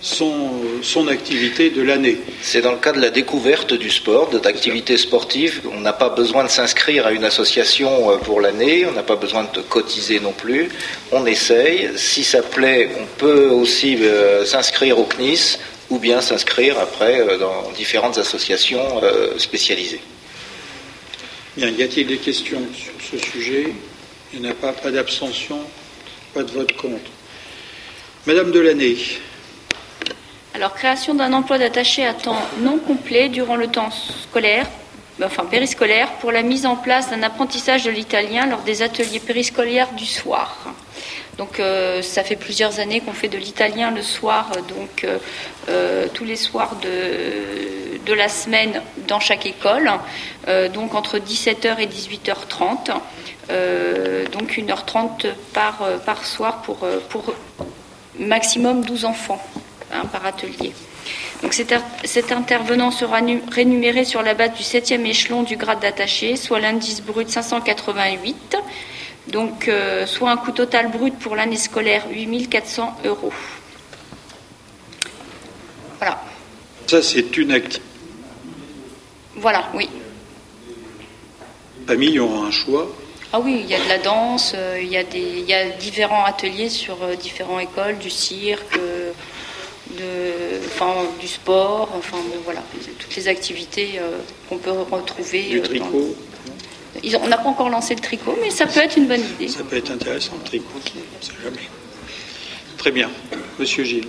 son, 0.00 0.32
son 0.80 1.06
activité 1.08 1.68
de 1.68 1.82
l'année. 1.82 2.16
C'est 2.40 2.62
dans 2.62 2.72
le 2.72 2.78
cas 2.78 2.92
de 2.92 2.98
la 2.98 3.10
découverte 3.10 3.74
du 3.74 3.90
sport, 3.90 4.30
d'activités 4.30 4.96
sportives. 4.96 5.60
On 5.70 5.80
n'a 5.80 5.92
pas 5.92 6.08
besoin 6.08 6.44
de 6.44 6.48
s'inscrire 6.48 7.06
à 7.06 7.12
une 7.12 7.24
association 7.24 8.10
euh, 8.10 8.16
pour 8.16 8.40
l'année, 8.40 8.86
on 8.86 8.92
n'a 8.92 9.02
pas 9.02 9.16
besoin 9.16 9.46
de 9.52 9.60
cotiser 9.60 10.18
non 10.18 10.32
plus. 10.32 10.70
On 11.12 11.26
essaye. 11.26 11.90
Si 11.96 12.24
ça 12.24 12.40
plaît, 12.40 12.88
on 12.98 13.04
peut 13.18 13.50
aussi 13.50 13.98
euh, 14.00 14.46
s'inscrire 14.46 14.98
au 14.98 15.04
CNIS 15.04 15.58
ou 15.90 15.98
bien 15.98 16.22
s'inscrire 16.22 16.78
après 16.78 17.20
euh, 17.20 17.36
dans 17.36 17.70
différentes 17.76 18.16
associations 18.16 19.02
spécialisées. 19.36 20.00
Bien, 21.54 21.68
y 21.68 21.82
a-t-il 21.82 22.06
des 22.06 22.16
questions 22.16 22.62
sur 22.74 22.94
ce 23.10 23.26
sujet? 23.30 23.74
Il 24.32 24.40
n'y 24.40 24.48
en 24.48 24.52
a 24.52 24.54
pas, 24.54 24.72
pas 24.72 24.90
d'abstention, 24.90 25.58
pas 26.32 26.44
de 26.44 26.50
vote 26.52 26.74
contre. 26.78 27.10
Madame 28.26 28.50
Delaney. 28.50 28.98
Alors, 30.52 30.74
création 30.74 31.14
d'un 31.14 31.32
emploi 31.32 31.56
d'attaché 31.56 32.04
à 32.04 32.12
temps 32.12 32.36
non 32.58 32.76
complet 32.76 33.30
durant 33.30 33.56
le 33.56 33.68
temps 33.68 33.90
scolaire, 33.90 34.66
enfin 35.24 35.46
périscolaire, 35.46 36.10
pour 36.20 36.30
la 36.30 36.42
mise 36.42 36.66
en 36.66 36.76
place 36.76 37.08
d'un 37.08 37.22
apprentissage 37.22 37.84
de 37.84 37.90
l'italien 37.90 38.44
lors 38.44 38.60
des 38.60 38.82
ateliers 38.82 39.20
périscolaires 39.20 39.92
du 39.92 40.04
soir. 40.04 40.74
Donc, 41.38 41.60
euh, 41.60 42.02
ça 42.02 42.22
fait 42.22 42.36
plusieurs 42.36 42.78
années 42.78 43.00
qu'on 43.00 43.14
fait 43.14 43.28
de 43.28 43.38
l'italien 43.38 43.90
le 43.90 44.02
soir, 44.02 44.50
donc 44.68 45.04
euh, 45.04 45.16
euh, 45.70 46.06
tous 46.12 46.26
les 46.26 46.36
soirs 46.36 46.76
de, 46.82 48.04
de, 48.04 48.12
la 48.12 48.28
semaine 48.28 48.82
dans 49.08 49.20
chaque 49.20 49.46
école, 49.46 49.90
donc 50.74 50.94
entre 50.94 51.16
17h 51.18 51.78
et 51.78 51.86
18h30. 51.86 52.90
donc 54.30 54.58
1h30 54.58 55.28
par, 55.54 55.78
par 56.04 56.26
soir 56.26 56.60
pour, 56.60 56.86
pour 57.08 57.32
maximum 58.20 58.84
12 58.84 59.04
enfants 59.04 59.42
hein, 59.92 60.02
par 60.12 60.24
atelier. 60.26 60.72
Donc 61.42 61.54
cet, 61.54 62.32
intervenant 62.32 62.90
sera 62.90 63.20
rémunéré 63.50 64.04
sur 64.04 64.22
la 64.22 64.34
base 64.34 64.52
du 64.54 64.62
septième 64.62 65.06
échelon 65.06 65.42
du 65.42 65.56
grade 65.56 65.80
d'attaché, 65.80 66.36
soit 66.36 66.60
l'indice 66.60 67.02
brut 67.02 67.28
588, 67.28 68.56
donc 69.28 69.68
euh, 69.68 70.06
soit 70.06 70.30
un 70.30 70.36
coût 70.36 70.52
total 70.52 70.90
brut 70.90 71.18
pour 71.18 71.34
l'année 71.36 71.56
scolaire 71.56 72.04
8400 72.10 72.98
euros. 73.06 73.32
Voilà. 75.98 76.22
Ça, 76.86 77.02
c'est 77.02 77.36
une 77.36 77.52
activité. 77.52 77.82
Voilà, 79.36 79.70
oui. 79.74 79.88
Les 81.80 81.86
familles 81.86 82.18
auront 82.18 82.44
un 82.44 82.50
choix 82.50 82.86
ah 83.32 83.38
oui, 83.38 83.60
il 83.62 83.70
y 83.70 83.74
a 83.74 83.82
de 83.82 83.88
la 83.88 83.98
danse, 83.98 84.54
euh, 84.56 84.80
il, 84.82 84.88
y 84.88 84.96
a 84.96 85.04
des, 85.04 85.20
il 85.20 85.48
y 85.48 85.54
a 85.54 85.68
différents 85.70 86.24
ateliers 86.24 86.68
sur 86.68 87.00
euh, 87.02 87.14
différentes 87.14 87.62
écoles, 87.62 87.96
du 87.98 88.10
cirque, 88.10 88.76
euh, 88.76 89.12
de, 89.96 90.66
enfin, 90.66 91.06
du 91.20 91.28
sport, 91.28 91.90
enfin 91.96 92.16
voilà, 92.44 92.62
toutes 92.98 93.14
les 93.14 93.28
activités 93.28 94.00
qu'on 94.48 94.58
peut 94.58 94.70
retrouver. 94.70 95.42
Du 95.42 95.60
tricot 95.60 96.16
On 97.22 97.28
n'a 97.28 97.38
pas 97.38 97.48
encore 97.48 97.70
lancé 97.70 97.94
le 97.94 98.00
tricot, 98.00 98.36
mais 98.40 98.50
ça 98.50 98.66
peut 98.66 98.80
être 98.80 98.96
une 98.96 99.06
bonne 99.06 99.20
idée. 99.20 99.48
Ça 99.48 99.64
peut 99.64 99.76
être 99.76 99.90
intéressant, 99.90 100.32
le 100.38 100.44
tricot, 100.44 100.66
on 100.74 101.24
sait 101.24 101.32
jamais. 101.42 101.68
Très 102.78 102.90
bien. 102.90 103.10
Monsieur 103.58 103.84
Gilles. 103.84 104.08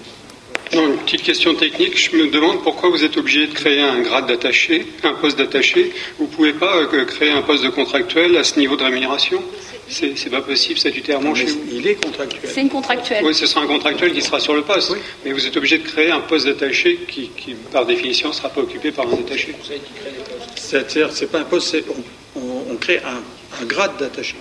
Non, 0.73 0.87
une 0.87 0.97
petite 0.99 1.23
question 1.23 1.53
technique. 1.53 1.97
Je 1.97 2.15
me 2.15 2.27
demande 2.27 2.63
pourquoi 2.63 2.89
vous 2.89 3.03
êtes 3.03 3.17
obligé 3.17 3.45
de 3.45 3.53
créer 3.53 3.81
un 3.81 3.99
grade 3.99 4.27
d'attaché, 4.27 4.87
un 5.03 5.13
poste 5.13 5.37
d'attaché. 5.37 5.91
Vous 6.17 6.27
ne 6.27 6.29
pouvez 6.29 6.53
pas 6.53 6.77
euh, 6.77 7.05
créer 7.05 7.29
un 7.29 7.41
poste 7.41 7.63
de 7.63 7.69
contractuel 7.69 8.37
à 8.37 8.45
ce 8.45 8.57
niveau 8.57 8.77
de 8.77 8.83
rémunération? 8.83 9.43
C'est 9.89 10.29
pas 10.29 10.39
possible 10.39 10.79
statutairement 10.79 11.35
chez 11.35 11.47
vous 11.47 11.59
Il 11.69 11.85
est 11.85 11.95
contractuel. 11.95 12.49
C'est 12.53 12.61
une 12.61 12.69
contractuelle. 12.69 13.25
Oui, 13.25 13.35
ce 13.35 13.45
sera 13.45 13.61
un 13.61 13.67
contractuel 13.67 14.13
qui 14.13 14.21
sera 14.21 14.39
sur 14.39 14.55
le 14.55 14.61
poste. 14.61 14.95
Mais 15.25 15.33
vous 15.33 15.45
êtes 15.45 15.57
obligé 15.57 15.79
de 15.79 15.83
créer 15.83 16.11
un 16.11 16.21
poste 16.21 16.45
d'attaché 16.45 16.99
qui, 17.05 17.29
par 17.73 17.85
définition, 17.85 18.29
ne 18.29 18.33
sera 18.33 18.47
pas 18.47 18.61
occupé 18.61 18.91
par 18.91 19.07
un 19.07 19.15
attaché. 19.15 19.53
C'est-à-dire, 20.55 21.09
c'est 21.11 21.29
pas 21.29 21.39
un 21.39 21.43
poste, 21.43 21.75
on, 22.37 22.75
crée 22.77 22.99
un, 22.99 23.61
un 23.61 23.65
grade 23.65 23.97
d'attaché 23.99 24.35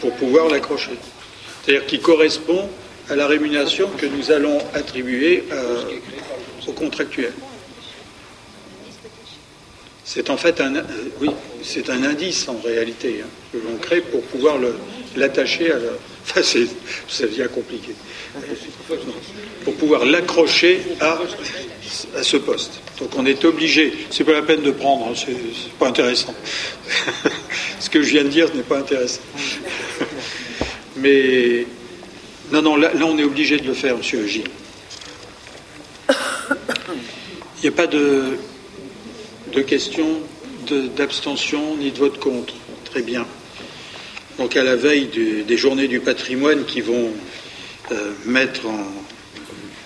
pour 0.00 0.12
pouvoir 0.16 0.48
l'accrocher. 0.50 0.90
C'est-à-dire 1.64 1.86
qui 1.86 1.98
correspond 1.98 2.68
à 3.10 3.16
la 3.16 3.26
rémunération 3.26 3.90
que 3.98 4.06
nous 4.06 4.30
allons 4.30 4.58
attribuer 4.72 5.44
euh, 5.50 5.82
aux 6.66 6.72
contractuels. 6.72 7.32
C'est 10.04 10.30
en 10.30 10.36
fait 10.36 10.60
un, 10.60 10.76
euh, 10.76 10.82
oui, 11.20 11.30
c'est 11.62 11.90
un 11.90 12.04
indice 12.04 12.48
en 12.48 12.58
réalité 12.64 13.20
hein, 13.22 13.28
que 13.52 13.58
l'on 13.58 13.76
crée 13.78 14.00
pour 14.00 14.22
pouvoir 14.22 14.58
l'attacher 15.16 15.72
à 15.72 15.78
la. 15.78 15.90
Enfin, 16.22 16.42
ça 16.42 17.26
devient 17.26 17.48
compliqué. 17.52 17.92
Pour 19.64 19.74
pouvoir 19.74 20.04
l'accrocher 20.04 20.80
à, 21.00 21.18
à 22.16 22.22
ce 22.22 22.36
poste. 22.36 22.80
Donc 23.00 23.10
on 23.16 23.26
est 23.26 23.44
obligé. 23.44 23.92
C'est 24.10 24.22
pas 24.22 24.34
la 24.34 24.42
peine 24.42 24.62
de 24.62 24.70
prendre. 24.70 25.08
Hein, 25.08 25.14
c'est 25.16 25.72
pas 25.78 25.88
intéressant. 25.88 26.34
Ce 27.80 27.90
que 27.90 28.02
je 28.02 28.10
viens 28.10 28.22
de 28.22 28.28
dire 28.28 28.54
n'est 28.54 28.62
pas 28.62 28.78
intéressant. 28.78 29.22
Mais 30.96 31.66
non, 32.52 32.62
non, 32.62 32.76
là, 32.76 32.90
on 33.02 33.16
est 33.18 33.24
obligé 33.24 33.58
de 33.58 33.66
le 33.66 33.74
faire, 33.74 33.96
monsieur 33.96 34.26
J. 34.26 34.44
Il 36.08 37.62
n'y 37.62 37.68
a 37.68 37.72
pas 37.72 37.86
de, 37.86 38.38
de 39.52 39.60
questions 39.60 40.20
d'abstention 40.96 41.76
ni 41.76 41.90
de 41.90 41.98
vote 41.98 42.18
contre. 42.18 42.54
Très 42.84 43.02
bien. 43.02 43.26
Donc 44.38 44.56
à 44.56 44.64
la 44.64 44.76
veille 44.76 45.08
des 45.46 45.56
journées 45.56 45.88
du 45.88 46.00
patrimoine 46.00 46.64
qui 46.64 46.80
vont 46.80 47.10
euh, 47.92 48.12
mettre 48.24 48.62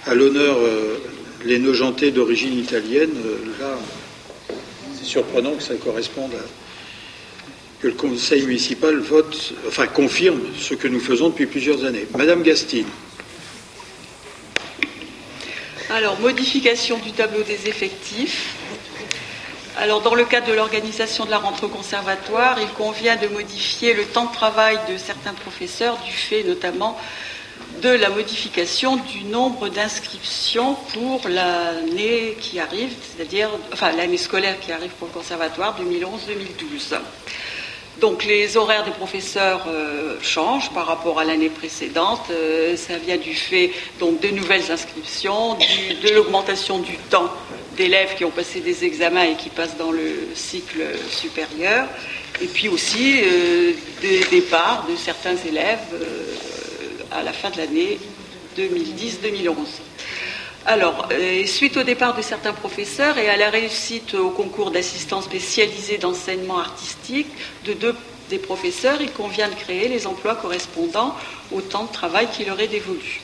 à 0.06 0.14
l'honneur 0.14 0.56
euh, 0.58 0.98
les 1.44 1.58
nojentés 1.58 2.10
d'origine 2.10 2.58
italienne, 2.58 3.10
euh, 3.26 3.36
là, 3.60 3.78
c'est 4.96 5.04
surprenant 5.04 5.52
que 5.52 5.62
ça 5.62 5.74
corresponde 5.74 6.30
à 6.32 6.63
que 7.80 7.88
le 7.88 7.94
conseil 7.94 8.46
municipal 8.46 8.98
vote, 8.98 9.54
enfin 9.68 9.86
confirme 9.86 10.40
ce 10.58 10.74
que 10.74 10.88
nous 10.88 11.00
faisons 11.00 11.28
depuis 11.28 11.46
plusieurs 11.46 11.84
années. 11.84 12.06
Madame 12.16 12.42
Gastine. 12.42 12.86
Alors, 15.90 16.18
modification 16.18 16.98
du 16.98 17.12
tableau 17.12 17.42
des 17.42 17.68
effectifs. 17.68 18.54
Alors, 19.76 20.02
dans 20.02 20.14
le 20.14 20.24
cadre 20.24 20.46
de 20.46 20.52
l'organisation 20.52 21.24
de 21.24 21.30
la 21.30 21.38
rentrée 21.38 21.66
au 21.66 21.68
conservatoire, 21.68 22.58
il 22.60 22.68
convient 22.68 23.16
de 23.16 23.28
modifier 23.28 23.92
le 23.92 24.04
temps 24.04 24.26
de 24.26 24.32
travail 24.32 24.78
de 24.90 24.96
certains 24.96 25.34
professeurs, 25.34 25.98
du 26.04 26.12
fait 26.12 26.42
notamment 26.42 26.98
de 27.82 27.88
la 27.90 28.08
modification 28.08 28.96
du 28.96 29.24
nombre 29.24 29.68
d'inscriptions 29.68 30.74
pour 30.92 31.28
l'année 31.28 32.36
qui 32.40 32.58
arrive, 32.60 32.92
c'est-à-dire, 33.16 33.50
enfin, 33.72 33.92
l'année 33.92 34.16
scolaire 34.16 34.58
qui 34.60 34.72
arrive 34.72 34.92
pour 34.92 35.08
le 35.08 35.12
conservatoire 35.12 35.76
2011-2012. 35.80 36.98
Donc 38.00 38.24
les 38.24 38.56
horaires 38.56 38.84
des 38.84 38.90
professeurs 38.90 39.66
euh, 39.68 40.16
changent 40.20 40.70
par 40.70 40.86
rapport 40.86 41.20
à 41.20 41.24
l'année 41.24 41.48
précédente. 41.48 42.22
Euh, 42.30 42.76
ça 42.76 42.98
vient 42.98 43.16
du 43.16 43.34
fait 43.34 43.70
de 44.00 44.28
nouvelles 44.30 44.70
inscriptions, 44.70 45.54
de 45.54 46.14
l'augmentation 46.14 46.78
du 46.78 46.96
temps 47.10 47.30
d'élèves 47.76 48.14
qui 48.16 48.24
ont 48.24 48.30
passé 48.30 48.60
des 48.60 48.84
examens 48.84 49.24
et 49.24 49.34
qui 49.34 49.48
passent 49.48 49.76
dans 49.76 49.90
le 49.90 50.28
cycle 50.34 50.82
supérieur, 51.10 51.88
et 52.40 52.46
puis 52.46 52.68
aussi 52.68 53.20
euh, 53.22 53.72
des 54.00 54.20
départs 54.30 54.86
de 54.88 54.96
certains 54.96 55.36
élèves 55.46 55.80
à 57.10 57.22
la 57.22 57.32
fin 57.32 57.50
de 57.50 57.58
l'année 57.58 57.98
2010-2011. 58.56 59.54
Alors, 60.66 61.08
euh, 61.12 61.44
suite 61.44 61.76
au 61.76 61.82
départ 61.82 62.16
de 62.16 62.22
certains 62.22 62.54
professeurs 62.54 63.18
et 63.18 63.28
à 63.28 63.36
la 63.36 63.50
réussite 63.50 64.14
au 64.14 64.30
concours 64.30 64.70
d'assistants 64.70 65.20
spécialisés 65.20 65.98
d'enseignement 65.98 66.58
artistique 66.58 67.26
de 67.66 67.74
deux 67.74 67.94
des 68.30 68.38
professeurs, 68.38 69.02
il 69.02 69.12
convient 69.12 69.50
de 69.50 69.54
créer 69.54 69.88
les 69.88 70.06
emplois 70.06 70.34
correspondant 70.34 71.14
au 71.52 71.60
temps 71.60 71.84
de 71.84 71.92
travail 71.92 72.28
qui 72.32 72.46
leur 72.46 72.58
est 72.60 72.68
dévolu. 72.68 73.20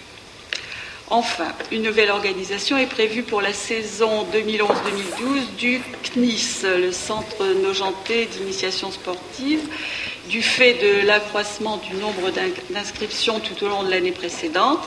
Enfin, 1.08 1.48
une 1.72 1.82
nouvelle 1.82 2.10
organisation 2.10 2.76
est 2.76 2.86
prévue 2.86 3.22
pour 3.22 3.40
la 3.40 3.54
saison 3.54 4.26
2011-2012 4.34 5.56
du 5.56 5.80
CNIS, 6.02 6.62
le 6.62 6.92
Centre 6.92 7.46
Nogenté 7.62 8.26
d'initiation 8.26 8.90
sportive, 8.90 9.60
du 10.28 10.42
fait 10.42 10.74
de 10.74 11.06
l'accroissement 11.06 11.78
du 11.78 11.94
nombre 11.94 12.30
d'inscriptions 12.68 13.40
tout 13.40 13.64
au 13.64 13.68
long 13.68 13.82
de 13.82 13.90
l'année 13.90 14.12
précédente 14.12 14.86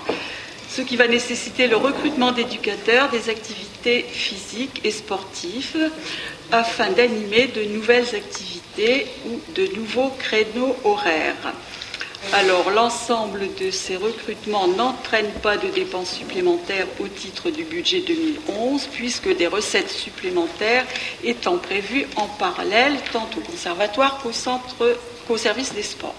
ce 0.75 0.81
qui 0.81 0.95
va 0.95 1.07
nécessiter 1.07 1.67
le 1.67 1.75
recrutement 1.75 2.31
d'éducateurs 2.31 3.09
des 3.11 3.29
activités 3.29 4.03
physiques 4.03 4.81
et 4.83 4.89
sportives 4.89 5.91
afin 6.51 6.89
d'animer 6.89 7.47
de 7.47 7.63
nouvelles 7.63 8.15
activités 8.15 9.05
ou 9.27 9.39
de 9.53 9.67
nouveaux 9.75 10.09
créneaux 10.17 10.75
horaires. 10.83 11.53
Alors, 12.31 12.71
l'ensemble 12.71 13.53
de 13.59 13.69
ces 13.69 13.97
recrutements 13.97 14.67
n'entraîne 14.67 15.29
pas 15.43 15.57
de 15.57 15.67
dépenses 15.67 16.13
supplémentaires 16.13 16.87
au 16.99 17.07
titre 17.07 17.51
du 17.51 17.65
budget 17.65 17.99
2011, 17.99 18.87
puisque 18.93 19.35
des 19.35 19.47
recettes 19.47 19.91
supplémentaires 19.91 20.85
étant 21.23 21.57
prévues 21.57 22.07
en 22.15 22.27
parallèle, 22.27 22.93
tant 23.11 23.29
au 23.37 23.41
conservatoire 23.41 24.19
qu'au 24.23 24.31
centre, 24.31 24.97
qu'au 25.27 25.37
service 25.37 25.73
des 25.73 25.83
sports. 25.83 26.15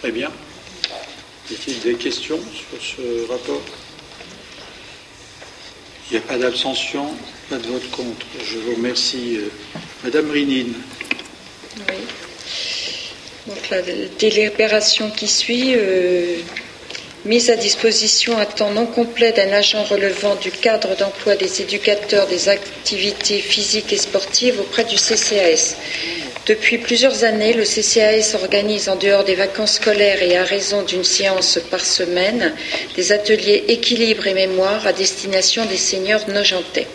Très 0.00 0.12
bien. 0.12 0.30
Y 1.50 1.54
a-t-il 1.54 1.80
des 1.80 1.94
questions 1.94 2.38
sur 2.52 2.82
ce 2.82 3.30
rapport? 3.30 3.62
Il 6.10 6.14
n'y 6.14 6.18
a 6.18 6.26
pas 6.26 6.36
d'abstention, 6.36 7.06
pas 7.48 7.56
de 7.56 7.68
vote 7.68 7.90
contre. 7.90 8.26
Je 8.44 8.58
vous 8.58 8.74
remercie. 8.74 9.38
Euh, 9.38 9.48
Madame 10.04 10.30
Rinine. 10.30 10.74
Oui. 11.88 11.94
Donc 13.46 13.70
la 13.70 13.80
délibération 14.18 15.10
qui 15.10 15.26
suit, 15.26 15.74
euh, 15.74 16.36
mise 17.24 17.50
à 17.50 17.56
disposition 17.56 18.38
à 18.38 18.46
temps 18.46 18.70
non 18.70 18.86
complet 18.86 19.32
d'un 19.32 19.52
agent 19.52 19.82
relevant 19.84 20.36
du 20.36 20.50
cadre 20.50 20.94
d'emploi 20.96 21.36
des 21.36 21.62
éducateurs 21.62 22.26
des 22.26 22.48
activités 22.48 23.40
physiques 23.40 23.92
et 23.92 23.96
sportives 23.98 24.60
auprès 24.60 24.84
du 24.84 24.96
CCAS. 24.96 25.76
Depuis 26.46 26.78
plusieurs 26.78 27.24
années, 27.24 27.52
le 27.52 27.64
CCAS 27.64 28.34
organise 28.34 28.88
en 28.88 28.96
dehors 28.96 29.24
des 29.24 29.34
vacances 29.34 29.74
scolaires 29.74 30.22
et 30.22 30.36
à 30.36 30.44
raison 30.44 30.82
d'une 30.82 31.04
séance 31.04 31.58
par 31.70 31.84
semaine 31.84 32.54
des 32.96 33.12
ateliers 33.12 33.64
équilibre 33.68 34.26
et 34.26 34.34
mémoire 34.34 34.86
à 34.86 34.92
destination 34.92 35.66
des 35.66 35.76
seniors 35.76 36.26
nojentais. 36.28 36.86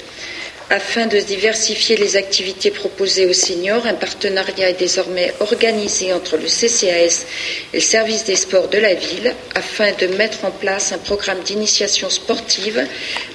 Afin 0.74 1.06
de 1.06 1.20
diversifier 1.20 1.98
les 1.98 2.16
activités 2.16 2.72
proposées 2.72 3.28
aux 3.28 3.34
seniors, 3.48 3.86
un 3.86 3.94
partenariat 3.94 4.72
est 4.72 4.80
désormais 4.80 5.32
organisé 5.40 6.12
entre 6.14 6.36
le 6.36 6.48
CCAS 6.48 7.26
et 7.74 7.76
le 7.76 7.80
service 7.80 8.24
des 8.24 8.36
sports 8.36 8.70
de 8.70 8.80
la 8.80 8.96
ville 8.96 9.36
afin 9.54 9.92
de 9.92 10.08
mettre 10.08 10.46
en 10.46 10.50
place 10.50 10.92
un 10.92 10.98
programme 10.98 11.42
d'initiation 11.44 12.10
sportive 12.10 12.88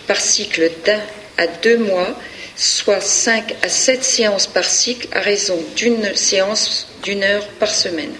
par 0.08 0.20
cycle 0.20 0.68
d'un 0.84 0.98
à 1.36 1.46
deux 1.46 1.76
mois 1.78 2.12
soit 2.56 3.00
5 3.00 3.54
à 3.62 3.68
7 3.68 4.02
séances 4.02 4.48
par 4.48 4.64
cycle 4.64 5.06
à 5.12 5.20
raison 5.20 5.64
d'une 5.76 6.12
séance 6.16 6.88
d'une 7.04 7.22
heure 7.22 7.46
par 7.60 7.72
semaine. 7.72 8.14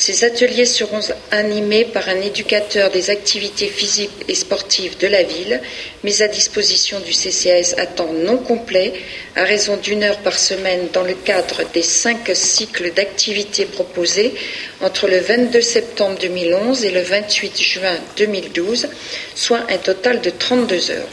Ces 0.00 0.22
ateliers 0.22 0.64
seront 0.64 1.00
animés 1.32 1.84
par 1.84 2.08
un 2.08 2.20
éducateur 2.20 2.88
des 2.92 3.10
activités 3.10 3.66
physiques 3.66 4.12
et 4.28 4.34
sportives 4.36 4.96
de 4.98 5.08
la 5.08 5.24
ville, 5.24 5.60
mis 6.04 6.22
à 6.22 6.28
disposition 6.28 7.00
du 7.00 7.10
CCAS 7.10 7.74
à 7.78 7.84
temps 7.84 8.12
non 8.12 8.36
complet, 8.36 8.92
à 9.34 9.42
raison 9.42 9.76
d'une 9.76 10.04
heure 10.04 10.18
par 10.18 10.38
semaine 10.38 10.86
dans 10.92 11.02
le 11.02 11.14
cadre 11.14 11.64
des 11.74 11.82
cinq 11.82 12.30
cycles 12.32 12.92
d'activités 12.94 13.64
proposés 13.64 14.34
entre 14.82 15.08
le 15.08 15.18
22 15.18 15.60
septembre 15.60 16.16
2011 16.20 16.84
et 16.84 16.92
le 16.92 17.00
28 17.00 17.60
juin 17.60 17.98
2012, 18.16 18.86
soit 19.34 19.66
un 19.68 19.78
total 19.78 20.20
de 20.20 20.30
32 20.30 20.92
heures. 20.92 21.08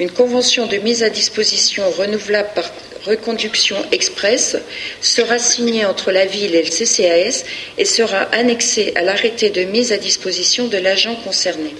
Une 0.00 0.10
convention 0.10 0.66
de 0.66 0.76
mise 0.78 1.04
à 1.04 1.08
disposition 1.10 1.88
renouvelable 1.88 2.48
par 2.56 2.68
reconduction 3.06 3.76
express 3.92 4.56
sera 5.00 5.38
signée 5.38 5.84
entre 5.84 6.10
la 6.10 6.26
ville 6.26 6.54
et 6.56 6.64
le 6.64 6.68
CCAS 6.68 7.44
et 7.78 7.84
sera 7.84 8.22
annexée 8.32 8.92
à 8.96 9.02
l'arrêté 9.02 9.50
de 9.50 9.62
mise 9.62 9.92
à 9.92 9.96
disposition 9.96 10.66
de 10.66 10.78
l'agent 10.78 11.14
concerné. 11.22 11.74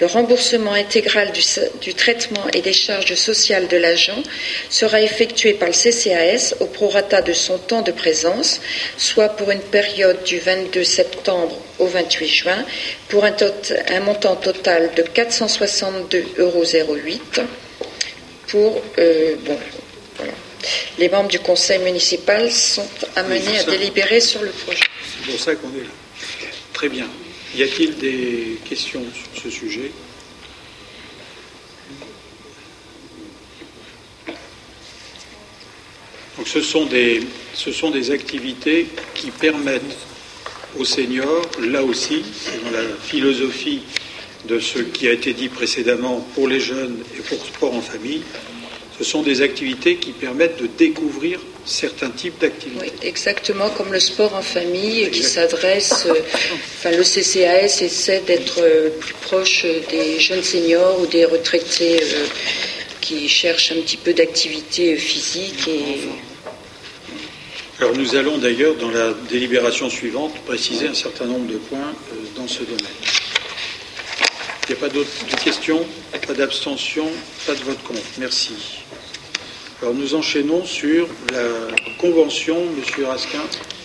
Le 0.00 0.06
remboursement 0.06 0.74
intégral 0.74 1.32
du, 1.80 1.94
traitement 1.94 2.46
et 2.52 2.60
des 2.60 2.72
charges 2.72 3.14
sociales 3.14 3.66
de 3.66 3.76
l'agent 3.76 4.22
sera 4.70 5.00
effectué 5.00 5.54
par 5.54 5.68
le 5.68 5.74
CCAS 5.74 6.54
au 6.60 6.66
prorata 6.66 7.20
de 7.20 7.32
son 7.32 7.58
temps 7.58 7.82
de 7.82 7.90
présence, 7.90 8.60
soit 8.96 9.30
pour 9.30 9.50
une 9.50 9.60
période 9.60 10.22
du 10.22 10.38
22 10.38 10.84
septembre 10.84 11.58
au 11.80 11.86
28 11.86 12.28
juin, 12.28 12.64
pour 13.08 13.24
un, 13.24 14.00
montant 14.00 14.36
total 14.36 14.90
de 14.94 15.02
462,08 15.02 16.38
euros. 16.38 16.64
Pour, 18.46 18.80
euh, 18.98 19.34
Les 20.98 21.08
membres 21.08 21.28
du 21.28 21.40
conseil 21.40 21.80
municipal 21.80 22.50
sont 22.50 22.88
amenés 23.16 23.58
à 23.58 23.64
délibérer 23.64 24.20
sur 24.20 24.42
le 24.42 24.50
projet. 24.50 24.84
C'est 25.24 25.30
pour 25.30 25.40
ça 25.40 25.54
qu'on 25.56 25.68
est 25.68 25.82
là. 25.82 25.90
Très 26.72 26.88
bien. 26.88 27.06
Y 27.56 27.62
a-t-il 27.62 27.96
des 27.96 28.58
questions 28.68 29.04
sur 29.12 29.42
ce 29.42 29.50
sujet? 29.50 29.90
Donc 36.36 36.46
ce 36.46 36.60
sont, 36.60 36.86
des, 36.86 37.20
ce 37.54 37.72
sont 37.72 37.90
des 37.90 38.10
activités 38.12 38.86
qui 39.14 39.30
permettent 39.30 39.96
aux 40.78 40.84
seniors, 40.84 41.46
là 41.60 41.82
aussi, 41.82 42.22
dans 42.64 42.70
la 42.70 42.84
philosophie 43.02 43.82
de 44.46 44.60
ce 44.60 44.78
qui 44.78 45.08
a 45.08 45.12
été 45.12 45.32
dit 45.32 45.48
précédemment 45.48 46.20
pour 46.34 46.46
les 46.46 46.60
jeunes 46.60 47.02
et 47.16 47.22
pour 47.22 47.44
sport 47.44 47.74
en 47.74 47.80
famille, 47.80 48.22
ce 48.98 49.04
sont 49.04 49.22
des 49.22 49.42
activités 49.42 49.96
qui 49.96 50.10
permettent 50.10 50.60
de 50.60 50.66
découvrir 50.66 51.38
certains 51.64 52.10
types 52.10 52.40
d'activités. 52.40 52.80
Oui, 52.80 52.92
exactement 53.02 53.70
comme 53.70 53.92
le 53.92 54.00
sport 54.00 54.34
en 54.34 54.42
famille 54.42 55.08
qui 55.10 55.22
s'adresse, 55.22 56.06
euh, 56.06 56.14
enfin 56.32 56.90
le 56.90 57.04
CCAS 57.04 57.82
essaie 57.82 58.22
d'être 58.26 58.60
euh, 58.60 58.90
plus 58.98 59.14
proche 59.14 59.66
des 59.90 60.18
jeunes 60.18 60.42
seniors 60.42 61.00
ou 61.00 61.06
des 61.06 61.24
retraités 61.24 62.02
euh, 62.02 62.26
qui 63.00 63.28
cherchent 63.28 63.72
un 63.72 63.80
petit 63.82 63.98
peu 63.98 64.12
d'activité 64.12 64.96
physique 64.96 65.68
et 65.68 65.98
alors 67.80 67.94
nous 67.94 68.16
allons 68.16 68.38
d'ailleurs 68.38 68.74
dans 68.74 68.90
la 68.90 69.14
délibération 69.30 69.88
suivante 69.88 70.34
préciser 70.44 70.88
un 70.88 70.94
certain 70.94 71.26
nombre 71.26 71.46
de 71.46 71.58
points 71.58 71.94
dans 72.34 72.48
ce 72.48 72.64
domaine. 72.64 72.78
Il 74.68 74.72
n'y 74.72 74.78
a 74.78 74.80
pas 74.80 74.88
d'autres 74.88 75.42
questions, 75.44 75.86
pas 76.26 76.34
d'abstention, 76.34 77.08
pas 77.46 77.54
de 77.54 77.60
vote 77.60 77.82
contre. 77.84 78.02
Merci. 78.18 78.77
Alors 79.80 79.94
nous 79.94 80.16
enchaînons 80.16 80.64
sur 80.64 81.06
la 81.32 81.92
convention, 81.98 82.56
Monsieur 82.76 83.06
Raskin. 83.06 83.38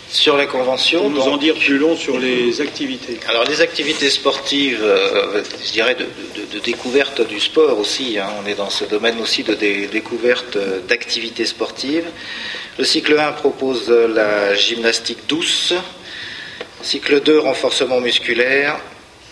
Sur 0.09 0.37
la 0.37 0.47
convention. 0.47 1.01
Pour 1.01 1.11
nous 1.11 1.21
en 1.21 1.37
dire 1.37 1.53
plus 1.53 1.77
long 1.77 1.95
sur 1.95 2.17
les 2.17 2.61
activités. 2.61 3.19
Alors 3.29 3.43
les 3.43 3.61
activités 3.61 4.09
sportives, 4.09 4.81
euh, 4.81 5.43
je 5.63 5.71
dirais 5.71 5.95
de, 5.95 6.59
découverte 6.59 7.21
du 7.27 7.39
sport 7.39 7.77
aussi. 7.77 8.17
Hein. 8.17 8.27
On 8.43 8.47
est 8.47 8.55
dans 8.55 8.71
ce 8.71 8.85
domaine 8.85 9.19
aussi 9.21 9.43
de 9.43 9.53
découverte 9.53 10.55
euh, 10.55 10.79
d'activités 10.87 11.45
sportives. 11.45 12.05
Le 12.79 12.85
cycle 12.85 13.19
1 13.19 13.33
propose 13.33 13.87
la 13.89 14.55
gymnastique 14.55 15.19
douce. 15.27 15.75
Cycle 16.81 17.21
2, 17.21 17.37
renforcement 17.37 18.01
musculaire. 18.01 18.79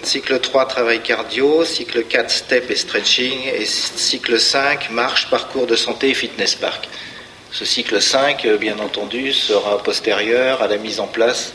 Cycle 0.03 0.39
3, 0.39 0.65
travail 0.65 1.01
cardio. 1.01 1.63
Cycle 1.65 2.03
4, 2.03 2.29
step 2.29 2.71
et 2.71 2.75
stretching. 2.75 3.39
Et 3.55 3.65
cycle 3.65 4.39
5, 4.39 4.91
marche, 4.91 5.29
parcours 5.29 5.67
de 5.67 5.75
santé 5.75 6.09
et 6.09 6.13
fitness 6.13 6.55
park. 6.55 6.87
Ce 7.51 7.65
cycle 7.65 8.01
5, 8.01 8.47
bien 8.59 8.79
entendu, 8.79 9.33
sera 9.33 9.77
postérieur 9.83 10.61
à 10.61 10.67
la 10.67 10.77
mise 10.77 10.99
en 10.99 11.07
place 11.07 11.53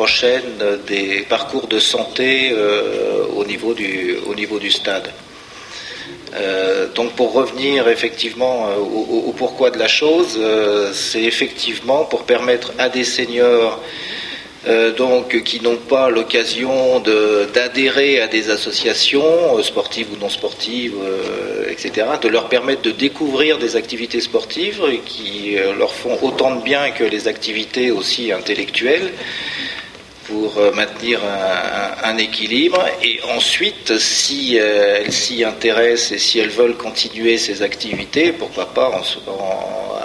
prochaine 0.00 0.78
des 0.86 1.26
parcours 1.28 1.66
de 1.66 1.78
santé 1.78 2.52
euh, 2.52 3.26
au, 3.36 3.44
niveau 3.44 3.74
du, 3.74 4.70
stade. 4.70 5.12
Euh, 6.34 6.88
donc 6.94 7.12
pour 7.16 7.34
revenir 7.34 7.86
effectivement 7.86 8.68
euh, 8.68 8.76
au, 8.78 9.34
pourquoi 9.36 9.70
de 9.70 9.78
la 9.78 9.88
chose, 9.88 10.38
c'est 10.94 11.24
effectivement 11.24 12.04
pour 12.06 12.22
permettre 12.22 12.72
à 12.78 12.88
des 12.88 13.04
seniors 13.04 13.78
euh, 14.66 14.92
donc 14.92 15.42
qui 15.42 15.62
n'ont 15.62 15.76
pas 15.76 16.10
l'occasion 16.10 17.00
d'adhérer 17.54 18.20
à 18.20 18.26
des 18.26 18.50
associations 18.50 19.56
euh, 19.56 19.62
sportives 19.62 20.08
ou 20.12 20.16
non 20.20 20.28
sportives, 20.28 20.94
euh, 21.02 21.70
etc., 21.70 22.06
de 22.20 22.28
leur 22.28 22.48
permettre 22.50 22.82
de 22.82 22.90
découvrir 22.90 23.56
des 23.56 23.76
activités 23.76 24.20
sportives 24.20 24.82
qui 25.06 25.56
leur 25.78 25.94
font 25.94 26.18
autant 26.22 26.56
de 26.56 26.62
bien 26.62 26.90
que 26.90 27.04
les 27.04 27.26
activités 27.26 27.90
aussi 27.90 28.32
intellectuelles 28.32 29.12
pour 30.30 30.58
euh, 30.58 30.70
maintenir 30.72 31.20
un, 32.04 32.16
équilibre. 32.16 32.84
Et 33.02 33.20
ensuite, 33.36 33.98
si 33.98 34.58
euh, 34.58 35.02
elles 35.04 35.12
s'y 35.12 35.44
intéressent 35.44 36.12
et 36.12 36.18
si 36.18 36.38
elles 36.38 36.50
veulent 36.50 36.76
continuer 36.76 37.36
ces 37.36 37.62
activités, 37.62 38.32
pourquoi 38.32 38.66
pas 38.66 38.90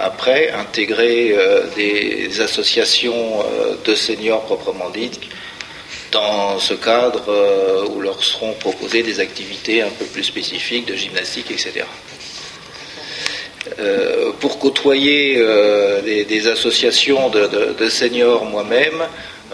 après 0.00 0.50
intégrer 0.50 1.32
euh, 1.32 1.62
des 1.76 2.40
associations 2.40 3.44
de 3.84 3.94
seniors 3.94 4.42
proprement 4.42 4.90
dites 4.90 5.20
dans 6.12 6.58
ce 6.58 6.74
cadre 6.74 7.26
où 7.90 8.00
leur 8.00 8.22
seront 8.22 8.52
proposées 8.54 9.02
des 9.02 9.20
activités 9.20 9.82
un 9.82 9.90
peu 9.90 10.04
plus 10.04 10.24
spécifiques 10.24 10.86
de 10.86 10.94
gymnastique, 10.94 11.50
etc. 11.50 11.84
pour 14.40 14.58
côtoyer 14.58 15.42
des, 16.04 16.48
associations 16.48 17.28
de 17.28 17.88
seniors 17.88 18.44
moi-même, 18.44 19.02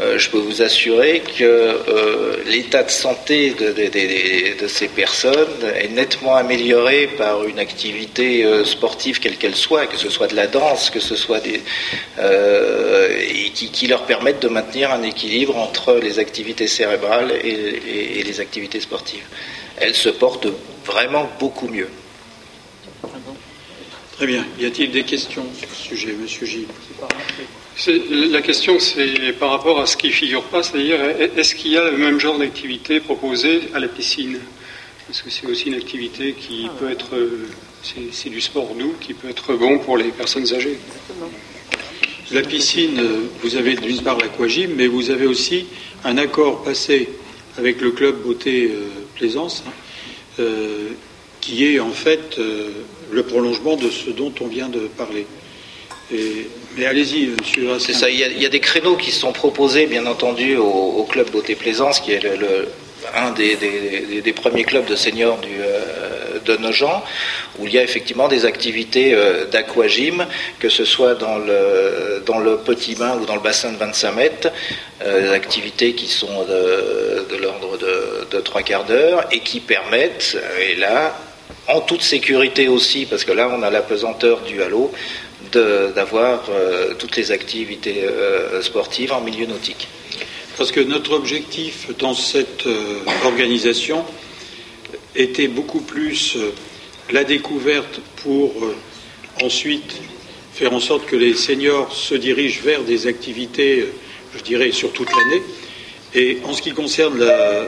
euh, 0.00 0.18
je 0.18 0.30
peux 0.30 0.38
vous 0.38 0.62
assurer 0.62 1.20
que 1.20 1.44
euh, 1.44 2.42
l'état 2.46 2.82
de 2.82 2.90
santé 2.90 3.50
de, 3.50 4.66
ces 4.66 4.88
personnes 4.88 5.64
est 5.76 5.88
nettement 5.88 6.34
amélioré 6.34 7.08
par 7.18 7.44
une 7.44 7.58
activité 7.58 8.44
euh, 8.44 8.64
sportive 8.64 9.20
quelle 9.20 9.36
qu'elle 9.36 9.54
soit, 9.54 9.86
que 9.86 9.98
ce 9.98 10.08
soit 10.08 10.28
de 10.28 10.34
la 10.34 10.46
danse, 10.46 10.88
que 10.88 11.00
ce 11.00 11.14
soit 11.14 11.40
des, 11.40 11.60
et 12.18 13.50
qui, 13.50 13.86
leur 13.86 14.04
permettent 14.04 14.40
de 14.40 14.48
maintenir 14.48 14.92
un 14.92 15.02
équilibre 15.02 15.58
entre 15.58 15.94
les 15.94 16.18
activités 16.18 16.68
cérébrales 16.68 17.32
et, 17.44 18.20
et 18.20 18.22
les 18.22 18.40
activités 18.40 18.80
sportives. 18.80 19.26
Elles 19.76 19.94
se 19.94 20.08
portent 20.08 20.48
vraiment 20.86 21.30
beaucoup 21.38 21.68
mieux. 21.68 21.88
Très 24.16 24.26
bien. 24.26 24.46
Y 24.58 24.66
a-t-il 24.66 24.90
des 24.90 25.04
questions 25.04 25.44
sur 25.58 25.68
ce 25.68 25.82
sujet, 25.88 26.12
Monsieur 26.12 26.46
Gilles? 26.46 26.68
La 28.10 28.42
question, 28.42 28.78
c'est 28.78 29.32
par 29.38 29.50
rapport 29.50 29.80
à 29.80 29.86
ce 29.86 29.96
qui 29.96 30.08
ne 30.08 30.12
figure 30.12 30.44
pas, 30.44 30.62
c'est-à-dire 30.62 31.00
est-ce 31.36 31.54
qu'il 31.54 31.72
y 31.72 31.76
a 31.76 31.90
le 31.90 31.96
même 31.96 32.20
genre 32.20 32.38
d'activité 32.38 33.00
proposée 33.00 33.62
à 33.74 33.80
la 33.80 33.88
piscine? 33.88 34.38
Parce 35.06 35.22
que 35.22 35.30
c'est 35.30 35.46
aussi 35.46 35.68
une 35.68 35.74
activité 35.74 36.34
qui 36.34 36.68
peut 36.78 36.90
être, 36.90 37.16
c'est 38.12 38.30
du 38.30 38.40
sport 38.40 38.74
doux, 38.74 38.94
qui 39.00 39.14
peut 39.14 39.28
être 39.28 39.54
bon 39.54 39.78
pour 39.78 39.96
les 39.96 40.10
personnes 40.10 40.52
âgées. 40.54 40.78
La 42.30 42.42
piscine, 42.42 43.00
vous 43.42 43.56
avez 43.56 43.74
d'une 43.74 44.02
part 44.02 44.18
l'aquagym, 44.18 44.72
mais 44.76 44.86
vous 44.86 45.10
avez 45.10 45.26
aussi 45.26 45.66
un 46.04 46.18
accord 46.18 46.62
passé 46.62 47.08
avec 47.58 47.80
le 47.80 47.90
club 47.90 48.22
Beauté 48.22 48.70
euh, 48.72 48.88
Plaisance, 49.14 49.64
hein, 49.66 49.72
euh, 50.40 50.88
qui 51.40 51.66
est 51.66 51.80
en 51.80 51.90
fait 51.90 52.38
euh, 52.38 52.70
le 53.10 53.22
prolongement 53.22 53.76
de 53.76 53.90
ce 53.90 54.10
dont 54.10 54.32
on 54.40 54.46
vient 54.46 54.68
de 54.68 54.88
parler 54.96 55.26
mais 56.76 56.86
allez-y, 56.86 57.26
monsieur. 57.26 57.78
C'est 57.78 57.92
ça, 57.92 58.08
il 58.08 58.18
y, 58.18 58.46
a, 58.46 58.48
des 58.48 58.60
créneaux 58.60 58.96
qui 58.96 59.10
sont 59.10 59.32
proposés, 59.32 59.86
bien 59.86 60.06
entendu, 60.06 60.56
au, 60.56 61.06
club 61.10 61.30
Beauté 61.30 61.54
Plaisance, 61.54 62.00
qui 62.00 62.12
est 62.12 62.22
un 63.14 63.32
des, 63.32 64.32
premiers 64.32 64.64
clubs 64.64 64.86
de 64.86 64.96
seniors 64.96 65.38
euh, 65.44 66.38
de 66.44 66.56
Nogent, 66.56 67.02
où 67.58 67.66
il 67.66 67.74
y 67.74 67.78
a 67.78 67.82
effectivement 67.82 68.28
des 68.28 68.44
activités 68.44 69.14
euh, 69.14 69.44
d'aquagym, 69.46 70.26
que 70.58 70.68
ce 70.68 70.84
soit 70.84 71.14
dans 71.14 71.38
le, 71.38 72.22
dans 72.24 72.38
le 72.38 72.58
petit 72.58 72.94
bain 72.94 73.18
ou 73.20 73.26
dans 73.26 73.34
le 73.34 73.42
bassin 73.42 73.72
de 73.72 73.76
25 73.76 74.12
mètres, 74.12 74.48
euh, 75.04 75.22
des 75.22 75.30
activités 75.30 75.94
qui 75.94 76.06
sont 76.06 76.44
de, 76.44 77.36
l'ordre 77.36 77.76
de, 77.78 78.36
de 78.36 78.40
trois 78.40 78.62
quarts 78.62 78.84
d'heure 78.84 79.26
et 79.30 79.40
qui 79.40 79.60
permettent, 79.60 80.38
et 80.60 80.76
là, 80.76 81.16
en 81.68 81.80
toute 81.80 82.02
sécurité 82.02 82.68
aussi, 82.68 83.06
parce 83.06 83.24
que 83.24 83.32
là 83.32 83.50
on 83.52 83.62
a 83.62 83.70
la 83.70 83.82
pesanteur 83.82 84.40
du 84.40 84.62
halo, 84.62 84.92
d'avoir 85.56 86.44
euh, 86.48 86.94
toutes 86.98 87.16
les 87.16 87.32
activités 87.32 88.04
euh, 88.04 88.62
sportives 88.62 89.12
en 89.12 89.20
milieu 89.20 89.46
nautique. 89.46 89.88
Parce 90.56 90.72
que 90.72 90.80
notre 90.80 91.12
objectif 91.12 91.88
dans 91.98 92.14
cette 92.14 92.66
euh, 92.66 93.00
organisation 93.24 94.04
était 95.14 95.48
beaucoup 95.48 95.80
plus 95.80 96.36
la 97.10 97.24
découverte 97.24 98.00
pour 98.16 98.52
ensuite 99.42 100.00
faire 100.54 100.72
en 100.72 100.80
sorte 100.80 101.06
que 101.06 101.16
les 101.16 101.34
seniors 101.34 101.94
se 101.94 102.14
dirigent 102.14 102.60
vers 102.62 102.82
des 102.82 103.06
activités, 103.06 103.88
je 104.36 104.42
dirais, 104.42 104.72
sur 104.72 104.92
toute 104.92 105.10
l'année. 105.10 105.42
Et 106.14 106.38
en 106.44 106.54
ce 106.54 106.62
qui 106.62 106.72
concerne 106.72 107.18
la, 107.18 107.66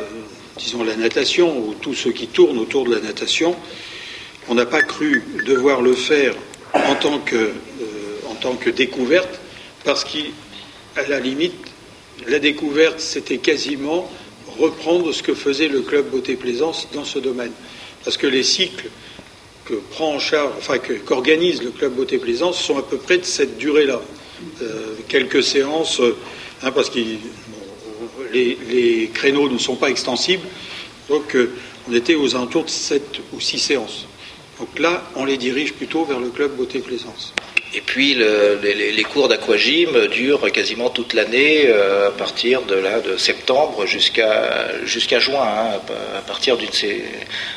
disons, 0.57 0.85
la 0.85 0.97
natation 0.97 1.59
ou 1.59 1.75
tout 1.75 1.95
ce 1.95 2.09
qui 2.09 2.29
tourne 2.29 2.59
autour 2.59 2.85
de 2.85 2.95
la 2.95 3.01
natation, 3.01 3.57
on 4.49 4.55
n'a 4.55 4.67
pas 4.67 4.83
cru 4.83 5.23
devoir 5.47 5.83
le 5.83 5.95
faire 5.95 6.35
en 6.75 6.95
tant 6.97 7.19
que, 7.19 7.53
en 8.35 8.41
tant 8.41 8.55
que 8.57 8.71
découverte, 8.71 9.41
parce 9.85 10.05
qu'à 10.05 11.09
la 11.09 11.21
limite, 11.21 11.55
la 12.27 12.39
découverte, 12.39 13.01
c'était 13.01 13.39
quasiment 13.39 14.11
reprendre 14.59 15.13
ce 15.13 15.23
que 15.23 15.35
faisait 15.35 15.69
le 15.69 15.83
club 15.83 16.11
Beauté 16.11 16.37
Plaisance 16.37 16.89
dans 16.93 17.05
ce 17.05 17.19
domaine. 17.19 17.53
Parce 18.05 18.17
que 18.17 18.27
les 18.27 18.43
cycles 18.43 18.89
que 19.65 19.75
prend 19.75 20.17
en 20.17 20.19
qu'organise 21.07 21.63
le 21.63 21.71
club 21.71 21.95
Beauté 21.95 22.19
Plaisance 22.19 22.61
sont 22.61 22.79
à 22.79 22.83
peu 22.83 22.99
près 22.99 23.19
de 23.19 23.25
cette 23.25 23.57
durée-là. 23.57 24.01
Euh, 24.63 24.95
quelques 25.09 25.43
séances, 25.43 26.01
hein, 26.63 26.71
parce 26.73 26.91
que 26.91 26.99
les, 28.33 29.11
créneaux 29.15 29.49
ne 29.49 29.59
sont 29.59 29.77
pas 29.77 29.89
extensibles, 29.91 30.47
donc 31.09 31.35
euh, 31.35 31.53
on 31.89 31.95
était 31.95 32.15
aux 32.15 32.35
alentours 32.35 32.65
de 32.65 32.71
7 32.71 33.21
ou 33.33 33.41
6 33.41 33.59
séances. 33.59 34.07
Donc 34.59 34.79
là, 34.79 35.11
on 35.17 35.25
les 35.25 35.37
dirige 35.37 35.73
plutôt 35.73 36.05
vers 36.05 36.21
le 36.21 36.29
club 36.29 36.57
Beauté 36.57 36.81
Plaisance. 36.81 37.33
Et 37.77 37.81
puis 37.81 38.15
les, 38.15 39.03
cours 39.03 39.29
d'aquagym 39.29 40.07
durent 40.07 40.53
quasiment 40.53 40.91
toute 40.91 41.13
l'année, 41.13 41.65
euh, 41.67 42.09
à 42.09 42.11
partir 42.13 42.63
de 42.63 42.77
là 42.77 43.01
de 43.01 43.17
septembre 43.17 43.85
jusqu'à 43.85 44.85
jusqu'à 44.85 45.19
juin, 45.19 45.43
hein, 45.43 45.81
à 46.17 46.21
partir 46.21 46.57
d'une 46.57 46.71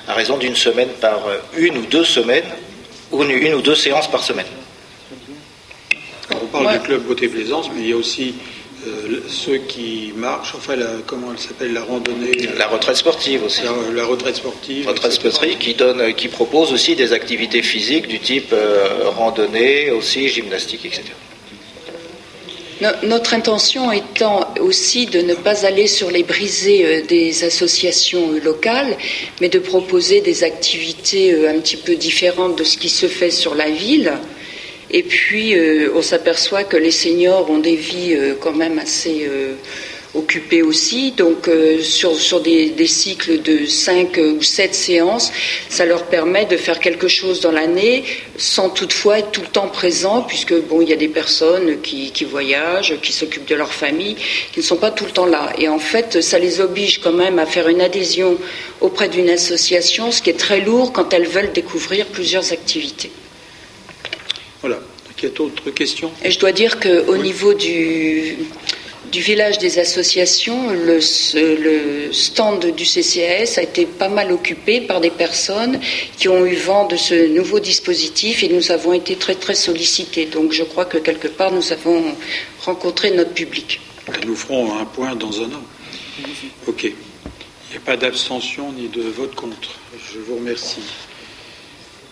à 0.07 0.13
raison 0.13 0.37
d'une 0.37 0.55
semaine 0.55 0.89
par 0.99 1.19
une 1.55 1.77
ou 1.77 1.85
deux 1.85 2.03
semaines, 2.03 2.49
ou 3.11 3.23
une, 3.23 3.53
ou 3.53 3.61
deux 3.61 3.75
séances 3.75 4.09
par 4.09 4.23
semaine. 4.23 4.47
on 6.31 6.47
parle 6.47 6.73
du 6.73 6.79
club 6.79 7.03
Beauté 7.03 7.27
Plaisance, 7.27 7.69
mais 7.73 7.81
il 7.81 7.89
y 7.89 7.93
a 7.93 7.97
aussi 7.97 8.33
euh, 8.87 9.21
ceux 9.27 9.57
qui 9.57 10.13
marchent, 10.15 10.55
enfin, 10.55 10.75
comment 11.05 11.31
elle 11.31 11.39
s'appelle, 11.39 11.73
la 11.73 11.83
randonnée 11.83 12.31
La 12.57 12.67
retraite 12.67 12.95
sportive 12.95 13.43
aussi. 13.43 13.61
La, 13.93 14.05
retraite 14.05 14.35
sportive. 14.35 14.87
Retraite 14.87 15.11
sportive 15.11 15.57
qui, 15.57 15.73
donne, 15.73 16.13
qui 16.13 16.27
propose 16.27 16.71
aussi 16.71 16.95
des 16.95 17.13
activités 17.13 17.61
physiques 17.61 18.07
du 18.07 18.19
type 18.19 18.53
euh, 18.53 19.09
randonnée, 19.09 19.91
aussi 19.91 20.27
gymnastique, 20.29 20.85
etc. 20.85 21.03
Notre 23.03 23.33
intention 23.33 23.91
étant 23.91 24.53
aussi 24.59 25.07
de 25.07 25.21
ne 25.21 25.33
pas 25.33 25.65
aller 25.65 25.87
sur 25.87 26.11
les 26.11 26.21
brisées 26.23 26.85
euh, 26.85 27.01
des 27.05 27.43
associations 27.43 28.31
locales, 28.43 28.97
mais 29.41 29.49
de 29.49 29.59
proposer 29.59 30.21
des 30.21 30.43
activités 30.43 31.47
un 31.47 31.59
petit 31.59 31.77
peu 31.77 31.95
différentes 31.95 32.57
de 32.57 32.63
ce 32.63 32.77
qui 32.77 32.89
se 32.89 33.07
fait 33.07 33.31
sur 33.31 33.55
la 33.55 33.69
ville. 33.69 34.13
Et 34.89 35.03
puis, 35.03 35.53
euh, 35.53 35.91
on 35.95 36.01
s'aperçoit 36.01 36.63
que 36.63 36.77
les 36.77 36.91
seniors 36.91 37.49
ont 37.49 37.57
des 37.57 37.75
vies 37.75 38.15
euh, 38.15 38.35
quand 38.39 38.53
même 38.53 38.79
assez 38.79 39.27
euh, 39.29 39.55
occupé 40.15 40.61
aussi. 40.61 41.11
Donc 41.11 41.49
sur, 41.81 42.39
des, 42.39 42.87
cycles 42.87 43.41
de 43.41 43.65
5 43.65 44.17
ou 44.17 44.41
7 44.41 44.73
séances, 44.73 45.31
ça 45.69 45.85
leur 45.85 46.05
permet 46.05 46.45
de 46.45 46.55
faire 46.55 46.79
quelque 46.79 47.09
chose 47.09 47.41
dans 47.41 47.51
l'année 47.51 48.05
sans 48.37 48.69
toutefois 48.69 49.19
être 49.19 49.31
tout 49.31 49.41
le 49.41 49.47
temps 49.47 49.67
présent, 49.67 50.21
puisque 50.21 50.53
bon, 50.53 50.81
il 50.81 50.89
y 50.89 50.93
a 50.93 50.95
des 50.95 51.09
personnes 51.09 51.81
qui, 51.81 52.11
qui 52.11 52.23
voyagent, 52.23 52.95
qui 53.01 53.11
s'occupent 53.11 53.47
de 53.49 53.55
leur 53.55 53.73
famille, 53.73 54.15
qui 54.53 54.61
ne 54.61 54.65
sont 54.65 54.77
pas 54.77 54.91
tout 54.91 55.05
le 55.05 55.11
temps 55.11 55.25
là. 55.25 55.51
Et 55.59 55.67
en 55.67 55.79
fait, 55.79 56.21
ça 56.21 56.39
les 56.39 56.61
oblige 56.61 56.99
quand 57.01 57.13
même 57.13 57.39
à 57.39 57.45
faire 57.45 57.67
une 57.67 57.81
adhésion 57.81 58.37
auprès 58.79 59.09
d'une 59.09 59.29
association, 59.29 60.11
ce 60.11 60.21
qui 60.21 60.29
est 60.29 60.39
très 60.39 60.61
lourd 60.61 60.93
quand 60.93 61.13
elles 61.13 61.27
veulent 61.27 61.51
découvrir 61.51 62.05
plusieurs 62.05 62.53
activités. 62.53 63.11
Voilà. 64.61 64.79
Il 65.19 65.23
y 65.23 65.27
a 65.27 65.29
d'autres 65.29 65.71
questions? 65.71 66.11
Et 66.23 66.29
je 66.29 66.37
dois 66.37 66.51
dire 66.51 66.79
qu'au 66.79 67.17
niveau 67.17 67.55
du, 67.55 68.37
du 69.11 69.19
village 69.21 69.57
des 69.57 69.79
associations, 69.79 70.69
le, 70.69 70.99
le, 71.33 72.13
stand 72.13 72.67
du 72.75 72.83
CCAS 72.83 73.57
a 73.57 73.63
été 73.63 73.87
pas 73.87 74.09
mal 74.09 74.31
occupé 74.31 74.81
par 74.81 75.01
des 75.01 75.09
personnes 75.09 75.79
qui 76.17 76.27
ont 76.29 76.45
eu 76.45 76.55
vent 76.55 76.85
de 76.85 76.97
ce 76.97 77.27
nouveau 77.27 77.59
dispositif 77.59 78.43
et 78.43 78.49
nous 78.49 78.71
avons 78.71 78.93
été 78.93 79.15
très 79.15 79.35
très 79.35 79.55
sollicités. 79.55 80.25
Donc 80.25 80.51
je 80.51 80.63
crois 80.63 80.85
que 80.85 80.99
quelque 80.99 81.27
part 81.27 81.51
nous 81.51 81.71
avons 81.71 82.03
rencontré 82.61 83.09
notre 83.11 83.33
public. 83.33 83.81
Nous 84.25 84.35
ferons 84.35 84.77
un 84.77 84.85
point 84.85 85.15
dans 85.15 85.41
un 85.41 85.45
an. 85.45 85.63
Ok. 86.67 86.83
Il 86.83 86.91
n'y 87.71 87.77
a 87.77 87.81
pas 87.85 87.97
d'abstention 87.97 88.71
ni 88.71 88.87
de 88.87 89.01
vote 89.01 89.35
contre. 89.35 89.71
Je 90.13 90.19
vous 90.19 90.35
remercie. 90.35 90.81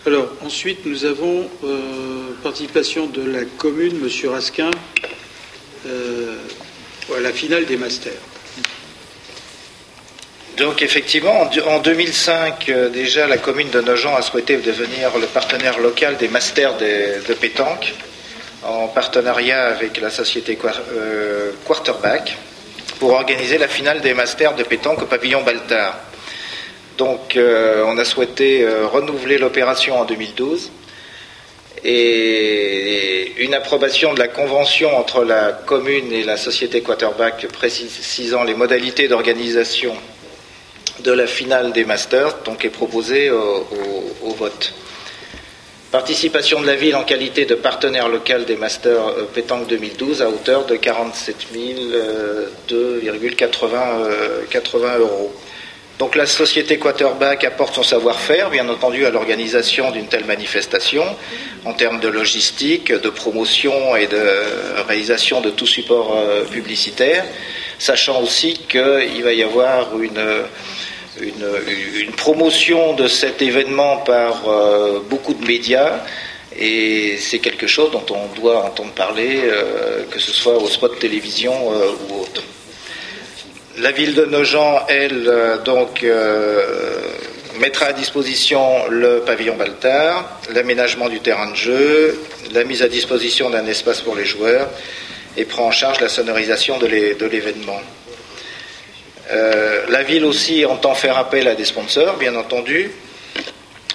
Alors 0.06 0.28
ensuite 0.44 0.86
nous 0.86 1.04
avons 1.04 1.50
euh, 1.64 2.30
participation 2.40 3.06
de 3.06 3.28
la 3.28 3.44
commune, 3.44 3.98
Monsieur 3.98 4.30
Rasquin. 4.30 4.70
Euh, 5.84 6.36
la 7.20 7.32
finale 7.32 7.64
des 7.66 7.76
masters. 7.76 8.12
Donc 10.58 10.80
effectivement, 10.82 11.48
en 11.66 11.78
2005, 11.80 12.68
euh, 12.68 12.88
déjà, 12.88 13.26
la 13.26 13.38
commune 13.38 13.70
de 13.70 13.80
Nogent 13.80 14.14
a 14.14 14.22
souhaité 14.22 14.58
devenir 14.58 15.18
le 15.18 15.26
partenaire 15.26 15.80
local 15.80 16.16
des 16.18 16.28
masters 16.28 16.76
de, 16.76 17.34
pétanque, 17.34 17.92
en 18.62 18.86
partenariat 18.86 19.66
avec 19.66 20.00
la 20.00 20.10
société 20.10 20.56
Quarterback, 21.66 22.36
pour 23.00 23.10
organiser 23.10 23.58
la 23.58 23.68
finale 23.68 24.00
des 24.02 24.14
masters 24.14 24.54
de 24.54 24.62
pétanque 24.62 25.02
au 25.02 25.06
pavillon 25.06 25.42
Baltard. 25.42 25.98
Donc 26.96 27.36
euh, 27.36 27.84
on 27.86 27.98
a 27.98 28.04
souhaité 28.04 28.66
renouveler 28.92 29.38
l'opération 29.38 29.98
en 30.00 30.04
2012 30.04 30.70
et 31.84 33.32
une 33.38 33.54
approbation 33.54 34.14
de 34.14 34.18
la 34.18 34.28
convention 34.28 34.96
entre 34.96 35.24
la 35.24 35.52
commune 35.52 36.12
et 36.12 36.24
la 36.24 36.36
société 36.36 36.80
Quarterback 36.80 37.46
précisant 37.48 38.44
les 38.44 38.54
modalités 38.54 39.08
d'organisation 39.08 39.94
de 41.00 41.12
la 41.12 41.26
finale 41.26 41.72
des 41.72 41.84
Masters 41.84 42.38
donc 42.44 42.64
est 42.64 42.70
proposée 42.70 43.30
au, 43.30 44.30
vote. 44.38 44.72
Participation 45.92 46.60
de 46.60 46.66
la 46.66 46.74
ville 46.74 46.96
en 46.96 47.04
qualité 47.04 47.44
de 47.44 47.54
partenaire 47.54 48.08
local 48.08 48.44
des 48.44 48.56
Masters 48.56 49.06
euh, 49.06 49.24
Pétanque 49.32 49.68
2012 49.68 50.20
à 50.20 50.28
hauteur 50.28 50.66
de 50.66 50.76
47 50.76 51.46
2,80 52.68 53.54
euh, 54.02 54.98
euros. 54.98 55.32
Donc 55.98 56.14
la 56.14 56.26
société 56.26 56.76
Quarterback 56.78 57.44
apporte 57.44 57.74
son 57.74 57.82
savoir-faire, 57.82 58.50
bien 58.50 58.68
entendu, 58.68 59.06
à 59.06 59.10
l'organisation 59.10 59.90
d'une 59.92 60.08
telle 60.08 60.26
manifestation, 60.26 61.04
en 61.64 61.72
termes 61.72 62.00
de 62.00 62.08
logistique, 62.08 62.92
de 62.92 63.08
promotion 63.08 63.96
et 63.96 64.06
de 64.06 64.22
réalisation 64.86 65.40
de 65.40 65.48
tout 65.48 65.66
support 65.66 66.14
euh, 66.14 66.44
publicitaire, 66.44 67.24
sachant 67.78 68.20
aussi 68.20 68.60
qu'il 68.68 69.22
va 69.24 69.32
y 69.32 69.42
avoir 69.42 69.98
une, 69.98 70.20
promotion 72.18 72.92
de 72.92 73.08
cet 73.08 73.40
événement 73.40 73.96
par 73.98 74.48
euh, 74.48 75.00
beaucoup 75.08 75.32
de 75.32 75.46
médias. 75.46 76.02
Et 76.58 77.16
c'est 77.18 77.38
quelque 77.38 77.66
chose 77.66 77.90
dont 77.90 78.04
on 78.10 78.38
doit 78.38 78.64
entendre 78.64 78.92
parler, 78.92 79.40
euh, 79.44 80.04
que 80.10 80.18
ce 80.18 80.32
soit 80.32 80.58
au 80.58 80.66
spot 80.66 80.94
de 80.94 80.98
télévision 80.98 81.68
ou 81.68 82.20
autre. 82.20 82.42
La 83.78 83.92
ville 83.92 84.14
de 84.14 84.24
Nogent, 84.24 84.86
elle, 84.88 85.28
euh, 85.28 85.58
donc, 85.58 86.02
euh, 86.02 86.98
mettra 87.60 87.86
à 87.86 87.92
disposition 87.92 88.88
le 88.88 89.20
pavillon 89.20 89.54
Baltard, 89.54 90.40
l'aménagement 90.54 91.10
du 91.10 91.20
terrain 91.20 91.50
de 91.50 91.56
jeu, 91.56 92.18
la 92.54 92.64
mise 92.64 92.82
à 92.82 92.88
disposition 92.88 93.50
d'un 93.50 93.66
espace 93.66 94.00
pour 94.00 94.16
les 94.16 94.24
joueurs 94.24 94.70
et 95.36 95.44
prend 95.44 95.66
en 95.66 95.70
charge 95.72 96.00
la 96.00 96.08
sonorisation 96.08 96.78
de 96.78 96.86
l'événement. 97.26 97.82
Euh, 99.32 99.82
la 99.90 100.02
ville 100.02 100.24
aussi 100.24 100.64
entend 100.64 100.94
faire 100.94 101.18
appel 101.18 101.46
à 101.46 101.54
des 101.54 101.66
sponsors, 101.66 102.16
bien 102.16 102.34
entendu, 102.34 102.90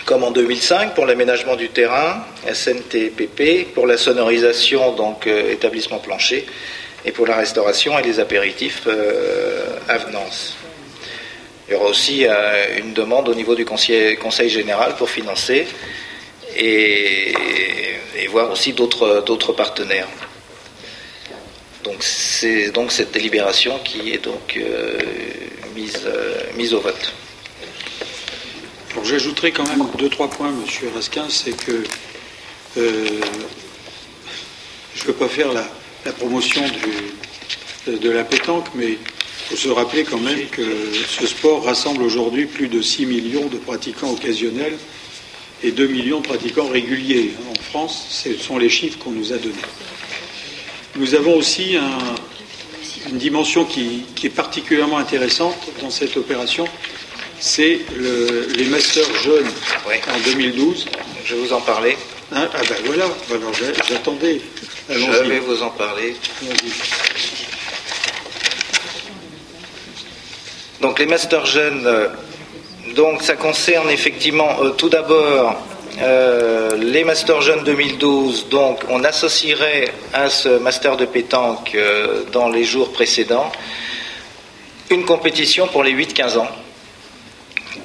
comme 0.06 0.24
en 0.24 0.30
2005 0.30 0.94
pour 0.94 1.08
l'aménagement 1.08 1.56
du 1.56 1.70
terrain, 1.70 2.24
SNTPP, 2.52 3.74
pour 3.74 3.88
la 3.88 3.98
sonorisation, 3.98 4.92
donc 4.92 5.26
établissement 5.26 5.98
plancher, 5.98 6.46
et 7.06 7.12
pour 7.12 7.26
la 7.26 7.36
restauration 7.36 7.98
et 7.98 8.04
les 8.04 8.20
apéritifs 8.20 8.84
euh, 8.88 9.78
avenance. 9.88 10.56
Il 11.68 11.74
y 11.74 11.76
aura 11.76 11.90
aussi 11.90 12.26
euh, 12.28 12.80
une 12.80 12.94
demande 12.94 13.30
au 13.30 13.36
niveau 13.36 13.56
du 13.56 13.66
conseil, 13.66 14.50
général 14.50 14.96
pour 14.96 15.10
financer 15.10 15.68
et, 16.56 17.34
voir 18.30 18.52
aussi 18.52 18.72
d'autres 18.72 19.52
partenaires. 19.52 20.08
Donc 21.84 22.02
c'est 22.02 22.72
donc 22.72 22.94
cette 22.94 23.12
délibération 23.12 23.78
qui 23.84 24.14
est 24.14 24.24
donc 24.24 24.56
euh, 24.56 24.98
mise, 25.76 26.10
mise 26.56 26.74
au 26.74 26.80
vote. 26.80 27.14
J'ajouterai 29.04 29.52
quand 29.52 29.68
même 29.68 29.86
deux, 29.98 30.08
trois 30.08 30.30
points, 30.30 30.50
Monsieur 30.52 30.90
Raskin, 30.96 31.26
c'est 31.28 31.52
que 31.52 31.84
je 32.78 32.82
ne 35.02 35.08
veux 35.08 35.14
pas 35.14 35.28
faire 35.28 35.52
la, 35.52 35.68
la 36.06 36.12
promotion 36.14 36.64
de 37.88 38.10
la 38.10 38.24
pétanque, 38.24 38.68
mais 38.76 38.92
il 38.92 38.98
faut 39.50 39.56
se 39.56 39.70
rappeler 39.70 40.04
quand 40.04 40.20
même 40.20 40.48
que 40.48 40.64
ce 41.20 41.28
sport 41.28 41.66
rassemble 41.66 42.04
aujourd'hui 42.04 42.46
plus 42.46 42.68
de 42.68 42.82
6 42.82 43.06
millions 43.06 43.48
de 43.48 43.58
pratiquants 43.58 44.12
occasionnels 44.12 44.78
et 45.64 45.72
2 45.72 45.88
millions 45.88 46.22
de 46.22 46.28
pratiquants 46.28 46.68
réguliers. 46.68 47.34
En 47.50 47.62
France, 47.62 48.08
ce 48.10 48.34
sont 48.34 48.58
les 48.58 48.70
chiffres 48.70 48.98
qu'on 49.00 49.12
nous 49.12 49.34
a 49.34 49.38
donnés. 49.38 49.56
Nous 50.96 51.16
avons 51.16 51.36
aussi 51.36 51.78
une 53.10 53.18
dimension 53.18 53.66
qui, 53.66 54.06
est 54.24 54.30
particulièrement 54.30 54.98
intéressante 54.98 55.58
dans 55.82 55.90
cette 55.90 56.18
opération, 56.18 56.66
c'est 57.40 57.80
les 58.56 58.66
masters 58.66 59.14
jeunes 59.24 59.50
en 59.88 60.20
2012. 60.32 60.86
Je 61.26 61.36
vais 61.36 61.42
vous 61.42 61.54
en 61.54 61.62
parler. 61.62 61.98
Hein? 62.32 62.48
Ah 62.54 62.62
ben 62.68 62.76
voilà, 62.86 63.06
j'attendais. 63.90 64.42
Je 64.92 65.24
vais 65.24 65.40
vous 65.40 65.64
en 65.64 65.70
parler. 65.70 66.16
Donc 70.82 71.00
les 71.00 71.06
masters 71.06 71.46
jeunes, 71.46 71.86
euh, 71.86 72.08
donc 72.96 73.22
ça 73.22 73.36
concerne 73.36 73.90
effectivement 73.90 74.50
euh, 74.62 74.72
tout 74.72 74.90
d'abord 74.90 75.56
euh, 76.02 76.76
les 76.78 77.04
masters 77.04 77.42
jeunes 77.42 77.64
2012. 77.64 78.50
Donc 78.50 78.82
on 78.90 79.04
associerait 79.04 79.94
à 80.12 80.30
ce 80.30 80.50
master 80.50 80.98
de 80.98 81.06
pétanque 81.06 81.78
dans 82.32 82.50
les 82.50 82.64
jours 82.64 82.92
précédents 82.92 83.52
une 84.90 85.06
compétition 85.06 85.68
pour 85.68 85.84
les 85.84 85.94
8-15 85.94 86.40
ans 86.40 86.48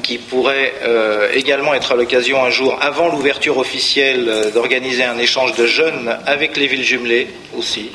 qui 0.06 0.18
pourrait 0.18 0.72
euh, 0.84 1.28
également 1.34 1.74
être 1.74 1.90
à 1.90 1.96
l'occasion 1.96 2.44
un 2.44 2.50
jour, 2.50 2.78
avant 2.80 3.08
l'ouverture 3.08 3.58
officielle, 3.58 4.28
euh, 4.28 4.50
d'organiser 4.52 5.02
un 5.02 5.18
échange 5.18 5.56
de 5.56 5.66
jeunes 5.66 6.16
avec 6.26 6.56
les 6.56 6.68
villes 6.68 6.84
jumelées 6.84 7.26
aussi. 7.58 7.90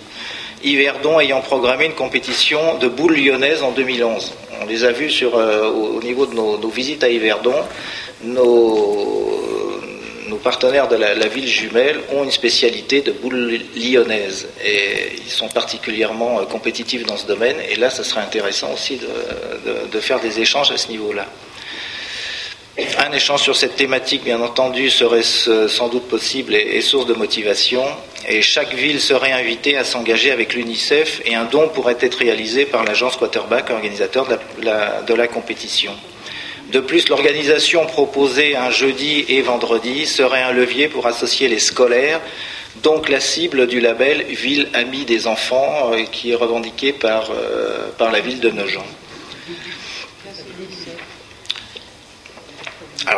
Yverdon 0.61 1.21
ayant 1.21 1.39
programmé 1.39 1.85
une 1.85 1.93
compétition 1.93 2.77
de 2.79 2.89
boules 2.89 3.15
lyonnaises 3.15 3.63
en 3.63 3.71
2011. 3.71 4.33
On 4.61 4.65
les 4.65 4.83
a 4.83 4.91
vus 4.91 5.09
sur, 5.09 5.37
euh, 5.37 5.69
au, 5.69 6.03
niveau 6.03 6.25
de 6.25 6.35
nos, 6.35 6.57
visites 6.67 7.01
à 7.05 7.09
Yverdon. 7.09 7.55
Nos, 8.25 9.79
nos 10.27 10.35
partenaires 10.35 10.89
de 10.89 10.97
la, 10.97 11.27
ville 11.27 11.47
jumelle 11.47 12.01
ont 12.11 12.25
une 12.25 12.31
spécialité 12.31 12.99
de 12.99 13.13
boules 13.13 13.57
lyonnaises 13.73 14.49
et 14.61 15.13
ils 15.17 15.31
sont 15.31 15.47
particulièrement 15.47 16.43
compétitifs 16.45 17.05
dans 17.05 17.15
ce 17.15 17.25
domaine. 17.25 17.55
Et 17.69 17.77
là, 17.77 17.89
ce 17.89 18.03
serait 18.03 18.21
intéressant 18.21 18.73
aussi 18.73 18.99
de 18.99 19.99
faire 20.01 20.19
des 20.19 20.41
échanges 20.41 20.71
à 20.71 20.77
ce 20.77 20.89
niveau-là. 20.89 21.25
Un 22.77 23.11
échange 23.11 23.41
sur 23.41 23.55
cette 23.55 23.75
thématique, 23.75 24.23
bien 24.23 24.41
entendu, 24.41 24.89
serait 24.89 25.23
sans 25.23 25.89
doute 25.89 26.07
possible 26.07 26.55
et, 26.55 26.79
source 26.81 27.05
de 27.05 27.13
motivation. 27.13 27.83
Et 28.29 28.41
chaque 28.41 28.73
ville 28.73 29.01
serait 29.01 29.33
invitée 29.33 29.75
à 29.77 29.83
s'engager 29.83 30.31
avec 30.31 30.53
l'UNICEF 30.53 31.21
et 31.25 31.35
un 31.35 31.43
don 31.43 31.67
pourrait 31.67 31.97
être 31.99 32.15
réalisé 32.15 32.65
par 32.65 32.85
l'agence 32.85 33.17
Quarterback, 33.17 33.71
organisateur 33.71 34.27
de 34.27 35.13
la, 35.13 35.27
compétition. 35.27 35.91
De 36.71 36.79
plus, 36.79 37.09
l'organisation 37.09 37.85
proposée 37.85 38.55
un 38.55 38.71
jeudi 38.71 39.25
et 39.27 39.41
vendredi 39.41 40.05
serait 40.05 40.43
un 40.43 40.53
levier 40.53 40.87
pour 40.87 41.07
associer 41.07 41.49
les 41.49 41.59
scolaires 41.59 42.21
donc 42.83 43.09
la 43.09 43.19
cible 43.19 43.67
du 43.67 43.81
label 43.81 44.23
Ville 44.29 44.69
Amie 44.73 45.03
des 45.03 45.27
enfants, 45.27 45.91
euh, 45.91 46.03
qui 46.11 46.31
est 46.31 46.35
revendiqué 46.35 46.93
par, 46.93 47.29
euh, 47.31 47.89
par 47.97 48.11
la 48.11 48.21
ville 48.21 48.39
de 48.39 48.49
Nogent. 48.49 48.85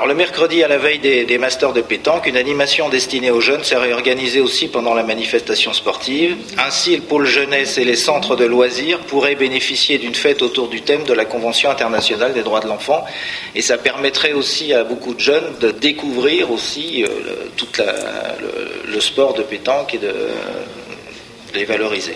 Le 0.06 0.14
mercredi 0.14 0.64
à 0.64 0.68
la 0.68 0.78
veille 0.78 1.00
des, 1.00 1.38
masters 1.38 1.74
de 1.74 1.82
pétanque, 1.82 2.28
une 2.28 2.38
animation 2.38 2.88
destinée 2.88 3.32
aux 3.32 3.42
jeunes 3.42 3.64
s'est 3.64 3.76
réorganisée 3.76 4.40
aussi 4.40 4.68
pendant 4.68 4.94
la 4.94 5.04
manifestation 5.04 5.74
sportive. 5.74 6.38
Ainsi, 6.58 6.96
le 6.96 7.02
pôle 7.02 7.26
jeunesse 7.26 7.78
et 7.78 7.84
les 7.84 7.96
centres 7.96 8.36
de 8.36 8.46
loisirs 8.46 9.00
pourraient 9.00 9.36
bénéficier 9.36 9.98
d'une 9.98 10.16
fête 10.16 10.42
autour 10.42 10.70
du 10.70 10.82
thème 10.82 11.04
de 11.04 11.14
la 11.14 11.26
Convention 11.26 11.70
internationale 11.70 12.34
des 12.34 12.44
droits 12.44 12.62
de 12.62 12.68
l'enfant. 12.68 13.04
Et 13.56 13.62
ça 13.62 13.78
permettrait 13.78 14.34
aussi 14.34 14.74
à 14.74 14.84
beaucoup 14.84 15.16
de 15.16 15.20
jeunes 15.20 15.58
de 15.60 15.72
découvrir 15.72 16.52
aussi 16.52 17.04
euh, 17.04 17.08
le, 18.86 19.02
sport 19.02 19.34
de 19.34 19.44
pétanque 19.44 19.96
et 19.96 19.98
de, 19.98 20.14
les 21.56 21.66
valoriser. 21.66 22.16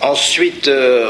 Ensuite, 0.00 0.68
euh, 0.68 1.08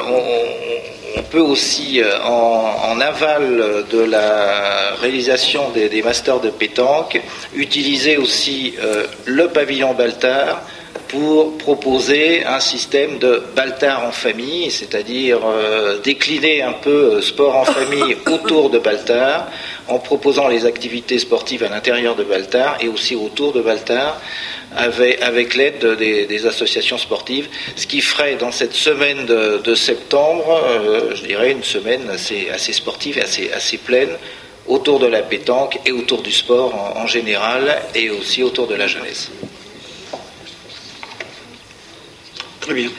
on 1.16 1.22
peut 1.22 1.40
aussi, 1.40 2.00
euh, 2.00 2.18
en, 2.24 3.00
aval 3.00 3.84
de 3.90 4.00
la 4.00 4.94
réalisation 5.00 5.70
des, 5.70 6.02
masters 6.02 6.40
de 6.40 6.50
pétanque, 6.50 7.20
utiliser 7.54 8.16
aussi 8.16 8.74
euh, 8.82 9.06
le 9.24 9.48
pavillon 9.48 9.94
Baltard 9.94 10.62
pour 11.08 11.56
proposer 11.58 12.44
un 12.44 12.60
système 12.60 13.18
de 13.18 13.42
Baltard 13.56 14.04
en 14.04 14.12
famille, 14.12 14.70
c'est-à-dire 14.70 15.40
euh, 15.44 15.98
décliner 16.00 16.62
un 16.62 16.72
peu 16.72 17.20
sport 17.22 17.56
en 17.56 17.64
famille 17.64 18.16
autour 18.26 18.70
de 18.70 18.78
Baltard, 18.78 19.48
en 19.88 19.98
proposant 19.98 20.48
les 20.48 20.66
activités 20.66 21.18
sportives 21.18 21.62
à 21.64 21.68
l'intérieur 21.68 22.14
de 22.14 22.24
Baltard 22.24 22.76
et 22.80 22.88
aussi 22.88 23.14
autour 23.14 23.52
de 23.52 23.60
Baltard 23.60 24.20
avec, 24.76 25.54
l'aide 25.54 25.84
des, 25.96 26.46
associations 26.46 26.98
sportives, 26.98 27.48
ce 27.74 27.86
qui 27.86 28.00
ferait 28.00 28.36
dans 28.36 28.52
cette 28.52 28.74
semaine 28.74 29.26
de, 29.26 29.74
septembre, 29.74 30.62
euh, 30.64 31.14
je 31.14 31.24
dirais, 31.24 31.52
une 31.52 31.64
semaine 31.64 32.08
assez, 32.10 32.48
assez 32.52 32.72
sportive 32.72 33.18
et 33.18 33.22
assez, 33.22 33.50
assez 33.52 33.78
pleine 33.78 34.10
autour 34.66 34.98
de 34.98 35.06
la 35.06 35.22
pétanque 35.22 35.78
et 35.86 35.92
autour 35.92 36.22
du 36.22 36.32
sport 36.32 36.92
en, 36.96 37.06
général 37.06 37.80
et 37.94 38.10
aussi 38.10 38.42
autour 38.42 38.66
de 38.66 38.74
la 38.74 38.86
jeunesse. 38.86 39.30
Très 42.68 42.74
bien. 42.74 42.90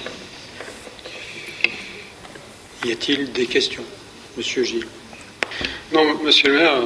Y 2.83 2.91
a-t-il 2.91 3.31
des 3.31 3.45
questions 3.45 3.83
Monsieur 4.35 4.63
Gilles? 4.63 4.87
Non, 5.91 6.05
monsieur 6.23 6.49
le 6.49 6.59
maire, 6.59 6.83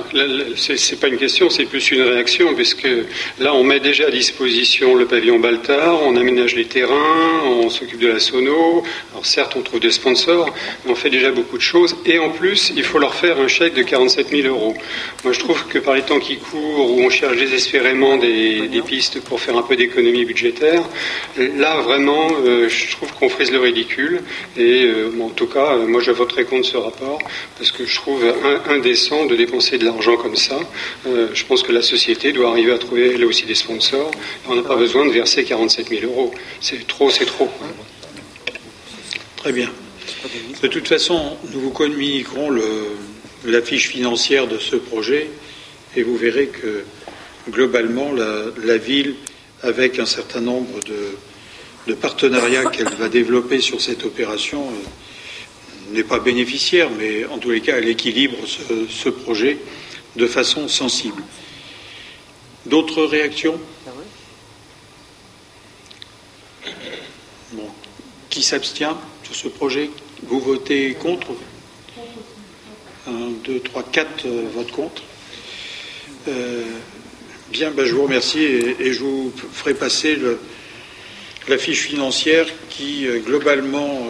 ce 0.55 0.71
n'est 0.71 0.99
pas 0.99 1.09
une 1.09 1.17
question, 1.17 1.49
c'est 1.49 1.65
plus 1.65 1.91
une 1.91 2.03
réaction, 2.03 2.53
puisque 2.53 2.87
là, 3.37 3.53
on 3.53 3.61
met 3.61 3.81
déjà 3.81 4.07
à 4.07 4.09
disposition 4.09 4.95
le 4.95 5.05
pavillon 5.05 5.39
Baltard, 5.39 6.01
on 6.03 6.15
aménage 6.15 6.55
les 6.55 6.63
terrains, 6.63 7.41
on 7.45 7.69
s'occupe 7.69 7.99
de 7.99 8.07
la 8.07 8.19
sono. 8.19 8.81
Alors, 9.11 9.25
certes, 9.25 9.55
on 9.57 9.61
trouve 9.61 9.81
des 9.81 9.91
sponsors, 9.91 10.53
mais 10.85 10.91
on 10.91 10.95
fait 10.95 11.09
déjà 11.09 11.31
beaucoup 11.31 11.57
de 11.57 11.61
choses. 11.61 11.97
Et 12.05 12.17
en 12.17 12.29
plus, 12.29 12.71
il 12.77 12.83
faut 12.83 12.97
leur 12.97 13.13
faire 13.13 13.41
un 13.41 13.49
chèque 13.49 13.73
de 13.73 13.83
47 13.83 14.29
000 14.29 14.47
euros. 14.47 14.73
Moi, 15.25 15.33
je 15.33 15.39
trouve 15.39 15.67
que 15.67 15.79
par 15.79 15.95
les 15.95 16.03
temps 16.03 16.19
qui 16.19 16.37
courent, 16.37 16.91
où 16.91 17.01
on 17.01 17.09
cherche 17.09 17.35
désespérément 17.35 18.15
des, 18.15 18.69
pistes 18.85 19.21
pour 19.21 19.41
faire 19.41 19.57
un 19.57 19.63
peu 19.63 19.75
d'économie 19.75 20.23
budgétaire, 20.23 20.83
là, 21.37 21.81
vraiment, 21.81 22.27
euh, 22.45 22.69
je 22.69 22.91
trouve 22.91 23.11
qu'on 23.13 23.27
frise 23.27 23.51
le 23.51 23.59
ridicule. 23.59 24.21
Et 24.57 24.85
euh, 24.85 25.11
en 25.21 25.29
tout 25.29 25.47
cas, 25.47 25.75
moi, 25.75 26.01
je 26.01 26.11
voterai 26.11 26.45
contre 26.45 26.67
ce 26.67 26.77
rapport, 26.77 27.19
parce 27.57 27.71
que 27.71 27.85
je 27.85 27.95
trouve 27.95 28.23
un, 28.23 28.73
un 28.73 28.79
des 28.79 28.92
de 28.93 29.35
dépenser 29.35 29.77
de 29.77 29.85
l'argent 29.85 30.17
comme 30.17 30.35
ça. 30.35 30.59
Euh, 31.07 31.29
je 31.33 31.43
pense 31.45 31.63
que 31.63 31.71
la 31.71 31.81
société 31.81 32.31
doit 32.31 32.51
arriver 32.51 32.71
à 32.71 32.77
trouver 32.77 33.13
elle 33.13 33.25
aussi 33.25 33.45
des 33.45 33.55
sponsors. 33.55 34.11
On 34.47 34.55
n'a 34.55 34.61
pas 34.61 34.75
besoin 34.75 35.05
de 35.05 35.11
verser 35.11 35.43
47 35.43 35.89
000 35.89 36.05
euros. 36.05 36.33
C'est 36.61 36.85
trop, 36.87 37.09
c'est 37.09 37.25
trop. 37.25 37.49
Très 39.37 39.51
bien. 39.51 39.69
De 40.61 40.67
toute 40.67 40.87
façon, 40.87 41.37
nous 41.51 41.59
vous 41.59 41.71
communiquerons 41.71 42.49
la 43.45 43.61
fiche 43.61 43.89
financière 43.89 44.47
de 44.47 44.57
ce 44.57 44.75
projet 44.75 45.29
et 45.95 46.03
vous 46.03 46.15
verrez 46.15 46.47
que 46.47 46.83
globalement, 47.49 48.11
la, 48.13 48.77
ville, 48.77 49.15
avec 49.61 49.99
un 49.99 50.05
certain 50.05 50.41
nombre 50.41 50.79
de, 51.87 51.93
partenariats 51.95 52.65
qu'elle 52.65 52.93
va 52.97 53.09
développer 53.09 53.59
sur 53.59 53.81
cette 53.81 54.05
opération, 54.05 54.61
euh, 54.61 54.87
n'est 55.93 56.03
pas 56.03 56.19
bénéficiaire, 56.19 56.89
mais 56.97 57.25
en 57.25 57.37
tous 57.37 57.51
les 57.51 57.61
cas, 57.61 57.77
elle 57.77 57.87
équilibre 57.87 58.37
ce, 58.47 59.09
projet 59.09 59.57
de 60.15 60.27
façon 60.27 60.67
sensible. 60.67 61.21
D'autres 62.65 63.03
réactions? 63.03 63.59
Qui 68.29 68.41
s'abstient 68.41 68.97
sur 69.23 69.35
ce 69.35 69.47
projet? 69.47 69.89
Vous 70.23 70.39
votez 70.39 70.95
contre? 70.95 71.27
Un, 73.05 73.31
deux, 73.43 73.59
trois, 73.59 73.83
quatre 73.83 74.25
euh, 74.25 74.47
votes 74.55 74.71
contre. 74.71 75.03
Euh, 76.29 76.63
bien, 77.51 77.69
ben, 77.69 77.85
je 77.85 77.93
vous 77.93 78.03
remercie 78.03 78.43
et, 78.43 78.93
je 78.93 78.99
vous 78.99 79.31
ferai 79.51 79.73
passer 79.73 80.17
la 81.49 81.57
fiche 81.57 81.81
financière 81.81 82.47
qui, 82.69 83.05
euh, 83.05 83.19
globalement, 83.19 84.07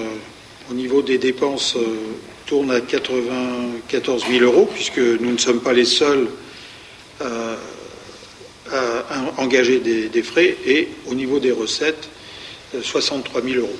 au 0.69 0.73
niveau 0.73 1.01
des 1.01 1.17
dépenses, 1.17 1.75
euh, 1.75 1.97
tourne 2.45 2.71
à 2.71 2.81
94 2.81 4.25
000 4.29 4.43
euros, 4.43 4.69
puisque 4.73 4.97
nous 4.97 5.31
ne 5.31 5.37
sommes 5.37 5.61
pas 5.61 5.73
les 5.73 5.85
seuls 5.85 6.27
à, 7.21 7.57
engager 9.37 9.79
des, 9.79 10.23
frais, 10.23 10.55
et 10.65 10.89
au 11.07 11.13
niveau 11.13 11.39
des 11.39 11.51
recettes, 11.51 12.09
63 12.81 13.41
euh, 13.41 13.43
000 13.45 13.59
euros. 13.61 13.77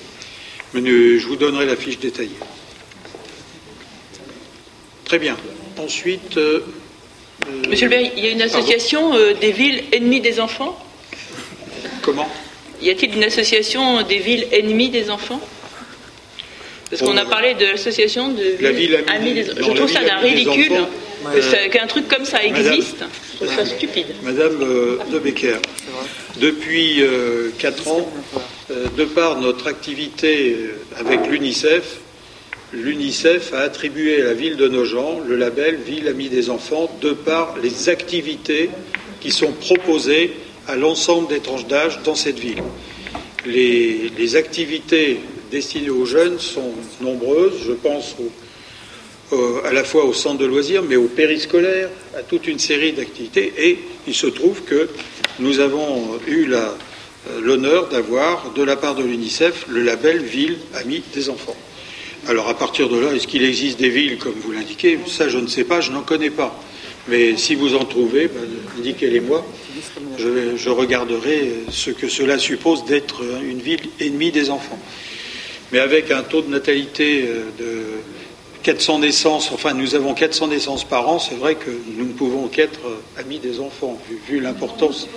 Mais 0.74 0.82
je 0.82 1.28
vous 1.28 1.36
donnerai 1.36 1.66
la 1.66 1.76
fiche 1.76 2.00
détaillée. 2.00 2.32
Très 5.06 5.20
bien. 5.20 5.38
Ensuite. 5.78 6.38
Euh, 6.38 6.62
Monsieur 7.70 7.90
le 7.90 7.98
maire, 7.98 8.12
il 8.16 8.24
y 8.24 8.28
a 8.28 8.32
une 8.32 8.42
association 8.42 9.12
des 9.40 9.52
villes 9.52 9.84
ennemies 9.92 10.22
des 10.22 10.40
enfants? 10.40 10.78
Comment? 12.02 12.30
Y 12.82 12.90
a-t-il 12.90 13.16
une 13.16 13.24
association 13.24 14.02
des 14.04 14.20
villes 14.20 14.48
ennemies 14.52 14.90
des 14.90 15.10
enfants? 15.10 15.42
Parce 17.00 17.12
qu'on 17.12 17.18
a 17.18 17.26
parlé 17.26 17.56
de 17.56 17.66
l'association 17.66 18.30
de 18.30 18.56
la 18.60 18.72
ville 18.72 19.04
amie 19.08 19.34
des... 19.34 19.46
Je 19.46 19.72
trouve 19.74 19.92
ça 19.92 20.04
d'un 20.04 20.18
ridicule 20.18 20.72
qu'un 21.72 21.88
truc 21.88 22.08
comme 22.08 22.26
ça 22.26 22.44
existe. 22.44 23.04
je 23.32 23.38
trouve 23.38 23.56
ça 23.56 23.66
stupide. 23.66 24.08
Madame 24.22 24.62
euh, 24.62 24.98
de 25.12 25.18
Becker, 25.18 25.58
depuis 26.40 27.02
euh, 27.02 27.50
quatre 27.58 27.88
ans, 27.88 28.08
euh, 28.70 28.86
de 28.96 29.06
par 29.06 29.40
notre 29.42 29.68
activité 29.68 30.56
avec 31.00 31.26
l'UNICEF, 31.28 32.00
l'UNICEF 32.74 33.54
a 33.54 33.62
attribué 33.62 34.22
à 34.22 34.26
la 34.26 34.34
ville 34.34 34.58
de 34.58 34.68
Nogent 34.68 35.22
le 35.28 35.36
label 35.36 35.78
Ville 35.86 36.08
amie 36.08 36.30
des 36.30 36.52
enfants 36.52 36.96
de 37.02 37.12
par 37.12 37.56
les 37.62 37.90
activités 37.90 38.70
qui 39.20 39.32
sont 39.32 39.52
proposées 39.52 40.34
à 40.68 40.76
l'ensemble 40.76 41.28
des 41.28 41.40
tranches 41.40 41.66
d'âge 41.66 42.00
dans 42.04 42.16
cette 42.16 42.40
ville. 42.40 42.62
Les, 43.46 44.12
les 44.18 44.36
activités 44.36 45.20
destinées 45.54 45.92
aux 45.92 46.06
jeunes 46.06 46.40
sont 46.40 46.74
nombreuses. 47.00 47.62
Je 47.68 47.74
pense 47.74 48.16
à 49.64 49.72
la 49.72 49.84
fois 49.84 50.06
au 50.06 50.14
centre 50.14 50.40
de 50.40 50.46
loisirs, 50.46 50.82
mais 50.82 50.96
au 50.96 51.08
périscolaire, 51.08 51.90
à 52.18 52.24
toute 52.24 52.48
une 52.48 52.60
série 52.60 52.92
d'activités. 52.92 53.54
Et 53.58 53.80
il 54.08 54.16
se 54.16 54.28
trouve 54.28 54.64
que 54.64 54.90
nous 55.40 55.60
avons 55.60 56.20
eu 56.28 56.50
l'honneur 57.42 57.88
d'avoir, 57.90 58.52
de 58.54 58.64
la 58.64 58.76
part 58.76 58.96
de 58.96 59.04
l'UNICEF, 59.04 59.66
le 59.70 59.82
label 59.82 60.24
Ville 60.24 60.58
Amie 60.74 61.04
des 61.14 61.30
enfants. 61.30 61.56
Alors 62.28 62.50
à 62.50 62.56
partir 62.56 62.90
de 62.90 62.98
là, 62.98 63.14
est-ce 63.14 63.28
qu'il 63.28 63.44
existe 63.44 63.80
des 63.80 63.90
villes, 63.90 64.18
comme 64.18 64.36
vous 64.44 64.54
l'indiquez? 64.54 64.98
Ça, 65.08 65.30
je 65.30 65.38
ne 65.38 65.48
sais 65.48 65.66
pas, 65.66 65.82
je 65.82 65.92
n'en 65.92 66.02
connais 66.02 66.32
pas. 66.32 66.60
Mais 67.10 67.38
si 67.38 67.54
vous 67.54 67.76
en 67.76 67.84
trouvez, 67.84 68.28
ben, 68.28 68.48
indiquez-les-moi. 68.80 69.46
Je, 70.18 70.70
regarderai 70.70 71.66
ce 71.70 71.92
que 71.92 72.08
cela 72.08 72.40
suppose 72.40 72.86
d'être 72.86 73.22
une 73.44 73.60
ville 73.60 73.82
ennemie 74.00 74.32
des 74.32 74.50
enfants 74.50 74.80
mais 75.74 75.80
avec 75.80 76.12
un 76.12 76.22
taux 76.22 76.44
de 76.44 76.52
natalité 76.52 77.26
euh, 77.28 77.42
de 77.60 77.82
400 78.62 79.00
naissances, 79.00 79.52
enfin 79.52 79.74
nous 79.74 79.96
avons 79.96 80.14
400 80.14 80.50
naissances 80.50 80.84
par 80.84 81.10
an, 81.10 81.18
c'est 81.18 81.36
vrai 81.36 81.56
que 81.56 81.72
nous 81.98 82.06
ne 82.06 82.14
pouvons 82.14 82.48
qu'être 82.48 82.80
euh, 82.86 83.20
amis 83.20 83.40
des 83.40 83.60
enfants, 83.60 84.00
vu, 84.30 84.40
l'importance. 84.40 85.10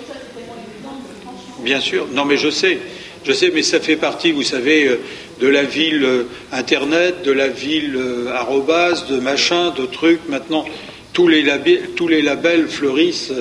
Bien 1.59 1.79
sûr, 1.79 2.07
non 2.11 2.25
mais 2.25 2.37
je 2.37 2.49
sais, 2.49 2.79
je 3.23 3.31
sais, 3.31 3.51
mais 3.53 3.61
ça 3.61 3.79
fait 3.79 3.97
partie, 3.97 4.31
vous 4.31 4.41
savez, 4.41 4.87
euh, 4.87 4.99
de 5.39 5.47
la 5.47 5.63
ville 5.63 6.25
Internet, 6.51 7.21
de 7.23 7.31
la 7.31 7.47
ville 7.47 7.99
arrobase, 8.33 9.05
de 9.05 9.19
machin, 9.19 9.69
de 9.69 9.85
trucs. 9.85 10.27
Maintenant, 10.27 10.65
tous 11.13 11.27
les, 11.27 11.43
labels, 11.43 11.91
tous 11.95 12.07
les 12.07 12.23
labels 12.23 12.67
fleurissent 12.67 13.31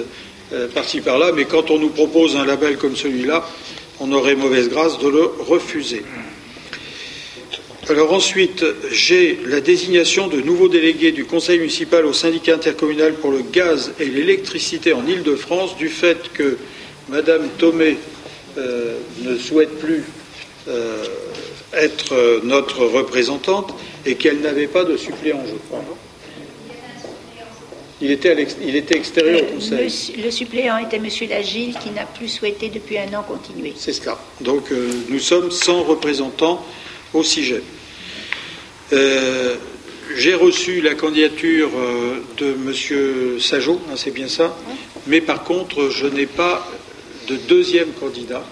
par-ci 0.74 1.00
par-là, 1.00 1.32
mais 1.34 1.46
quand 1.46 1.70
on 1.70 1.78
nous 1.78 1.88
propose 1.88 2.36
un 2.36 2.44
label 2.44 2.76
comme 2.76 2.96
celui-là, 2.96 3.48
on 3.98 4.12
aurait 4.12 4.34
mauvaise 4.34 4.68
grâce 4.68 4.98
de 4.98 5.08
le 5.08 5.22
refuser. 5.48 6.02
Alors 7.88 8.12
ensuite, 8.12 8.64
j'ai 8.90 9.38
la 9.46 9.60
désignation 9.60 10.26
de 10.26 10.40
nouveaux 10.40 10.68
délégués 10.68 11.12
du 11.12 11.24
conseil 11.24 11.60
municipal 11.60 12.04
au 12.04 12.12
syndicat 12.12 12.54
intercommunal 12.54 13.14
pour 13.14 13.30
le 13.30 13.42
gaz 13.42 13.92
et 14.00 14.06
l'électricité 14.06 14.92
en 14.92 15.06
Île-de-France 15.06 15.76
du 15.76 15.88
fait 15.88 16.32
que 16.32 16.58
Madame 17.08 17.48
Thomé 17.58 17.96
euh, 18.58 18.98
ne 19.22 19.38
souhaite 19.38 19.78
plus 19.78 20.02
euh, 20.66 21.04
être 21.72 22.40
notre 22.42 22.84
représentante 22.86 23.72
et 24.04 24.16
qu'elle 24.16 24.40
n'avait 24.40 24.66
pas 24.66 24.84
de 24.84 24.96
suppléant, 24.96 25.42
je 25.46 25.54
crois. 25.68 25.84
Il 28.00 28.10
était, 28.10 28.36
il 28.62 28.76
était 28.76 28.96
extérieur 28.96 29.42
au 29.42 29.54
Conseil. 29.54 29.90
Le, 30.22 30.30
suppléant 30.30 30.76
était 30.78 30.96
M. 30.96 31.08
Lagile 31.30 31.74
qui 31.82 31.90
n'a 31.90 32.04
plus 32.04 32.28
souhaité 32.28 32.68
depuis 32.68 32.98
un 32.98 33.16
an 33.16 33.22
continuer. 33.22 33.72
C'est 33.76 33.92
cela. 33.92 34.18
Donc 34.42 34.70
euh, 34.72 34.90
nous 35.08 35.20
sommes 35.20 35.50
sans 35.50 35.82
représentant 35.82 36.62
au 37.16 37.22
CIGEP. 37.22 37.62
Euh, 38.92 39.56
j'ai 40.16 40.34
reçu 40.34 40.80
la 40.80 40.94
candidature 40.94 41.70
euh, 41.76 42.20
de 42.36 42.46
M. 42.46 43.40
Sajot, 43.40 43.80
hein, 43.90 43.94
c'est 43.96 44.12
bien 44.12 44.28
ça, 44.28 44.56
mais 45.06 45.20
par 45.20 45.42
contre 45.44 45.90
je 45.90 46.06
n'ai 46.06 46.26
pas 46.26 46.66
de 47.28 47.36
deuxième 47.48 47.90
candidat 47.92 48.44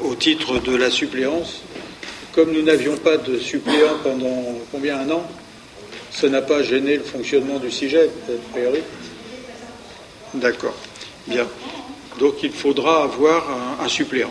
au 0.00 0.14
titre 0.16 0.58
de 0.58 0.74
la 0.74 0.90
suppléance. 0.90 1.62
Comme 2.32 2.52
nous 2.52 2.62
n'avions 2.62 2.96
pas 2.96 3.16
de 3.16 3.38
suppléant 3.38 3.98
pendant 4.02 4.58
combien 4.72 4.98
un 4.98 5.10
an 5.10 5.28
ça 6.10 6.28
n'a 6.28 6.42
pas 6.42 6.62
gêné 6.62 6.96
le 6.96 7.04
fonctionnement 7.04 7.58
du 7.58 7.70
CIGEP, 7.70 8.10
a 8.28 8.52
priori 8.52 8.80
D'accord. 10.34 10.74
Bien. 11.26 11.46
Donc 12.18 12.42
il 12.42 12.52
faudra 12.52 13.04
avoir 13.04 13.46
un, 13.80 13.88
suppléant. 13.88 14.30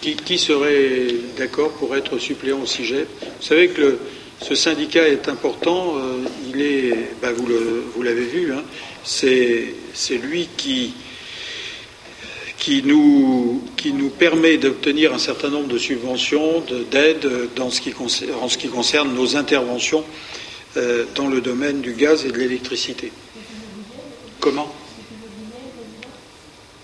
Qui, 0.00 0.38
serait 0.38 1.08
d'accord 1.36 1.72
pour 1.72 1.94
être 1.94 2.18
suppléant 2.18 2.60
au 2.60 2.66
CIGEP 2.66 3.06
Vous 3.20 3.46
savez 3.46 3.68
que 3.68 3.98
ce 4.40 4.54
syndicat 4.54 5.06
est 5.06 5.28
important. 5.28 5.98
Euh, 5.98 6.24
il 6.48 6.62
est, 6.62 6.94
ben, 7.20 7.34
vous 7.34 8.02
l'avez 8.02 8.24
vu, 8.24 8.52
hein, 8.54 8.62
c'est 9.04 9.74
lui 10.22 10.48
qui, 10.56 10.94
qui 12.56 12.82
nous, 12.82 13.62
qui 13.76 13.92
permet 14.18 14.56
d'obtenir 14.56 15.12
un 15.12 15.18
certain 15.18 15.48
nombre 15.48 15.68
de 15.68 15.78
subventions, 15.78 16.62
d'aides 16.90 17.28
en 17.58 17.70
ce 17.70 17.80
qui 18.58 18.68
concerne 18.68 19.14
nos 19.14 19.36
interventions 19.36 20.04
euh, 20.76 21.04
dans 21.14 21.26
le 21.26 21.40
domaine 21.40 21.80
du 21.80 21.92
gaz 21.92 22.24
et 22.24 22.30
de 22.30 22.38
l'électricité. 22.38 23.12
Comment? 24.38 24.72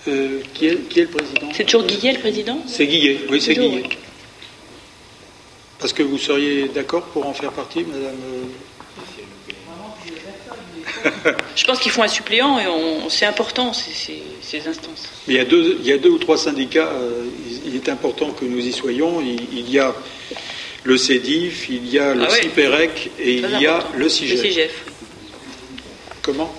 Euh, 0.09 0.41
qui, 0.55 0.67
est, 0.67 0.89
qui, 0.89 1.01
est, 1.01 1.05
le 1.05 1.09
président 1.09 1.49
C'est 1.53 1.65
toujours 1.65 1.87
Guillet 1.87 2.13
le 2.13 2.19
président 2.21 2.59
C'est 2.67 2.87
Guillet, 2.87 3.21
oui, 3.31 3.41
c'est 3.41 3.55
Guillet. 3.55 3.85
Parce 5.79 5.93
que 5.93 6.03
vous 6.03 6.19
seriez 6.19 6.69
d'accord 6.69 7.03
pour 7.07 7.27
en 7.27 7.35
faire 7.35 7.53
partie, 7.53 7.85
madame 7.85 8.17
euh 8.27 8.45
Je 11.55 11.65
pense 11.65 11.79
qu'ils 11.79 11.93
font 11.93 12.03
un 12.03 12.09
suppléant 12.09 12.59
et 12.59 12.65
c'est 13.11 13.27
important 13.27 13.73
ces, 13.73 14.23
instances. 14.67 15.09
il 15.29 15.35
y, 15.35 15.39
a 15.39 15.45
deux, 15.45 15.79
il 15.81 15.87
y 15.87 15.93
a 15.93 15.99
deux 15.99 16.11
ou 16.11 16.19
trois 16.19 16.39
syndicats, 16.39 16.91
il 17.65 17.75
est 17.77 17.89
important 17.89 18.31
que 18.31 18.45
nous 18.45 18.65
y 18.65 18.73
soyons. 18.73 19.21
il 19.21 19.71
y 19.71 19.79
a 19.79 19.95
le 20.87 20.97
CEDIF, 20.97 21.69
il 21.69 21.89
y 21.89 21.99
a 21.99 22.15
le 22.15 22.25
ah 22.25 22.31
CIPEREC 22.31 23.11
et 23.19 23.35
il 23.39 23.61
y 23.61 23.67
a 23.67 23.85
le 23.97 24.09
CIGEF. 24.09 24.85
Comment? 26.23 26.53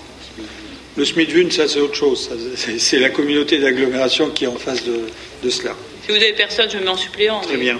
Le 0.98 1.04
SMIDVUN, 1.04 1.48
ça 1.52 1.68
c'est 1.68 1.78
autre 1.78 1.94
chose. 1.94 2.28
C'est 2.78 2.98
la 2.98 3.10
communauté 3.10 3.58
d'agglomération 3.58 4.30
qui 4.30 4.44
est 4.44 4.48
en 4.48 4.56
face 4.56 4.82
de, 4.82 5.48
cela. 5.48 5.76
Si 6.04 6.10
vous 6.10 6.16
avez 6.16 6.32
personne, 6.32 6.68
je 6.68 6.76
me 6.76 6.82
mets 6.82 6.88
en 6.88 6.96
suppléant. 6.96 7.40
Très 7.40 7.56
bien. 7.56 7.78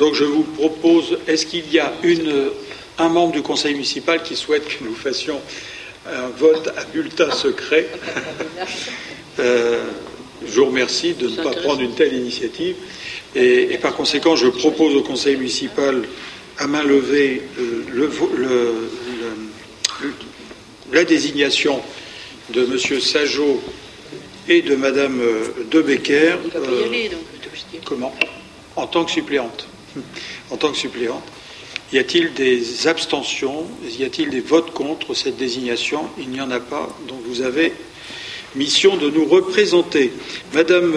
Donc 0.00 0.14
je 0.14 0.24
vous 0.24 0.42
propose, 0.42 1.16
est-ce 1.28 1.46
qu'il 1.46 1.72
y 1.72 1.78
a 1.78 1.92
une, 2.02 2.50
un 2.98 3.08
membre 3.08 3.34
du 3.34 3.42
conseil 3.42 3.74
municipal 3.74 4.24
qui 4.24 4.34
souhaite 4.34 4.66
que 4.66 4.82
nous 4.82 4.96
fassions 4.96 5.40
un 6.08 6.26
vote 6.36 6.72
à 6.76 6.84
bulletin 6.86 7.30
secret 7.30 7.86
euh, 9.38 9.84
Je 10.44 10.58
vous 10.58 10.66
remercie 10.66 11.14
de 11.14 11.28
ne 11.28 11.36
pas 11.36 11.52
prendre 11.52 11.82
une 11.82 11.94
telle 11.94 12.14
initiative. 12.14 12.74
Et, 13.36 13.78
par 13.80 13.94
conséquent, 13.94 14.34
je 14.34 14.48
propose 14.48 14.96
au 14.96 15.02
conseil 15.02 15.36
municipal 15.36 16.02
à 16.58 16.66
main 16.66 16.82
levée 16.82 17.42
euh, 17.60 18.88
la 20.92 21.04
désignation 21.04 21.80
de 22.52 22.62
M. 22.62 23.00
Sajot 23.00 23.60
et 24.48 24.62
de 24.62 24.74
Mme 24.76 25.20
euh, 25.20 25.64
De 25.70 25.82
Becker. 25.82 26.34
Euh, 26.54 27.08
comment? 27.84 28.14
En 28.76 28.86
tant 28.86 29.04
que 29.04 29.10
suppléante. 29.10 29.66
En 30.50 30.56
tant 30.56 30.72
que 30.72 30.78
suppléante. 30.78 31.22
Y 31.92 31.98
a-t-il 31.98 32.34
des 32.34 32.88
abstentions? 32.88 33.66
Y 33.98 34.04
a-t-il 34.04 34.30
des 34.30 34.40
votes 34.40 34.72
contre 34.72 35.14
cette 35.14 35.36
désignation? 35.36 36.08
Il 36.18 36.30
n'y 36.30 36.40
en 36.40 36.50
a 36.50 36.58
pas. 36.58 36.88
Donc 37.08 37.20
vous 37.24 37.42
avez 37.42 37.72
mission 38.56 38.96
de 38.96 39.10
nous 39.10 39.26
représenter. 39.26 40.12
Madame 40.52 40.92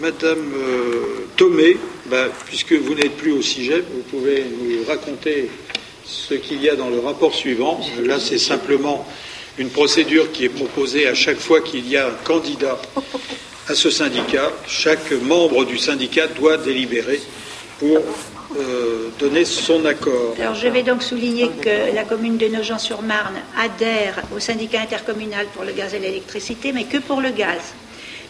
Madame 0.00 0.52
euh, 0.54 1.26
Thomé, 1.36 1.76
bah, 2.06 2.28
puisque 2.46 2.72
vous 2.72 2.94
n'êtes 2.94 3.16
plus 3.16 3.32
au 3.32 3.42
CIGEP, 3.42 3.84
vous 3.92 4.02
pouvez 4.18 4.44
nous 4.44 4.84
raconter 4.88 5.50
ce 6.04 6.34
qu'il 6.34 6.62
y 6.62 6.70
a 6.70 6.76
dans 6.76 6.88
le 6.88 6.98
rapport 7.00 7.34
suivant. 7.34 7.80
Là, 8.02 8.18
c'est 8.18 8.38
simplement 8.38 9.06
une 9.60 9.68
procédure 9.68 10.32
qui 10.32 10.46
est 10.46 10.48
proposée 10.48 11.06
à 11.06 11.14
chaque 11.14 11.38
fois 11.38 11.60
qu'il 11.60 11.86
y 11.86 11.96
a 11.98 12.06
un 12.06 12.14
candidat 12.24 12.80
à 13.68 13.74
ce 13.74 13.90
syndicat. 13.90 14.50
Chaque 14.66 15.12
membre 15.12 15.66
du 15.66 15.76
syndicat 15.76 16.28
doit 16.28 16.56
délibérer 16.56 17.20
pour 17.78 17.98
euh, 18.58 19.08
donner 19.18 19.44
son 19.44 19.84
accord. 19.84 20.34
Je 20.54 20.68
vais 20.68 20.82
donc 20.82 21.02
souligner 21.02 21.50
que 21.60 21.94
la 21.94 22.04
commune 22.04 22.38
de 22.38 22.48
Nogent-sur-Marne 22.48 23.36
adhère 23.58 24.22
au 24.34 24.40
syndicat 24.40 24.80
intercommunal 24.80 25.46
pour 25.54 25.64
le 25.64 25.72
gaz 25.72 25.92
et 25.92 25.98
l'électricité, 25.98 26.72
mais 26.72 26.84
que 26.84 26.96
pour 26.96 27.20
le 27.20 27.30
gaz. 27.30 27.74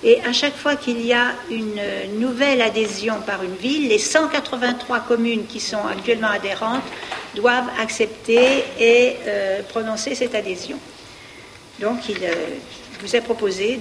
Et 0.03 0.19
à 0.29 0.33
chaque 0.33 0.57
fois 0.57 0.75
qu'il 0.75 1.01
y 1.07 1.13
a 1.13 1.35
une 1.49 1.81
nouvelle 2.19 2.61
adhésion 2.61 3.15
par 3.25 3.45
une 3.45 3.55
ville, 3.55 3.89
les 3.89 3.99
183 3.99 5.01
communes 5.01 5.47
qui 5.47 5.61
sont 5.61 5.87
actuellement 5.87 6.31
adhérentes 6.31 6.83
doivent 7.37 7.71
accepter 7.81 8.65
et 8.81 9.15
euh, 9.29 9.61
prononcer 9.69 10.17
cette 10.17 10.35
adhésion. 10.35 10.77
Donc 11.81 12.09
il 12.11 12.19
euh, 12.23 12.35
vous 13.01 13.17
est 13.17 13.23
proposé 13.23 13.81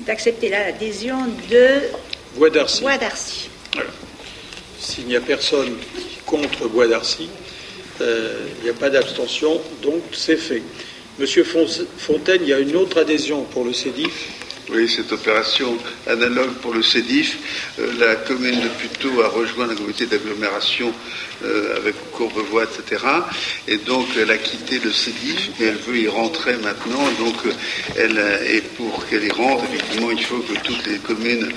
d'accepter 0.00 0.48
l'adhésion 0.48 1.18
de 1.50 1.80
Bois 2.36 2.48
d'Arcy. 2.48 3.50
S'il 4.78 5.06
n'y 5.06 5.16
a 5.16 5.20
personne 5.20 5.76
contre 6.24 6.66
Bois 6.68 6.88
d'Arcy, 6.88 7.28
euh, 8.00 8.46
il 8.58 8.64
n'y 8.64 8.70
a 8.70 8.74
pas 8.74 8.88
d'abstention, 8.88 9.60
donc 9.82 10.02
c'est 10.12 10.38
fait. 10.38 10.62
Monsieur 11.18 11.44
Fontaine, 11.44 12.40
il 12.42 12.48
y 12.48 12.54
a 12.54 12.58
une 12.58 12.76
autre 12.76 12.98
adhésion 12.98 13.42
pour 13.42 13.64
le 13.64 13.74
CEDIF 13.74 14.39
oui, 14.72 14.88
cette 14.88 15.12
opération 15.12 15.76
analogue 16.06 16.52
pour 16.62 16.72
le 16.72 16.82
CEDIF. 16.82 17.38
Euh, 17.78 17.92
la 17.98 18.14
commune 18.16 18.60
de 18.60 18.68
Puteaux 18.68 19.20
a 19.22 19.28
rejoint 19.28 19.66
la 19.66 19.74
communauté 19.74 20.06
d'agglomération 20.06 20.92
euh, 21.44 21.76
avec 21.76 21.94
Courbevoie, 22.12 22.64
etc. 22.64 23.04
Et 23.66 23.78
donc, 23.78 24.06
elle 24.16 24.30
a 24.30 24.38
quitté 24.38 24.78
le 24.78 24.92
CEDIF, 24.92 25.50
mais 25.58 25.66
elle 25.66 25.76
veut 25.76 25.98
y 25.98 26.08
rentrer 26.08 26.56
maintenant. 26.58 27.02
Donc, 27.18 27.34
euh, 27.46 27.52
elle, 27.96 28.18
et 28.48 28.60
pour 28.60 29.06
qu'elle 29.06 29.24
y 29.24 29.30
rentre, 29.30 29.64
effectivement, 29.64 30.10
il 30.12 30.22
faut 30.22 30.38
que 30.38 30.58
toutes 30.62 30.86
les 30.86 30.98
communes 30.98 31.50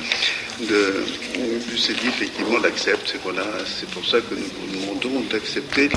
du 0.60 1.78
CEDIF, 1.78 2.08
effectivement, 2.08 2.58
l'acceptent. 2.60 3.16
Voilà, 3.24 3.46
c'est 3.66 3.90
pour 3.90 4.06
ça 4.06 4.22
que 4.22 4.34
nous 4.34 4.42
vous 4.42 4.80
demandons 4.80 5.22
d'accepter 5.32 5.90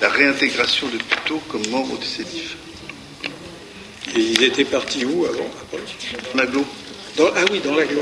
la 0.00 0.08
réintégration 0.08 0.88
de 0.88 0.98
Puteaux 0.98 1.42
comme 1.48 1.66
membre 1.70 1.98
du 1.98 2.06
CEDIF. 2.06 2.56
Et 4.16 4.20
ils 4.20 4.42
étaient 4.42 4.64
partis 4.64 5.04
où 5.04 5.24
avant 5.24 5.48
Dans 5.72 6.38
l'agglo. 6.38 6.64
ah 7.18 7.44
oui, 7.50 7.60
dans 7.64 7.74
l'agglo. 7.74 8.00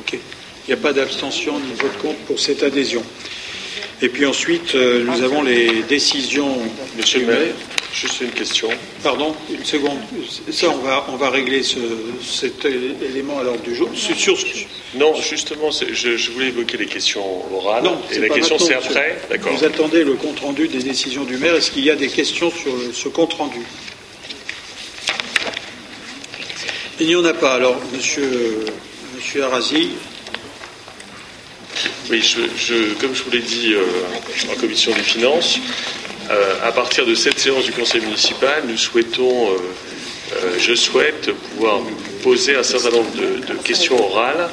Ok. 0.00 0.12
Il 0.14 0.74
n'y 0.74 0.74
a 0.74 0.76
pas 0.76 0.92
d'abstention 0.92 1.58
ni 1.60 1.70
de 1.72 1.76
vote 1.76 1.98
contre 2.02 2.18
pour 2.26 2.38
cette 2.38 2.62
adhésion. 2.62 3.02
Et 4.00 4.08
puis 4.08 4.26
ensuite, 4.26 4.74
euh, 4.74 5.04
nous 5.04 5.22
avons 5.24 5.42
les 5.42 5.82
décisions. 5.88 6.56
Monsieur 6.96 7.20
le 7.20 7.26
maire, 7.26 7.54
juste 7.92 8.20
une 8.20 8.30
question. 8.30 8.68
Pardon, 9.02 9.34
une 9.50 9.64
seconde. 9.64 9.98
Ça, 10.50 10.70
on 10.70 10.78
va, 10.78 11.06
on 11.08 11.16
va 11.16 11.30
régler 11.30 11.64
ce, 11.64 11.78
cet 12.22 12.64
élément 12.64 13.40
à 13.40 13.42
l'ordre 13.42 13.62
du 13.62 13.74
jour. 13.74 13.90
Sur, 13.94 14.36
non, 14.94 15.14
justement, 15.16 15.70
je, 15.70 16.16
je, 16.16 16.30
voulais 16.30 16.48
évoquer 16.48 16.76
les 16.76 16.86
questions 16.86 17.24
orales. 17.56 17.82
Non, 17.82 17.98
et 18.12 18.18
la 18.18 18.28
question, 18.28 18.58
c'est 18.58 18.74
après. 18.74 19.18
D'accord. 19.30 19.52
Vous 19.52 19.64
attendez 19.64 20.04
le 20.04 20.14
compte 20.14 20.40
rendu 20.40 20.68
des 20.68 20.82
décisions 20.82 21.24
du 21.24 21.36
maire. 21.36 21.56
Est-ce 21.56 21.72
qu'il 21.72 21.84
y 21.84 21.90
a 21.90 21.96
des 21.96 22.08
questions 22.08 22.50
sur 22.50 22.72
ce 22.92 23.08
compte 23.08 23.34
rendu 23.34 23.60
Il 27.00 27.06
n'y 27.06 27.14
en 27.14 27.24
a 27.24 27.32
pas. 27.32 27.54
Alors, 27.54 27.80
monsieur, 27.94 28.64
monsieur 29.14 29.44
Arasi. 29.44 29.90
Oui, 32.10 32.20
je, 32.20 32.92
comme 32.94 33.14
je 33.14 33.22
vous 33.22 33.30
l'ai 33.30 33.38
dit 33.38 33.72
euh, 33.72 33.84
en 34.50 34.56
commission 34.58 34.92
des 34.92 35.02
finances, 35.02 35.60
euh, 36.28 36.54
à 36.64 36.72
partir 36.72 37.06
de 37.06 37.14
cette 37.14 37.38
séance 37.38 37.62
du 37.62 37.70
conseil 37.70 38.00
municipal, 38.00 38.64
nous 38.66 38.76
souhaitons 38.76 39.48
euh, 39.48 40.58
je 40.58 40.74
souhaite 40.74 41.30
pouvoir 41.30 41.80
poser 42.24 42.56
un 42.56 42.64
certain 42.64 42.90
nombre 42.90 43.12
de, 43.12 43.54
questions 43.62 43.96
orales 44.02 44.50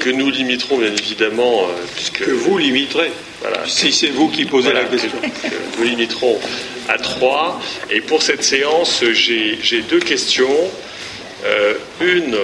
que 0.00 0.08
nous 0.08 0.30
limiterons 0.30 0.78
bien 0.78 0.92
évidemment, 0.92 1.66
puisque 1.96 2.24
que 2.24 2.30
vous 2.30 2.56
limiterez. 2.56 3.10
Voilà, 3.42 3.58
si 3.66 3.92
c'est 3.92 4.08
vous 4.08 4.28
qui 4.28 4.46
posez 4.46 4.72
la 4.72 4.84
question. 4.84 5.18
nous 5.78 5.84
limiterons 5.84 6.38
à 6.88 6.96
trois. 6.96 7.60
Et 7.90 8.00
pour 8.00 8.22
cette 8.22 8.42
séance, 8.42 9.02
j'ai 9.12 9.82
deux 9.90 10.00
questions. 10.00 10.70
Une 12.00 12.36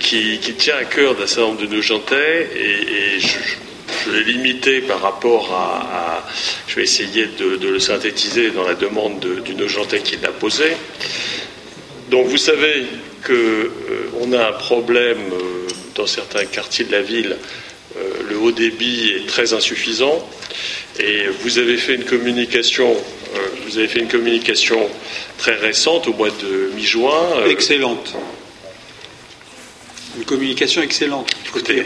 qui, 0.00 0.54
tient 0.58 0.76
à 0.76 0.84
cœur 0.84 1.14
d'un 1.14 1.26
certain 1.26 1.48
nombre 1.48 1.60
de 1.62 1.66
nos 1.66 1.82
jantais 1.82 2.48
et, 2.56 3.20
je, 3.20 4.10
l'ai 4.10 4.24
limité 4.24 4.80
par 4.80 5.00
rapport 5.00 5.52
à, 5.52 6.24
Je 6.68 6.76
vais 6.76 6.82
essayer 6.82 7.26
de, 7.38 7.68
le 7.68 7.78
synthétiser 7.78 8.50
dans 8.50 8.66
la 8.66 8.74
demande 8.74 9.24
du 9.44 9.54
nojantais 9.54 10.00
qui 10.00 10.16
l'a 10.16 10.30
posé. 10.30 10.76
Donc 12.10 12.26
vous 12.26 12.36
savez 12.36 12.86
qu'on 13.24 13.32
euh, 13.32 14.38
a 14.38 14.48
un 14.48 14.52
problème 14.52 15.18
euh, 15.32 15.66
dans 15.96 16.06
certains 16.06 16.44
quartiers 16.44 16.84
de 16.84 16.92
la 16.92 17.02
ville. 17.02 17.36
Euh, 17.96 18.22
le 18.28 18.36
haut 18.38 18.52
débit 18.52 19.12
est 19.16 19.26
très 19.26 19.52
insuffisant 19.52 20.28
et 21.00 21.26
vous 21.42 21.58
avez 21.58 21.76
fait 21.76 21.94
une 21.94 22.04
communication. 22.04 22.96
vous 23.66 23.78
avez 23.78 23.88
fait 23.88 24.00
une 24.00 24.08
communication 24.08 24.88
très 25.38 25.54
récente 25.54 26.08
au 26.08 26.12
mois 26.12 26.30
de 26.30 26.70
mi-juin. 26.74 27.46
Excellente 27.48 28.14
une 30.16 30.24
communication 30.24 30.82
excellente. 30.82 31.30
Écoutez, 31.46 31.84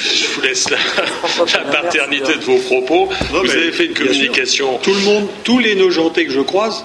je 0.00 0.26
vous 0.34 0.40
laisse 0.42 0.68
la, 0.70 0.78
paternité 1.82 2.36
de 2.36 2.44
vos 2.44 2.58
propos. 2.58 3.08
vous 3.30 3.50
avez 3.50 3.72
fait 3.72 3.86
une 3.86 3.94
communication. 3.94 4.78
Tout 4.78 4.94
le 4.94 5.00
monde, 5.00 5.28
tous 5.44 5.58
les 5.58 5.74
nojentés 5.74 6.26
que 6.26 6.32
je 6.32 6.40
croise, 6.40 6.84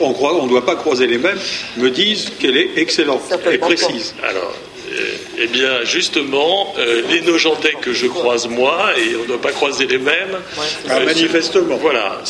on 0.00 0.14
on 0.20 0.44
ne 0.44 0.48
doit 0.48 0.64
pas 0.64 0.76
croiser 0.76 1.06
les 1.06 1.18
mêmes, 1.18 1.38
me 1.76 1.90
disent 1.90 2.30
qu'elle 2.38 2.56
est 2.56 2.70
excellente 2.76 3.22
et 3.50 3.58
précise. 3.58 4.14
Alors, 4.22 4.42
euh, 4.44 4.75
eh 5.38 5.46
bien, 5.48 5.84
justement, 5.84 6.74
euh, 6.78 7.02
les 7.10 7.20
nojentais 7.20 7.74
que 7.80 7.92
je 7.92 8.06
croise 8.06 8.48
moi, 8.48 8.90
et 8.96 9.16
on 9.16 9.22
ne 9.22 9.26
doit 9.26 9.40
pas 9.40 9.52
croiser 9.52 9.86
les 9.86 9.98
mêmes. 9.98 10.38
Ah, 10.88 11.00
manifestement. 11.00 11.76
voilà, 11.76 12.22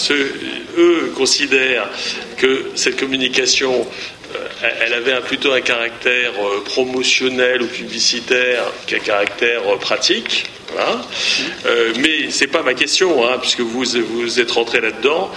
eux 0.79 1.13
considèrent 1.17 1.89
que 2.37 2.67
cette 2.75 2.99
communication 2.99 3.87
euh, 4.35 4.69
elle 4.81 4.93
avait 4.95 5.21
plutôt 5.21 5.53
un 5.53 5.61
caractère 5.61 6.33
euh, 6.39 6.63
promotionnel 6.65 7.63
ou 7.63 7.67
publicitaire 7.67 8.65
qu'un 8.87 8.99
caractère 8.99 9.63
euh, 9.67 9.77
pratique. 9.77 10.47
mais 11.99 12.31
ce 12.31 12.41
n'est 12.41 12.51
pas 12.51 12.63
ma 12.63 12.75
question, 12.75 13.27
hein, 13.27 13.39
puisque 13.41 13.61
vous, 13.61 13.85
vous 13.85 14.41
êtes 14.41 14.51
rentré 14.51 14.81
là-dedans. 14.81 15.31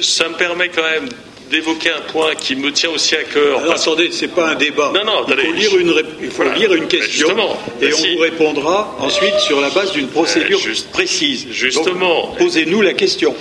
ça 0.00 0.28
me 0.28 0.34
permet 0.34 0.68
quand 0.68 0.82
même 0.82 1.08
d'évoquer 1.50 1.90
un 1.90 2.00
point 2.12 2.34
qui 2.34 2.56
me 2.56 2.72
tient 2.72 2.90
aussi 2.90 3.14
à 3.14 3.24
cœur. 3.24 3.58
Alors, 3.60 3.74
attendez, 3.74 4.10
c'est 4.12 4.28
pas 4.28 4.50
un 4.50 4.54
débat. 4.54 4.92
Non, 4.94 5.04
non, 5.04 5.26
il 5.28 5.36
faut 5.36 5.52
lire 5.52 5.78
une, 5.78 5.94
il 6.22 6.30
faut 6.30 6.44
lire 6.44 6.74
une 6.74 6.88
question 6.88 7.36
et 7.80 7.92
on 7.92 8.14
vous 8.14 8.18
répondra 8.20 8.96
ensuite 9.00 9.38
sur 9.38 9.60
la 9.60 9.70
base 9.70 9.92
d'une 9.92 10.08
procédure 10.08 10.60
précise. 10.92 11.46
Justement. 11.50 12.34
Posez-nous 12.38 12.80
la 12.80 12.94
question. 12.94 13.34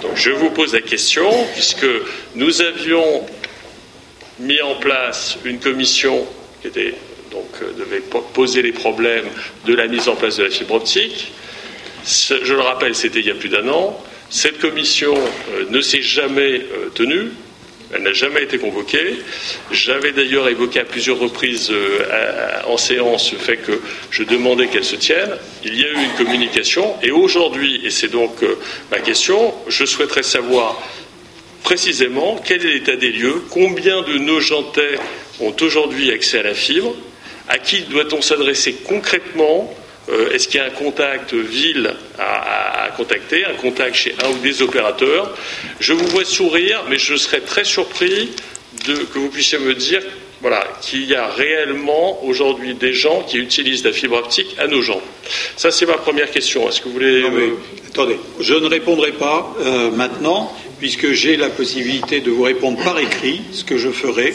Donc, 0.00 0.12
je 0.16 0.30
vous 0.30 0.50
pose 0.50 0.72
la 0.72 0.80
question, 0.80 1.30
puisque 1.54 1.86
nous 2.34 2.60
avions 2.60 3.24
mis 4.40 4.60
en 4.60 4.74
place 4.74 5.38
une 5.44 5.60
commission 5.60 6.26
qui 6.60 6.68
était, 6.68 6.94
donc, 7.30 7.46
euh, 7.62 7.72
devait 7.78 8.02
poser 8.34 8.62
les 8.62 8.72
problèmes 8.72 9.26
de 9.66 9.74
la 9.74 9.86
mise 9.86 10.08
en 10.08 10.16
place 10.16 10.38
de 10.38 10.44
la 10.44 10.50
fibre 10.50 10.74
optique. 10.74 11.32
Je 12.04 12.52
le 12.52 12.60
rappelle, 12.60 12.96
c'était 12.96 13.20
il 13.20 13.26
y 13.26 13.30
a 13.30 13.34
plus 13.34 13.48
d'un 13.48 13.68
an. 13.68 13.96
Cette 14.32 14.58
commission 14.60 15.14
euh, 15.14 15.66
ne 15.68 15.82
s'est 15.82 16.00
jamais 16.00 16.62
euh, 16.62 16.88
tenue. 16.94 17.32
Elle 17.92 18.02
n'a 18.02 18.14
jamais 18.14 18.44
été 18.44 18.56
convoquée. 18.56 19.16
J'avais 19.70 20.12
d'ailleurs 20.12 20.48
évoqué 20.48 20.80
à 20.80 20.84
plusieurs 20.84 21.18
reprises 21.18 21.70
en 22.66 22.78
séance 22.78 23.30
le 23.32 23.38
fait 23.38 23.58
que 23.58 23.78
je 24.10 24.22
demandais 24.22 24.68
qu'elle 24.68 24.82
se 24.82 24.96
tienne. 24.96 25.28
Il 25.62 25.78
y 25.78 25.84
a 25.84 25.88
eu 25.88 26.02
une 26.02 26.24
communication 26.24 26.94
et 27.02 27.10
aujourd'hui, 27.10 27.82
et 27.84 27.90
c'est 27.90 28.08
donc 28.08 28.32
ma 28.90 28.98
question, 29.00 29.52
je 29.68 29.84
souhaiterais 29.84 30.22
savoir 30.22 30.80
précisément 31.62 32.40
quel 32.42 32.64
est 32.64 32.72
l'état 32.72 32.96
des 32.96 33.10
lieux, 33.10 33.42
combien 33.50 34.00
de 34.00 34.16
nos 34.16 34.40
jantais 34.40 34.98
ont 35.40 35.54
aujourd'hui 35.60 36.10
accès 36.10 36.38
à 36.38 36.44
la 36.44 36.54
fibre, 36.54 36.94
à 37.48 37.58
qui 37.58 37.82
doit-on 37.82 38.22
s'adresser 38.22 38.72
concrètement 38.86 39.74
euh, 40.08 40.32
Est-ce 40.32 40.48
qu'il 40.48 40.60
y 40.60 40.62
a 40.62 40.66
un 40.66 40.70
contact 40.70 41.34
ville 41.34 41.94
à, 42.18 42.88
contacter, 42.96 43.44
un 43.44 43.54
contact 43.54 43.94
chez 43.94 44.14
un 44.24 44.30
ou 44.30 44.38
des 44.38 44.62
opérateurs? 44.62 45.34
Je 45.80 45.92
vous 45.92 46.06
vois 46.06 46.24
sourire, 46.24 46.84
mais 46.88 46.98
je 46.98 47.16
serais 47.16 47.40
très 47.40 47.64
surpris 47.64 48.30
de, 48.86 48.94
que 48.94 49.18
vous 49.18 49.28
puissiez 49.28 49.58
me 49.58 49.74
dire 49.74 50.02
voilà, 50.40 50.66
qu'il 50.80 51.04
y 51.04 51.14
a 51.14 51.28
réellement 51.28 52.24
aujourd'hui 52.24 52.74
des 52.74 52.92
gens 52.92 53.22
qui 53.22 53.38
utilisent 53.38 53.84
la 53.84 53.92
fibre 53.92 54.16
optique 54.16 54.56
à 54.58 54.66
nos 54.66 54.82
gens. 54.82 55.00
Ça, 55.56 55.70
c'est 55.70 55.86
ma 55.86 55.98
première 55.98 56.30
question. 56.32 56.68
Est-ce 56.68 56.80
que 56.80 56.88
vous 56.88 56.94
voulez. 56.94 57.24
attendez, 57.88 58.18
je 58.40 58.54
ne 58.54 58.66
répondrai 58.66 59.12
pas 59.12 59.54
euh, 59.60 59.92
maintenant 59.92 60.52
puisque 60.80 61.12
j'ai 61.12 61.36
la 61.36 61.48
possibilité 61.48 62.20
de 62.20 62.32
vous 62.32 62.42
répondre 62.42 62.82
par 62.82 62.98
écrit, 62.98 63.40
ce 63.52 63.62
que 63.62 63.78
je 63.78 63.90
ferai 63.90 64.34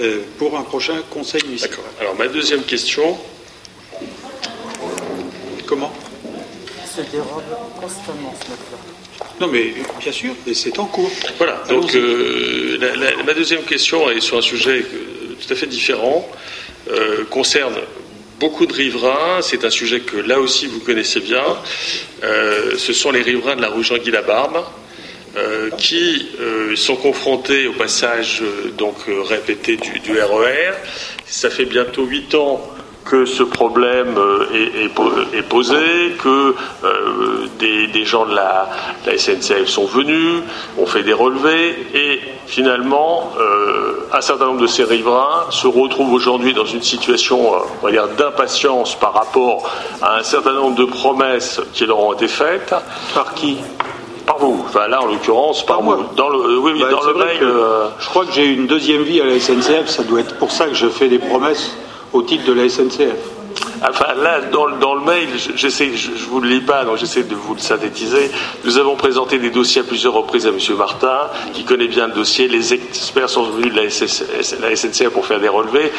euh, 0.00 0.20
pour 0.38 0.56
un 0.56 0.62
prochain 0.62 1.02
conseil 1.10 1.42
municipal. 1.44 1.80
Alors 2.00 2.14
ma 2.16 2.28
deuxième 2.28 2.62
question. 2.62 3.18
Comment 5.66 5.92
se 6.96 7.02
dérobe 7.10 7.42
constamment 7.80 8.34
ce 8.42 8.50
matin. 8.50 9.30
Non, 9.40 9.48
mais 9.48 9.74
bien 10.00 10.12
sûr, 10.12 10.32
et 10.46 10.54
c'est 10.54 10.78
en 10.78 10.86
cours. 10.86 11.10
Voilà, 11.36 11.62
donc 11.68 11.94
euh, 11.94 12.78
ma 13.26 13.34
deuxième 13.34 13.64
question 13.64 14.10
est 14.10 14.20
sur 14.20 14.38
un 14.38 14.42
sujet 14.42 14.82
tout 14.82 15.52
à 15.52 15.56
fait 15.56 15.66
différent, 15.66 16.26
euh, 16.90 17.24
concerne 17.28 17.74
beaucoup 18.40 18.64
de 18.64 18.72
riverains. 18.72 19.42
C'est 19.42 19.64
un 19.64 19.70
sujet 19.70 20.00
que 20.00 20.16
là 20.16 20.40
aussi 20.40 20.66
vous 20.66 20.80
connaissez 20.80 21.20
bien. 21.20 21.44
ce 22.22 22.92
sont 22.92 23.10
les 23.10 23.22
riverains 23.22 23.56
de 23.56 23.62
la 23.62 23.68
rue 23.68 23.82
Jean-Guy-Labarbe. 23.82 24.64
Euh, 25.36 25.68
qui 25.76 26.30
euh, 26.40 26.74
sont 26.76 26.96
confrontés 26.96 27.66
au 27.66 27.74
passage 27.74 28.40
euh, 28.40 28.70
donc 28.70 28.94
répété 29.06 29.76
du, 29.76 29.98
du, 29.98 30.18
RER. 30.18 30.70
E 30.70 30.72
Ça 31.26 31.50
fait 31.50 31.66
bientôt 31.66 32.06
huit 32.06 32.34
ans 32.34 32.62
que 33.08 33.24
ce 33.24 33.42
problème 33.42 34.16
est, 34.52 35.42
posé, 35.48 35.76
que 36.22 36.54
des, 37.58 38.04
gens 38.04 38.26
de 38.26 38.34
la, 38.34 38.68
SNCF 39.16 39.66
sont 39.66 39.86
venus, 39.86 40.42
ont 40.78 40.86
fait 40.86 41.02
des 41.02 41.12
relevés, 41.12 41.76
et 41.94 42.20
finalement, 42.46 43.32
un 44.12 44.20
certain 44.20 44.46
nombre 44.46 44.60
de 44.60 44.66
ces 44.66 44.84
riverains 44.84 45.46
se 45.50 45.66
retrouvent 45.66 46.12
aujourd'hui 46.12 46.52
dans 46.52 46.64
une 46.64 46.82
situation 46.82 47.52
d'impatience 48.18 48.94
par 48.94 49.14
rapport 49.14 49.70
à 50.02 50.16
un 50.16 50.22
certain 50.22 50.52
nombre 50.52 50.76
de 50.76 50.84
promesses 50.84 51.60
qui 51.72 51.86
leur 51.86 51.98
ont 51.98 52.12
été 52.12 52.28
faites. 52.28 52.74
Par 53.14 53.34
qui? 53.34 53.58
Par 54.26 54.38
vous. 54.38 54.64
Enfin, 54.66 54.88
là, 54.88 55.02
en 55.02 55.06
l'occurrence, 55.06 55.64
par, 55.64 55.82
moi. 55.82 55.98
Dans 56.16 56.28
le, 56.28 56.38
euh, 56.38 56.58
oui, 56.58 56.72
oui, 56.74 56.80
bah, 56.80 56.90
dans 56.90 57.04
le 57.04 57.14
mail. 57.14 57.38
Euh, 57.42 57.86
je 58.00 58.08
crois 58.08 58.24
que 58.24 58.32
j'ai 58.32 58.46
une 58.46 58.66
deuxième 58.66 59.02
vie 59.02 59.20
à 59.20 59.24
la 59.24 59.38
SNCF. 59.38 59.86
Ça 59.86 60.02
doit 60.02 60.20
être 60.20 60.36
pour 60.38 60.50
ça 60.50 60.66
que 60.66 60.74
je 60.74 60.88
fais 60.88 61.08
des 61.08 61.18
promesses 61.18 61.76
au 62.16 62.22
titre 62.22 62.44
de 62.44 62.52
la 62.52 62.68
SNCF. 62.68 63.36
Enfin, 63.82 64.14
là, 64.22 64.40
dans, 64.40 64.66
le 64.66 65.04
mail, 65.04 65.28
je 65.36 65.66
ne 65.66 66.28
vous 66.28 66.40
le 66.40 66.48
lis 66.48 66.60
pas, 66.60 66.84
donc 66.84 66.96
j'essaie 66.96 67.22
de 67.22 67.34
vous 67.34 67.54
le 67.54 67.60
synthétiser. 67.60 68.30
Nous 68.64 68.78
avons 68.78 68.96
présenté 68.96 69.38
des 69.38 69.50
dossiers 69.50 69.82
à 69.82 69.84
plusieurs 69.84 70.14
reprises 70.14 70.46
à 70.46 70.50
M. 70.50 70.58
Martin, 70.76 71.28
qui 71.52 71.64
connaît 71.64 71.86
bien 71.86 72.06
le 72.06 72.14
dossier. 72.14 72.48
Les 72.48 72.72
experts 72.72 73.28
sont 73.28 73.44
venus 73.44 73.72
de 73.72 73.76
la, 73.76 74.68
la 74.68 74.76
SNCF 74.76 75.10
pour 75.10 75.26
faire 75.26 75.40
des 75.40 75.48
relevés. 75.48 75.92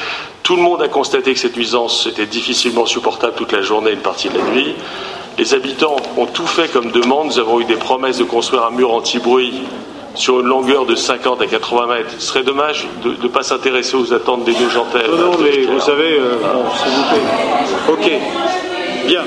Tout 0.44 0.56
le 0.56 0.64
monde 0.64 0.82
a 0.82 0.88
constaté 0.88 1.34
que 1.34 1.40
cette 1.40 1.56
nuisance 1.56 2.08
était 2.08 2.26
difficilement 2.26 2.86
supportable 2.86 3.34
toute 3.36 3.52
la 3.52 3.62
journée 3.62 3.92
et 3.92 3.94
une 3.94 4.00
partie 4.00 4.30
de 4.30 4.38
la 4.38 4.44
nuit. 4.46 4.74
Les 5.38 5.54
habitants 5.54 5.98
ont 6.18 6.26
tout 6.26 6.48
fait 6.48 6.72
comme 6.72 6.92
demande. 6.92 7.28
Nous 7.28 7.40
avons 7.40 7.62
eu 7.62 7.66
des 7.66 7.76
promesses 7.76 8.18
de 8.18 8.24
construire 8.24 8.66
un 8.66 8.72
mur 8.72 8.92
anti-bruit 8.92 9.54
sur 10.18 10.40
une 10.40 10.48
longueur 10.48 10.86
de 10.86 10.96
50 10.96 11.42
à 11.42 11.48
80 11.48 11.88
mètres. 11.88 12.10
Ce 12.18 12.28
serait 12.28 12.44
dommage 12.44 12.88
de 13.04 13.12
ne 13.22 13.28
pas 13.28 13.44
s'intéresser 13.44 13.96
aux 13.96 14.14
attentes 14.14 14.44
des 14.44 14.54
deux 14.54 14.70
gentils. 14.70 14.98
Non, 15.10 15.32
non, 15.32 15.38
mais 15.40 15.64
vous 15.66 15.80
savez, 15.80 16.20
euh, 16.20 16.38
s'il 16.76 16.92
vous 16.92 17.04
plaît. 17.10 17.94
Ok, 17.94 19.08
bien. 19.08 19.22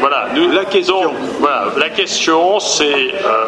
Voilà, 0.00 0.28
la 0.52 0.64
question. 0.66 1.00
voilà, 1.40 1.66
la 1.76 1.88
question, 1.88 2.60
c'est. 2.60 3.14
Euh, 3.14 3.46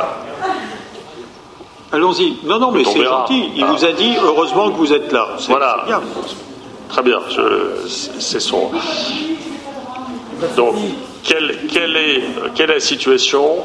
Allons-y. 1.92 2.38
Non, 2.44 2.58
non, 2.58 2.70
mais 2.70 2.84
c'est 2.84 3.04
gentil. 3.04 3.50
Il 3.56 3.64
vous 3.64 3.84
a 3.84 3.92
dit 3.92 4.16
heureusement 4.22 4.70
que 4.70 4.76
vous 4.76 4.92
êtes 4.92 5.12
là. 5.12 5.28
Voilà. 5.48 5.84
Bien. 5.86 6.00
Très 6.88 7.02
bien. 7.02 7.18
C'est 8.18 8.40
son. 8.40 8.70
Donc, 10.56 10.74
quelle, 11.22 11.96
est, 11.96 12.66
la 12.66 12.80
situation? 12.80 13.56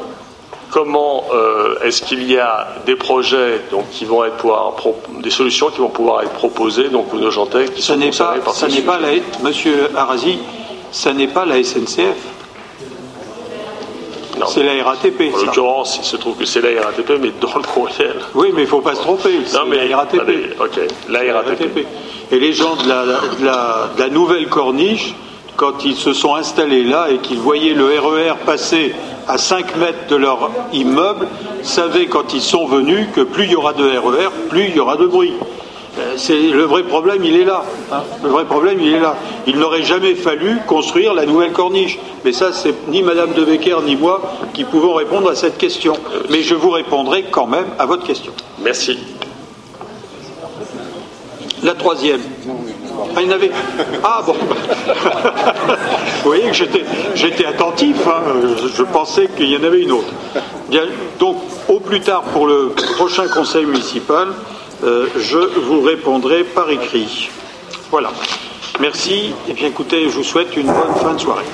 Comment 0.74 1.24
euh, 1.32 1.76
est-ce 1.84 2.02
qu'il 2.02 2.28
y 2.28 2.36
a 2.36 2.66
des 2.84 2.96
projets 2.96 3.60
donc, 3.70 3.88
qui 3.92 4.04
vont 4.04 4.24
être 4.24 4.34
pouvoir, 4.38 4.72
des 5.22 5.30
solutions 5.30 5.70
qui 5.70 5.78
vont 5.78 5.88
pouvoir 5.88 6.22
être 6.24 6.32
proposées 6.32 6.88
donc 6.88 7.14
aux 7.14 7.18
qui 7.70 7.80
sont 7.80 7.96
pas, 7.96 8.34
par 8.44 8.54
ça 8.54 8.66
n'est 8.66 8.80
pas 8.80 8.98
Monsieur 9.44 9.88
Arazi, 9.96 10.36
ça 10.90 11.12
n'est 11.12 11.28
pas 11.28 11.44
la 11.46 11.62
SNCF. 11.62 12.16
C'est 14.48 14.64
la 14.64 14.82
RATP. 14.84 15.32
En 15.32 15.38
ça. 15.38 15.46
l'occurrence, 15.46 15.96
il 16.02 16.04
se 16.04 16.16
trouve 16.16 16.36
que 16.36 16.44
c'est 16.44 16.60
la 16.60 16.82
RATP, 16.82 17.12
mais 17.20 17.30
dans 17.40 17.56
le 17.56 17.62
courriel. 17.62 18.16
Oui, 18.34 18.48
mais 18.52 18.62
il 18.62 18.64
ne 18.64 18.68
faut 18.68 18.80
pas 18.80 18.96
se 18.96 19.00
tromper. 19.00 19.30
C'est 19.46 19.56
Non, 19.56 19.66
mais 19.68 19.86
la 19.86 19.96
RATP. 19.98 20.20
allez, 20.20 20.50
ok, 20.58 20.80
la 21.08 21.20
RATP. 21.40 21.86
Et 22.32 22.38
les 22.40 22.52
gens 22.52 22.74
de 22.74 22.88
la, 22.88 23.04
de 23.04 23.44
la- 23.44 23.90
de 23.96 24.00
la 24.02 24.08
nouvelle 24.08 24.48
corniche, 24.48 25.14
quand 25.56 25.84
ils 25.84 25.96
se 25.96 26.12
sont 26.12 26.34
installés 26.34 26.84
là 26.84 27.08
et 27.10 27.18
qu'ils 27.18 27.38
voyaient 27.38 27.74
le 27.74 27.86
RER 27.86 28.34
passer 28.44 28.94
à 29.28 29.38
5 29.38 29.76
mètres 29.76 30.06
de 30.08 30.16
leur 30.16 30.50
immeuble, 30.72 31.28
savaient 31.62 32.06
quand 32.06 32.34
ils 32.34 32.42
sont 32.42 32.66
venus 32.66 33.06
que 33.14 33.22
plus 33.22 33.44
il 33.44 33.52
y 33.52 33.56
aura 33.56 33.72
de 33.72 33.84
RER, 33.84 34.28
plus 34.50 34.66
il 34.68 34.76
y 34.76 34.80
aura 34.80 34.96
de 34.96 35.06
bruit. 35.06 35.32
Euh, 35.98 36.14
C'est 36.16 36.36
le 36.50 36.64
vrai 36.64 36.82
problème, 36.82 37.24
il 37.24 37.36
est 37.36 37.44
là. 37.44 37.62
hein. 37.92 38.02
Le 38.22 38.28
vrai 38.28 38.44
problème, 38.44 38.78
il 38.80 38.92
est 38.94 38.98
là. 39.00 39.14
Il 39.46 39.58
n'aurait 39.58 39.84
jamais 39.84 40.14
fallu 40.16 40.58
construire 40.66 41.14
la 41.14 41.24
nouvelle 41.24 41.52
corniche. 41.52 41.98
Mais 42.24 42.32
ça, 42.32 42.52
c'est 42.52 42.74
ni 42.88 43.02
Madame 43.02 43.32
de 43.32 43.44
Becker 43.44 43.76
ni 43.86 43.94
moi 43.94 44.20
qui 44.54 44.64
pouvons 44.64 44.94
répondre 44.94 45.30
à 45.30 45.36
cette 45.36 45.56
question. 45.56 45.94
Mais 46.30 46.42
je 46.42 46.56
vous 46.56 46.70
répondrai 46.70 47.24
quand 47.30 47.46
même 47.46 47.66
à 47.78 47.86
votre 47.86 48.04
question. 48.04 48.32
Merci. 48.62 48.98
La 51.62 51.74
troisième. 51.74 52.20
Ah. 53.00 53.20
Ah 54.02 54.22
bon. 54.26 54.34
Vous 56.22 56.30
voyez 56.30 56.50
que 56.50 56.54
j'étais, 57.14 57.46
attentif. 57.46 57.96
hein. 58.06 58.22
Je, 58.76 58.82
pensais 58.82 59.28
qu'il 59.36 59.48
y 59.48 59.56
en 59.56 59.64
avait 59.64 59.82
une 59.82 59.92
autre. 59.92 60.12
Donc, 61.18 61.36
au 61.68 61.80
plus 61.80 62.00
tard 62.00 62.22
pour 62.22 62.46
le 62.46 62.72
prochain 62.96 63.28
conseil 63.28 63.64
municipal, 63.64 64.28
euh, 64.82 65.06
je 65.16 65.38
vous 65.38 65.82
répondrai 65.82 66.44
par 66.44 66.70
écrit. 66.70 67.30
Voilà. 67.90 68.10
Merci. 68.80 69.32
Et 69.48 69.52
bien, 69.52 69.68
écoutez, 69.68 70.08
je 70.08 70.16
vous 70.16 70.24
souhaite 70.24 70.56
une 70.56 70.66
bonne 70.66 70.94
fin 71.00 71.14
de 71.14 71.20
soirée. 71.20 71.44